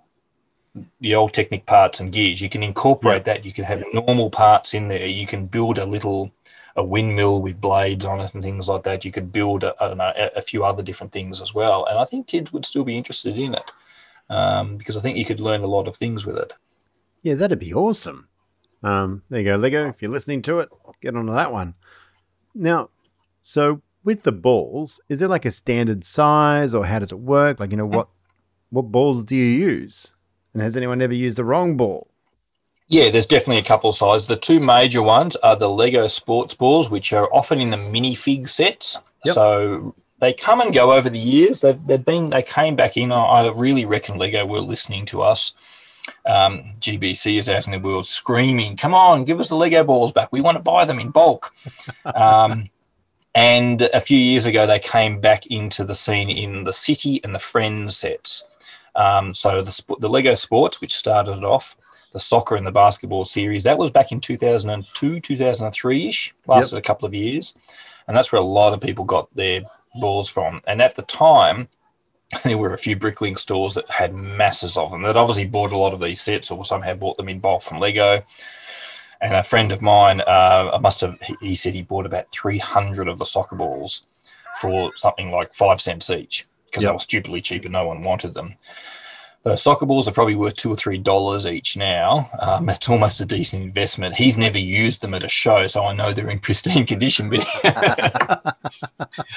the 0.99 1.15
old 1.15 1.33
Technic 1.33 1.65
parts 1.65 1.99
and 1.99 2.11
gears, 2.11 2.41
you 2.41 2.49
can 2.49 2.63
incorporate 2.63 3.25
that. 3.25 3.45
You 3.45 3.53
can 3.53 3.65
have 3.65 3.83
normal 3.93 4.29
parts 4.29 4.73
in 4.73 4.87
there. 4.87 5.05
You 5.05 5.27
can 5.27 5.45
build 5.45 5.77
a 5.77 5.85
little 5.85 6.31
a 6.75 6.83
windmill 6.83 7.39
with 7.39 7.61
blades 7.61 8.03
on 8.03 8.19
it 8.19 8.33
and 8.33 8.41
things 8.41 8.67
like 8.67 8.83
that. 8.83 9.05
You 9.05 9.11
could 9.11 9.31
build 9.31 9.63
a, 9.63 9.75
I 9.79 9.87
don't 9.89 9.97
know 9.97 10.13
a, 10.15 10.37
a 10.37 10.41
few 10.41 10.63
other 10.65 10.81
different 10.81 11.13
things 11.13 11.41
as 11.41 11.53
well. 11.53 11.85
And 11.85 11.99
I 11.99 12.05
think 12.05 12.27
kids 12.27 12.51
would 12.51 12.65
still 12.65 12.83
be 12.83 12.97
interested 12.97 13.37
in 13.37 13.53
it 13.53 13.71
um, 14.29 14.77
because 14.77 14.97
I 14.97 15.01
think 15.01 15.17
you 15.17 15.25
could 15.25 15.39
learn 15.39 15.61
a 15.61 15.67
lot 15.67 15.87
of 15.87 15.95
things 15.95 16.25
with 16.25 16.37
it. 16.37 16.53
Yeah, 17.21 17.35
that'd 17.35 17.59
be 17.59 17.73
awesome. 17.73 18.27
Um, 18.81 19.23
there 19.29 19.41
you 19.41 19.45
go, 19.45 19.55
Lego. 19.55 19.87
If 19.87 20.01
you're 20.01 20.11
listening 20.11 20.41
to 20.43 20.59
it, 20.59 20.69
get 21.01 21.15
onto 21.15 21.33
that 21.33 21.53
one. 21.53 21.75
Now, 22.55 22.89
so 23.41 23.81
with 24.03 24.23
the 24.23 24.31
balls, 24.31 24.99
is 25.09 25.21
it 25.21 25.29
like 25.29 25.45
a 25.45 25.51
standard 25.51 26.03
size, 26.03 26.73
or 26.73 26.85
how 26.85 26.99
does 26.99 27.11
it 27.11 27.19
work? 27.19 27.59
Like, 27.59 27.71
you 27.71 27.77
know, 27.77 27.85
what 27.85 28.09
what 28.69 28.91
balls 28.91 29.23
do 29.23 29.35
you 29.35 29.45
use? 29.45 30.15
And 30.53 30.61
has 30.61 30.77
anyone 30.77 31.01
ever 31.01 31.13
used 31.13 31.37
the 31.37 31.45
wrong 31.45 31.77
ball? 31.77 32.07
Yeah, 32.87 33.09
there's 33.09 33.25
definitely 33.25 33.59
a 33.59 33.63
couple 33.63 33.89
of 33.89 33.95
sizes. 33.95 34.27
The 34.27 34.35
two 34.35 34.59
major 34.59 35.01
ones 35.01 35.35
are 35.37 35.55
the 35.55 35.69
Lego 35.69 36.07
sports 36.07 36.53
balls, 36.53 36.89
which 36.89 37.11
are 37.13 37.33
often 37.33 37.59
in 37.59 37.71
the 37.71 37.77
minifig 37.77 38.47
sets. 38.47 38.99
Yep. 39.25 39.33
So 39.33 39.95
they 40.19 40.33
come 40.33 40.61
and 40.61 40.73
go 40.73 40.93
over 40.93 41.09
the 41.09 41.19
years. 41.19 41.61
They've, 41.61 41.87
they've 41.87 42.03
been 42.03 42.29
they 42.29 42.43
came 42.43 42.75
back 42.75 42.97
in. 42.97 43.11
I 43.11 43.23
I 43.23 43.51
really 43.51 43.85
reckon 43.85 44.17
Lego 44.17 44.45
were 44.45 44.59
listening 44.59 45.05
to 45.07 45.21
us. 45.21 45.53
Um, 46.25 46.63
GBC 46.79 47.39
is 47.39 47.49
out 47.49 47.65
in 47.65 47.71
the 47.71 47.79
world 47.79 48.05
screaming, 48.05 48.77
"Come 48.77 48.93
on, 48.93 49.23
give 49.23 49.39
us 49.39 49.49
the 49.49 49.55
Lego 49.55 49.83
balls 49.83 50.11
back. 50.11 50.31
We 50.31 50.41
want 50.41 50.57
to 50.57 50.63
buy 50.63 50.85
them 50.85 50.99
in 50.99 51.09
bulk." 51.09 51.53
um, 52.05 52.69
and 53.35 53.81
a 53.81 53.99
few 53.99 54.17
years 54.17 54.45
ago, 54.45 54.67
they 54.67 54.79
came 54.79 55.19
back 55.19 55.45
into 55.47 55.83
the 55.83 55.95
scene 55.95 56.29
in 56.29 56.65
the 56.65 56.73
City 56.73 57.19
and 57.23 57.33
the 57.33 57.39
Friends 57.39 57.97
sets. 57.97 58.43
Um, 58.95 59.33
so 59.33 59.61
the 59.61 59.95
the 59.99 60.09
Lego 60.09 60.33
Sports, 60.33 60.79
which 60.81 60.93
started 60.95 61.37
it 61.37 61.43
off, 61.43 61.75
the 62.11 62.19
soccer 62.19 62.55
and 62.55 62.65
the 62.67 62.71
basketball 62.71 63.25
series, 63.25 63.63
that 63.63 63.77
was 63.77 63.91
back 63.91 64.11
in 64.11 64.19
2002, 64.19 65.19
2003 65.19 66.07
ish, 66.07 66.33
lasted 66.47 66.77
a 66.77 66.81
couple 66.81 67.07
of 67.07 67.13
years. 67.13 67.55
And 68.07 68.15
that's 68.15 68.31
where 68.31 68.41
a 68.41 68.45
lot 68.45 68.73
of 68.73 68.81
people 68.81 69.05
got 69.05 69.33
their 69.35 69.61
balls 69.95 70.29
from. 70.29 70.61
And 70.67 70.81
at 70.81 70.95
the 70.95 71.01
time, 71.03 71.69
there 72.43 72.57
were 72.57 72.73
a 72.73 72.77
few 72.77 72.95
BrickLink 72.97 73.39
stores 73.39 73.75
that 73.75 73.89
had 73.89 74.13
masses 74.13 74.77
of 74.77 74.91
them 74.91 75.03
that 75.03 75.17
obviously 75.17 75.45
bought 75.45 75.71
a 75.71 75.77
lot 75.77 75.93
of 75.93 75.99
these 76.01 76.21
sets 76.21 76.51
or 76.51 76.65
somehow 76.65 76.93
bought 76.95 77.17
them 77.17 77.29
in 77.29 77.39
bulk 77.39 77.61
from 77.63 77.79
Lego. 77.79 78.21
And 79.21 79.33
a 79.35 79.43
friend 79.43 79.71
of 79.71 79.81
mine, 79.81 80.19
uh, 80.21 80.71
I 80.73 80.79
must 80.79 80.99
have, 81.01 81.17
he- 81.21 81.37
he 81.41 81.55
said 81.55 81.73
he 81.73 81.81
bought 81.81 82.05
about 82.05 82.29
300 82.31 83.07
of 83.07 83.17
the 83.19 83.25
soccer 83.25 83.55
balls 83.55 84.05
for 84.59 84.91
something 84.95 85.31
like 85.31 85.53
five 85.53 85.79
cents 85.81 86.09
each 86.09 86.45
because 86.73 86.83
Yep. 86.83 86.89
they 86.89 86.95
were 86.95 86.99
stupidly 86.99 87.41
cheap 87.41 87.63
and 87.65 87.71
no 87.71 87.85
one 87.85 88.01
wanted 88.01 88.33
them. 88.33 88.55
The 89.43 89.55
soccer 89.57 89.85
balls 89.85 90.07
are 90.07 90.13
probably 90.13 90.35
worth 90.35 90.55
two 90.55 90.71
or 90.71 90.75
three 90.75 90.97
dollars 90.97 91.45
each 91.45 91.77
now. 91.77 92.29
Um, 92.39 92.67
it's 92.73 92.89
almost 92.89 93.21
a 93.21 93.25
decent 93.25 93.61
investment. 93.61 94.15
He's 94.15 94.37
never 94.37 94.57
used 94.57 95.01
them 95.01 95.13
at 95.13 95.23
a 95.23 95.27
show, 95.29 95.67
so 95.67 95.85
I 95.85 95.93
know 95.93 96.13
they're 96.13 96.29
in 96.29 96.39
pristine 96.47 96.85
condition. 96.85 97.29
But 97.29 97.45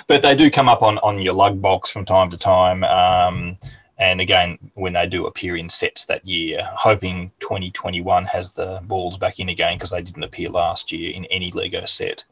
but 0.06 0.22
they 0.22 0.34
do 0.34 0.50
come 0.50 0.68
up 0.68 0.82
on 0.82 0.98
on 0.98 1.20
your 1.20 1.34
LUG 1.34 1.60
Bulk 1.60 1.86
from 1.88 2.04
time 2.06 2.30
to 2.30 2.38
time. 2.38 2.84
Um, 2.84 3.58
and 3.98 4.20
again, 4.20 4.58
when 4.74 4.92
they 4.92 5.06
do 5.06 5.26
appear 5.26 5.56
in 5.56 5.70
sets 5.70 6.04
that 6.06 6.26
year, 6.26 6.68
hoping 6.74 7.30
2021 7.40 8.26
has 8.26 8.52
the 8.52 8.80
balls 8.84 9.16
back 9.16 9.38
in 9.40 9.48
again 9.48 9.76
because 9.76 9.90
they 9.90 10.02
didn't 10.02 10.24
appear 10.24 10.50
last 10.50 10.92
year 10.92 11.12
in 11.12 11.24
any 11.26 11.50
Lego 11.50 11.84
set. 11.86 12.24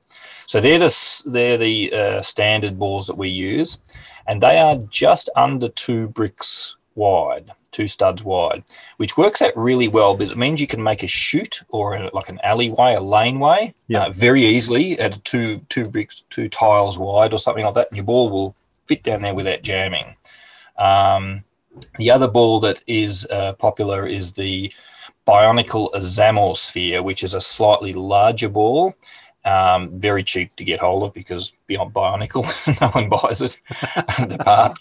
So 0.46 0.60
they're 0.60 0.78
the 0.78 1.22
they're 1.26 1.56
the 1.58 1.92
uh, 1.92 2.22
standard 2.22 2.78
balls 2.78 3.06
that 3.06 3.16
we 3.16 3.30
use, 3.30 3.78
and 4.26 4.42
they 4.42 4.58
are 4.58 4.76
just 4.76 5.30
under 5.36 5.68
two 5.68 6.08
bricks 6.08 6.76
wide, 6.94 7.50
two 7.72 7.88
studs 7.88 8.22
wide, 8.22 8.62
which 8.98 9.16
works 9.16 9.40
out 9.40 9.56
really 9.56 9.88
well 9.88 10.14
because 10.16 10.30
it 10.32 10.38
means 10.38 10.60
you 10.60 10.66
can 10.66 10.82
make 10.82 11.02
a 11.02 11.08
chute 11.08 11.62
or 11.70 11.94
a, 11.94 12.10
like 12.14 12.28
an 12.28 12.38
alleyway, 12.42 12.94
a 12.94 13.00
laneway, 13.00 13.74
Yeah. 13.88 14.04
uh, 14.04 14.10
very 14.10 14.44
easily 14.44 14.98
at 14.98 15.24
two 15.24 15.60
two 15.70 15.86
bricks, 15.86 16.24
two 16.28 16.48
tiles 16.48 16.98
wide 16.98 17.32
or 17.32 17.38
something 17.38 17.64
like 17.64 17.74
that, 17.74 17.88
and 17.88 17.96
your 17.96 18.04
ball 18.04 18.28
will 18.28 18.54
fit 18.86 19.02
down 19.02 19.22
there 19.22 19.34
without 19.34 19.62
jamming. 19.62 20.14
Um, 20.76 21.44
the 21.98 22.10
other 22.10 22.28
ball 22.28 22.60
that 22.60 22.82
is 22.86 23.26
uh, 23.30 23.54
popular 23.54 24.06
is 24.06 24.32
the 24.32 24.72
Bionicle 25.26 25.92
Zamor 25.94 26.56
Sphere, 26.56 27.02
which 27.02 27.22
is 27.22 27.34
a 27.34 27.40
slightly 27.40 27.92
larger 27.92 28.48
ball. 28.48 28.94
Um, 29.44 29.98
very 29.98 30.24
cheap 30.24 30.56
to 30.56 30.64
get 30.64 30.80
hold 30.80 31.02
of 31.02 31.12
because 31.12 31.52
beyond 31.66 31.92
Bionicle, 31.92 32.44
no 32.80 32.88
one 32.88 33.08
buys 33.08 33.40
it. 33.40 33.60
the 34.28 34.38
part. 34.38 34.78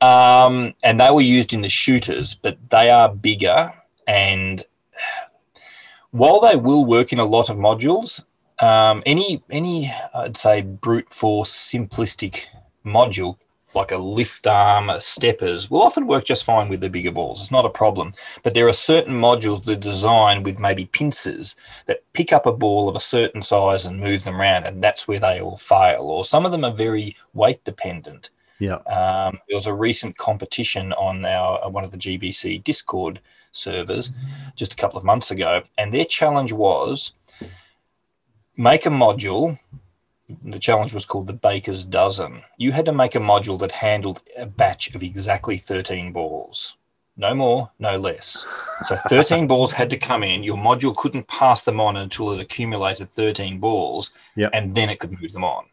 Um, 0.00 0.74
and 0.82 0.98
they 0.98 1.10
were 1.10 1.20
used 1.20 1.52
in 1.52 1.60
the 1.60 1.68
shooters, 1.68 2.34
but 2.34 2.58
they 2.70 2.90
are 2.90 3.08
bigger. 3.08 3.72
And 4.06 4.64
while 6.10 6.40
they 6.40 6.56
will 6.56 6.84
work 6.84 7.12
in 7.12 7.18
a 7.18 7.24
lot 7.24 7.50
of 7.50 7.56
modules, 7.56 8.22
um, 8.60 9.02
any 9.06 9.42
any 9.50 9.92
I'd 10.14 10.36
say 10.36 10.60
brute 10.60 11.12
force 11.12 11.52
simplistic 11.52 12.46
module 12.84 13.36
like 13.74 13.92
a 13.92 13.98
lift 13.98 14.46
arm, 14.46 14.90
steppers, 14.98 15.70
will 15.70 15.82
often 15.82 16.06
work 16.06 16.24
just 16.24 16.44
fine 16.44 16.68
with 16.68 16.80
the 16.80 16.90
bigger 16.90 17.10
balls. 17.10 17.40
It's 17.40 17.50
not 17.50 17.64
a 17.64 17.70
problem. 17.70 18.10
But 18.42 18.54
there 18.54 18.68
are 18.68 18.72
certain 18.72 19.14
modules 19.14 19.64
that 19.64 19.78
are 19.78 19.80
designed 19.80 20.44
with 20.44 20.58
maybe 20.58 20.86
pincers 20.86 21.56
that 21.86 22.02
pick 22.12 22.32
up 22.32 22.46
a 22.46 22.52
ball 22.52 22.88
of 22.88 22.96
a 22.96 23.00
certain 23.00 23.42
size 23.42 23.86
and 23.86 24.00
move 24.00 24.24
them 24.24 24.40
around, 24.40 24.64
and 24.64 24.82
that's 24.82 25.06
where 25.06 25.20
they 25.20 25.40
all 25.40 25.58
fail. 25.58 26.02
Or 26.02 26.24
some 26.24 26.44
of 26.44 26.52
them 26.52 26.64
are 26.64 26.72
very 26.72 27.16
weight 27.34 27.62
dependent. 27.64 28.30
Yeah. 28.58 28.76
Um, 28.76 29.38
there 29.48 29.56
was 29.56 29.66
a 29.66 29.74
recent 29.74 30.18
competition 30.18 30.92
on 30.92 31.24
our 31.24 31.64
uh, 31.64 31.68
one 31.68 31.82
of 31.82 31.90
the 31.90 31.96
GBC 31.96 32.62
Discord 32.62 33.20
servers 33.52 34.12
just 34.54 34.74
a 34.74 34.76
couple 34.76 34.98
of 34.98 35.04
months 35.04 35.30
ago, 35.30 35.62
and 35.78 35.92
their 35.92 36.04
challenge 36.04 36.52
was 36.52 37.14
make 38.56 38.86
a 38.86 38.90
module. 38.90 39.58
The 40.44 40.58
challenge 40.58 40.92
was 40.94 41.06
called 41.06 41.26
the 41.26 41.32
Baker's 41.32 41.84
Dozen. 41.84 42.42
You 42.58 42.72
had 42.72 42.84
to 42.86 42.92
make 42.92 43.14
a 43.14 43.18
module 43.20 43.58
that 43.60 43.72
handled 43.72 44.22
a 44.36 44.46
batch 44.46 44.94
of 44.94 45.02
exactly 45.02 45.56
13 45.56 46.12
balls. 46.12 46.76
No 47.16 47.34
more, 47.34 47.70
no 47.78 47.96
less. 47.98 48.46
So 48.84 48.96
13 49.08 49.46
balls 49.46 49.72
had 49.72 49.90
to 49.90 49.96
come 49.98 50.22
in. 50.22 50.42
Your 50.42 50.56
module 50.56 50.96
couldn't 50.96 51.26
pass 51.28 51.62
them 51.62 51.80
on 51.80 51.96
until 51.96 52.32
it 52.32 52.40
accumulated 52.40 53.10
13 53.10 53.58
balls, 53.60 54.12
Yep. 54.36 54.50
and 54.54 54.74
then 54.74 54.88
it 54.88 54.98
could 55.00 55.20
move 55.20 55.32
them 55.32 55.44
on. 55.44 55.66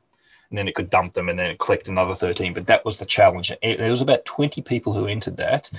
And 0.49 0.57
then 0.57 0.67
it 0.67 0.75
could 0.75 0.89
dump 0.89 1.11
them 1.13 1.27
and 1.29 1.37
then 1.37 1.55
collect 1.57 1.89
another 1.89 2.15
13. 2.15 2.53
But 2.53 2.67
that 2.67 2.85
was 2.85 2.97
the 2.97 3.05
challenge. 3.05 3.51
It- 3.61 3.77
There 3.79 3.89
was 3.89 4.01
about 4.01 4.23
20 4.25 4.61
people 4.61 4.93
who 4.93 5.05
entered 5.05 5.37
that, 5.37 5.69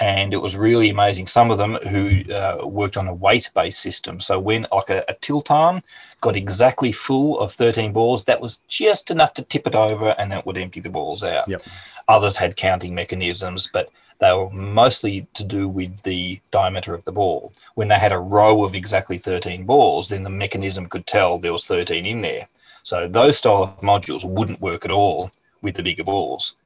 and 0.00 0.32
it 0.32 0.38
was 0.38 0.56
really 0.56 0.90
amazing. 0.90 1.26
Some 1.26 1.50
of 1.50 1.58
them 1.58 1.74
who 1.88 2.22
uh, 2.32 2.66
worked 2.66 2.96
on 2.96 3.08
a 3.08 3.14
weight-based 3.14 3.80
system. 3.80 4.20
So 4.20 4.38
when 4.38 4.66
like 4.72 4.90
a, 4.90 5.04
a 5.08 5.14
tilt 5.14 5.50
arm 5.50 5.82
got 6.20 6.36
exactly 6.36 6.92
full 6.92 7.38
of 7.40 7.52
13 7.52 7.92
balls, 7.92 8.24
that 8.24 8.40
was 8.40 8.60
just 8.68 9.10
enough 9.10 9.34
to 9.34 9.42
tip 9.42 9.66
it 9.66 9.74
over, 9.74 10.10
and 10.18 10.30
that 10.30 10.46
would 10.46 10.58
empty 10.58 10.80
the 10.80 10.88
balls 10.88 11.24
out. 11.24 11.48
Yep. 11.48 11.62
Others 12.08 12.36
had 12.36 12.56
counting 12.56 12.94
mechanisms, 12.94 13.68
but 13.72 13.90
they 14.20 14.32
were 14.32 14.50
mostly 14.50 15.26
to 15.34 15.44
do 15.44 15.68
with 15.68 16.02
the 16.02 16.40
diameter 16.50 16.94
of 16.94 17.04
the 17.04 17.12
ball. 17.12 17.52
When 17.74 17.88
they 17.88 17.98
had 17.98 18.12
a 18.12 18.18
row 18.18 18.64
of 18.64 18.74
exactly 18.74 19.18
13 19.18 19.64
balls, 19.64 20.08
then 20.08 20.22
the 20.24 20.30
mechanism 20.30 20.86
could 20.86 21.06
tell 21.06 21.38
there 21.38 21.52
was 21.52 21.66
13 21.66 22.04
in 22.06 22.22
there. 22.22 22.48
So 22.82 23.06
those 23.06 23.38
style 23.38 23.62
of 23.64 23.80
modules 23.80 24.24
wouldn't 24.24 24.60
work 24.60 24.84
at 24.84 24.90
all 24.90 25.30
with 25.60 25.74
the 25.76 25.82
bigger 25.82 26.04
balls. 26.04 26.56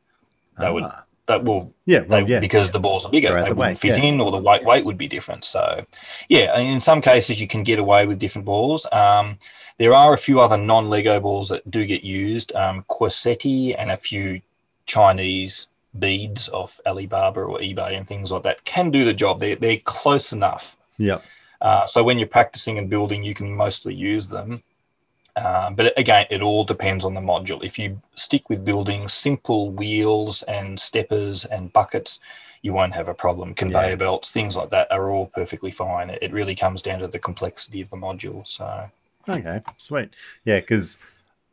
They 0.59 0.71
would 0.71 0.85
Ah. 0.85 1.03
That 1.27 1.45
will 1.45 1.73
Yeah, 1.87 2.01
they, 2.01 2.23
well, 2.23 2.29
yeah. 2.29 2.41
because 2.41 2.71
the 2.71 2.81
balls 2.81 3.07
are 3.07 3.11
bigger, 3.11 3.29
they 3.29 3.49
the 3.49 3.55
wouldn't 3.55 3.59
way, 3.59 3.75
fit 3.75 3.97
yeah. 3.97 4.05
in, 4.05 4.21
or 4.21 4.31
the 4.31 4.39
weight 4.39 4.65
weight 4.65 4.85
would 4.85 4.99
be 4.99 5.09
different. 5.09 5.45
So, 5.45 5.85
yeah, 6.29 6.59
in 6.59 6.81
some 6.81 7.01
cases 7.01 7.41
you 7.41 7.47
can 7.47 7.63
get 7.63 7.79
away 7.79 8.07
with 8.07 8.19
different 8.19 8.45
balls. 8.45 8.87
Um, 8.93 9.39
there 9.79 9.95
are 9.95 10.13
a 10.13 10.19
few 10.19 10.41
other 10.41 10.57
non-Lego 10.57 11.21
balls 11.21 11.49
that 11.49 11.69
do 11.71 11.87
get 11.87 12.05
used, 12.05 12.55
um, 12.55 12.85
Corsetti 12.89 13.75
and 13.77 13.91
a 13.91 13.97
few 13.97 14.41
Chinese 14.87 15.69
beads 15.99 16.49
off 16.49 16.81
Alibaba 16.87 17.41
or 17.41 17.59
eBay 17.59 17.97
and 17.97 18.07
things 18.07 18.33
like 18.33 18.43
that 18.43 18.65
can 18.65 18.91
do 18.91 19.05
the 19.05 19.15
job. 19.15 19.41
They're 19.41 19.57
they're 19.57 19.79
close 19.79 20.33
enough. 20.33 20.77
Yeah. 20.99 21.19
Uh, 21.61 21.87
so 21.87 22.03
when 22.03 22.19
you're 22.19 22.29
practicing 22.29 22.79
and 22.79 22.91
building, 22.91 23.23
you 23.23 23.35
can 23.35 23.55
mostly 23.55 23.95
use 23.95 24.29
them. 24.29 24.63
Uh, 25.37 25.71
but 25.71 25.99
again, 25.99 26.27
it 26.31 26.43
all 26.43 26.65
depends 26.65 27.05
on 27.05 27.15
the 27.15 27.21
module. 27.21 27.65
If 27.65 27.79
you 27.79 28.03
stick 28.15 28.51
with 28.51 28.65
building 28.65 29.09
simple 29.09 29.71
wheels 29.71 30.43
and 30.43 30.79
steppers 30.79 31.45
and 31.45 31.73
buckets, 31.73 32.21
you 32.61 32.73
won't 32.73 32.95
have 32.95 33.09
a 33.09 33.15
problem. 33.15 33.55
Conveyor 33.55 33.91
Yeah. 33.91 33.97
belts, 33.97 34.31
things 34.31 34.57
like 34.57 34.71
that, 34.71 34.93
are 34.93 35.11
all 35.11 35.27
perfectly 35.27 35.71
fine. 35.71 36.11
It, 36.11 36.19
it 36.23 36.33
really 36.33 36.55
comes 36.55 36.83
down 36.83 37.01
to 37.01 37.09
the 37.09 37.19
complexity 37.19 37.81
of 37.81 37.91
the 37.91 37.97
module. 37.97 38.47
So 38.47 38.91
Okay, 39.29 39.61
sweet. 39.79 40.11
Yeah, 40.45 40.61
because 40.61 40.99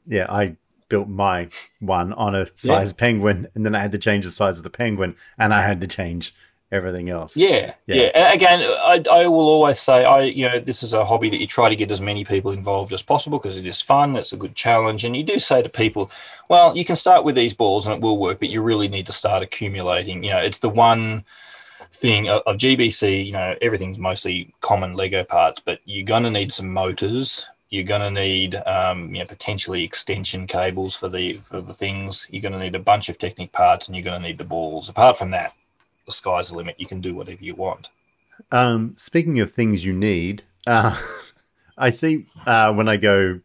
yeah, 0.08 0.26
I 0.30 0.56
built 0.90 1.08
my 1.08 1.50
one 1.80 2.14
on 2.14 2.36
a 2.36 2.48
size 2.48 2.94
penguin, 2.94 3.48
and 3.54 3.66
then 3.66 3.76
I 3.76 3.80
had 3.80 3.92
to 3.92 3.98
change 3.98 4.26
the 4.26 4.32
size 4.32 4.58
of 4.58 4.64
the 4.64 4.70
penguin, 4.70 5.16
and 5.38 5.54
I 5.54 5.62
had 5.62 5.80
to 5.82 5.88
change 5.88 6.34
everything 6.72 7.10
else. 7.10 7.36
yeah, 7.36 7.74
Yeah. 7.88 8.12
yeah. 8.14 8.34
Again, 8.34 8.62
I, 8.62 9.04
I 9.12 9.28
will 9.28 9.48
always 9.48 9.80
say, 9.80 10.06
I 10.06 10.24
you 10.24 10.48
know, 10.48 10.60
this 10.60 10.84
is 10.84 10.94
a 10.94 11.06
hobby 11.06 11.30
that 11.30 11.40
you 11.40 11.48
try 11.48 11.70
to 11.70 11.76
get 11.76 11.92
as 11.92 12.02
many 12.02 12.24
people 12.24 12.52
involved 12.52 12.94
as 12.94 13.02
possible 13.02 13.40
because 13.40 13.58
it 13.58 13.66
is 13.66 13.82
fun. 13.82 14.16
It's 14.16 14.34
a 14.34 14.38
good 14.38 14.56
challenge, 14.56 15.04
and 15.04 15.16
you 15.16 15.24
do 15.24 15.40
say 15.40 15.62
to 15.62 15.70
people, 15.70 16.12
well, 16.48 16.76
you 16.76 16.86
can 16.86 16.96
start 16.96 17.24
with 17.24 17.36
these 17.36 17.54
balls 17.54 17.88
and 17.88 17.96
it 17.96 18.02
will 18.02 18.18
work, 18.18 18.40
but 18.40 18.50
you 18.50 18.62
really 18.62 18.88
need 18.88 19.06
to 19.08 19.14
start 19.14 19.44
accumulating. 19.44 20.24
You 20.24 20.32
know, 20.32 20.40
it's 20.40 20.60
the 20.60 20.70
one 20.70 21.26
thing 21.92 22.30
of, 22.30 22.42
of 22.46 22.58
GBC. 22.58 23.26
You 23.26 23.34
know, 23.34 23.56
everything's 23.62 23.98
mostly 23.98 24.54
common 24.62 24.94
Lego 24.94 25.24
parts, 25.24 25.60
but 25.60 25.80
you're 25.86 26.06
going 26.06 26.24
to 26.24 26.32
need 26.32 26.52
some 26.52 26.72
motors. 26.72 27.46
You're 27.70 27.84
going 27.84 28.02
to 28.02 28.10
need, 28.10 28.56
um, 28.66 29.14
you 29.14 29.20
know, 29.20 29.26
potentially 29.28 29.84
extension 29.84 30.48
cables 30.48 30.96
for 30.96 31.08
the 31.08 31.34
for 31.34 31.62
the 31.62 31.74
things. 31.74 32.28
You're 32.32 32.42
going 32.42 32.54
to 32.54 32.60
need 32.60 32.74
a 32.76 32.80
bunch 32.80 33.10
of 33.10 33.18
Technic 33.20 33.52
parts, 33.52 33.88
and 33.88 33.96
you're 33.96 34.04
going 34.04 34.22
to 34.22 34.28
need 34.28 34.40
the 34.40 34.44
balls. 34.44 34.90
Apart 34.90 35.18
from 35.18 35.30
that, 35.32 35.54
the 36.10 36.14
sky's 36.14 36.50
the 36.50 36.58
limit. 36.58 36.76
You 36.80 36.88
can 36.88 37.02
do 37.02 37.14
whatever 37.14 37.44
you 37.44 37.54
want. 37.54 37.90
Um, 38.52 38.96
speaking 38.98 39.40
of 39.40 39.52
things 39.52 39.86
you 39.86 39.94
need, 39.94 40.44
uh, 40.66 41.00
I 41.78 41.92
see 41.92 42.26
uh, 42.48 42.74
when 42.74 42.90
I 42.90 42.98
go, 42.98 43.42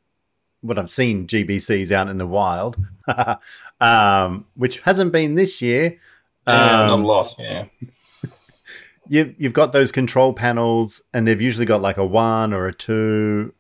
when 0.62 0.78
I've 0.78 0.90
seen 0.90 1.26
GBCs 1.26 1.92
out 1.92 2.08
in 2.08 2.16
the 2.16 2.26
wild, 2.26 2.78
um, 3.80 4.46
which 4.54 4.80
hasn't 4.80 5.12
been 5.12 5.34
this 5.34 5.60
year. 5.60 5.98
Yeah, 6.46 6.80
Um, 6.80 6.86
not 6.88 6.98
a 7.00 7.06
lot. 7.06 7.34
Yeah. 7.38 7.64
you, 9.08 9.34
you've 9.36 9.52
got 9.52 9.72
those 9.72 9.92
control 9.92 10.32
panels, 10.32 11.02
and 11.12 11.28
they've 11.28 11.40
usually 11.40 11.66
got 11.66 11.82
like 11.82 11.98
a 11.98 12.06
one 12.06 12.54
or 12.54 12.66
a 12.66 12.72
two, 12.72 13.52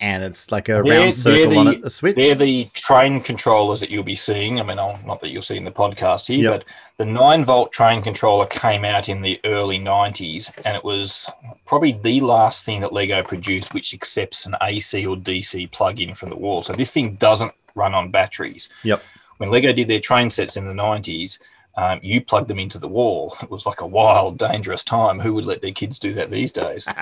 and 0.00 0.22
it's 0.22 0.52
like 0.52 0.68
a 0.68 0.80
They're- 0.82 1.00
round 1.00 1.14
circle 1.16 1.58
on 1.58 1.64
the- 1.66 1.72
it, 1.72 1.84
a 1.84 1.90
switch. 1.90 2.14
They're 2.16 2.34
the 2.34 2.70
train 2.74 3.20
controllers 3.20 3.80
that 3.80 3.90
you'll 3.90 4.04
be 4.04 4.14
seeing. 4.14 4.60
I 4.60 4.62
mean, 4.62 4.78
I'll- 4.78 4.98
not 5.04 5.20
that 5.20 5.30
you'll 5.30 5.42
see 5.42 5.56
in 5.56 5.64
the 5.64 5.70
podcast 5.72 6.28
here, 6.28 6.42
Yep. 6.50 6.52
but 6.52 6.64
the 6.98 7.04
9 7.04 7.44
volt 7.44 7.72
train 7.72 8.00
controller 8.02 8.46
came 8.46 8.84
out 8.84 9.08
in 9.08 9.22
the 9.22 9.40
early 9.44 9.78
90s, 9.78 10.50
and 10.64 10.76
it 10.76 10.84
was 10.84 11.28
probably 11.66 11.92
the 11.92 12.20
last 12.20 12.64
thing 12.64 12.80
that 12.80 12.92
Lego 12.92 13.22
produced 13.22 13.74
which 13.74 13.92
accepts 13.92 14.46
an 14.46 14.54
AC 14.62 15.04
or 15.04 15.16
DC 15.16 15.66
plug 15.66 16.00
in 16.00 16.14
from 16.14 16.30
the 16.30 16.36
wall. 16.36 16.62
So 16.62 16.72
this 16.72 16.92
thing 16.92 17.14
doesn't 17.16 17.52
run 17.74 17.94
on 17.94 18.10
batteries. 18.10 18.68
Yep. 18.84 19.02
When 19.38 19.50
Lego 19.50 19.72
did 19.72 19.88
their 19.88 20.00
train 20.00 20.30
sets 20.30 20.56
in 20.56 20.66
the 20.66 20.74
90s, 20.74 21.38
um, 21.76 22.00
you 22.02 22.20
plugged 22.20 22.48
them 22.48 22.58
into 22.58 22.78
the 22.78 22.88
wall. 22.88 23.36
It 23.42 23.50
was 23.50 23.66
like 23.66 23.80
a 23.80 23.86
wild, 23.86 24.38
dangerous 24.38 24.82
time. 24.84 25.20
Who 25.20 25.32
would 25.34 25.44
let 25.44 25.62
their 25.62 25.70
kids 25.72 25.98
do 25.98 26.12
that 26.14 26.30
these 26.30 26.52
days? 26.52 26.86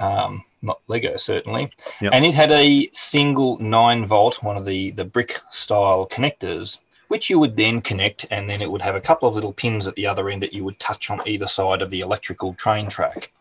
Um, 0.00 0.44
not 0.62 0.80
Lego, 0.88 1.16
certainly. 1.16 1.70
Yep. 2.00 2.12
And 2.12 2.24
it 2.24 2.34
had 2.34 2.50
a 2.50 2.88
single 2.92 3.58
nine 3.58 4.06
volt, 4.06 4.42
one 4.42 4.56
of 4.56 4.64
the 4.64 4.90
the 4.92 5.04
brick 5.04 5.40
style 5.50 6.06
connectors, 6.06 6.80
which 7.08 7.30
you 7.30 7.38
would 7.38 7.56
then 7.56 7.80
connect, 7.80 8.26
and 8.30 8.48
then 8.48 8.60
it 8.62 8.70
would 8.70 8.82
have 8.82 8.94
a 8.94 9.00
couple 9.00 9.28
of 9.28 9.34
little 9.34 9.52
pins 9.52 9.88
at 9.88 9.94
the 9.94 10.06
other 10.06 10.28
end 10.28 10.42
that 10.42 10.52
you 10.52 10.64
would 10.64 10.78
touch 10.78 11.10
on 11.10 11.26
either 11.26 11.46
side 11.46 11.82
of 11.82 11.90
the 11.90 12.00
electrical 12.00 12.54
train 12.54 12.88
track. 12.88 13.32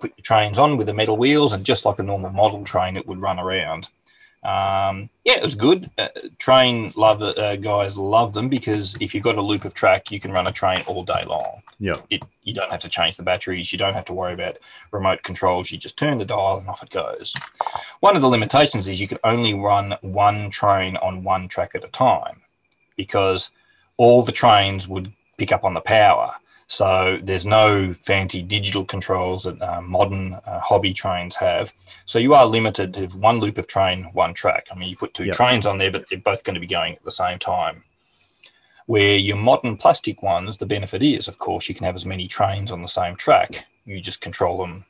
Put 0.00 0.12
your 0.16 0.22
trains 0.22 0.58
on 0.58 0.76
with 0.76 0.86
the 0.86 0.94
metal 0.94 1.16
wheels, 1.16 1.52
and 1.52 1.64
just 1.64 1.84
like 1.84 1.98
a 1.98 2.02
normal 2.02 2.30
model 2.30 2.64
train, 2.64 2.96
it 2.96 3.06
would 3.06 3.20
run 3.20 3.38
around. 3.38 3.88
Um, 4.44 5.08
yeah, 5.24 5.36
it 5.38 5.42
was 5.42 5.54
good. 5.54 5.90
Uh, 5.96 6.08
train 6.38 6.92
love 6.96 7.22
uh, 7.22 7.56
guys 7.56 7.96
love 7.96 8.34
them 8.34 8.50
because 8.50 8.94
if 9.00 9.14
you've 9.14 9.24
got 9.24 9.38
a 9.38 9.42
loop 9.42 9.64
of 9.64 9.72
track, 9.72 10.10
you 10.10 10.20
can 10.20 10.32
run 10.32 10.46
a 10.46 10.52
train 10.52 10.82
all 10.86 11.02
day 11.02 11.24
long. 11.26 11.62
Yep. 11.80 12.06
it 12.10 12.22
you 12.42 12.52
don't 12.52 12.70
have 12.70 12.82
to 12.82 12.88
change 12.88 13.16
the 13.16 13.22
batteries. 13.22 13.72
You 13.72 13.78
don't 13.78 13.94
have 13.94 14.04
to 14.06 14.12
worry 14.12 14.34
about 14.34 14.58
remote 14.92 15.22
controls. 15.22 15.72
You 15.72 15.78
just 15.78 15.96
turn 15.96 16.18
the 16.18 16.26
dial 16.26 16.58
and 16.58 16.68
off 16.68 16.82
it 16.82 16.90
goes. 16.90 17.34
One 18.00 18.16
of 18.16 18.22
the 18.22 18.28
limitations 18.28 18.86
is 18.86 19.00
you 19.00 19.08
can 19.08 19.18
only 19.24 19.54
run 19.54 19.96
one 20.02 20.50
train 20.50 20.96
on 20.98 21.24
one 21.24 21.48
track 21.48 21.74
at 21.74 21.84
a 21.84 21.88
time 21.88 22.42
because 22.96 23.50
all 23.96 24.22
the 24.22 24.32
trains 24.32 24.86
would 24.86 25.12
pick 25.38 25.52
up 25.52 25.64
on 25.64 25.74
the 25.74 25.80
power 25.80 26.34
so 26.66 27.18
there's 27.22 27.46
no 27.46 27.92
fancy 27.94 28.42
digital 28.42 28.84
controls 28.84 29.44
that 29.44 29.60
uh, 29.62 29.80
modern 29.82 30.34
uh, 30.46 30.60
hobby 30.60 30.92
trains 30.92 31.36
have 31.36 31.72
so 32.06 32.18
you 32.18 32.34
are 32.34 32.46
limited 32.46 32.94
to 32.94 33.06
one 33.18 33.38
loop 33.38 33.58
of 33.58 33.66
train 33.66 34.04
one 34.12 34.32
track 34.34 34.66
i 34.72 34.74
mean 34.74 34.88
you 34.88 34.96
put 34.96 35.12
two 35.14 35.24
Yep. 35.26 35.34
trains 35.36 35.66
on 35.66 35.78
there 35.78 35.90
but 35.90 36.04
they're 36.08 36.18
both 36.18 36.42
going 36.44 36.54
to 36.54 36.60
be 36.60 36.66
going 36.66 36.94
at 36.94 37.04
the 37.04 37.10
same 37.10 37.38
time 37.38 37.84
where 38.86 39.16
your 39.16 39.36
modern 39.36 39.76
plastic 39.76 40.22
ones, 40.22 40.58
the 40.58 40.66
benefit 40.66 41.02
is, 41.02 41.26
of 41.26 41.38
course, 41.38 41.68
you 41.68 41.74
can 41.74 41.86
have 41.86 41.94
as 41.94 42.04
many 42.04 42.28
trains 42.28 42.70
on 42.70 42.82
the 42.82 42.88
same 42.88 43.16
track. 43.16 43.66
You 43.86 43.98
just 44.00 44.20
control 44.20 44.58
them 44.58 44.84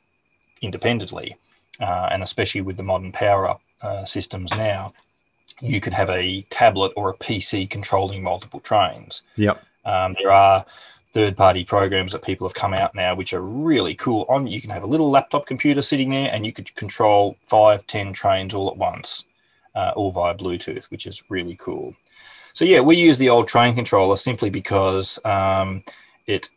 independently. 0.61 1.37
Uh, 1.79 2.09
and 2.11 2.21
especially 2.23 2.61
with 2.61 2.77
the 2.77 2.83
modern 2.83 3.11
Powered 3.11 3.49
Up 3.49 3.61
uh, 3.81 4.05
systems 4.05 4.51
now, 4.57 4.93
you 5.61 5.79
could 5.79 5.93
have 5.93 6.09
a 6.09 6.41
tablet 6.49 6.91
or 6.97 7.09
a 7.09 7.13
PC 7.17 7.69
controlling 7.69 8.21
multiple 8.21 8.59
trains. 8.59 9.23
Yep. 9.37 9.63
Um, 9.85 10.13
there 10.21 10.31
are 10.31 10.65
third 11.15 11.37
party 11.37 11.63
programs 11.63 12.11
that 12.11 12.21
people 12.21 12.45
have 12.45 12.53
come 12.53 12.73
out 12.73 12.93
now 12.93 13.15
which 13.15 13.33
are 13.33 13.39
really 13.41 13.95
cool. 13.95 14.25
On 14.27 14.45
you 14.45 14.59
can 14.59 14.69
have 14.69 14.83
a 14.83 14.85
little 14.93 15.09
laptop 15.09 15.45
computer 15.47 15.81
sitting 15.81 16.09
there 16.09 16.29
and 16.29 16.45
you 16.45 16.51
could 16.51 16.75
control 16.75 17.37
five 17.47 17.87
ten 17.87 18.11
trains 18.11 18.53
all 18.53 18.67
at 18.69 18.75
once 18.75 19.23
uh, 19.75 19.93
all 19.95 20.11
via 20.11 20.35
bluetooth 20.35 20.83
which 20.85 21.07
is 21.07 21.23
really 21.29 21.55
cool. 21.55 21.95
So 22.51 22.65
yeah 22.65 22.81
we 22.81 22.97
use 22.97 23.17
the 23.17 23.29
old 23.29 23.47
train 23.47 23.73
controller 23.75 24.17
simply 24.17 24.49
because 24.49 25.17
um, 25.23 25.83
it 26.27 26.49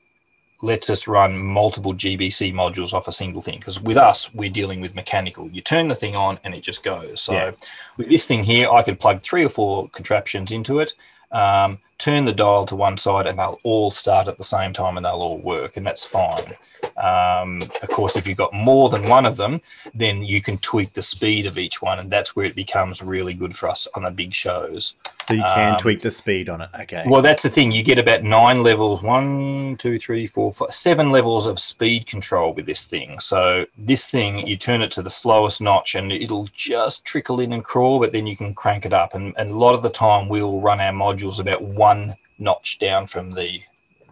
lets 0.60 0.90
us 0.90 1.06
run 1.06 1.38
multiple 1.38 1.94
gbc 1.94 2.52
modules 2.52 2.92
off 2.92 3.06
a 3.06 3.12
single 3.12 3.40
thing 3.40 3.60
because 3.60 3.80
with 3.80 3.96
us 3.96 4.34
we're 4.34 4.50
dealing 4.50 4.80
with 4.80 4.96
mechanical. 4.96 5.48
You 5.48 5.60
turn 5.60 5.86
the 5.86 5.94
thing 5.94 6.16
on 6.16 6.40
and 6.42 6.52
it 6.52 6.62
just 6.62 6.82
goes. 6.82 7.20
So 7.22 7.32
Yeah. 7.34 7.52
with 7.96 8.08
this 8.08 8.26
thing 8.26 8.42
here 8.42 8.68
i 8.72 8.82
could 8.82 8.98
plug 8.98 9.20
three 9.20 9.44
or 9.44 9.50
four 9.50 9.88
contraptions 9.90 10.50
into 10.50 10.80
it. 10.80 10.94
Um, 11.30 11.78
turn 11.98 12.24
the 12.24 12.32
dial 12.32 12.64
to 12.66 12.76
one 12.76 12.96
side 12.96 13.26
and 13.26 13.38
they'll 13.38 13.60
all 13.64 13.90
start 13.90 14.28
at 14.28 14.38
the 14.38 14.44
same 14.44 14.72
time 14.72 14.96
and 14.96 15.04
they'll 15.04 15.14
all 15.14 15.38
work 15.38 15.76
and 15.76 15.86
that's 15.86 16.04
fine 16.04 16.54
um, 16.98 17.62
of 17.82 17.88
course 17.90 18.16
if 18.16 18.26
you've 18.26 18.36
got 18.38 18.52
more 18.52 18.88
than 18.88 19.08
one 19.08 19.24
of 19.26 19.36
them 19.36 19.60
then 19.94 20.22
you 20.22 20.42
can 20.42 20.58
tweak 20.58 20.92
the 20.92 21.02
speed 21.02 21.46
of 21.46 21.56
each 21.58 21.80
one 21.80 21.98
and 21.98 22.10
that's 22.10 22.34
where 22.34 22.46
it 22.46 22.54
becomes 22.54 23.02
really 23.02 23.34
good 23.34 23.56
for 23.56 23.68
us 23.68 23.86
on 23.94 24.02
the 24.02 24.10
big 24.10 24.34
shows 24.34 24.94
So 25.24 25.34
you 25.34 25.42
can 25.42 25.72
Um, 25.74 25.78
tweak 25.78 26.00
the 26.00 26.10
speed 26.10 26.48
on 26.48 26.60
it. 26.62 26.70
Okay. 26.82 27.04
well 27.06 27.22
that's 27.22 27.42
the 27.42 27.50
thing 27.50 27.70
you 27.72 27.82
get 27.82 27.98
about 27.98 28.22
nine 28.24 28.62
levels 28.62 29.02
one 29.02 29.76
two 29.78 29.98
three 29.98 30.26
four 30.26 30.52
five 30.52 30.74
seven 30.74 31.10
levels 31.10 31.46
of 31.46 31.58
speed 31.60 32.06
control 32.06 32.52
with 32.52 32.66
this 32.66 32.84
thing 32.84 33.20
so 33.20 33.64
this 33.76 34.08
thing 34.10 34.46
you 34.46 34.56
turn 34.56 34.82
it 34.82 34.90
to 34.92 35.02
the 35.02 35.10
slowest 35.10 35.60
notch 35.60 35.94
and 35.94 36.12
it'll 36.12 36.48
just 36.52 37.04
trickle 37.04 37.40
in 37.40 37.52
and 37.52 37.64
crawl 37.64 37.98
but 38.00 38.12
then 38.12 38.26
you 38.26 38.36
can 38.36 38.52
crank 38.54 38.84
it 38.84 38.92
up 38.92 39.14
and, 39.14 39.34
and 39.36 39.50
a 39.50 39.56
lot 39.56 39.74
of 39.74 39.82
the 39.82 39.90
time 39.90 40.28
we'll 40.28 40.60
run 40.60 40.80
our 40.80 40.92
modules 40.92 41.38
about 41.40 41.62
one 41.62 42.16
notch 42.38 42.78
down 42.78 43.06
from 43.06 43.32
the 43.34 43.60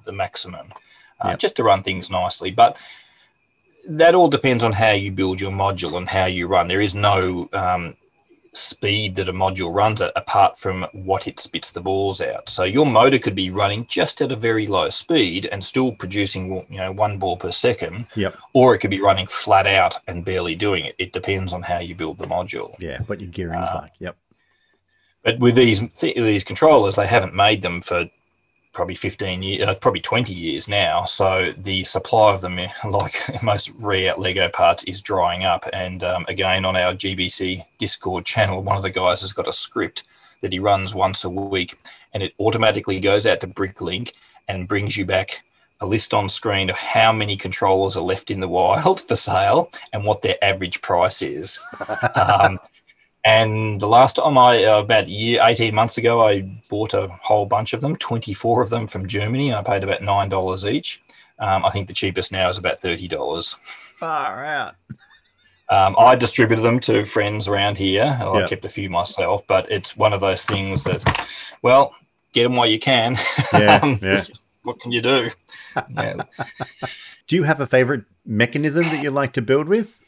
the 0.05 0.13
maximum 0.13 0.69
uh, 1.21 1.29
Yep. 1.31 1.39
just 1.39 1.57
to 1.57 1.65
run 1.65 1.83
things 1.83 2.11
nicely 2.11 2.51
but 2.51 2.77
that 3.89 4.15
all 4.15 4.29
depends 4.29 4.65
on 4.65 4.73
how 4.73 4.91
you 4.93 5.13
build 5.13 5.41
your 5.41 5.53
module 5.53 5.97
and 5.97 6.09
how 6.09 6.27
you 6.27 6.47
run 6.49 6.69
there 6.69 6.81
is 6.81 6.95
no 6.95 7.49
um, 7.53 7.97
speed 8.53 9.15
that 9.15 9.29
a 9.29 9.33
module 9.33 9.73
runs 9.73 10.01
at 10.03 10.13
apart 10.17 10.59
from 10.59 10.87
what 10.93 11.29
it 11.29 11.39
spits 11.39 11.71
the 11.73 11.81
balls 11.81 12.23
out. 12.23 12.49
So 12.49 12.65
your 12.65 12.87
motor 12.87 13.19
could 13.19 13.35
be 13.35 13.51
running 13.51 13.85
just 13.87 14.23
at 14.23 14.33
a 14.33 14.37
very 14.37 14.67
low 14.67 14.89
speed 14.89 15.45
and 15.53 15.63
still 15.63 15.93
producing 15.93 16.65
you 16.71 16.79
know 16.79 16.91
one 16.91 17.19
ball 17.19 17.37
per 17.37 17.53
second, 17.53 18.07
Yep. 18.17 18.35
or 18.55 18.75
it 18.75 18.79
could 18.79 18.89
be 18.91 19.03
running 19.03 19.27
flat 19.27 19.67
out 19.67 19.99
and 20.09 20.25
barely 20.25 20.55
doing 20.55 20.87
it. 20.87 20.95
It 20.99 21.13
depends 21.13 21.53
on 21.53 21.63
how 21.63 21.81
you 21.81 21.95
build 21.95 22.17
the 22.17 22.27
module. 22.27 22.75
Yeah. 22.81 23.01
What 23.07 23.21
your 23.21 23.29
gearing's 23.31 23.69
Uh, 23.71 23.81
like. 23.83 23.93
Yep. 23.99 24.17
But 25.23 25.39
with 25.39 25.55
these 25.55 25.81
th- 25.95 26.17
these 26.17 26.43
controllers, 26.43 26.97
they 26.97 27.07
haven't 27.07 27.35
made 27.35 27.61
them 27.61 27.83
for 27.83 28.09
probably 28.77 28.95
15 28.95 29.43
years, 29.43 29.67
uh, 29.67 29.75
probably 29.75 30.03
20 30.03 30.35
years 30.35 30.69
now. 30.69 31.07
So 31.07 31.55
the 31.57 31.83
supply 31.85 32.35
of 32.35 32.43
them, 32.43 32.59
eh, 32.59 32.69
like 32.89 33.43
most 33.43 33.73
rare 33.79 34.15
Lego 34.17 34.51
parts, 34.51 34.85
is 34.85 35.01
drying 35.01 35.45
up. 35.45 35.67
And 35.73 36.05
um, 36.05 36.27
again, 36.29 36.67
on 36.67 36.77
our 36.77 36.93
GBC 36.93 37.65
Discord 37.79 38.27
channel, 38.27 38.63
one 38.63 38.77
of 38.77 38.83
the 38.83 38.91
guys 38.91 39.23
has 39.23 39.33
got 39.33 39.49
a 39.49 39.53
script 39.53 40.05
that 40.43 40.53
he 40.53 40.59
runs 40.59 40.95
once 40.95 41.25
a 41.25 41.31
week, 41.31 41.79
and 42.13 42.23
it 42.23 42.35
automatically 42.39 43.01
goes 43.01 43.27
out 43.27 43.41
to 43.41 43.49
BrickLink 43.49 44.13
and 44.47 44.69
brings 44.69 44.97
you 44.99 45.07
back 45.07 45.43
a 45.81 45.87
list 45.87 46.13
on 46.13 46.29
screen 46.29 46.69
of 46.69 46.77
how 46.77 47.13
many 47.13 47.37
controllers 47.37 47.97
are 47.97 48.05
left 48.05 48.31
in 48.31 48.41
the 48.41 48.49
wild 48.49 49.01
for 49.09 49.17
sale 49.17 49.71
and 49.95 50.05
what 50.05 50.21
their 50.21 50.37
average 50.45 50.83
price 50.83 51.23
is. 51.23 51.59
Um, 52.15 52.59
and 53.27 53.81
the 53.81 53.89
last 53.89 54.17
time 54.17 54.39
I, 54.39 54.65
uh, 54.65 54.79
about 54.79 55.09
year, 55.09 55.41
18 55.43 55.75
months 55.75 55.99
ago, 55.99 56.27
I 56.27 56.43
bought 56.71 56.95
a 56.95 57.09
whole 57.23 57.45
bunch 57.45 57.73
of 57.75 57.81
them, 57.81 57.97
24 57.97 58.63
of 58.63 58.71
them 58.71 58.87
from 58.87 59.07
Germany, 59.09 59.49
and 59.51 59.57
I 59.59 59.63
paid 59.63 59.83
about 59.83 60.01
$9 60.01 60.71
each. 60.73 61.03
Um, 61.39 61.65
I 61.65 61.71
think 61.71 61.89
the 61.89 61.93
cheapest 61.93 62.31
now 62.33 62.49
is 62.49 62.57
about 62.57 62.81
$30. 62.81 63.55
Far 63.97 64.45
out. 64.45 64.75
Um, 65.69 65.97
I 65.99 66.15
distributed 66.15 66.63
them 66.63 66.79
to 66.81 67.05
friends 67.05 67.49
around 67.49 67.77
here. 67.79 68.05
and 68.21 68.35
Yeah. 68.39 68.45
I 68.45 68.49
kept 68.49 68.65
a 68.65 68.69
few 68.69 68.89
myself, 68.89 69.45
but 69.49 69.71
it's 69.71 69.97
one 69.97 70.13
of 70.13 70.21
those 70.21 70.45
things 70.45 70.85
that, 70.85 71.03
well, 71.63 71.93
get 72.33 72.45
them 72.45 72.55
while 72.55 72.69
you 72.69 72.79
can. 72.79 73.17
Yeah, 73.53 73.81
Um, 73.83 73.99
yeah. 74.01 74.11
just- 74.11 74.41
what 74.63 74.79
can 74.81 74.93
you 74.93 75.01
do? 75.01 75.31
Yeah. 75.97 76.15
Do 77.27 77.37
you 77.37 77.43
have 77.45 77.61
a 77.61 77.67
favorite 77.67 78.05
mechanism 78.25 78.85
that 78.85 79.03
you 79.03 79.11
like 79.11 79.33
to 79.35 79.43
build 79.43 79.69
with? 79.69 79.99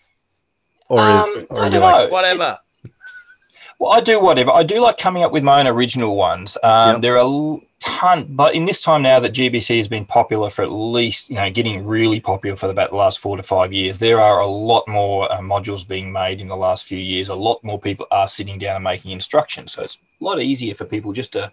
Or 0.89 1.01
Um, 1.01 1.29
is 1.29 1.39
or 1.51 1.65
I 1.65 1.69
don't 1.69 1.81
like 1.83 2.07
know. 2.09 2.13
Whatever. 2.13 2.59
Well, 3.79 3.93
I 3.93 4.01
do 4.01 4.21
whatever. 4.21 4.51
I 4.51 4.65
do 4.65 4.81
like 4.81 4.99
coming 4.99 5.23
up 5.23 5.31
with 5.31 5.45
my 5.45 5.61
own 5.61 5.67
original 5.67 6.17
ones. 6.17 6.59
Um, 6.63 6.95
Yep. 6.95 7.03
There 7.03 7.19
are 7.19 7.61
ton, 7.81 8.27
but 8.31 8.55
in 8.55 8.65
this 8.65 8.83
time 8.83 9.03
now 9.03 9.21
that 9.21 9.33
GBC 9.33 9.77
has 9.77 9.87
been 9.87 10.05
popular 10.05 10.51
for 10.51 10.63
at 10.63 10.71
least, 10.73 11.31
you 11.31 11.37
know, 11.37 11.49
getting 11.49 11.87
really 11.87 12.19
popular 12.19 12.57
for 12.57 12.69
about 12.69 12.91
the 12.91 12.97
last 12.97 13.21
four 13.21 13.37
to 13.37 13.43
five 13.43 13.73
years, 13.73 13.99
there 13.99 14.21
are 14.21 14.41
a 14.41 14.47
lot 14.47 14.89
more 14.89 15.31
uh, 15.31 15.39
modules 15.39 15.87
being 15.87 16.11
made 16.11 16.41
in 16.41 16.49
the 16.49 16.57
last 16.57 16.87
few 16.87 16.99
years. 16.99 17.29
A 17.29 17.35
lot 17.37 17.63
more 17.63 17.79
people 17.79 18.07
are 18.11 18.27
sitting 18.27 18.59
down 18.59 18.75
and 18.77 18.85
making 18.85 19.13
instructions. 19.13 19.73
So 19.73 19.83
it's 19.83 19.99
a 20.21 20.25
lot 20.25 20.41
easier 20.41 20.75
for 20.75 20.85
people 20.85 21.13
just 21.13 21.33
to 21.35 21.53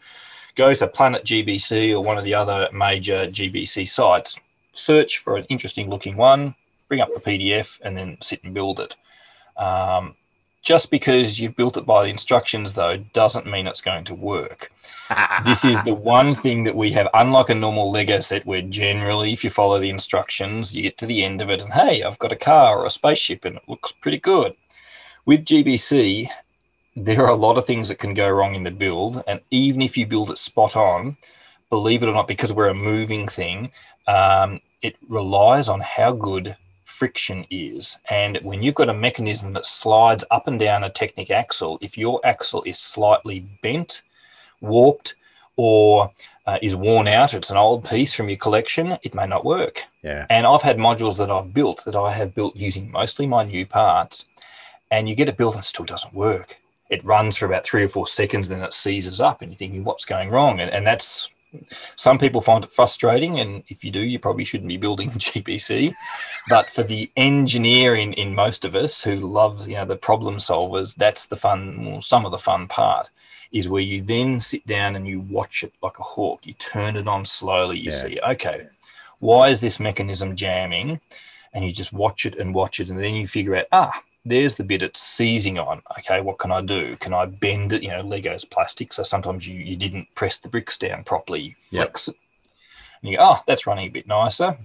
go 0.55 0.73
to 0.73 0.87
Planet 0.87 1.23
GBC 1.23 1.91
or 1.91 2.01
one 2.01 2.17
of 2.17 2.23
the 2.23 2.33
other 2.33 2.69
major 2.73 3.25
GBC 3.27 3.87
sites, 3.87 4.37
search 4.73 5.19
for 5.19 5.37
an 5.37 5.45
interesting 5.49 5.89
looking 5.91 6.15
one, 6.17 6.55
bring 6.87 7.01
up 7.01 7.13
the 7.13 7.19
PDF, 7.19 7.79
and 7.83 7.95
then 7.95 8.17
sit 8.21 8.43
and 8.43 8.53
build 8.53 8.79
it. 8.79 8.95
Um, 9.57 10.15
just 10.65 10.89
because 10.89 11.39
you've 11.39 11.55
built 11.55 11.77
it 11.77 11.85
by 11.85 12.03
the 12.03 12.09
instructions, 12.09 12.73
though, 12.73 12.97
doesn't 12.97 13.45
mean 13.45 13.67
it's 13.67 13.81
going 13.81 14.03
to 14.03 14.15
work. 14.15 14.71
This 15.45 15.63
is 15.63 15.83
the 15.83 15.93
one 15.93 16.33
thing 16.33 16.63
that 16.63 16.75
we 16.75 16.91
have, 16.93 17.07
unlike 17.13 17.51
a 17.51 17.55
normal 17.55 17.91
Lego 17.91 18.19
set, 18.19 18.43
where 18.47 18.63
generally, 18.63 19.31
if 19.31 19.43
you 19.43 19.51
follow 19.51 19.77
the 19.77 19.91
instructions, 19.91 20.75
you 20.75 20.81
get 20.81 20.97
to 20.97 21.05
the 21.05 21.23
end 21.23 21.41
of 21.41 21.51
it 21.51 21.61
and 21.61 21.73
hey, 21.73 22.01
I've 22.01 22.17
got 22.17 22.31
a 22.31 22.35
car 22.35 22.79
or 22.79 22.85
a 22.87 22.89
spaceship 22.89 23.45
and 23.45 23.57
it 23.57 23.61
looks 23.67 23.91
pretty 23.91 24.17
good. 24.17 24.55
With 25.23 25.45
GBC, 25.45 26.29
there 26.95 27.23
are 27.23 27.29
a 27.29 27.35
lot 27.35 27.59
of 27.59 27.65
things 27.65 27.87
that 27.89 27.99
can 27.99 28.15
go 28.15 28.27
wrong 28.27 28.55
in 28.55 28.63
the 28.63 28.71
build, 28.71 29.23
and 29.27 29.41
even 29.51 29.83
if 29.83 29.95
you 29.95 30.07
build 30.07 30.31
it 30.31 30.39
spot 30.39 30.75
on, 30.75 31.17
believe 31.69 32.01
it 32.01 32.09
or 32.09 32.13
not, 32.13 32.27
because 32.27 32.51
we're 32.51 32.69
a 32.69 32.73
moving 32.73 33.27
thing, 33.27 33.69
um, 34.07 34.59
it 34.81 34.95
relies 35.07 35.69
on 35.69 35.81
how 35.81 36.11
good 36.11 36.57
friction 36.95 37.45
is. 37.49 37.99
And 38.09 38.37
when 38.37 38.63
you've 38.63 38.81
got 38.81 38.89
a 38.89 38.93
mechanism 38.93 39.53
that 39.53 39.65
slides 39.65 40.23
up 40.31 40.47
and 40.47 40.57
down 40.57 40.83
a 40.83 40.89
Technic 40.89 41.29
axle, 41.29 41.77
if 41.81 41.97
your 41.97 42.21
axle 42.23 42.63
is 42.65 42.79
slightly 42.79 43.41
bent, 43.61 44.01
warped, 44.61 45.15
or 45.57 46.11
uh, 46.47 46.57
is 46.61 46.75
worn 46.75 47.07
out, 47.07 47.33
it's 47.33 47.51
an 47.51 47.57
old 47.57 47.83
piece 47.83 48.13
from 48.13 48.29
your 48.29 48.37
collection, 48.37 48.97
it 49.03 49.13
may 49.13 49.27
not 49.27 49.43
work. 49.43 49.83
Yeah. 50.03 50.25
And 50.29 50.47
I've 50.47 50.61
had 50.61 50.77
modules 50.77 51.17
that 51.17 51.31
I've 51.31 51.53
built 51.53 51.83
that 51.85 51.95
I 51.95 52.11
have 52.11 52.33
built 52.33 52.55
using 52.55 52.91
mostly 52.91 53.27
my 53.27 53.43
new 53.43 53.65
parts, 53.65 54.25
and 54.89 55.09
you 55.09 55.15
get 55.15 55.29
it 55.29 55.37
built 55.37 55.55
and 55.55 55.63
it 55.63 55.67
still 55.67 55.85
doesn't 55.85 56.13
work. 56.13 56.57
It 56.89 57.03
runs 57.03 57.35
for 57.35 57.45
about 57.45 57.65
three 57.65 57.83
or 57.83 57.89
four 57.89 58.07
seconds, 58.07 58.47
then 58.47 58.61
it 58.61 58.73
seizes 58.73 59.19
up, 59.19 59.41
and 59.41 59.51
you're 59.51 59.57
thinking, 59.57 59.83
what's 59.83 60.05
going 60.05 60.29
wrong? 60.29 60.59
And, 60.59 60.71
and 60.71 60.85
that's 60.85 61.29
some 61.95 62.17
people 62.17 62.41
find 62.41 62.63
it 62.63 62.71
frustrating, 62.71 63.39
and 63.39 63.63
if 63.67 63.83
you 63.83 63.91
do, 63.91 63.99
you 63.99 64.19
probably 64.19 64.45
shouldn't 64.45 64.67
be 64.67 64.77
building 64.77 65.09
GBC. 65.11 65.93
But 66.49 66.67
for 66.67 66.83
the 66.83 67.11
engineer 67.15 67.95
in, 67.95 68.13
in 68.13 68.35
most 68.35 68.65
of 68.65 68.75
us 68.75 69.03
who 69.03 69.15
love 69.15 69.67
you 69.67 69.75
know 69.75 69.85
the 69.85 69.95
problem 69.95 70.37
solvers, 70.37 70.95
that's 70.95 71.27
the 71.27 71.35
fun. 71.35 71.85
Well, 71.85 72.01
some 72.01 72.25
of 72.25 72.31
the 72.31 72.37
fun 72.37 72.67
part 72.67 73.09
is 73.51 73.69
where 73.69 73.81
you 73.81 74.01
then 74.01 74.39
sit 74.39 74.65
down 74.67 74.95
and 74.95 75.07
you 75.07 75.21
watch 75.21 75.63
it 75.63 75.73
like 75.81 75.99
a 75.99 76.03
hawk. 76.03 76.45
You 76.45 76.53
turn 76.53 76.95
it 76.97 77.07
on 77.07 77.25
slowly. 77.25 77.77
You 77.77 77.91
yeah. 77.91 77.97
see, 77.97 78.19
okay, 78.27 78.67
why 79.19 79.49
is 79.49 79.61
this 79.61 79.79
mechanism 79.79 80.35
jamming? 80.35 80.99
And 81.53 81.63
you 81.63 81.71
just 81.71 81.93
watch 81.93 82.25
it 82.25 82.35
and 82.35 82.53
watch 82.53 82.81
it, 82.81 82.89
and 82.89 82.99
then 82.99 83.15
you 83.15 83.27
figure 83.27 83.55
out, 83.55 83.67
ah, 83.71 84.03
there's 84.25 84.55
the 84.55 84.63
bit 84.63 84.81
it's 84.81 84.99
seizing 84.99 85.59
on. 85.59 85.81
Okay, 85.99 86.19
what 86.19 86.39
can 86.39 86.51
I 86.51 86.61
do? 86.61 86.95
Can 86.97 87.13
I 87.13 87.27
bend 87.27 87.71
it? 87.71 87.83
You 87.83 87.89
know, 87.89 88.01
Lego's 88.01 88.43
plastic, 88.43 88.91
so 88.91 89.03
sometimes 89.03 89.47
you, 89.47 89.59
you 89.59 89.77
didn't 89.77 90.13
press 90.15 90.39
the 90.39 90.49
bricks 90.49 90.77
down 90.77 91.03
properly, 91.03 91.55
flex 91.59 92.07
yep. 92.07 92.15
it. 92.15 92.21
And 93.01 93.11
you 93.11 93.17
go, 93.17 93.23
oh, 93.23 93.43
that's 93.45 93.67
running 93.67 93.87
a 93.87 93.91
bit 93.91 94.07
nicer. 94.07 94.57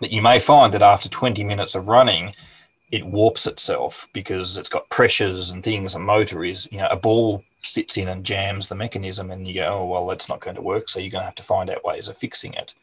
But 0.00 0.10
you 0.10 0.20
may 0.20 0.40
find 0.40 0.74
that 0.74 0.82
after 0.82 1.08
20 1.08 1.44
minutes 1.44 1.76
of 1.76 1.86
running, 1.86 2.34
it 2.90 3.06
warps 3.06 3.46
itself 3.46 4.08
because 4.12 4.56
it's 4.56 4.68
got 4.68 4.88
pressures 4.90 5.50
and 5.50 5.62
things. 5.62 5.94
A 5.94 5.98
motor 6.00 6.44
is, 6.44 6.68
you 6.72 6.78
know, 6.78 6.88
a 6.88 6.96
ball 6.96 7.44
sits 7.62 7.96
in 7.96 8.08
and 8.08 8.24
jams 8.24 8.68
the 8.68 8.74
mechanism, 8.74 9.30
and 9.30 9.46
you 9.46 9.54
go, 9.54 9.66
oh, 9.66 9.86
well, 9.86 10.06
that's 10.08 10.28
not 10.28 10.40
going 10.40 10.56
to 10.56 10.62
work. 10.62 10.88
So 10.88 10.98
you're 10.98 11.10
going 11.10 11.22
to 11.22 11.26
have 11.26 11.34
to 11.36 11.42
find 11.42 11.70
out 11.70 11.84
ways 11.84 12.08
of 12.08 12.16
fixing 12.16 12.54
it. 12.54 12.74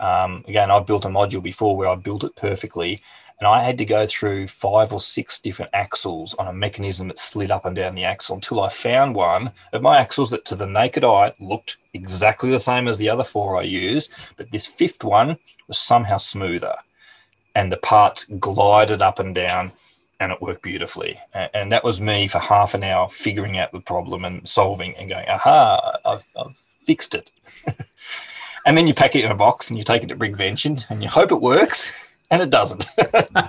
Um, 0.00 0.44
again, 0.48 0.70
I've 0.70 0.86
built 0.86 1.04
a 1.04 1.08
module 1.08 1.42
before 1.42 1.76
where 1.76 1.88
I 1.88 1.94
built 1.94 2.24
it 2.24 2.34
perfectly 2.34 3.02
and 3.40 3.48
I 3.48 3.60
had 3.60 3.78
to 3.78 3.86
go 3.86 4.06
through 4.06 4.48
five 4.48 4.92
or 4.92 5.00
six 5.00 5.38
different 5.38 5.70
axles 5.72 6.34
on 6.34 6.46
a 6.46 6.52
mechanism 6.52 7.08
that 7.08 7.18
slid 7.18 7.50
up 7.50 7.64
and 7.64 7.74
down 7.74 7.94
the 7.94 8.04
axle 8.04 8.34
until 8.34 8.60
I 8.60 8.68
found 8.68 9.14
one 9.14 9.52
of 9.72 9.80
my 9.80 9.98
axles 9.98 10.28
that 10.30 10.44
to 10.46 10.54
the 10.54 10.66
naked 10.66 11.04
eye 11.04 11.32
looked 11.40 11.78
exactly 11.94 12.50
the 12.50 12.58
same 12.58 12.86
as 12.86 12.98
the 12.98 13.08
other 13.08 13.24
four 13.24 13.58
I 13.58 13.62
used, 13.62 14.12
but 14.36 14.50
this 14.50 14.66
fifth 14.66 15.02
one 15.02 15.38
was 15.66 15.78
somehow 15.78 16.18
smoother. 16.18 16.74
And 17.54 17.72
the 17.72 17.78
parts 17.78 18.26
glided 18.38 19.00
up 19.00 19.18
and 19.18 19.34
down 19.34 19.72
and 20.20 20.32
it 20.32 20.42
worked 20.42 20.62
beautifully. 20.62 21.18
And 21.32 21.72
that 21.72 21.82
was 21.82 21.98
me 21.98 22.28
for 22.28 22.40
half 22.40 22.74
an 22.74 22.84
hour 22.84 23.08
figuring 23.08 23.56
out 23.56 23.72
the 23.72 23.80
problem 23.80 24.26
and 24.26 24.46
solving 24.46 24.94
and 24.96 25.08
going, 25.08 25.26
aha, 25.28 25.98
I've, 26.04 26.26
I've 26.36 26.62
fixed 26.84 27.14
it. 27.14 27.30
and 28.66 28.76
then 28.76 28.86
you 28.86 28.92
pack 28.92 29.16
it 29.16 29.24
in 29.24 29.30
a 29.30 29.34
box 29.34 29.70
and 29.70 29.78
you 29.78 29.84
take 29.84 30.02
it 30.02 30.08
to 30.08 30.16
Brickvention 30.16 30.84
and 30.90 31.02
you 31.02 31.08
hope 31.08 31.32
it 31.32 31.40
works 31.40 32.08
and 32.30 32.42
it 32.42 32.50
doesn't. 32.50 32.86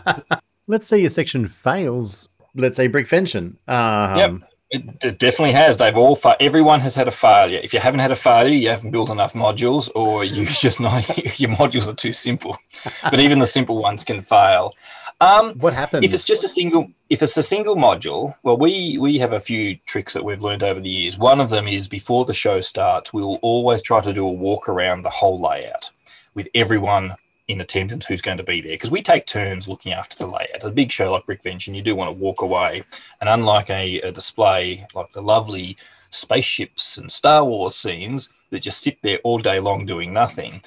let's 0.67 0.87
say 0.87 0.99
your 0.99 1.09
section 1.09 1.47
fails. 1.47 2.29
Let's 2.55 2.77
say 2.77 2.89
Brickvention. 2.89 3.55
Um, 3.67 4.17
yep. 4.17 4.51
It, 4.71 4.83
it, 5.03 5.19
definitely 5.19 5.51
has. 5.51 5.77
They've 5.77 5.97
all 5.97 6.15
fa- 6.15 6.37
everyone 6.39 6.79
has 6.79 6.95
had 6.95 7.09
a 7.09 7.11
failure. 7.11 7.59
If 7.61 7.73
you 7.73 7.81
haven't 7.81 7.99
had 7.99 8.11
a 8.11 8.15
failure, 8.15 8.55
you 8.55 8.69
haven't 8.69 8.91
built 8.91 9.09
enough 9.09 9.33
modules, 9.33 9.89
or 9.95 10.23
you 10.23 10.45
just 10.49 10.79
not 10.79 11.07
your 11.39 11.51
modules 11.51 11.87
are 11.87 11.93
too 11.93 12.13
simple. 12.13 12.57
But 13.03 13.19
even 13.19 13.39
the 13.39 13.45
simple 13.45 13.77
ones 13.77 14.03
can 14.03 14.21
fail. 14.21 14.73
Um, 15.19 15.53
what 15.59 15.73
happens 15.73 16.03
if 16.05 16.13
it's 16.13 16.23
just 16.23 16.43
a 16.43 16.47
single? 16.47 16.89
If 17.09 17.21
it's 17.21 17.35
a 17.35 17.43
single 17.43 17.75
module, 17.75 18.33
well, 18.43 18.57
we 18.57 18.97
we 18.97 19.19
have 19.19 19.33
a 19.33 19.41
few 19.41 19.75
tricks 19.85 20.13
that 20.13 20.23
we've 20.23 20.41
learned 20.41 20.63
over 20.63 20.79
the 20.79 20.89
years. 20.89 21.17
One 21.17 21.41
of 21.41 21.49
them 21.49 21.67
is 21.67 21.89
before 21.89 22.23
the 22.23 22.33
show 22.33 22.61
starts, 22.61 23.11
we'll 23.11 23.35
always 23.41 23.81
try 23.81 23.99
to 23.99 24.13
do 24.13 24.25
a 24.25 24.31
walk 24.31 24.69
around 24.69 25.01
the 25.01 25.09
whole 25.09 25.39
layout 25.39 25.91
with 26.33 26.47
everyone 26.55 27.15
in 27.51 27.61
attendance 27.61 28.05
who's 28.05 28.21
going 28.21 28.37
to 28.37 28.43
be 28.43 28.61
there 28.61 28.71
because 28.71 28.91
we 28.91 29.01
take 29.01 29.25
turns 29.27 29.67
looking 29.67 29.91
after 29.91 30.17
the 30.17 30.25
layout. 30.25 30.63
A 30.63 30.69
big 30.69 30.91
show 30.91 31.11
like 31.11 31.25
Brickvention, 31.25 31.75
you 31.75 31.81
do 31.81 31.95
want 31.95 32.07
to 32.07 32.19
walk 32.19 32.41
away, 32.41 32.83
and 33.19 33.29
unlike 33.29 33.69
a, 33.69 34.01
a 34.01 34.11
display 34.11 34.87
like 34.93 35.11
the 35.11 35.21
lovely 35.21 35.77
spaceships 36.09 36.97
and 36.97 37.11
Star 37.11 37.43
Wars 37.43 37.75
scenes 37.75 38.29
that 38.49 38.61
just 38.61 38.81
sit 38.81 38.97
there 39.01 39.19
all 39.23 39.39
day 39.39 39.59
long 39.59 39.85
doing 39.85 40.13
nothing, 40.13 40.61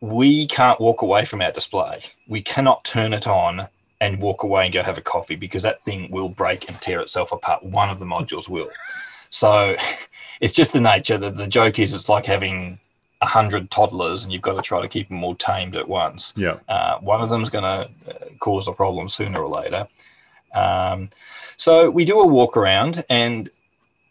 we 0.00 0.46
can't 0.46 0.80
walk 0.80 1.02
away 1.02 1.24
from 1.24 1.42
our 1.42 1.52
display. 1.52 2.02
We 2.26 2.42
cannot 2.42 2.84
turn 2.84 3.12
it 3.12 3.26
on 3.26 3.68
and 4.00 4.20
walk 4.20 4.42
away 4.42 4.64
and 4.64 4.72
go 4.72 4.82
have 4.82 4.98
a 4.98 5.02
coffee 5.02 5.36
because 5.36 5.62
that 5.62 5.82
thing 5.82 6.10
will 6.10 6.28
break 6.28 6.68
and 6.68 6.80
tear 6.80 7.00
itself 7.00 7.32
apart. 7.32 7.62
One 7.62 7.90
of 7.90 7.98
the 7.98 8.06
modules 8.06 8.48
will. 8.48 8.70
So 9.28 9.76
it's 10.40 10.54
just 10.54 10.72
the 10.72 10.80
nature. 10.80 11.18
The, 11.18 11.30
the 11.30 11.46
joke 11.46 11.78
is 11.78 11.92
it's 11.92 12.08
like 12.08 12.26
having 12.26 12.78
a 13.22 13.26
hundred 13.26 13.70
toddlers 13.70 14.24
and 14.24 14.32
you've 14.32 14.42
got 14.42 14.54
to 14.54 14.62
try 14.62 14.80
to 14.80 14.88
keep 14.88 15.08
them 15.08 15.22
all 15.22 15.34
tamed 15.34 15.76
at 15.76 15.88
once. 15.88 16.32
Yeah. 16.36 16.58
Uh, 16.68 16.98
one 16.98 17.20
of 17.20 17.28
them's 17.28 17.50
going 17.50 17.64
to 17.64 18.10
uh, 18.10 18.28
cause 18.38 18.66
a 18.66 18.72
problem 18.72 19.08
sooner 19.08 19.42
or 19.42 19.48
later. 19.48 19.86
Um, 20.54 21.08
so 21.56 21.90
we 21.90 22.04
do 22.04 22.20
a 22.20 22.26
walk 22.26 22.56
around 22.56 23.04
and 23.10 23.50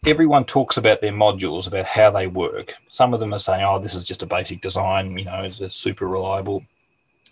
everyone 0.06 0.44
talks 0.44 0.76
about 0.76 1.00
their 1.00 1.12
modules, 1.12 1.66
about 1.66 1.86
how 1.86 2.10
they 2.10 2.26
work. 2.26 2.76
Some 2.88 3.12
of 3.12 3.20
them 3.20 3.34
are 3.34 3.40
saying, 3.40 3.64
oh, 3.64 3.78
this 3.78 3.94
is 3.94 4.04
just 4.04 4.22
a 4.22 4.26
basic 4.26 4.60
design, 4.60 5.18
you 5.18 5.24
know, 5.24 5.42
it's, 5.42 5.60
it's 5.60 5.74
super 5.76 6.06
reliable. 6.06 6.64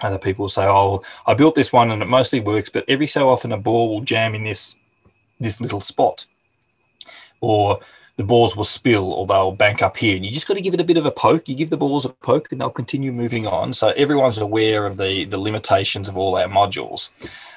Other 0.01 0.18
people 0.18 0.49
say, 0.49 0.64
oh, 0.66 1.03
I 1.26 1.35
built 1.35 1.55
this 1.55 1.72
one 1.72 1.91
and 1.91 2.03
it 2.03 2.07
mostly 2.07 2.41
works, 2.41 2.68
but 2.68 2.85
every 2.89 3.07
so 3.07 3.31
often 3.31 3.53
a 3.53 3.57
ball 3.57 3.89
will 3.89 4.01
jam 4.01 4.35
in 4.35 4.45
this 4.45 4.74
this 5.41 5.61
little 5.61 5.81
spot. 5.81 6.26
Or 7.41 7.79
the 8.19 8.25
balls 8.25 8.57
will 8.57 8.64
spill 8.64 9.12
or 9.12 9.27
they'll 9.27 9.53
bank 9.53 9.81
up 9.81 9.97
here. 9.97 10.16
And 10.16 10.27
you 10.27 10.33
just 10.33 10.49
got 10.49 10.55
to 10.55 10.61
give 10.61 10.75
it 10.75 10.81
a 10.81 10.85
bit 10.85 10.97
of 10.97 11.07
a 11.07 11.11
poke. 11.11 11.49
You 11.49 11.55
give 11.55 11.71
the 11.71 11.77
balls 11.77 12.05
a 12.05 12.09
poke 12.09 12.51
and 12.51 12.61
they'll 12.61 12.69
continue 12.69 13.12
moving 13.12 13.47
on. 13.47 13.73
So 13.73 13.91
everyone's 13.91 14.39
aware 14.39 14.87
of 14.87 14.97
the, 14.97 15.25
the 15.25 15.39
limitations 15.39 16.09
of 16.09 16.16
all 16.16 16.37
our 16.37 16.49
modules. 16.49 17.11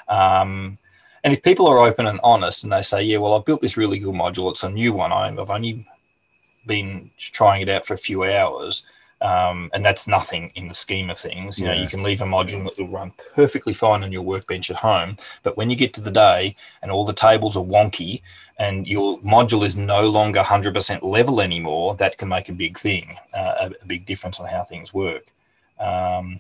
Um, 0.08 0.78
and 1.24 1.34
if 1.34 1.42
people 1.42 1.68
are 1.68 1.80
open 1.80 2.06
and 2.06 2.20
honest 2.24 2.64
and 2.64 2.72
they 2.72 2.84
say, 2.84 3.02
yeah, 3.02 3.18
well, 3.18 3.34
I've 3.34 3.46
built 3.46 3.62
this 3.62 3.76
really 3.76 3.98
good 3.98 4.14
module, 4.14 4.52
it's 4.52 4.64
a 4.64 4.70
new 4.70 4.94
one, 4.94 5.12
I've 5.12 5.50
only 5.50 5.88
been 6.68 7.10
trying 7.18 7.64
it 7.64 7.70
out 7.70 7.88
for 7.88 7.96
a 7.96 7.98
few 7.98 8.24
hours. 8.24 8.84
Um, 9.22 9.70
and 9.74 9.86
that's 9.86 10.08
nothing 10.08 10.52
in 10.56 10.68
the 10.68 10.74
scheme 10.74 11.12
of 11.12 11.18
things. 11.18 11.60
You 11.60 11.68
know, 11.68 11.74
you 11.74 11.88
can 11.88 12.02
leave 12.02 12.22
a 12.22 12.26
module 12.26 12.64
that 12.64 12.78
will 12.80 12.88
run 12.88 13.14
perfectly 13.36 13.74
fine 13.74 14.04
on 14.04 14.12
your 14.12 14.24
workbench 14.24 14.72
at 14.72 14.78
home, 14.78 15.16
but 15.44 15.56
when 15.56 15.70
you 15.70 15.76
get 15.76 15.94
to 15.94 16.02
the 16.02 16.10
day 16.10 16.56
and 16.82 16.90
all 16.90 17.06
the 17.06 17.14
tables 17.14 17.56
are 17.56 17.64
wonky 17.64 18.24
and 18.58 18.88
your 18.88 19.20
module 19.20 19.64
is 19.64 19.78
no 19.78 20.10
longer 20.10 20.42
100% 20.42 21.04
level 21.04 21.40
anymore, 21.40 21.96
that 21.96 22.18
can 22.18 22.30
make 22.30 22.50
a 22.50 22.54
big 22.54 22.80
thing, 22.80 23.16
uh, 23.36 23.54
a, 23.60 23.72
a, 23.82 23.86
big 23.86 24.08
difference 24.08 24.40
on 24.40 24.48
how 24.48 24.64
things 24.64 24.92
work. 24.92 25.32
Um, 25.80 26.40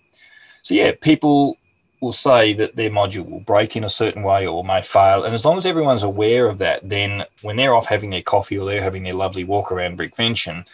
so 0.63 0.73
yeah, 0.73 0.91
people 0.99 1.57
will 1.99 2.11
say 2.11 2.53
that 2.53 2.75
their 2.75 2.89
module 2.89 3.29
will 3.29 3.39
break 3.41 3.75
in 3.75 3.83
a 3.83 3.89
certain 3.89 4.23
way 4.23 4.47
or 4.47 4.63
may 4.63 4.81
fail, 4.81 5.23
and 5.23 5.35
as 5.35 5.45
long 5.45 5.57
as 5.57 5.67
everyone's 5.67 6.03
aware 6.03 6.47
of 6.47 6.57
that, 6.57 6.87
then 6.87 7.25
when 7.43 7.57
they're 7.57 7.75
off 7.75 7.85
having 7.85 8.09
their 8.09 8.23
coffee 8.23 8.57
or 8.57 8.67
they're 8.67 8.81
having 8.81 9.03
their 9.03 9.13
lovely 9.13 9.43
walk 9.43 9.71
around 9.71 9.99
Brickvention, 9.99 10.65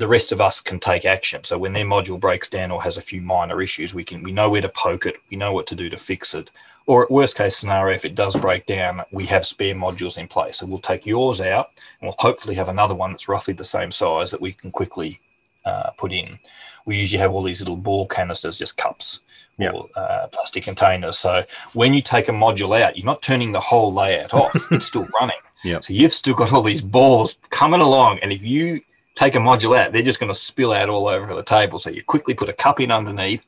the 0.00 0.08
rest 0.08 0.32
of 0.32 0.40
us 0.40 0.62
can 0.62 0.80
take 0.80 1.04
action. 1.04 1.44
So 1.44 1.58
when 1.58 1.74
their 1.74 1.84
module 1.84 2.18
breaks 2.18 2.48
down 2.48 2.70
or 2.70 2.82
has 2.82 2.96
a 2.96 3.02
few 3.02 3.20
minor 3.20 3.60
issues, 3.60 3.92
we 3.94 4.02
can 4.02 4.22
we 4.22 4.32
know 4.32 4.48
where 4.48 4.62
to 4.62 4.68
poke 4.68 5.04
it, 5.04 5.16
we 5.30 5.36
know 5.36 5.52
what 5.52 5.66
to 5.68 5.74
do 5.74 5.90
to 5.90 5.98
fix 5.98 6.34
it. 6.34 6.50
Or 6.86 7.04
at 7.04 7.10
worst 7.10 7.36
case 7.36 7.56
scenario, 7.56 7.94
if 7.94 8.06
it 8.06 8.14
does 8.14 8.34
break 8.34 8.64
down, 8.64 9.02
we 9.12 9.26
have 9.26 9.46
spare 9.46 9.74
modules 9.74 10.16
in 10.16 10.26
place. 10.26 10.56
So 10.56 10.66
we'll 10.66 10.78
take 10.78 11.04
yours 11.04 11.42
out 11.42 11.68
and 12.00 12.08
we'll 12.08 12.16
hopefully 12.18 12.54
have 12.54 12.70
another 12.70 12.94
one 12.94 13.10
that's 13.10 13.28
roughly 13.28 13.52
the 13.52 13.62
same 13.62 13.90
size 13.90 14.30
that 14.30 14.40
we 14.40 14.52
can 14.52 14.70
quickly 14.70 15.20
uh, 15.66 15.90
put 15.90 16.12
in. 16.12 16.38
We 16.86 16.98
usually 16.98 17.20
have 17.20 17.32
all 17.32 17.42
these 17.42 17.60
little 17.60 17.76
ball 17.76 18.08
canisters, 18.08 18.58
just 18.58 18.78
cups 18.78 19.20
yep. 19.58 19.74
or 19.74 19.88
uh, 19.94 20.28
plastic 20.28 20.64
containers. 20.64 21.18
So 21.18 21.44
when 21.74 21.92
you 21.92 22.00
take 22.00 22.28
a 22.28 22.32
module 22.32 22.80
out, 22.80 22.96
you're 22.96 23.04
not 23.04 23.20
turning 23.20 23.52
the 23.52 23.60
whole 23.60 23.92
layout 23.92 24.32
off, 24.32 24.54
it's 24.72 24.86
still 24.86 25.06
running. 25.20 25.36
Yep. 25.62 25.84
So 25.84 25.92
you've 25.92 26.14
still 26.14 26.34
got 26.34 26.54
all 26.54 26.62
these 26.62 26.80
balls 26.80 27.36
coming 27.50 27.82
along. 27.82 28.20
And 28.20 28.32
if 28.32 28.42
you 28.42 28.80
take 29.14 29.34
a 29.34 29.38
module 29.38 29.76
out, 29.76 29.92
they're 29.92 30.02
just 30.02 30.20
going 30.20 30.32
to 30.32 30.38
spill 30.38 30.72
out 30.72 30.88
all 30.88 31.08
over 31.08 31.34
the 31.34 31.42
table. 31.42 31.78
So 31.78 31.90
you 31.90 32.02
quickly 32.02 32.34
put 32.34 32.48
a 32.48 32.52
cup 32.52 32.80
in 32.80 32.90
underneath. 32.90 33.44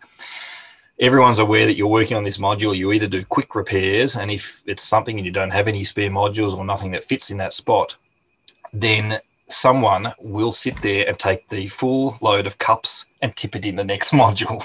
Everyone's 1.00 1.38
aware 1.38 1.66
that 1.66 1.76
you're 1.76 1.88
working 1.88 2.16
on 2.16 2.22
this 2.22 2.38
module. 2.38 2.76
You 2.76 2.92
either 2.92 3.08
do 3.08 3.24
quick 3.24 3.54
repairs, 3.54 4.16
and 4.16 4.30
if 4.30 4.62
it's 4.66 4.82
something 4.82 5.16
and 5.16 5.26
you 5.26 5.32
don't 5.32 5.50
have 5.50 5.66
any 5.66 5.84
spare 5.84 6.10
modules 6.10 6.56
or 6.56 6.64
nothing 6.64 6.92
that 6.92 7.04
fits 7.04 7.30
in 7.30 7.38
that 7.38 7.52
spot, 7.52 7.96
then 8.72 9.20
someone 9.48 10.12
will 10.18 10.52
sit 10.52 10.80
there 10.82 11.08
and 11.08 11.18
take 11.18 11.48
the 11.48 11.66
full 11.68 12.16
load 12.20 12.46
of 12.46 12.58
cups 12.58 13.06
and 13.20 13.34
tip 13.36 13.56
it 13.56 13.66
in 13.66 13.76
the 13.76 13.84
next 13.84 14.10
module. 14.12 14.62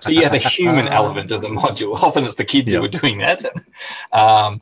so 0.00 0.10
you 0.10 0.22
have 0.22 0.34
a 0.34 0.38
human 0.38 0.88
element 1.00 1.30
of 1.30 1.42
the 1.42 1.48
module. 1.48 1.94
Often 1.94 2.24
it's 2.24 2.34
the 2.34 2.44
kids 2.44 2.72
who 2.72 2.82
are 2.82 2.88
doing 2.88 3.18
that. 3.18 3.44
Um, 4.12 4.60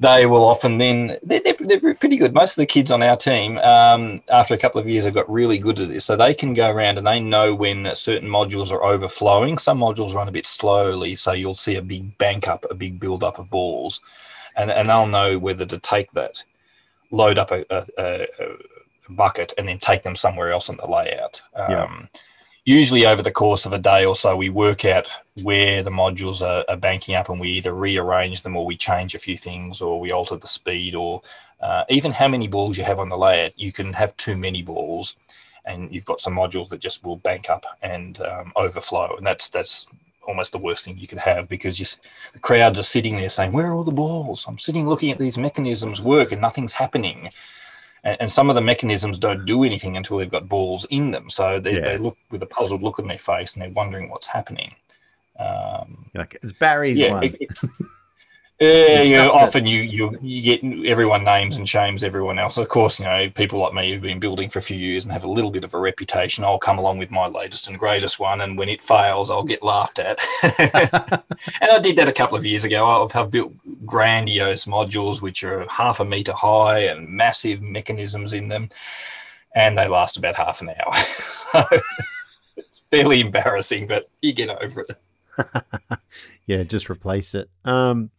they 0.00 0.24
will 0.24 0.44
often 0.44 0.78
then 0.78 1.18
they're, 1.22 1.40
they're, 1.44 1.78
they're 1.78 1.94
pretty 1.94 2.16
good. 2.16 2.32
Most 2.32 2.52
of 2.52 2.56
the 2.56 2.66
kids 2.66 2.90
on 2.90 3.02
our 3.02 3.16
team, 3.16 3.58
um, 3.58 4.22
after 4.28 4.54
a 4.54 4.58
couple 4.58 4.80
of 4.80 4.88
years, 4.88 5.04
have 5.04 5.12
got 5.12 5.30
really 5.30 5.58
good 5.58 5.78
at 5.78 5.88
this. 5.88 6.06
So 6.06 6.16
they 6.16 6.32
can 6.32 6.54
go 6.54 6.70
around 6.70 6.96
and 6.96 7.06
they 7.06 7.20
know 7.20 7.54
when 7.54 7.94
certain 7.94 8.28
modules 8.28 8.72
are 8.72 8.82
overflowing. 8.82 9.58
Some 9.58 9.78
modules 9.78 10.14
run 10.14 10.26
a 10.26 10.32
bit 10.32 10.46
slowly, 10.46 11.14
so 11.16 11.32
you'll 11.32 11.54
see 11.54 11.76
a 11.76 11.82
big 11.82 12.16
bank 12.16 12.48
up, 12.48 12.64
a 12.70 12.74
big 12.74 12.98
build 12.98 13.22
up 13.22 13.38
of 13.38 13.50
balls, 13.50 14.00
and 14.56 14.70
and 14.70 14.88
they'll 14.88 15.06
know 15.06 15.38
whether 15.38 15.66
to 15.66 15.78
take 15.78 16.10
that, 16.12 16.42
load 17.10 17.38
up 17.38 17.50
a, 17.50 17.66
a, 17.68 17.86
a, 17.98 18.26
a 18.38 19.12
bucket, 19.12 19.52
and 19.58 19.68
then 19.68 19.78
take 19.78 20.02
them 20.02 20.16
somewhere 20.16 20.50
else 20.50 20.70
in 20.70 20.78
the 20.78 20.86
layout. 20.86 21.42
Um, 21.54 21.70
Yeah. 21.70 22.06
Usually, 22.64 23.06
over 23.06 23.22
the 23.22 23.30
course 23.30 23.64
of 23.64 23.72
a 23.72 23.78
day 23.78 24.04
or 24.04 24.14
so, 24.14 24.36
we 24.36 24.50
work 24.50 24.84
out 24.84 25.08
where 25.42 25.82
the 25.82 25.90
modules 25.90 26.46
are, 26.46 26.64
are 26.68 26.76
banking 26.76 27.14
up, 27.14 27.28
and 27.30 27.40
we 27.40 27.48
either 27.50 27.72
rearrange 27.72 28.42
them, 28.42 28.56
or 28.56 28.66
we 28.66 28.76
change 28.76 29.14
a 29.14 29.18
few 29.18 29.36
things, 29.36 29.80
or 29.80 29.98
we 29.98 30.12
alter 30.12 30.36
the 30.36 30.46
speed, 30.46 30.94
or 30.94 31.22
uh, 31.60 31.84
even 31.88 32.12
how 32.12 32.28
many 32.28 32.48
balls 32.48 32.76
you 32.76 32.84
have 32.84 32.98
on 32.98 33.08
the 33.08 33.16
layout. 33.16 33.58
You 33.58 33.72
can 33.72 33.94
have 33.94 34.16
too 34.18 34.36
many 34.36 34.62
balls, 34.62 35.16
and 35.64 35.92
you've 35.92 36.04
got 36.04 36.20
some 36.20 36.34
modules 36.34 36.68
that 36.68 36.80
just 36.80 37.02
will 37.02 37.16
bank 37.16 37.48
up 37.48 37.64
and 37.82 38.20
um, 38.20 38.52
overflow, 38.56 39.16
and 39.16 39.26
that's 39.26 39.48
that's 39.48 39.86
almost 40.28 40.52
the 40.52 40.58
worst 40.58 40.84
thing 40.84 40.98
you 40.98 41.08
could 41.08 41.18
have 41.18 41.48
because 41.48 41.80
you, 41.80 41.86
the 42.34 42.38
crowds 42.38 42.78
are 42.78 42.84
sitting 42.84 43.16
there 43.16 43.30
saying, 43.30 43.52
"Where 43.52 43.68
are 43.68 43.74
all 43.74 43.84
the 43.84 43.90
balls?" 43.90 44.44
I'm 44.46 44.58
sitting 44.58 44.86
looking 44.86 45.10
at 45.10 45.18
these 45.18 45.38
mechanisms 45.38 46.02
work, 46.02 46.30
and 46.30 46.42
nothing's 46.42 46.74
happening. 46.74 47.30
And, 48.04 48.16
and 48.20 48.32
some 48.32 48.48
of 48.48 48.54
the 48.54 48.60
mechanisms 48.60 49.18
don't 49.18 49.44
do 49.44 49.62
anything 49.64 49.96
until 49.96 50.16
they've 50.18 50.30
got 50.30 50.48
balls 50.48 50.86
in 50.90 51.10
them, 51.10 51.28
so 51.30 51.60
they, 51.60 51.74
Yeah. 51.74 51.80
they 51.80 51.98
look 51.98 52.16
with 52.30 52.42
a 52.42 52.46
puzzled 52.46 52.82
look 52.82 52.98
on 52.98 53.06
their 53.08 53.18
face, 53.18 53.54
and 53.54 53.62
they're 53.62 53.70
wondering 53.70 54.08
what's 54.10 54.26
happening. 54.26 54.74
Um, 55.38 56.10
like, 56.14 56.38
it's 56.42 56.52
Barry's 56.52 57.00
yeah, 57.00 57.12
one. 57.12 57.24
it- 57.24 57.36
it- 57.40 57.50
yeah, 58.60 59.00
yeah, 59.00 59.28
often 59.28 59.64
you, 59.64 59.80
you 59.80 60.18
you 60.20 60.42
get 60.42 60.86
everyone 60.86 61.24
names 61.24 61.56
and 61.56 61.66
shames 61.66 62.04
everyone 62.04 62.38
else. 62.38 62.58
Of 62.58 62.68
course, 62.68 62.98
you 62.98 63.06
know 63.06 63.30
people 63.30 63.58
like 63.58 63.72
me 63.72 63.90
who've 63.90 64.02
been 64.02 64.20
building 64.20 64.50
for 64.50 64.58
a 64.58 64.62
few 64.62 64.76
years 64.76 65.04
and 65.04 65.12
have 65.12 65.24
a 65.24 65.30
little 65.30 65.50
bit 65.50 65.64
of 65.64 65.72
a 65.72 65.78
reputation. 65.78 66.44
I'll 66.44 66.58
come 66.58 66.78
along 66.78 66.98
with 66.98 67.10
my 67.10 67.26
latest 67.26 67.68
and 67.68 67.78
greatest 67.78 68.18
one, 68.18 68.42
and 68.42 68.58
when 68.58 68.68
it 68.68 68.82
fails, 68.82 69.30
I'll 69.30 69.44
get 69.44 69.62
laughed 69.62 69.98
at. 69.98 70.20
and 70.42 71.70
I 71.70 71.78
did 71.80 71.96
that 71.96 72.08
a 72.08 72.12
couple 72.12 72.36
of 72.36 72.44
years 72.44 72.64
ago. 72.64 72.86
I've, 72.86 73.16
I've 73.16 73.30
built 73.30 73.54
grandiose 73.86 74.66
modules 74.66 75.22
which 75.22 75.42
are 75.42 75.66
half 75.68 76.00
a 76.00 76.04
meter 76.04 76.34
high 76.34 76.80
and 76.80 77.08
massive 77.08 77.62
mechanisms 77.62 78.34
in 78.34 78.48
them, 78.48 78.68
and 79.54 79.78
they 79.78 79.88
last 79.88 80.18
about 80.18 80.36
half 80.36 80.60
an 80.60 80.68
hour. 80.68 80.92
so 81.14 81.64
it's 82.58 82.80
fairly 82.90 83.20
embarrassing, 83.20 83.86
but 83.86 84.10
you 84.20 84.34
get 84.34 84.50
over 84.50 84.84
it. 84.86 85.00
yeah, 86.46 86.62
just 86.62 86.90
replace 86.90 87.34
it. 87.34 87.48
Um, 87.64 88.10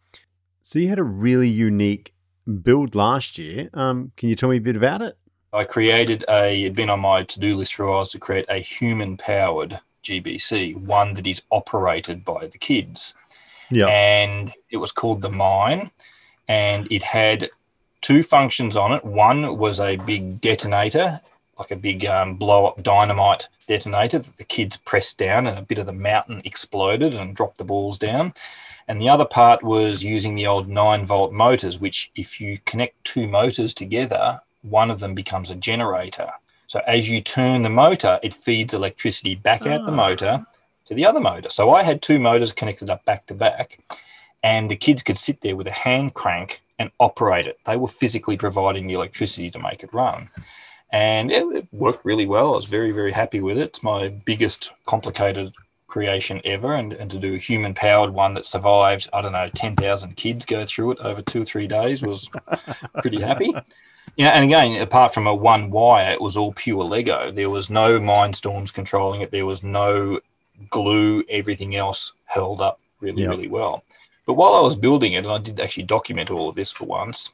so 0.62 0.78
you 0.78 0.88
had 0.88 0.98
a 0.98 1.04
really 1.04 1.48
unique 1.48 2.14
build 2.62 2.94
last 2.94 3.38
year. 3.38 3.68
Um, 3.74 4.12
can 4.16 4.28
you 4.28 4.34
tell 4.34 4.48
me 4.48 4.56
a 4.56 4.60
bit 4.60 4.76
about 4.76 5.02
it? 5.02 5.16
I 5.52 5.64
created 5.64 6.24
a, 6.28 6.62
it'd 6.62 6.74
been 6.74 6.88
on 6.88 7.00
my 7.00 7.24
to 7.24 7.40
do 7.40 7.56
list 7.56 7.74
for 7.74 7.84
a 7.84 7.90
while 7.90 8.04
to 8.06 8.18
create 8.18 8.46
a 8.48 8.58
human 8.58 9.16
powered 9.16 9.80
GBC, 10.02 10.76
one 10.76 11.14
that 11.14 11.26
is 11.26 11.42
operated 11.50 12.24
by 12.24 12.46
the 12.46 12.58
kids. 12.58 13.14
Yeah. 13.70 13.86
And 13.86 14.52
it 14.70 14.78
was 14.78 14.92
called 14.92 15.20
the 15.20 15.30
Mine. 15.30 15.90
And 16.48 16.90
it 16.90 17.02
had 17.02 17.50
two 18.00 18.22
functions 18.22 18.76
on 18.76 18.92
it. 18.92 19.04
One 19.04 19.58
was 19.58 19.80
a 19.80 19.96
big 19.96 20.40
detonator, 20.40 21.20
like 21.58 21.70
a 21.70 21.76
big 21.76 22.04
um, 22.06 22.36
blow 22.36 22.66
up 22.66 22.82
dynamite 22.82 23.48
detonator 23.66 24.18
that 24.18 24.36
the 24.36 24.44
kids 24.44 24.76
pressed 24.76 25.18
down, 25.18 25.46
and 25.46 25.58
a 25.58 25.62
bit 25.62 25.78
of 25.78 25.86
the 25.86 25.92
mountain 25.92 26.42
exploded 26.44 27.14
and 27.14 27.36
dropped 27.36 27.58
the 27.58 27.64
balls 27.64 27.98
down. 27.98 28.34
And 28.88 29.00
the 29.00 29.08
other 29.08 29.24
part 29.24 29.62
was 29.62 30.04
using 30.04 30.34
the 30.34 30.46
old 30.46 30.68
nine 30.68 31.06
volt 31.06 31.32
motors, 31.32 31.78
which, 31.78 32.10
if 32.14 32.40
you 32.40 32.58
connect 32.64 33.02
two 33.04 33.26
motors 33.28 33.72
together, 33.74 34.40
one 34.62 34.90
of 34.90 35.00
them 35.00 35.14
becomes 35.14 35.50
a 35.50 35.54
generator. 35.54 36.30
So 36.66 36.80
as 36.86 37.08
you 37.08 37.20
turn 37.20 37.62
the 37.62 37.68
motor, 37.68 38.18
it 38.22 38.34
feeds 38.34 38.74
electricity 38.74 39.34
back 39.34 39.66
out 39.66 39.84
the 39.84 39.92
Ah. 39.92 39.96
motor 39.96 40.46
to 40.86 40.94
the 40.94 41.04
other 41.06 41.20
motor. 41.20 41.48
So 41.48 41.72
I 41.72 41.82
had 41.82 42.02
two 42.02 42.18
motors 42.18 42.52
connected 42.52 42.90
up 42.90 43.04
back 43.04 43.26
to 43.26 43.34
back, 43.34 43.78
and 44.42 44.70
the 44.70 44.76
kids 44.76 45.02
could 45.02 45.18
sit 45.18 45.40
there 45.42 45.56
with 45.56 45.68
a 45.68 45.72
hand 45.72 46.14
crank 46.14 46.60
and 46.78 46.90
operate 46.98 47.46
it. 47.46 47.58
They 47.64 47.76
were 47.76 47.88
physically 47.88 48.36
providing 48.36 48.86
the 48.86 48.94
electricity 48.94 49.50
to 49.50 49.58
make 49.58 49.82
it 49.84 49.92
run. 49.92 50.28
And 50.90 51.30
it, 51.30 51.44
it 51.54 51.68
worked 51.72 52.04
really 52.04 52.26
well. 52.26 52.54
I 52.54 52.56
was 52.56 52.66
very, 52.66 52.90
very 52.90 53.12
happy 53.12 53.40
with 53.40 53.56
it. 53.56 53.62
It's 53.62 53.82
my 53.82 54.08
biggest 54.08 54.72
complicated 54.84 55.52
creation 55.92 56.40
ever. 56.46 56.74
And, 56.74 56.94
and 56.94 57.10
to 57.10 57.18
do 57.18 57.34
a 57.34 57.38
human 57.38 57.74
powered 57.74 58.10
one 58.10 58.32
that 58.34 58.46
survived, 58.46 59.10
I 59.12 59.20
don't 59.20 59.32
know, 59.32 59.50
10,000 59.54 60.16
kids 60.16 60.46
go 60.46 60.64
through 60.64 60.92
it 60.92 60.98
over 61.00 61.20
two 61.20 61.42
or 61.42 61.44
three 61.44 61.66
days 61.66 62.02
was 62.02 62.30
pretty 63.00 63.20
happy. 63.20 63.54
Yeah, 64.16 64.30
and 64.30 64.44
again, 64.44 64.82
apart 64.82 65.14
from 65.14 65.26
a 65.26 65.34
one 65.34 65.70
wire, 65.70 66.12
it 66.12 66.20
was 66.20 66.36
all 66.36 66.52
pure 66.52 66.84
Lego. 66.84 67.30
There 67.30 67.48
was 67.48 67.70
no 67.70 67.98
mindstorms 67.98 68.74
controlling 68.74 69.22
it. 69.22 69.30
There 69.30 69.46
was 69.46 69.62
no 69.62 70.20
glue. 70.68 71.24
Everything 71.30 71.76
else 71.76 72.12
held 72.26 72.60
up 72.60 72.78
really, 73.00 73.22
Yep. 73.22 73.30
really 73.30 73.48
well. 73.48 73.84
But 74.26 74.34
while 74.34 74.54
I 74.54 74.60
was 74.60 74.76
building 74.76 75.14
it, 75.14 75.24
and 75.24 75.28
I 75.32 75.38
did 75.38 75.60
actually 75.60 75.84
document 75.84 76.30
all 76.30 76.48
of 76.48 76.56
this 76.56 76.70
for 76.70 76.84
once, 76.84 77.30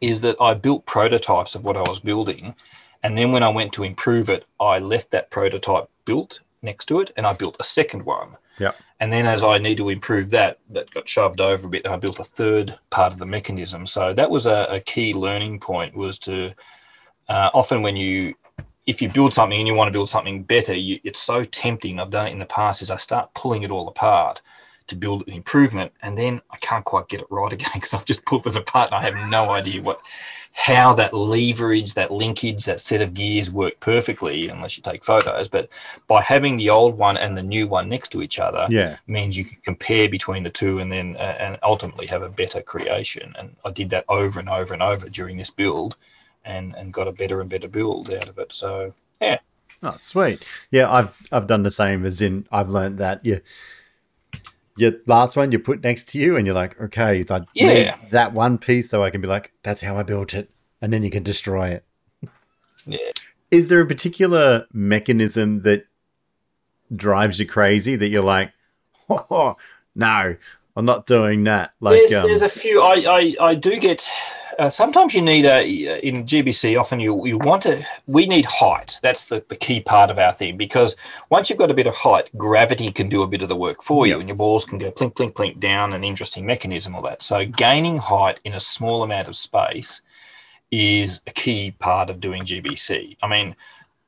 is 0.00 0.22
that 0.22 0.36
I 0.40 0.54
built 0.54 0.86
prototypes 0.86 1.54
of 1.54 1.64
what 1.64 1.76
I 1.76 1.84
was 1.90 2.00
building. 2.00 2.54
And 3.02 3.18
then 3.18 3.32
when 3.32 3.42
I 3.42 3.48
went 3.48 3.72
to 3.74 3.84
improve 3.84 4.30
it, 4.30 4.46
I 4.58 4.78
left 4.78 5.10
that 5.10 5.30
prototype 5.30 5.90
built 6.06 6.40
next 6.62 6.86
to 6.86 7.00
it 7.00 7.12
and 7.16 7.26
I 7.26 7.32
built 7.32 7.56
a 7.60 7.64
second 7.64 8.04
one. 8.04 8.36
Yeah. 8.58 8.72
And 9.00 9.12
then 9.12 9.26
as 9.26 9.44
I 9.44 9.58
need 9.58 9.76
to 9.78 9.88
improve 9.88 10.30
that, 10.30 10.58
that 10.70 10.90
got 10.92 11.08
shoved 11.08 11.40
over 11.40 11.66
a 11.66 11.70
bit 11.70 11.84
and 11.84 11.94
I 11.94 11.96
built 11.96 12.18
a 12.18 12.24
third 12.24 12.78
part 12.90 13.12
of 13.12 13.18
the 13.18 13.26
mechanism. 13.26 13.86
So 13.86 14.12
that 14.14 14.30
was 14.30 14.46
a, 14.46 14.66
a 14.68 14.80
key 14.80 15.14
learning 15.14 15.60
point 15.60 15.94
was 15.94 16.18
to 16.20 16.52
uh, 17.28 17.50
often 17.54 17.82
when 17.82 17.96
you 17.96 18.34
if 18.86 19.02
you 19.02 19.08
build 19.10 19.34
something 19.34 19.58
and 19.58 19.68
you 19.68 19.74
want 19.74 19.88
to 19.88 19.92
build 19.92 20.08
something 20.08 20.42
better, 20.42 20.72
you, 20.74 20.98
it's 21.04 21.18
so 21.18 21.44
tempting. 21.44 22.00
I've 22.00 22.10
done 22.10 22.26
it 22.26 22.30
in 22.30 22.38
the 22.38 22.46
past. 22.46 22.80
Is 22.80 22.90
I 22.90 22.96
start 22.96 23.34
pulling 23.34 23.62
it 23.62 23.70
all 23.70 23.86
apart 23.86 24.40
to 24.86 24.96
build 24.96 25.28
an 25.28 25.34
improvement, 25.34 25.92
and 26.00 26.16
then 26.16 26.40
I 26.50 26.56
can't 26.56 26.86
quite 26.86 27.06
get 27.08 27.20
it 27.20 27.26
right 27.28 27.52
again 27.58 27.70
because 27.74 27.92
I've 27.92 28.06
just 28.06 28.24
pulled 28.24 28.46
it 28.46 28.56
apart 28.56 28.90
and 28.90 28.96
I 28.98 29.02
have 29.02 29.28
no 29.28 29.50
idea 29.50 29.82
what 29.82 30.00
how 30.52 30.92
that 30.94 31.14
leverage, 31.14 31.94
that 31.94 32.10
linkage, 32.10 32.64
that 32.64 32.80
set 32.80 33.00
of 33.00 33.14
gears 33.14 33.50
work 33.50 33.78
perfectly 33.80 34.48
unless 34.48 34.76
you 34.76 34.82
take 34.82 35.04
photos. 35.04 35.48
But 35.48 35.68
by 36.08 36.20
having 36.22 36.56
the 36.56 36.70
old 36.70 36.98
one 36.98 37.16
and 37.16 37.36
the 37.36 37.42
new 37.42 37.68
one 37.68 37.88
next 37.88 38.08
to 38.10 38.22
each 38.22 38.38
other, 38.38 38.66
Yeah. 38.68 38.96
means 39.06 39.36
you 39.36 39.44
can 39.44 39.58
compare 39.62 40.08
between 40.08 40.42
the 40.42 40.50
two 40.50 40.80
and 40.80 40.90
then 40.90 41.16
uh, 41.16 41.36
and 41.38 41.58
ultimately 41.62 42.06
have 42.08 42.22
a 42.22 42.28
better 42.28 42.60
creation. 42.60 43.34
And 43.38 43.56
I 43.64 43.70
did 43.70 43.90
that 43.90 44.04
over 44.08 44.40
and 44.40 44.48
over 44.48 44.74
and 44.74 44.82
over 44.82 45.08
during 45.08 45.36
this 45.36 45.50
build, 45.50 45.96
and 46.44 46.74
and 46.76 46.92
got 46.92 47.08
a 47.08 47.12
better 47.12 47.40
and 47.40 47.50
better 47.50 47.68
build 47.68 48.10
out 48.10 48.28
of 48.28 48.38
it. 48.38 48.52
So 48.52 48.94
yeah, 49.20 49.38
Oh, 49.82 49.94
sweet. 49.96 50.44
Yeah, 50.72 50.90
I've 50.90 51.12
I've 51.30 51.46
done 51.46 51.62
the 51.62 51.70
same. 51.70 52.04
As 52.04 52.20
in, 52.20 52.46
I've 52.50 52.70
learned 52.70 52.98
that 52.98 53.24
you, 53.24 53.40
your 54.78 54.92
last 55.06 55.36
one 55.36 55.52
you 55.52 55.58
put 55.58 55.82
next 55.82 56.08
to 56.10 56.18
you, 56.18 56.36
and 56.36 56.46
you're 56.46 56.54
like, 56.54 56.80
okay, 56.80 57.24
I 57.30 57.40
Yeah. 57.54 57.96
that 58.10 58.32
one 58.32 58.58
piece, 58.58 58.88
so 58.90 59.02
I 59.02 59.10
can 59.10 59.20
be 59.20 59.28
like, 59.28 59.52
that's 59.62 59.80
how 59.82 59.96
I 59.98 60.02
built 60.02 60.34
it, 60.34 60.50
and 60.80 60.92
then 60.92 61.02
you 61.02 61.10
can 61.10 61.22
destroy 61.22 61.68
it. 61.68 61.84
yeah. 62.86 62.98
Is 63.50 63.68
there 63.68 63.80
a 63.80 63.86
particular 63.86 64.66
mechanism 64.72 65.62
that 65.62 65.86
drives 66.94 67.38
you 67.38 67.46
crazy 67.46 67.96
that 67.96 68.08
you're 68.08 68.22
like, 68.22 68.52
oh, 69.10 69.56
no, 69.94 70.36
I'm 70.76 70.84
not 70.84 71.06
doing 71.06 71.44
that? 71.44 71.72
Like, 71.80 71.98
there's, 72.08 72.12
um, 72.14 72.26
there's 72.28 72.42
a 72.42 72.48
few. 72.48 72.82
I 72.82 72.94
I, 72.94 73.36
I 73.40 73.54
do 73.54 73.78
get. 73.78 74.10
Uh, 74.58 74.68
sometimes 74.68 75.14
you 75.14 75.22
need 75.22 75.44
a 75.44 75.64
in 76.06 76.26
GBC. 76.26 76.78
Often 76.78 76.98
you 76.98 77.24
you 77.26 77.38
want 77.38 77.62
to. 77.62 77.84
We 78.06 78.26
need 78.26 78.44
height. 78.44 78.98
That's 79.02 79.26
the, 79.26 79.44
the 79.48 79.54
key 79.54 79.80
part 79.80 80.10
of 80.10 80.18
our 80.18 80.32
thing 80.32 80.56
because 80.56 80.96
once 81.30 81.48
you've 81.48 81.60
got 81.60 81.70
a 81.70 81.74
bit 81.74 81.86
of 81.86 81.94
height, 81.94 82.28
gravity 82.36 82.90
can 82.90 83.08
do 83.08 83.22
a 83.22 83.28
bit 83.28 83.40
of 83.42 83.48
the 83.48 83.54
work 83.56 83.82
for 83.82 84.06
you, 84.06 84.14
Yep. 84.14 84.20
and 84.20 84.28
your 84.28 84.36
balls 84.36 84.64
can 84.64 84.78
go 84.78 84.90
plink 84.90 85.14
plink 85.14 85.32
plink 85.34 85.60
down. 85.60 85.92
An 85.92 86.02
interesting 86.02 86.44
mechanism, 86.44 86.96
all 86.96 87.02
that. 87.02 87.22
So 87.22 87.46
gaining 87.46 87.98
height 87.98 88.40
in 88.44 88.52
a 88.54 88.60
small 88.60 89.04
amount 89.04 89.28
of 89.28 89.36
space 89.36 90.02
is 90.72 91.22
a 91.28 91.30
key 91.30 91.70
part 91.70 92.10
of 92.10 92.18
doing 92.18 92.42
GBC. 92.42 93.16
I 93.22 93.28
mean, 93.28 93.54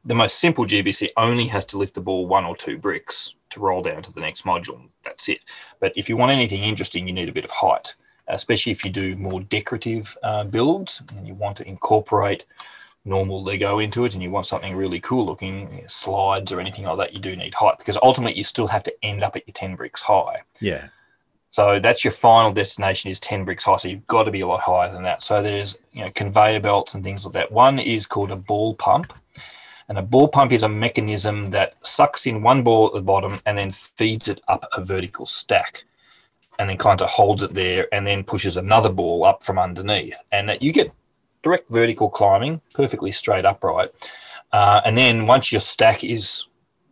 the 0.04 0.16
most 0.16 0.40
simple 0.40 0.66
GBC 0.66 1.10
only 1.16 1.46
has 1.46 1.64
to 1.66 1.78
lift 1.78 1.94
the 1.94 2.00
ball 2.00 2.26
one 2.26 2.44
or 2.44 2.56
two 2.56 2.76
bricks 2.76 3.34
to 3.50 3.60
roll 3.60 3.82
down 3.82 4.02
to 4.02 4.12
the 4.12 4.20
next 4.20 4.44
module. 4.44 4.88
That's 5.04 5.28
it. 5.28 5.40
But 5.78 5.92
if 5.96 6.08
you 6.08 6.16
want 6.16 6.32
anything 6.32 6.64
interesting, 6.64 7.06
you 7.06 7.12
need 7.12 7.28
a 7.28 7.32
bit 7.32 7.44
of 7.44 7.50
height, 7.50 7.94
especially 8.34 8.72
if 8.72 8.84
you 8.84 8.90
do 8.90 9.16
more 9.16 9.40
decorative 9.40 10.16
uh, 10.22 10.44
builds 10.44 11.02
and 11.16 11.26
you 11.26 11.34
want 11.34 11.56
to 11.58 11.68
incorporate 11.68 12.44
normal 13.04 13.42
Lego 13.42 13.78
into 13.78 14.04
it 14.04 14.14
and 14.14 14.22
you 14.22 14.30
want 14.30 14.46
something 14.46 14.76
really 14.76 15.00
cool 15.00 15.26
looking, 15.26 15.72
you 15.72 15.80
know, 15.82 15.86
slides 15.86 16.52
or 16.52 16.60
anything 16.60 16.84
like 16.84 16.98
that, 16.98 17.14
you 17.14 17.20
do 17.20 17.34
need 17.34 17.54
height 17.54 17.78
because 17.78 17.96
ultimately 18.02 18.36
you 18.36 18.44
still 18.44 18.66
have 18.66 18.84
to 18.84 18.94
end 19.04 19.22
up 19.22 19.36
at 19.36 19.46
your 19.46 19.52
10 19.52 19.76
bricks 19.76 20.02
high. 20.02 20.42
yeah, 20.60 20.88
So 21.50 21.80
that's 21.80 22.04
your 22.04 22.12
final 22.12 22.52
destination 22.52 23.10
is 23.10 23.18
10 23.20 23.44
bricks 23.44 23.64
high. 23.64 23.76
So 23.76 23.88
you've 23.88 24.06
got 24.06 24.24
to 24.24 24.30
be 24.30 24.40
a 24.40 24.46
lot 24.46 24.60
higher 24.60 24.92
than 24.92 25.02
that. 25.04 25.22
So 25.22 25.42
there's 25.42 25.78
you 25.92 26.04
know 26.04 26.10
conveyor 26.10 26.60
belts 26.60 26.94
and 26.94 27.02
things 27.02 27.24
like 27.24 27.34
that. 27.34 27.52
One 27.52 27.78
is 27.78 28.06
called 28.06 28.30
a 28.30 28.36
ball 28.36 28.74
pump. 28.74 29.12
And 29.88 29.98
a 29.98 30.02
ball 30.02 30.28
pump 30.28 30.52
is 30.52 30.62
a 30.62 30.68
mechanism 30.68 31.50
that 31.50 31.74
sucks 31.84 32.24
in 32.24 32.42
one 32.42 32.62
ball 32.62 32.86
at 32.86 32.92
the 32.92 33.00
bottom 33.00 33.40
and 33.44 33.58
then 33.58 33.72
feeds 33.72 34.28
it 34.28 34.40
up 34.46 34.64
a 34.72 34.84
vertical 34.84 35.26
stack 35.26 35.82
and 36.60 36.68
then 36.68 36.76
kind 36.76 37.00
of 37.00 37.08
holds 37.08 37.42
it 37.42 37.54
there 37.54 37.88
and 37.90 38.06
then 38.06 38.22
pushes 38.22 38.58
another 38.58 38.90
ball 38.90 39.24
up 39.24 39.42
from 39.42 39.58
underneath. 39.58 40.22
And 40.30 40.46
that 40.50 40.62
you 40.62 40.72
get 40.72 40.94
direct 41.42 41.70
vertical 41.70 42.10
climbing, 42.10 42.60
perfectly 42.74 43.10
straight 43.12 43.46
upright. 43.46 43.88
Uh, 44.52 44.82
and 44.84 44.96
then 44.96 45.26
once 45.26 45.50
your 45.50 45.62
stack 45.62 46.04
is 46.04 46.44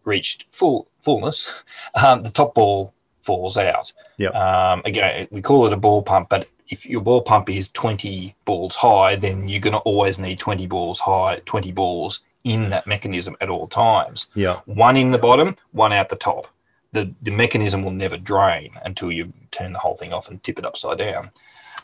reached 0.04 0.46
full 0.52 0.88
fullness, 1.02 1.62
um, 2.02 2.22
the 2.22 2.30
top 2.30 2.54
ball 2.54 2.94
falls 3.20 3.58
out. 3.58 3.92
Yep. 4.16 4.34
Um, 4.34 4.80
again, 4.86 5.28
we 5.30 5.42
call 5.42 5.66
it 5.66 5.74
a 5.74 5.76
ball 5.76 6.02
pump, 6.02 6.30
but 6.30 6.50
if 6.68 6.86
your 6.86 7.02
ball 7.02 7.20
pump 7.20 7.50
is 7.50 7.68
20 7.68 8.34
balls 8.46 8.74
high, 8.74 9.16
then 9.16 9.46
you're 9.50 9.60
going 9.60 9.74
to 9.74 9.80
always 9.80 10.18
need 10.18 10.38
20 10.38 10.66
balls 10.66 10.98
high, 10.98 11.42
20 11.44 11.72
balls 11.72 12.20
in 12.42 12.70
that 12.70 12.86
mechanism 12.86 13.36
at 13.42 13.50
all 13.50 13.66
times. 13.66 14.30
Yeah. 14.34 14.60
One 14.64 14.96
in 14.96 15.10
the 15.10 15.18
bottom, 15.18 15.56
one 15.72 15.92
out 15.92 16.08
the 16.08 16.16
top. 16.16 16.48
The, 16.92 17.12
the 17.20 17.30
mechanism 17.30 17.82
will 17.82 17.92
never 17.92 18.16
drain 18.16 18.70
until 18.84 19.12
you 19.12 19.32
turn 19.50 19.72
the 19.72 19.78
whole 19.78 19.94
thing 19.94 20.12
off 20.12 20.28
and 20.28 20.42
tip 20.42 20.58
it 20.58 20.64
upside 20.64 20.98
down. 20.98 21.30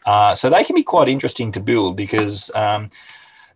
Uh, 0.06 0.34
so 0.34 0.50
they 0.50 0.64
can 0.64 0.74
be 0.74 0.82
quite 0.82 1.08
interesting 1.08 1.52
to 1.52 1.60
build 1.60 1.96
because 1.96 2.50
um, 2.54 2.90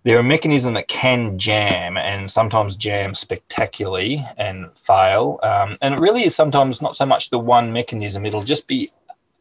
they're 0.02 0.20
a 0.20 0.24
mechanism 0.24 0.74
that 0.74 0.88
can 0.88 1.38
jam 1.38 1.96
and 1.96 2.30
sometimes 2.30 2.76
jam 2.76 3.14
spectacularly 3.14 4.26
and 4.36 4.70
fail. 4.76 5.38
Um, 5.42 5.76
and 5.80 5.94
it 5.94 6.00
really 6.00 6.24
is 6.24 6.34
sometimes 6.34 6.80
not 6.80 6.96
so 6.96 7.04
much 7.04 7.30
the 7.30 7.38
one 7.38 7.72
mechanism, 7.72 8.24
it'll 8.24 8.42
just 8.42 8.66
be 8.66 8.90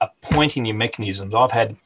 a 0.01 0.09
point 0.21 0.57
in 0.57 0.65
your 0.65 0.75
mechanisms. 0.75 1.33
I've 1.33 1.51
had 1.51 1.77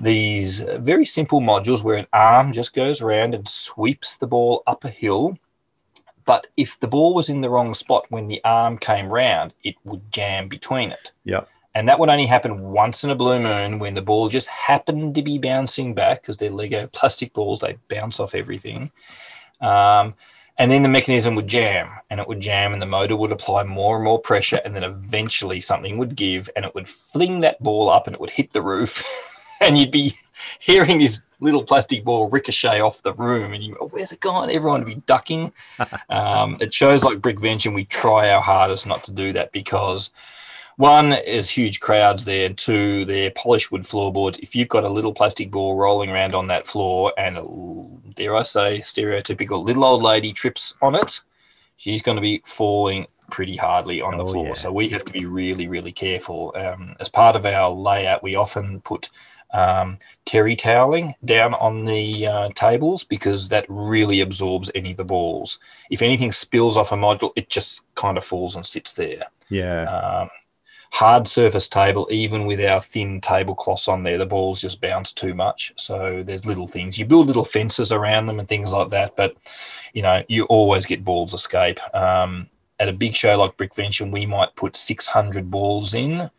these 0.00 0.60
very 0.60 1.04
simple 1.04 1.40
modules 1.40 1.82
where 1.82 1.96
an 1.96 2.06
arm 2.12 2.52
just 2.52 2.74
goes 2.74 3.00
around 3.00 3.34
and 3.34 3.48
sweeps 3.48 4.16
the 4.16 4.26
ball 4.26 4.62
up 4.66 4.84
a 4.84 4.90
hill. 4.90 5.38
But 6.24 6.46
if 6.56 6.78
the 6.80 6.88
ball 6.88 7.14
was 7.14 7.28
in 7.28 7.40
the 7.40 7.50
wrong 7.50 7.74
spot 7.74 8.06
when 8.08 8.28
the 8.28 8.40
arm 8.44 8.78
came 8.78 9.12
round, 9.12 9.52
it 9.62 9.74
would 9.84 10.10
jam 10.10 10.48
between 10.48 10.90
it. 10.92 11.12
Yeah. 11.24 11.44
And 11.74 11.88
that 11.88 11.98
would 11.98 12.08
only 12.08 12.26
happen 12.26 12.60
once 12.60 13.02
in 13.02 13.10
a 13.10 13.16
blue 13.16 13.40
moon 13.40 13.78
when 13.78 13.94
the 13.94 14.02
ball 14.02 14.28
just 14.28 14.48
happened 14.48 15.14
to 15.16 15.22
be 15.22 15.38
bouncing 15.38 15.92
back 15.92 16.22
because 16.22 16.36
they're 16.36 16.50
Lego 16.50 16.86
plastic 16.92 17.32
balls, 17.32 17.60
they 17.60 17.78
bounce 17.88 18.20
off 18.20 18.34
everything. 18.34 18.92
Um, 19.60 20.14
and 20.56 20.70
then 20.70 20.82
the 20.82 20.88
mechanism 20.88 21.34
would 21.34 21.48
jam 21.48 21.90
and 22.10 22.20
it 22.20 22.28
would 22.28 22.40
jam 22.40 22.72
and 22.72 22.80
the 22.80 22.86
motor 22.86 23.16
would 23.16 23.32
apply 23.32 23.64
more 23.64 23.96
and 23.96 24.04
more 24.04 24.20
pressure 24.20 24.60
and 24.64 24.74
then 24.74 24.84
eventually 24.84 25.60
something 25.60 25.98
would 25.98 26.14
give 26.14 26.48
and 26.54 26.64
it 26.64 26.74
would 26.74 26.88
fling 26.88 27.40
that 27.40 27.60
ball 27.60 27.88
up 27.88 28.06
and 28.06 28.14
it 28.14 28.20
would 28.20 28.30
hit 28.30 28.52
the 28.52 28.62
roof 28.62 29.04
and 29.60 29.76
you'd 29.76 29.90
be 29.90 30.14
hearing 30.58 30.98
this 30.98 31.20
little 31.40 31.64
plastic 31.64 32.04
ball 32.04 32.28
ricochet 32.30 32.80
off 32.80 33.02
the 33.02 33.12
room 33.12 33.52
and 33.52 33.62
you 33.62 33.74
go, 33.74 33.88
where's 33.88 34.12
it 34.12 34.20
gone? 34.20 34.50
Everyone 34.50 34.80
would 34.84 34.94
be 34.94 35.02
ducking. 35.06 35.52
um, 36.08 36.56
it 36.60 36.72
shows 36.72 37.04
like 37.04 37.18
Brickvention, 37.18 37.74
we 37.74 37.84
try 37.84 38.30
our 38.30 38.40
hardest 38.40 38.86
not 38.86 39.04
to 39.04 39.12
do 39.12 39.32
that 39.34 39.52
because 39.52 40.10
one 40.76 41.12
is 41.12 41.50
huge 41.50 41.78
crowds 41.78 42.24
there, 42.24 42.46
and 42.46 42.58
two, 42.58 43.04
they're 43.04 43.30
polished 43.30 43.70
wood 43.70 43.86
floorboards. 43.86 44.40
If 44.40 44.56
you've 44.56 44.68
got 44.68 44.82
a 44.82 44.88
little 44.88 45.14
plastic 45.14 45.50
ball 45.52 45.76
rolling 45.76 46.10
around 46.10 46.34
on 46.34 46.48
that 46.48 46.66
floor, 46.66 47.12
and 47.16 47.38
a, 47.38 47.44
dare 48.14 48.34
I 48.34 48.42
say, 48.42 48.80
stereotypical 48.80 49.64
little 49.64 49.84
old 49.84 50.02
lady 50.02 50.32
trips 50.32 50.74
on 50.82 50.96
it, 50.96 51.20
she's 51.76 52.02
going 52.02 52.16
to 52.16 52.22
be 52.22 52.42
falling 52.44 53.06
pretty 53.30 53.54
hardly 53.56 54.00
on 54.00 54.16
the 54.18 54.24
Oh, 54.24 54.32
floor. 54.32 54.46
yeah. 54.48 54.52
So 54.54 54.72
we 54.72 54.88
have 54.88 55.04
to 55.04 55.12
be 55.12 55.26
really, 55.26 55.68
really 55.68 55.92
careful. 55.92 56.52
Um, 56.56 56.96
as 56.98 57.08
part 57.08 57.36
of 57.36 57.46
our 57.46 57.70
layout, 57.70 58.24
we 58.24 58.34
often 58.34 58.80
put 58.80 59.10
um, 59.54 59.98
terry 60.24 60.56
toweling 60.56 61.14
down 61.24 61.54
on 61.54 61.84
the 61.86 62.26
uh, 62.26 62.48
tables 62.54 63.04
because 63.04 63.48
that 63.48 63.64
really 63.68 64.20
absorbs 64.20 64.70
any 64.74 64.90
of 64.90 64.96
the 64.98 65.04
balls. 65.04 65.58
If 65.90 66.02
anything 66.02 66.32
spills 66.32 66.76
off 66.76 66.92
a 66.92 66.96
module, 66.96 67.32
it 67.36 67.48
just 67.48 67.82
kind 67.94 68.18
of 68.18 68.24
falls 68.24 68.56
and 68.56 68.66
sits 68.66 68.92
there 68.92 69.24
Yeah. 69.48 69.84
um, 69.84 70.30
hard 70.92 71.26
surface 71.26 71.68
table, 71.68 72.06
even 72.10 72.46
with 72.46 72.60
our 72.60 72.80
thin 72.80 73.20
tablecloths 73.20 73.88
on 73.88 74.04
there, 74.04 74.16
the 74.18 74.26
balls 74.26 74.60
just 74.60 74.80
bounce 74.80 75.12
too 75.12 75.34
much. 75.34 75.72
So 75.76 76.22
there's 76.24 76.46
little 76.46 76.68
things. 76.68 76.98
You 76.98 77.04
build 77.04 77.26
little 77.26 77.44
fences 77.44 77.90
around 77.90 78.26
them 78.26 78.38
and 78.38 78.46
things 78.48 78.72
like 78.72 78.90
that, 78.90 79.16
but 79.16 79.34
you 79.92 80.02
know 80.02 80.22
you 80.28 80.44
always 80.44 80.86
get 80.86 81.04
balls 81.04 81.34
escape. 81.34 81.80
Um, 81.94 82.48
at 82.78 82.88
a 82.88 82.92
big 82.92 83.14
show 83.14 83.36
like 83.38 83.56
Brickvention, 83.56 84.10
we 84.12 84.26
might 84.26 84.54
put 84.56 84.76
600 84.76 85.50
balls 85.50 85.94
in, 85.94 86.30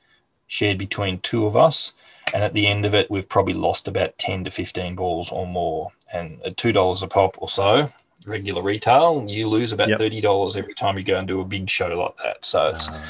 shared 0.48 0.78
between 0.78 1.20
two 1.20 1.46
of 1.46 1.56
us, 1.58 1.94
and 2.34 2.44
at 2.44 2.54
the 2.54 2.68
end 2.68 2.86
of 2.86 2.94
it, 2.96 3.10
we've 3.12 3.28
probably 3.30 3.54
lost 3.54 3.88
about 3.88 4.18
10 4.18 4.44
to 4.46 4.52
15 4.52 4.96
balls 4.96 5.32
or 5.32 5.46
more. 5.48 5.92
And 6.14 6.42
at 6.44 6.56
two 6.58 6.72
dollars 6.72 7.04
a 7.04 7.08
pop 7.08 7.36
or 7.42 7.50
so, 7.50 7.90
regular 8.26 8.62
retail, 8.62 9.26
you 9.28 9.50
lose 9.50 9.72
about 9.72 9.90
Yep. 9.90 9.98
thirty 10.00 10.22
dollars 10.22 10.56
every 10.56 10.74
time 10.74 10.98
you 10.98 11.04
go 11.04 11.18
and 11.18 11.28
do 11.28 11.42
a 11.42 11.46
big 11.46 11.70
show 11.70 11.88
like 11.88 12.16
that. 12.24 12.46
So 12.46 12.68
it's 12.68 12.90
Uh, 12.90 13.02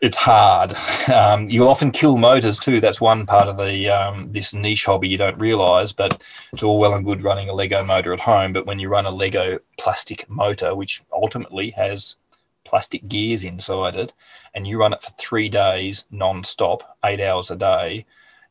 it's 0.00 0.16
hard. 0.16 0.74
Um, 1.08 1.46
you'll 1.48 1.68
often 1.68 1.90
kill 1.90 2.18
motors 2.18 2.58
too. 2.58 2.80
That's 2.80 3.00
one 3.00 3.24
part 3.26 3.48
of 3.48 3.56
the 3.56 3.88
um, 3.88 4.30
this 4.30 4.52
niche 4.52 4.84
hobby 4.84 5.08
you 5.08 5.16
don't 5.16 5.38
realise. 5.38 5.92
But 5.92 6.22
it's 6.52 6.62
all 6.62 6.78
well 6.78 6.94
and 6.94 7.04
good 7.04 7.22
running 7.22 7.48
a 7.48 7.54
Lego 7.54 7.82
motor 7.84 8.12
at 8.12 8.20
home, 8.20 8.52
but 8.52 8.66
when 8.66 8.78
you 8.78 8.88
run 8.88 9.06
a 9.06 9.10
Lego 9.10 9.58
plastic 9.78 10.28
motor, 10.28 10.74
which 10.74 11.02
ultimately 11.12 11.70
has 11.70 12.16
plastic 12.64 13.08
gears 13.08 13.42
inside 13.44 13.94
it, 13.96 14.12
and 14.54 14.66
you 14.66 14.78
run 14.78 14.92
it 14.92 15.02
for 15.02 15.10
three 15.12 15.48
days 15.48 16.04
non-stop, 16.10 16.96
eight 17.04 17.20
hours 17.20 17.50
a 17.50 17.56
day, 17.56 18.04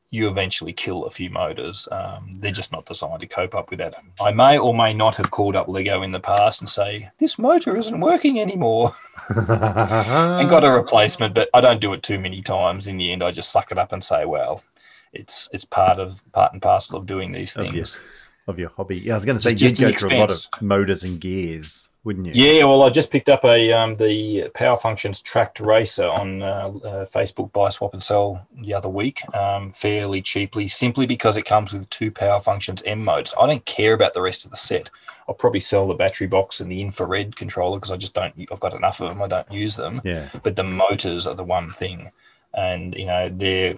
you 0.10 0.30
eventually 0.30 0.72
kill 0.72 1.04
a 1.06 1.12
few 1.12 1.30
motors. 1.30 1.88
Um, 1.92 2.38
they're 2.40 2.52
just 2.52 2.72
not 2.72 2.86
designed 2.86 3.20
to 3.20 3.28
cope 3.28 3.54
up 3.54 3.70
with 3.70 3.80
that. 3.80 3.96
I 4.22 4.32
may 4.32 4.58
or 4.58 4.74
may 4.74 4.94
not 4.94 5.16
have 5.18 5.32
called 5.32 5.56
up 5.56 5.68
Lego 5.68 6.02
in 6.02 6.12
the 6.14 6.20
past 6.20 6.62
and 6.62 6.70
say 6.70 7.10
this 7.18 7.38
motor 7.38 7.76
isn't 7.78 8.00
working 8.00 8.40
anymore 8.40 8.96
and 9.30 10.50
got 10.50 10.64
a 10.64 10.72
replacement, 10.72 11.34
but 11.34 11.50
I 11.54 11.62
don't 11.62 11.82
do 11.82 11.94
it 11.94 12.04
too 12.04 12.20
many 12.20 12.42
times. 12.42 12.88
In 12.88 12.98
the 12.98 13.12
end, 13.12 13.24
I 13.24 13.32
just 13.32 13.52
suck 13.52 13.72
it 13.72 13.78
up 13.78 13.92
and 13.92 14.04
say, 14.04 14.26
well, 14.26 14.64
it's 15.14 15.50
it's 15.52 15.66
part 15.66 16.00
of 16.00 16.22
part 16.32 16.54
and 16.54 16.62
parcel 16.62 16.98
of 17.00 17.06
doing 17.06 17.32
these 17.32 17.56
Of 17.56 17.66
your, 17.66 17.74
things. 17.74 17.98
of 18.48 18.60
your 18.60 18.70
hobby. 18.70 19.00
Yeah, 19.00 19.14
I 19.14 19.16
was 19.18 19.26
going 19.26 19.38
to 19.38 19.44
say, 19.44 19.54
Just- 19.56 19.76
just 19.76 20.02
go 20.02 20.08
through 20.08 20.18
a 20.18 20.20
lot 20.20 20.32
of 20.32 20.62
motors 20.62 21.04
and 21.04 21.20
gears, 21.20 21.90
wouldn't 22.08 22.26
you? 22.26 22.34
Yeah, 22.34 22.64
well, 22.64 22.84
I 22.84 22.90
just 22.90 23.12
picked 23.12 23.30
up 23.30 23.44
a 23.46 23.72
um, 23.74 23.94
the 23.96 24.50
Power 24.56 24.78
Functions 24.78 25.22
tracked 25.22 25.60
racer 25.60 26.08
on 26.08 26.42
uh, 26.42 26.72
uh, 26.84 27.06
Facebook 27.06 27.52
Buy 27.52 27.70
Swap 27.70 27.94
and 27.94 28.02
Sell 28.02 28.48
the 28.62 28.74
other 28.74 28.90
week, 28.90 29.22
um, 29.36 29.70
fairly 29.70 30.22
cheaply, 30.22 30.68
simply 30.68 31.06
because 31.06 31.38
it 31.38 31.44
comes 31.44 31.74
with 31.74 31.90
two 31.92 32.10
Power 32.10 32.40
Functions 32.42 32.82
M 32.86 33.04
motors. 33.04 33.36
I 33.40 33.46
don't 33.46 33.66
care 33.66 33.94
about 33.94 34.14
the 34.14 34.22
rest 34.22 34.46
of 34.46 34.52
the 34.52 34.58
set. 34.58 34.90
I'll 35.28 35.36
probably 35.36 35.60
sell 35.60 35.86
the 35.86 35.94
battery 35.94 36.28
box 36.28 36.62
and 36.62 36.72
the 36.72 36.82
infrared 36.82 37.36
controller 37.36 37.78
because 37.78 37.92
I 37.92 37.98
just 37.98 38.14
don't. 38.14 38.34
I've 38.52 38.60
got 38.62 38.74
enough 38.74 39.02
of 39.02 39.10
them. 39.10 39.22
I 39.22 39.28
don't 39.28 39.52
use 39.52 39.76
them. 39.76 40.02
Yeah. 40.04 40.30
but 40.42 40.56
the 40.56 40.64
motors 40.64 41.28
are 41.28 41.36
the 41.36 41.44
one 41.44 41.70
thing 41.70 42.12
and 42.54 42.96
you 42.96 43.06
know 43.06 43.30
they're 43.32 43.76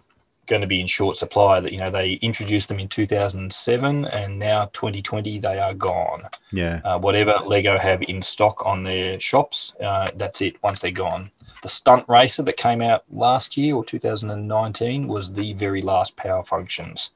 going 0.50 0.62
to 0.62 0.68
be 0.68 0.82
in 0.82 0.88
short 0.88 1.16
supply 1.16 1.60
that 1.62 1.72
you 1.72 1.78
know 1.78 1.89
they 1.91 2.14
introduced 2.30 2.68
them 2.68 2.80
in 2.80 2.88
2007 2.89 4.06
and 4.06 4.39
now 4.39 4.66
2020 4.74 5.39
they 5.39 5.60
are 5.60 5.74
gone 5.74 6.24
Yeah. 6.52 6.82
uh, 6.84 7.00
whatever 7.00 7.36
lego 7.45 7.78
have 7.78 8.02
in 8.02 8.22
stock 8.22 8.66
on 8.66 8.84
their 8.84 9.20
shops 9.20 9.74
uh, 9.80 10.08
that's 10.16 10.41
it 10.41 10.56
once 10.64 10.80
they're 10.82 10.91
gone 10.91 11.32
the 11.62 11.70
stunt 11.70 12.04
racer 12.08 12.43
that 12.43 12.58
came 12.58 12.82
out 12.82 13.04
last 13.12 13.56
year 13.58 13.76
or 13.76 13.84
2019 13.86 15.08
was 15.08 15.34
the 15.34 15.54
very 15.54 15.82
last 15.82 16.16
power 16.18 16.43
functions 16.43 17.12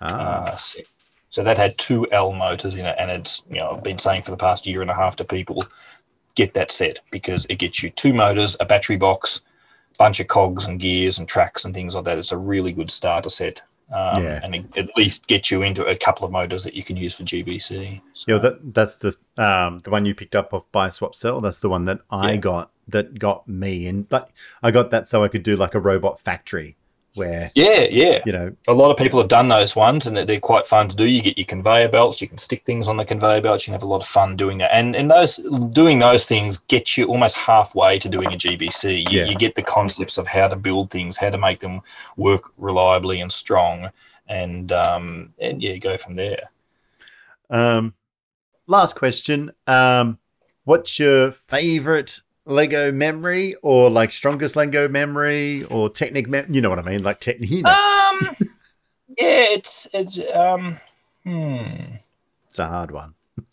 Ah, 0.00 0.42
uh, 0.44 0.56
set. 0.56 0.84
So 1.30 1.42
that 1.42 1.56
had 1.56 1.76
two 1.78 2.06
L 2.12 2.32
motors 2.32 2.76
in 2.76 2.84
it, 2.86 2.96
and 2.98 3.10
it's 3.10 3.42
you 3.50 3.56
know 3.58 3.70
I've 3.70 3.82
been 3.82 3.98
saying 3.98 4.22
for 4.24 4.30
the 4.30 4.36
past 4.36 4.66
year 4.66 4.82
and 4.82 4.90
a 4.90 4.94
half 4.94 5.16
to 5.16 5.24
people, 5.24 5.64
get 6.34 6.52
that 6.52 6.70
set 6.70 7.00
because 7.10 7.46
it 7.48 7.58
gets 7.58 7.82
you 7.82 7.88
two 7.88 8.12
motors, 8.12 8.56
a 8.60 8.66
battery 8.66 8.96
box, 8.96 9.40
bunch 9.96 10.20
of 10.20 10.28
cogs 10.28 10.66
and 10.66 10.78
gears 10.80 11.18
and 11.18 11.28
tracks 11.28 11.64
and 11.64 11.74
things 11.74 11.94
like 11.94 12.04
that. 12.04 12.18
It's 12.18 12.32
a 12.32 12.38
really 12.38 12.72
good 12.72 12.90
starter 12.90 13.28
set, 13.30 13.62
um, 13.94 14.22
Yeah. 14.22 14.40
and 14.42 14.54
at 14.76 14.88
least 14.96 15.26
get 15.26 15.50
you 15.50 15.62
into 15.62 15.84
a 15.86 15.96
couple 15.96 16.24
of 16.24 16.32
motors 16.32 16.64
that 16.64 16.74
you 16.74 16.82
can 16.82 16.96
use 16.96 17.14
for 17.14 17.24
GBC. 17.24 18.00
So, 18.12 18.24
yeah, 18.32 18.38
that 18.38 18.74
that's 18.74 18.96
the 18.96 19.14
um 19.42 19.78
the 19.80 19.90
one 19.90 20.04
you 20.06 20.14
picked 20.14 20.36
up 20.36 20.52
off 20.54 20.70
Buy 20.72 20.88
Swap 20.88 21.14
Sell. 21.14 21.40
That's 21.40 21.60
the 21.60 21.68
one 21.68 21.84
that 21.86 22.00
I 22.10 22.32
Yeah. 22.32 22.36
got 22.38 22.70
that 22.88 23.18
got 23.18 23.48
me, 23.48 23.86
and 23.88 24.06
like 24.10 24.28
I 24.62 24.70
got 24.70 24.90
that 24.90 25.08
so 25.08 25.24
I 25.24 25.28
could 25.28 25.42
do 25.42 25.56
like 25.56 25.74
a 25.74 25.80
robot 25.80 26.20
factory 26.20 26.76
where 27.16 27.50
yeah, 27.54 27.86
yeah. 27.90 28.22
you 28.26 28.32
know 28.32 28.52
A 28.68 28.72
lot 28.72 28.90
of 28.90 28.96
people 28.96 29.18
have 29.20 29.28
done 29.28 29.48
those 29.48 29.74
ones, 29.74 30.06
and 30.06 30.16
they're, 30.16 30.24
they're 30.24 30.40
quite 30.40 30.66
fun 30.66 30.88
to 30.88 30.96
do. 30.96 31.04
You 31.04 31.22
get 31.22 31.38
your 31.38 31.46
conveyor 31.46 31.88
belts, 31.88 32.20
you 32.20 32.28
can 32.28 32.38
stick 32.38 32.64
things 32.64 32.88
on 32.88 32.96
the 32.96 33.04
conveyor 33.04 33.40
belts. 33.40 33.66
You 33.66 33.72
can 33.72 33.74
have 33.80 33.82
a 33.82 33.86
lot 33.86 34.02
of 34.02 34.08
fun 34.08 34.36
doing 34.36 34.58
that, 34.58 34.74
and 34.74 34.94
and 34.94 35.10
those 35.10 35.36
doing 35.70 35.98
those 35.98 36.24
things 36.24 36.58
get 36.68 36.96
you 36.96 37.06
almost 37.06 37.36
halfway 37.36 37.98
to 37.98 38.08
doing 38.08 38.32
a 38.32 38.36
GBC. 38.36 39.10
You, 39.10 39.20
Yeah. 39.20 39.24
you 39.26 39.34
get 39.36 39.54
the 39.54 39.62
concepts 39.62 40.18
of 40.18 40.26
how 40.28 40.48
to 40.48 40.56
build 40.56 40.90
things, 40.90 41.16
how 41.16 41.30
to 41.30 41.38
make 41.38 41.60
them 41.60 41.80
work 42.16 42.52
reliably 42.58 43.20
and 43.20 43.32
strong, 43.32 43.90
and 44.28 44.72
um, 44.72 45.32
and 45.40 45.62
yeah, 45.62 45.76
go 45.76 45.96
from 45.96 46.14
there. 46.14 46.50
Um, 47.50 47.94
last 48.66 48.94
question. 48.96 49.52
Um, 49.66 50.18
what's 50.64 50.98
your 50.98 51.30
favorite 51.30 52.20
Lego 52.46 52.92
memory, 52.92 53.54
or 53.62 53.90
like 53.90 54.12
strongest 54.12 54.56
Lego 54.56 54.88
memory, 54.88 55.64
or 55.64 55.90
Technic? 55.90 56.28
Mem- 56.28 56.52
you 56.52 56.60
know 56.60 56.70
what 56.70 56.78
I 56.78 56.82
mean? 56.82 57.02
Like 57.02 57.20
Technic. 57.20 57.50
You 57.50 57.62
know, 57.62 57.70
Um, 57.70 58.36
yeah, 59.18 59.46
it's 59.50 59.86
it's 59.92 60.18
um, 60.34 60.78
hmm. 61.24 61.96
it's 62.48 62.58
a 62.58 62.66
hard 62.66 62.92
one. 62.92 63.14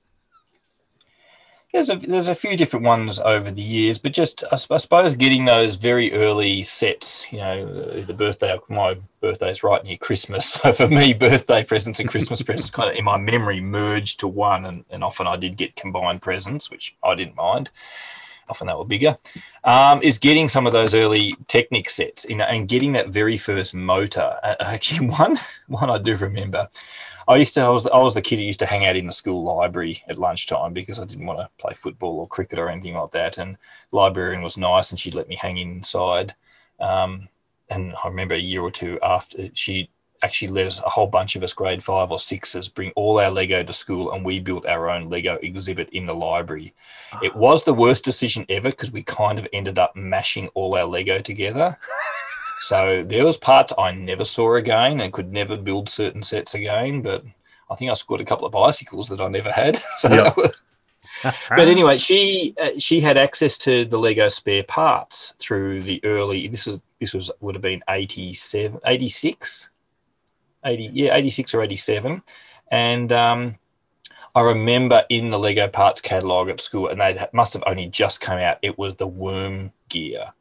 there's 1.73 1.89
a 1.89 1.95
there's 1.95 2.29
a 2.29 2.35
few 2.35 2.55
different 2.55 2.85
ones 2.85 3.19
over 3.19 3.49
the 3.49 3.61
years, 3.63 3.97
but 3.97 4.13
just 4.13 4.43
I, 4.51 4.57
I 4.69 4.77
suppose 4.77 5.15
getting 5.15 5.45
those 5.45 5.75
very 5.75 6.13
early 6.13 6.61
sets. 6.61 7.25
You 7.31 7.39
know, 7.39 8.01
the 8.01 8.13
birthday 8.13 8.55
my 8.69 8.97
birthday's 9.21 9.63
right 9.63 9.83
near 9.83 9.97
Christmas, 9.97 10.47
so 10.51 10.71
for 10.71 10.87
me, 10.87 11.13
birthday 11.13 11.63
presents 11.63 11.99
and 11.99 12.07
Christmas 12.07 12.43
presents 12.43 12.69
kind 12.69 12.91
of 12.91 12.95
in 12.95 13.03
my 13.03 13.17
memory 13.17 13.59
merged 13.59 14.19
to 14.19 14.27
one, 14.27 14.65
and, 14.65 14.85
and 14.91 15.03
often 15.03 15.25
I 15.25 15.35
did 15.35 15.57
get 15.57 15.75
combined 15.75 16.21
presents, 16.21 16.69
which 16.69 16.95
I 17.03 17.15
didn't 17.15 17.35
mind. 17.35 17.71
Often 18.49 18.67
they 18.67 18.73
were 18.73 18.85
bigger. 18.85 19.17
Um, 19.63 20.01
is 20.03 20.19
getting 20.19 20.49
some 20.49 20.67
of 20.67 20.73
those 20.73 20.93
early 20.93 21.35
Technic 21.47 21.89
sets, 21.89 22.25
and 22.25 22.67
getting 22.67 22.93
that 22.93 23.09
very 23.09 23.37
first 23.37 23.73
motor. 23.73 24.37
Uh, 24.43 24.55
actually, 24.59 25.07
one 25.07 25.37
one 25.67 25.89
I 25.89 25.97
do 25.97 26.15
remember. 26.15 26.69
I 27.27 27.37
used 27.37 27.53
to 27.53 27.61
I 27.61 27.69
was 27.69 27.87
I 27.87 27.97
was 27.97 28.15
the 28.15 28.21
kid 28.21 28.39
who 28.39 28.45
used 28.45 28.59
to 28.59 28.65
hang 28.65 28.85
out 28.85 28.95
in 28.95 29.05
the 29.05 29.11
school 29.11 29.43
library 29.43 30.03
at 30.07 30.19
lunchtime 30.19 30.73
because 30.73 30.99
I 30.99 31.05
didn't 31.05 31.25
want 31.25 31.39
to 31.39 31.49
play 31.57 31.73
football 31.73 32.19
or 32.19 32.27
cricket 32.27 32.59
or 32.59 32.69
anything 32.69 32.95
like 32.95 33.11
that. 33.11 33.37
And 33.37 33.57
the 33.89 33.95
librarian 33.95 34.41
was 34.41 34.57
nice 34.57 34.91
and 34.91 34.99
she'd 34.99 35.15
let 35.15 35.29
me 35.29 35.35
hang 35.35 35.57
inside. 35.57 36.35
Um, 36.79 37.29
and 37.69 37.93
I 38.03 38.07
remember 38.07 38.35
a 38.35 38.39
year 38.39 38.61
or 38.61 38.71
two 38.71 38.99
after 39.01 39.49
she 39.53 39.89
actually 40.23 40.47
let 40.47 40.67
us 40.67 40.81
a 40.81 40.89
whole 40.89 41.07
bunch 41.07 41.35
of 41.35 41.43
us 41.43 41.53
grade 41.53 41.83
five 41.83 42.11
or 42.11 42.19
sixes 42.19 42.69
bring 42.69 42.91
all 42.95 43.19
our 43.19 43.29
Lego 43.29 43.61
to 43.61 43.73
school 43.73 44.11
and 44.13 44.25
we 44.25 44.39
built 44.39 44.65
our 44.65 44.89
own 44.89 45.09
Lego 45.09 45.37
exhibit 45.41 45.89
in 45.89 46.05
the 46.05 46.15
library. 46.15 46.73
It 47.21 47.33
ah. 47.35 47.37
was 47.37 47.63
the 47.63 47.73
worst 47.73 48.03
decision 48.03 48.45
ever 48.49 48.69
because 48.69 48.91
we 48.91 49.03
kind 49.03 49.37
of 49.37 49.47
ended 49.53 49.77
up 49.77 49.95
mashing 49.95 50.47
all 50.49 50.75
our 50.75 50.85
Lego 50.85 51.19
together. 51.19 51.77
So 52.63 53.03
there 53.05 53.25
was 53.25 53.35
parts 53.35 53.73
I 53.77 53.91
never 53.91 54.23
saw 54.23 54.55
again 54.55 55.01
and 55.01 55.11
could 55.11 55.33
never 55.33 55.57
build 55.57 55.89
certain 55.89 56.23
sets 56.23 56.53
again. 56.53 57.01
But 57.01 57.25
I 57.69 57.75
think 57.75 57.91
I 57.91 57.93
scored 57.93 58.21
a 58.21 58.25
couple 58.25 58.45
of 58.45 58.53
bicycles 58.53 59.09
that 59.09 59.19
I 59.19 59.27
never 59.27 59.51
had. 59.51 59.81
So 59.97 60.09
yep. 60.09 60.35
but 61.49 61.67
anyway, 61.67 61.97
she 61.97 62.55
uh, 62.61 62.79
she 62.79 63.01
had 63.01 63.17
access 63.17 63.57
to 63.59 63.83
the 63.83 63.97
Lego 63.97 64.29
spare 64.29 64.63
parts 64.63 65.35
through 65.39 65.83
the 65.83 65.99
early. 66.05 66.47
This 66.47 66.65
is 66.65 66.81
this 67.01 67.13
was 67.13 67.29
would 67.41 67.55
have 67.55 67.61
been 67.61 67.83
87, 67.89 68.79
86, 68.85 69.69
80, 70.65 70.91
yeah, 70.93 71.15
86 71.15 71.53
or 71.53 71.63
87. 71.63 72.21
And 72.71 73.11
um, 73.11 73.55
I 74.35 74.41
remember 74.41 75.05
in 75.09 75.29
the 75.29 75.39
Lego 75.39 75.67
parts 75.67 76.01
catalog 76.01 76.49
at 76.49 76.61
school, 76.61 76.87
and 76.87 76.99
they 76.99 77.25
must 77.33 77.53
have 77.53 77.63
only 77.65 77.87
just 77.87 78.21
come 78.21 78.39
out, 78.39 78.57
it 78.61 78.77
was 78.77 78.95
the 78.95 79.07
worm 79.07 79.71
gear 79.89 80.33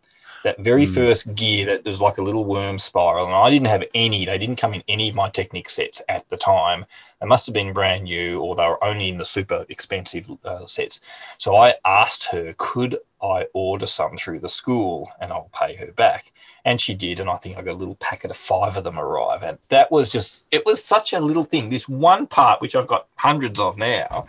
that 0.43 0.59
very 0.59 0.87
mm. 0.87 0.95
first 0.95 1.35
gear 1.35 1.66
that 1.66 1.85
was 1.85 2.01
like 2.01 2.18
a 2.18 2.23
little 2.23 2.45
worm 2.45 2.79
spiral. 2.79 3.27
And 3.27 3.35
I 3.35 3.51
didn't 3.51 3.68
have 3.68 3.85
any, 3.95 4.25
they 4.25 4.39
didn't 4.39 4.57
come 4.57 4.75
in 4.75 4.83
any 4.89 5.09
of 5.09 5.14
my 5.14 5.31
Technic 5.31 5.68
sets 5.70 6.03
at 6.09 6.29
the 6.29 6.37
time. 6.37 6.85
They 7.23 7.29
must 7.29 7.47
have 7.47 7.55
been 7.55 7.73
brand 7.73 8.05
new 8.05 8.41
or 8.41 8.57
they 8.57 8.66
were 8.66 8.83
only 8.83 9.09
in 9.09 9.16
the 9.16 9.25
super 9.25 9.64
expensive 9.68 10.29
uh, 10.45 10.66
sets. 10.66 11.01
So 11.39 11.55
I 11.55 11.75
asked 11.85 12.25
her, 12.33 12.53
could 12.59 12.99
I 13.23 13.47
order 13.53 13.87
some 13.87 14.16
through 14.16 14.41
the 14.41 14.49
school 14.49 15.09
and 15.20 15.33
I'll 15.33 15.49
pay 15.55 15.77
her 15.77 15.93
back? 15.93 16.33
And 16.64 16.81
she 16.81 16.97
did. 16.97 17.20
And 17.20 17.31
I 17.31 17.37
think 17.37 17.57
I 17.57 17.62
got 17.62 17.75
a 17.75 17.77
little 17.77 17.95
packet 17.97 18.33
of 18.33 18.37
five 18.37 18.77
of 18.77 18.83
them 18.83 18.99
arrive. 18.99 19.45
And 19.45 19.59
that 19.68 19.93
was 19.93 20.09
just, 20.09 20.49
it 20.51 20.66
was 20.66 20.83
such 20.83 21.12
a 21.12 21.20
little 21.20 21.45
thing. 21.45 21.68
This 21.68 21.89
one 21.89 22.27
part, 22.27 22.61
which 22.61 22.75
I've 22.75 22.89
got 22.89 23.07
hundreds 23.14 23.61
of 23.61 23.79
now, 23.79 24.27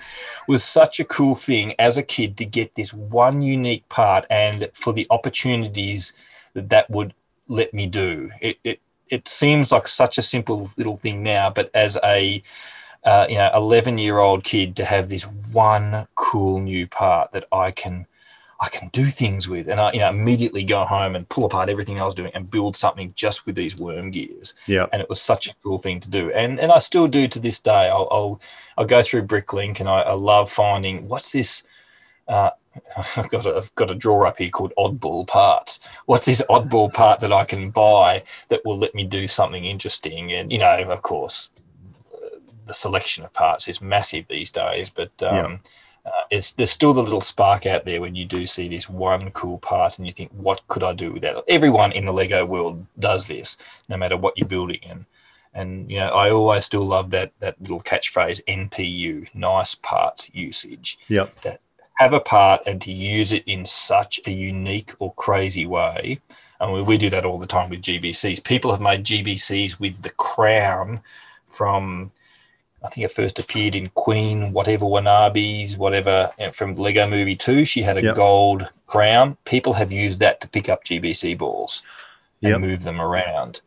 was 0.47 0.63
such 0.63 0.99
a 0.99 1.05
cool 1.05 1.33
thing 1.33 1.73
as 1.79 1.97
a 1.97 2.03
kid 2.03 2.37
to 2.37 2.45
get 2.45 2.75
this 2.75 2.93
one 2.93 3.41
unique 3.41 3.89
part 3.89 4.27
and 4.29 4.69
for 4.75 4.93
the 4.93 5.07
opportunities 5.09 6.13
that 6.53 6.69
that 6.69 6.91
would 6.91 7.15
let 7.47 7.73
me 7.73 7.87
do. 7.87 8.29
It, 8.39 8.59
it, 8.63 8.79
it 9.09 9.27
seems 9.27 9.71
like 9.71 9.87
such 9.87 10.19
a 10.19 10.21
simple 10.21 10.69
little 10.77 10.97
thing 10.97 11.23
now, 11.23 11.49
but 11.49 11.71
as 11.73 11.97
a 12.03 12.43
uh, 13.05 13.27
you 13.29 13.35
know, 13.35 13.49
11 13.53 13.97
year 13.97 14.19
old 14.19 14.43
kid 14.43 14.75
to 14.77 14.85
have 14.85 15.09
this 15.09 15.23
one 15.51 16.07
cool 16.15 16.61
new 16.61 16.87
part 16.87 17.31
that 17.33 17.45
I 17.51 17.71
can 17.71 18.07
I 18.63 18.69
can 18.69 18.87
do 18.89 19.07
things 19.07 19.49
with, 19.49 19.67
and 19.67 19.77
I 19.77 19.91
you 19.91 19.99
know 19.99 20.09
immediately 20.09 20.63
go 20.63 20.85
home 20.85 21.17
and 21.17 21.27
pull 21.27 21.43
apart 21.43 21.67
everything 21.67 21.99
I 21.99 22.05
was 22.05 22.15
doing 22.15 22.31
and 22.33 22.49
build 22.49 22.77
something 22.77 23.11
just 23.13 23.45
with 23.45 23.55
these 23.55 23.77
worm 23.77 24.09
gears. 24.09 24.53
Yeah, 24.67 24.85
and 24.93 25.01
it 25.01 25.09
was 25.09 25.21
such 25.21 25.47
a 25.49 25.55
cool 25.61 25.79
thing 25.79 25.99
to 25.99 26.09
do, 26.09 26.31
and 26.31 26.61
and 26.61 26.71
I 26.71 26.79
still 26.79 27.07
do 27.07 27.27
to 27.27 27.39
this 27.39 27.59
day. 27.59 27.89
I'll 27.89 28.07
I'll, 28.09 28.41
I'll 28.77 28.85
go 28.85 29.03
through 29.03 29.27
BrickLink, 29.27 29.81
and 29.81 29.89
I, 29.89 30.01
I 30.01 30.13
love 30.13 30.49
finding 30.49 31.09
what's 31.09 31.33
this. 31.33 31.63
Uh, 32.25 32.51
I've 33.17 33.29
got 33.29 33.45
a, 33.45 33.57
I've 33.57 33.75
got 33.75 33.91
a 33.91 33.95
drawer 33.95 34.25
up 34.25 34.37
here 34.37 34.49
called 34.49 34.71
oddball 34.77 35.27
parts. 35.27 35.81
What's 36.05 36.25
this 36.25 36.41
oddball 36.49 36.93
part 36.93 37.19
that 37.19 37.33
I 37.33 37.43
can 37.43 37.69
buy 37.69 38.23
that 38.47 38.63
will 38.63 38.77
let 38.77 38.95
me 38.95 39.03
do 39.03 39.27
something 39.27 39.65
interesting? 39.65 40.31
And 40.31 40.53
you 40.53 40.59
know, 40.59 40.83
of 40.89 41.01
course, 41.01 41.49
the 42.65 42.73
selection 42.73 43.23
of 43.23 43.33
parts 43.33 43.67
is 43.67 43.81
massive 43.81 44.27
these 44.27 44.51
days, 44.51 44.89
but 44.89 45.11
um, 45.21 45.35
yeah 45.35 45.57
uh, 46.05 46.23
it's 46.29 46.51
there's 46.53 46.71
still 46.71 46.93
the 46.93 47.01
little 47.01 47.21
spark 47.21 47.65
out 47.65 47.85
there 47.85 48.01
when 48.01 48.15
you 48.15 48.25
do 48.25 48.45
see 48.45 48.67
this 48.67 48.89
one 48.89 49.31
cool 49.31 49.57
part 49.57 49.97
and 49.97 50.05
you 50.05 50.11
think, 50.11 50.31
what 50.31 50.65
could 50.67 50.83
I 50.83 50.93
do 50.93 51.13
with 51.13 51.21
that? 51.21 51.43
Everyone 51.47 51.91
in 51.93 52.05
the 52.05 52.11
Lego 52.11 52.45
world 52.45 52.85
does 52.99 53.27
this, 53.27 53.57
no 53.87 53.95
matter 53.95 54.17
what 54.17 54.37
you're 54.37 54.47
building. 54.47 54.81
And 54.87 55.05
and 55.53 55.89
you 55.89 55.99
know, 55.99 56.09
I 56.09 56.29
always 56.31 56.65
still 56.65 56.85
love 56.85 57.11
that 57.11 57.31
that 57.39 57.61
little 57.61 57.79
catchphrase 57.79 58.43
NPU, 58.45 59.33
nice 59.33 59.75
parts 59.75 60.29
usage. 60.33 60.97
Yep. 61.07 61.41
That 61.41 61.61
have 61.95 62.11
a 62.11 62.19
part 62.19 62.63
and 62.65 62.81
to 62.81 62.91
use 62.91 63.31
it 63.31 63.43
in 63.45 63.65
such 63.65 64.19
a 64.25 64.31
unique 64.31 64.93
or 64.99 65.13
crazy 65.13 65.65
way. 65.65 66.19
And 66.59 66.73
we, 66.73 66.81
we 66.81 66.97
do 66.97 67.09
that 67.11 67.23
all 67.23 67.37
the 67.37 67.47
time 67.47 67.69
with 67.69 67.81
GBCs. 67.81 68.43
People 68.43 68.71
have 68.71 68.81
made 68.81 69.05
GBCs 69.05 69.79
with 69.79 70.01
the 70.01 70.09
crown 70.09 71.01
from 71.49 72.11
I 72.83 72.89
think 72.89 73.05
it 73.05 73.11
first 73.11 73.39
appeared 73.39 73.75
in 73.75 73.89
Queen, 73.89 74.51
Watevra 74.51 74.79
Wa'Nabi's, 74.79 75.77
whatever 75.77 76.31
from 76.51 76.75
Lego 76.75 77.07
Movie 77.07 77.35
2. 77.35 77.63
She 77.63 77.81
had 77.81 77.97
a 77.97 78.03
yep. 78.03 78.15
gold 78.15 78.69
crown. 78.87 79.37
People 79.45 79.73
have 79.73 79.91
used 79.91 80.19
that 80.19 80.41
to 80.41 80.49
pick 80.49 80.67
up 80.67 80.83
GBC 80.83 81.37
balls 81.37 81.81
and 82.41 82.51
yep. 82.51 82.61
move 82.61 82.83
them 82.83 82.99
around. 82.99 83.61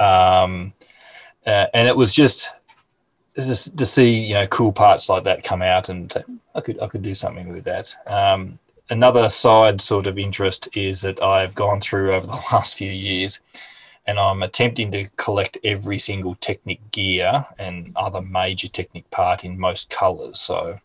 Um, 0.00 0.72
uh, 1.46 1.66
and 1.72 1.86
it 1.86 1.96
was 1.96 2.12
just, 2.12 2.50
just 3.36 3.78
to 3.78 3.86
see 3.86 4.26
you 4.26 4.34
know 4.34 4.46
cool 4.48 4.72
parts 4.72 5.08
like 5.08 5.24
that 5.24 5.44
come 5.44 5.62
out, 5.62 5.88
and 5.88 6.12
I 6.54 6.60
could 6.60 6.80
I 6.80 6.86
could 6.88 7.02
do 7.02 7.14
something 7.14 7.48
with 7.48 7.64
that. 7.64 7.94
Um, 8.06 8.58
another 8.90 9.28
side 9.28 9.80
sort 9.80 10.06
of 10.06 10.18
interest 10.18 10.68
is 10.74 11.02
that 11.02 11.22
I've 11.22 11.54
gone 11.54 11.80
through 11.80 12.14
over 12.14 12.26
the 12.26 12.32
last 12.52 12.76
few 12.76 12.90
years 12.90 13.40
and 14.06 14.18
I'm 14.18 14.42
attempting 14.42 14.90
to 14.92 15.08
collect 15.16 15.58
every 15.64 15.98
single 15.98 16.36
Technic 16.36 16.92
gear 16.92 17.46
and 17.58 17.92
other 17.96 18.22
major 18.22 18.68
Technic 18.68 19.10
part 19.10 19.44
in 19.44 19.58
most 19.58 19.90
colors. 19.90 20.40
So, 20.40 20.78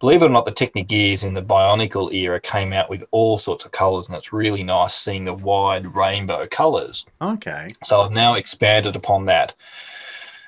believe 0.00 0.22
it 0.22 0.26
or 0.26 0.30
not, 0.30 0.46
the 0.46 0.50
Technic 0.50 0.88
gears 0.88 1.22
in 1.22 1.34
the 1.34 1.42
Bionicle 1.42 2.12
era 2.12 2.40
came 2.40 2.72
out 2.72 2.90
with 2.90 3.04
all 3.12 3.38
sorts 3.38 3.64
of 3.64 3.72
colors, 3.72 4.08
and 4.08 4.16
it's 4.16 4.32
really 4.32 4.64
nice 4.64 4.94
seeing 4.94 5.24
the 5.24 5.34
wide 5.34 5.94
rainbow 5.94 6.46
colors. 6.48 7.06
Okay. 7.22 7.68
So, 7.84 8.00
I've 8.00 8.12
now 8.12 8.34
expanded 8.34 8.96
upon 8.96 9.26
that. 9.26 9.54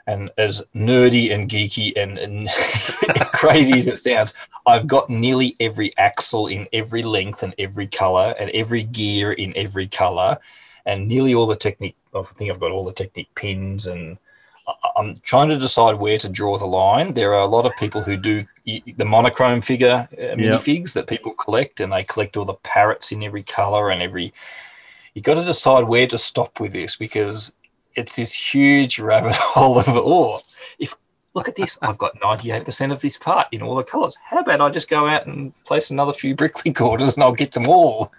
And 0.09 0.31
as 0.39 0.65
nerdy 0.75 1.35
and 1.35 1.51
geeky 1.51 1.93
and, 1.95 2.19
and 2.19 2.49
crazy 3.33 3.77
as 3.77 3.87
it 3.87 3.99
sounds, 3.99 4.33
I've 4.67 4.87
got 4.87 5.11
nearly 5.11 5.55
every 5.61 5.97
axle 5.99 6.47
in 6.47 6.67
every 6.73 7.03
length 7.03 7.43
and 7.43 7.55
every 7.59 7.87
color, 7.87 8.35
and 8.41 8.51
every 8.51 8.83
gear 8.83 9.33
in 9.33 9.57
every 9.57 9.87
color 9.87 10.39
and 10.87 11.09
nearly 11.09 11.35
all 11.35 11.47
the 11.47 11.57
Technic. 11.57 11.95
I 12.15 12.23
think 12.23 12.51
I've 12.51 12.61
got 12.61 12.71
all 12.71 12.85
the 12.85 12.93
Technic 12.93 13.35
pins, 13.35 13.87
and 13.87 14.19
I'm 14.97 15.17
trying 15.19 15.49
to 15.49 15.59
decide 15.59 15.97
where 15.97 16.19
to 16.19 16.29
draw 16.29 16.59
the 16.59 16.67
line. 16.67 17.13
There 17.13 17.35
are 17.35 17.41
a 17.41 17.47
lot 17.47 17.67
of 17.67 17.77
people 17.77 18.03
who 18.03 18.17
do 18.17 18.47
the 18.65 19.05
monochrome 19.05 19.63
figure 19.63 20.09
uh, 20.13 20.37
minifigs 20.37 20.93
that 20.95 21.07
people 21.07 21.33
collect, 21.33 21.81
and 21.81 21.93
they 21.93 22.05
collect 22.05 22.37
all 22.37 22.45
the 22.45 22.55
parrots 22.55 23.13
in 23.13 23.23
every 23.23 23.43
color 23.43 23.91
and 23.91 24.03
every. 24.03 24.33
You 25.15 25.23
got 25.23 25.35
to 25.35 25.45
decide 25.45 25.85
where 25.85 26.07
to 26.07 26.19
stop 26.19 26.61
with 26.61 26.73
this 26.73 26.97
because 26.97 27.53
it's 27.95 28.17
this 28.17 28.33
huge 28.33 28.99
rabbit 28.99 29.35
hole 29.37 29.79
of 29.79 29.89
oh, 29.89 30.39
if 30.79 30.95
look 31.35 31.49
at 31.49 31.57
this, 31.57 31.79
I've 31.83 31.99
got 31.99 32.19
98% 32.21 32.93
of 32.93 33.01
this 33.01 33.17
part 33.17 33.49
in 33.53 33.63
all 33.63 33.77
the 33.77 33.85
colors. 33.85 34.19
How 34.25 34.41
about 34.41 34.61
I 34.61 34.71
just 34.71 34.91
go 34.91 35.07
out 35.07 35.27
and 35.27 35.53
place 35.65 35.91
another 35.91 36.13
few 36.13 36.35
BrickLink 36.41 36.77
quarters 36.77 37.15
and 37.15 37.25
I'll 37.25 37.33
get 37.33 37.53
them 37.53 37.69
all? 37.69 38.13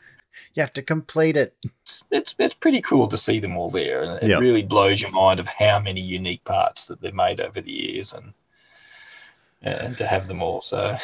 You 0.53 0.61
have 0.61 0.73
to 0.73 0.81
complete 0.81 1.37
it. 1.37 1.55
It's, 1.63 2.03
it's, 2.11 2.35
it's 2.39 2.53
pretty 2.53 2.81
cool 2.81 3.07
to 3.07 3.17
see 3.17 3.39
them 3.39 3.57
all 3.57 3.69
there. 3.69 4.03
And 4.03 4.23
it 4.23 4.29
yep. 4.29 4.39
really 4.39 4.63
blows 4.63 5.01
your 5.01 5.11
mind 5.11 5.39
of 5.39 5.47
how 5.47 5.79
many 5.79 6.01
unique 6.01 6.43
parts 6.43 6.87
that 6.87 7.01
they've 7.01 7.13
made 7.13 7.39
over 7.39 7.61
the 7.61 7.71
years 7.71 8.13
and 8.13 8.33
and 9.61 9.97
to 9.97 10.07
have 10.07 10.27
them 10.27 10.41
all. 10.41 10.61
So 10.61 10.77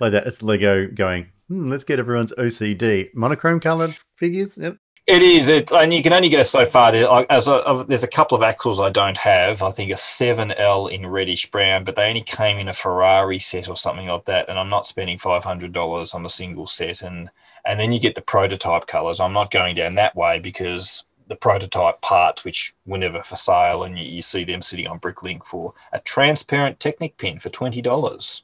like 0.00 0.12
that. 0.12 0.24
It's 0.26 0.42
Lego 0.42 0.86
going, 0.86 1.28
hmm, 1.48 1.68
let's 1.68 1.84
get 1.84 1.98
everyone's 1.98 2.32
OCD. 2.32 3.14
Monochrome 3.14 3.60
colored 3.60 3.96
figures. 4.14 4.58
Yep. 4.58 4.76
It 5.04 5.20
is, 5.20 5.48
it, 5.48 5.72
and 5.72 5.92
you 5.92 6.00
can 6.00 6.12
only 6.12 6.28
go 6.28 6.44
so 6.44 6.64
far. 6.64 6.92
There, 6.92 7.26
as 7.28 7.48
a, 7.48 7.84
there's 7.88 8.04
a 8.04 8.08
couple 8.08 8.36
of 8.36 8.42
axles 8.44 8.78
I 8.78 8.88
don't 8.88 9.18
have. 9.18 9.60
I 9.60 9.72
think 9.72 9.90
a 9.90 9.94
7L 9.94 10.92
in 10.92 11.06
reddish 11.06 11.50
brown, 11.50 11.82
but 11.82 11.96
they 11.96 12.08
only 12.08 12.22
came 12.22 12.58
in 12.58 12.68
a 12.68 12.72
Ferrari 12.72 13.40
set 13.40 13.68
or 13.68 13.76
something 13.76 14.06
like 14.06 14.26
that. 14.26 14.48
And 14.48 14.60
I'm 14.60 14.68
not 14.68 14.86
spending 14.86 15.18
$500 15.18 16.14
on 16.14 16.24
a 16.24 16.28
single 16.28 16.68
set. 16.68 17.02
And 17.02 17.30
and 17.64 17.78
then 17.78 17.92
you 17.92 18.00
get 18.00 18.14
the 18.14 18.22
prototype 18.22 18.86
colors. 18.86 19.20
I'm 19.20 19.32
not 19.32 19.50
going 19.50 19.74
down 19.76 19.94
that 19.96 20.16
way 20.16 20.38
because 20.38 21.04
the 21.28 21.36
prototype 21.36 22.00
parts, 22.00 22.44
which 22.44 22.74
were 22.86 22.98
never 22.98 23.22
for 23.22 23.36
sale, 23.36 23.84
and 23.84 23.98
you, 23.98 24.04
you 24.04 24.22
see 24.22 24.44
them 24.44 24.62
sitting 24.62 24.86
on 24.86 25.00
BrickLink 25.00 25.44
for 25.44 25.72
a 25.92 26.00
transparent 26.00 26.80
Technic 26.80 27.16
pin 27.16 27.38
for 27.38 27.48
twenty 27.48 27.80
dollars, 27.80 28.42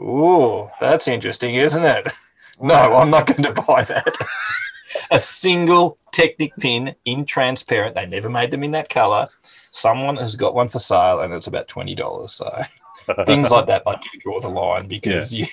Ooh, 0.00 0.70
that's 0.80 1.08
interesting, 1.08 1.54
isn't 1.56 1.84
it? 1.84 2.12
No, 2.62 2.74
I'm 2.74 3.08
not 3.08 3.26
going 3.26 3.42
to 3.44 3.62
buy 3.62 3.84
that. 3.84 4.14
a 5.10 5.18
single 5.18 5.96
Technic 6.12 6.54
pin 6.60 6.94
in 7.06 7.24
transparent. 7.24 7.94
They 7.94 8.04
never 8.04 8.28
made 8.28 8.50
them 8.50 8.62
in 8.62 8.72
that 8.72 8.90
color. 8.90 9.28
Someone 9.70 10.16
has 10.16 10.36
got 10.36 10.54
one 10.54 10.68
for 10.68 10.78
sale, 10.78 11.20
and 11.20 11.32
it's 11.32 11.46
about 11.46 11.68
twenty 11.68 11.94
dollars. 11.94 12.32
So 12.32 12.64
things 13.24 13.50
like 13.50 13.64
that, 13.68 13.84
I 13.86 13.94
do 13.94 14.18
draw 14.20 14.40
the 14.40 14.50
line 14.50 14.88
because 14.88 15.32
you 15.32 15.46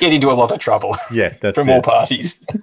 get 0.00 0.12
into 0.12 0.30
a 0.30 0.34
lot 0.34 0.52
of 0.52 0.58
trouble 0.58 0.96
Yeah, 1.12 1.34
that's 1.40 1.56
from 1.58 1.68
it. 1.68 1.72
all 1.74 1.82
parties. 1.82 2.44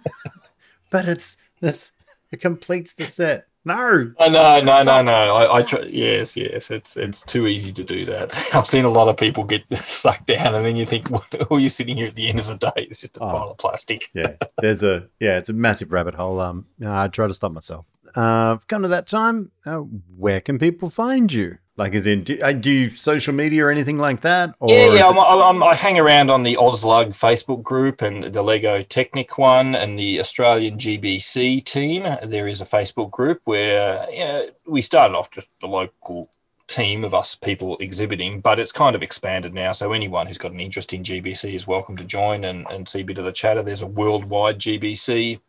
But 0.91 1.07
it's 1.07 1.37
that's 1.61 1.91
it 2.31 2.41
completes 2.41 2.93
the 2.95 3.05
set. 3.05 3.45
No. 3.65 4.13
Oh, 4.17 4.29
no, 4.29 4.61
no, 4.61 4.83
no, 4.83 5.01
no. 5.03 5.11
I, 5.35 5.57
I 5.57 5.61
try, 5.61 5.81
yes, 5.81 6.35
yes. 6.37 6.71
It's 6.71 6.95
it's 6.97 7.21
too 7.21 7.45
easy 7.45 7.71
to 7.73 7.83
do 7.83 8.05
that. 8.05 8.35
I've 8.55 8.65
seen 8.65 8.85
a 8.85 8.89
lot 8.89 9.07
of 9.09 9.17
people 9.17 9.43
get 9.43 9.63
sucked 9.85 10.25
down, 10.27 10.55
and 10.55 10.65
then 10.65 10.75
you 10.77 10.85
think, 10.85 11.09
well, 11.11 11.59
you're 11.59 11.69
sitting 11.69 11.97
here 11.97 12.07
at 12.07 12.15
the 12.15 12.27
end 12.29 12.39
of 12.39 12.47
the 12.47 12.55
day. 12.55 12.71
It's 12.89 13.01
just 13.01 13.17
a 13.17 13.19
Oh. 13.19 13.29
pile 13.31 13.51
of 13.51 13.57
plastic. 13.57 14.09
yeah, 14.15 14.33
there's 14.61 14.81
a 14.81 15.07
yeah, 15.19 15.37
it's 15.37 15.49
a 15.49 15.53
massive 15.53 15.91
rabbit 15.91 16.15
hole. 16.15 16.39
Um, 16.39 16.65
I 16.83 17.07
try 17.09 17.27
to 17.27 17.33
stop 17.33 17.51
myself. 17.51 17.85
Uh, 18.17 18.53
I've 18.53 18.65
come 18.67 18.81
to 18.81 18.87
that 18.87 19.05
time. 19.05 19.51
Uh, 19.65 19.81
where 20.17 20.41
can 20.41 20.57
people 20.57 20.89
find 20.89 21.31
you? 21.31 21.57
Like, 21.79 21.95
as 21.95 22.05
in, 22.05 22.23
do, 22.23 22.37
uh, 22.43 22.51
do 22.51 22.69
you 22.69 22.89
social 22.89 23.33
media 23.33 23.63
or 23.65 23.71
anything 23.71 23.97
like 23.97 24.19
that? 24.21 24.53
Or 24.59 24.69
yeah, 24.69 24.93
yeah. 24.93 25.09
it- 25.09 25.15
I'm, 25.15 25.17
I'm, 25.17 25.63
I 25.63 25.75
hang 25.75 25.97
around 25.97 26.29
on 26.29 26.43
the 26.43 26.57
AusLUG 26.57 27.11
Facebook 27.17 27.63
group 27.63 28.01
and 28.01 28.33
the 28.33 28.41
Lego 28.41 28.83
Technic 28.83 29.37
one 29.37 29.75
and 29.75 29.97
the 29.97 30.19
Australian 30.19 30.77
GBC 30.77 31.63
team. 31.63 32.05
There 32.21 32.49
is 32.49 32.59
a 32.59 32.65
Facebook 32.65 33.11
group 33.11 33.39
where 33.45 34.05
yeah, 34.11 34.47
we 34.67 34.81
started 34.81 35.15
off 35.15 35.31
just 35.31 35.47
a 35.63 35.67
local 35.67 36.29
team 36.67 37.05
of 37.05 37.13
us 37.13 37.33
people 37.35 37.77
exhibiting, 37.79 38.41
but 38.41 38.59
it's 38.59 38.73
kind 38.73 38.93
of 38.93 39.01
expanded 39.01 39.53
now. 39.53 39.71
So 39.71 39.93
anyone 39.93 40.27
who's 40.27 40.37
got 40.37 40.51
an 40.51 40.59
interest 40.59 40.91
in 40.91 41.01
GBC 41.03 41.53
is 41.53 41.65
welcome 41.65 41.95
to 41.95 42.03
join 42.03 42.43
and, 42.43 42.67
and 42.69 42.89
see 42.89 42.99
a 42.99 43.05
bit 43.05 43.19
of 43.19 43.23
the 43.23 43.31
chatter. 43.31 43.63
There's 43.63 43.83
a 43.83 43.87
worldwide 43.87 44.59
GBC 44.59 45.39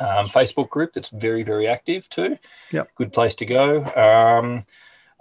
um, 0.00 0.26
Facebook 0.26 0.70
group 0.70 0.92
that's 0.92 1.10
very, 1.10 1.44
very 1.44 1.68
active 1.68 2.08
too. 2.08 2.36
Yep. 2.72 2.90
Good 2.96 3.12
place 3.12 3.34
to 3.36 3.46
go. 3.46 3.84
Um, 3.94 4.64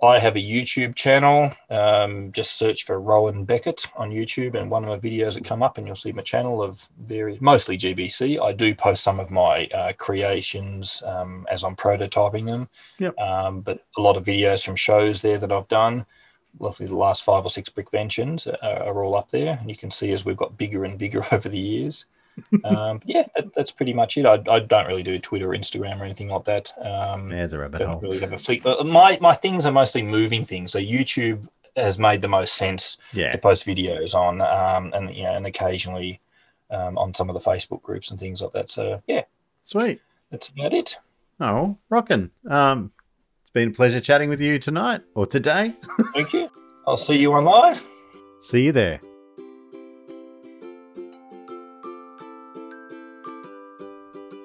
I 0.03 0.17
have 0.17 0.35
a 0.35 0.39
YouTube 0.39 0.95
channel. 0.95 1.51
Um, 1.69 2.31
just 2.31 2.57
search 2.57 2.85
for 2.85 2.99
Rowan 2.99 3.45
Beckett 3.45 3.85
on 3.95 4.09
YouTube, 4.09 4.55
and 4.55 4.71
one 4.71 4.83
of 4.83 4.89
my 4.89 4.97
videos 4.97 5.35
that 5.35 5.45
come 5.45 5.61
up, 5.61 5.77
and 5.77 5.85
you'll 5.85 5.95
see 5.95 6.11
my 6.11 6.23
channel 6.23 6.61
of 6.61 6.89
various, 6.99 7.39
mostly 7.39 7.77
GBC. 7.77 8.41
I 8.41 8.51
do 8.51 8.73
post 8.73 9.03
some 9.03 9.19
of 9.19 9.29
my 9.29 9.67
uh, 9.67 9.93
creations 9.93 11.03
um, 11.05 11.45
as 11.51 11.63
I'm 11.63 11.75
prototyping 11.75 12.45
them. 12.45 12.67
Yep. 12.97 13.17
Um, 13.19 13.61
but 13.61 13.85
a 13.95 14.01
lot 14.01 14.17
of 14.17 14.25
videos 14.25 14.65
from 14.65 14.75
shows 14.75 15.21
there 15.21 15.37
that 15.37 15.51
I've 15.51 15.67
done. 15.67 16.05
Roughly 16.59 16.87
the 16.87 16.97
last 16.97 17.23
five 17.23 17.45
or 17.45 17.49
six 17.49 17.69
Brickventions 17.69 18.47
are, 18.47 18.83
are 18.83 19.03
all 19.03 19.15
up 19.15 19.29
there, 19.29 19.57
and 19.61 19.69
you 19.69 19.77
can 19.77 19.91
see 19.91 20.11
as 20.11 20.25
we've 20.25 20.35
got 20.35 20.57
bigger 20.57 20.83
and 20.83 20.97
bigger 20.97 21.23
over 21.31 21.47
the 21.47 21.59
years. 21.59 22.05
Um, 22.63 23.01
yeah, 23.05 23.25
that, 23.35 23.53
that's 23.55 23.71
pretty 23.71 23.93
much 23.93 24.17
it. 24.17 24.25
I, 24.25 24.41
I 24.49 24.59
don't 24.59 24.87
really 24.87 25.03
do 25.03 25.19
Twitter 25.19 25.51
or 25.51 25.55
Instagram 25.55 25.99
or 25.99 26.05
anything 26.05 26.29
like 26.29 26.43
that. 26.45 26.73
Um, 26.83 27.29
There's 27.29 27.53
a 27.53 27.59
rabbit 27.59 27.79
don't 27.79 27.89
hole. 27.89 27.99
really 28.01 28.19
have 28.19 28.33
a 28.33 28.37
fleet. 28.37 28.63
But 28.63 28.85
my 28.85 29.17
my 29.21 29.33
things 29.33 29.65
are 29.65 29.71
mostly 29.71 30.01
moving 30.01 30.43
things. 30.45 30.71
So 30.71 30.79
YouTube 30.79 31.47
has 31.75 31.97
made 31.99 32.21
the 32.21 32.27
most 32.27 32.55
sense 32.55 32.97
Yeah, 33.13 33.31
to 33.31 33.37
post 33.37 33.65
videos 33.65 34.13
on, 34.15 34.41
um, 34.41 34.91
and 34.93 35.15
you 35.15 35.23
know, 35.23 35.33
and 35.35 35.45
occasionally 35.45 36.19
um, 36.69 36.97
on 36.97 37.13
some 37.13 37.29
of 37.29 37.33
the 37.33 37.39
Facebook 37.41 37.81
groups 37.81 38.11
and 38.11 38.19
things 38.19 38.41
like 38.41 38.53
that. 38.53 38.69
So 38.69 39.01
yeah, 39.07 39.23
sweet. 39.63 40.01
that's 40.29 40.49
about 40.49 40.73
it. 40.73 40.97
Oh, 41.39 41.77
rocking. 41.89 42.31
Um, 42.49 42.91
it's 43.41 43.49
been 43.51 43.69
a 43.69 43.71
pleasure 43.71 43.99
chatting 43.99 44.29
with 44.29 44.39
you 44.41 44.59
tonight 44.59 45.01
or 45.15 45.25
today. 45.25 45.73
Thank 46.13 46.33
you. 46.33 46.49
I'll 46.87 46.97
see 46.97 47.17
you 47.19 47.31
online. 47.33 47.79
See 48.41 48.65
you 48.65 48.71
there. 48.71 49.01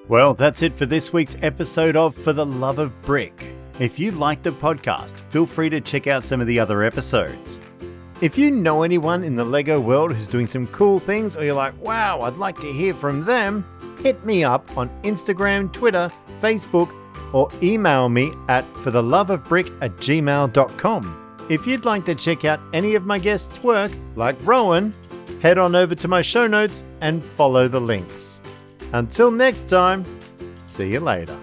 Well, 0.09 0.34
that's 0.34 0.62
it 0.62 0.72
for 0.72 0.86
this 0.86 1.12
week's 1.12 1.36
episode 1.42 1.96
of 1.96 2.14
For 2.14 2.32
the 2.32 2.46
Love 2.46 2.78
of 2.78 3.02
Brick. 3.02 3.52
If 3.80 3.98
you 3.98 4.12
like 4.12 4.40
the 4.40 4.52
podcast, 4.52 5.14
feel 5.30 5.46
free 5.46 5.68
to 5.70 5.80
check 5.80 6.07
out 6.07 6.22
some 6.22 6.40
of 6.40 6.46
the 6.46 6.61
other 6.61 6.84
episodes. 6.84 7.59
If 8.20 8.38
you 8.38 8.52
know 8.52 8.84
anyone 8.84 9.24
in 9.24 9.34
the 9.34 9.44
LEGO 9.44 9.80
world 9.80 10.14
who's 10.14 10.28
doing 10.28 10.46
some 10.46 10.68
cool 10.68 11.00
things, 11.00 11.36
or 11.36 11.44
you're 11.44 11.54
like, 11.54 11.76
wow, 11.82 12.20
I'd 12.20 12.36
like 12.36 12.57
to 12.61 12.72
hear 12.72 12.94
from 12.94 13.24
them, 13.24 13.66
hit 14.00 14.24
me 14.24 14.44
up 14.44 14.76
on 14.76 14.90
Instagram, 15.02 15.72
Twitter, 15.72 16.12
Facebook, 16.38 16.94
or 17.32 17.48
email 17.61 18.09
me 18.09 18.32
at 18.48 18.64
fortheloveofbrick 18.74 19.76
at 19.82 19.96
gmail.com. 19.96 21.46
If 21.48 21.66
you'd 21.66 21.84
like 21.84 22.04
to 22.04 22.14
check 22.14 22.44
out 22.44 22.61
any 22.72 22.94
of 22.94 23.07
my 23.07 23.18
guests' 23.18 23.61
work, 23.64 23.90
like 24.14 24.36
Rowan, 24.42 24.94
head 25.42 25.59
on 25.59 25.74
over 25.74 25.96
to 25.96 26.07
my 26.07 26.22
show 26.22 26.46
notes 26.46 26.84
and 27.00 27.24
follow 27.24 27.66
the 27.66 27.80
links. 27.80 28.40
Until 28.93 29.30
next 29.30 29.68
time, 29.68 30.05
see 30.64 30.93
you 30.93 31.01
later. 31.01 31.39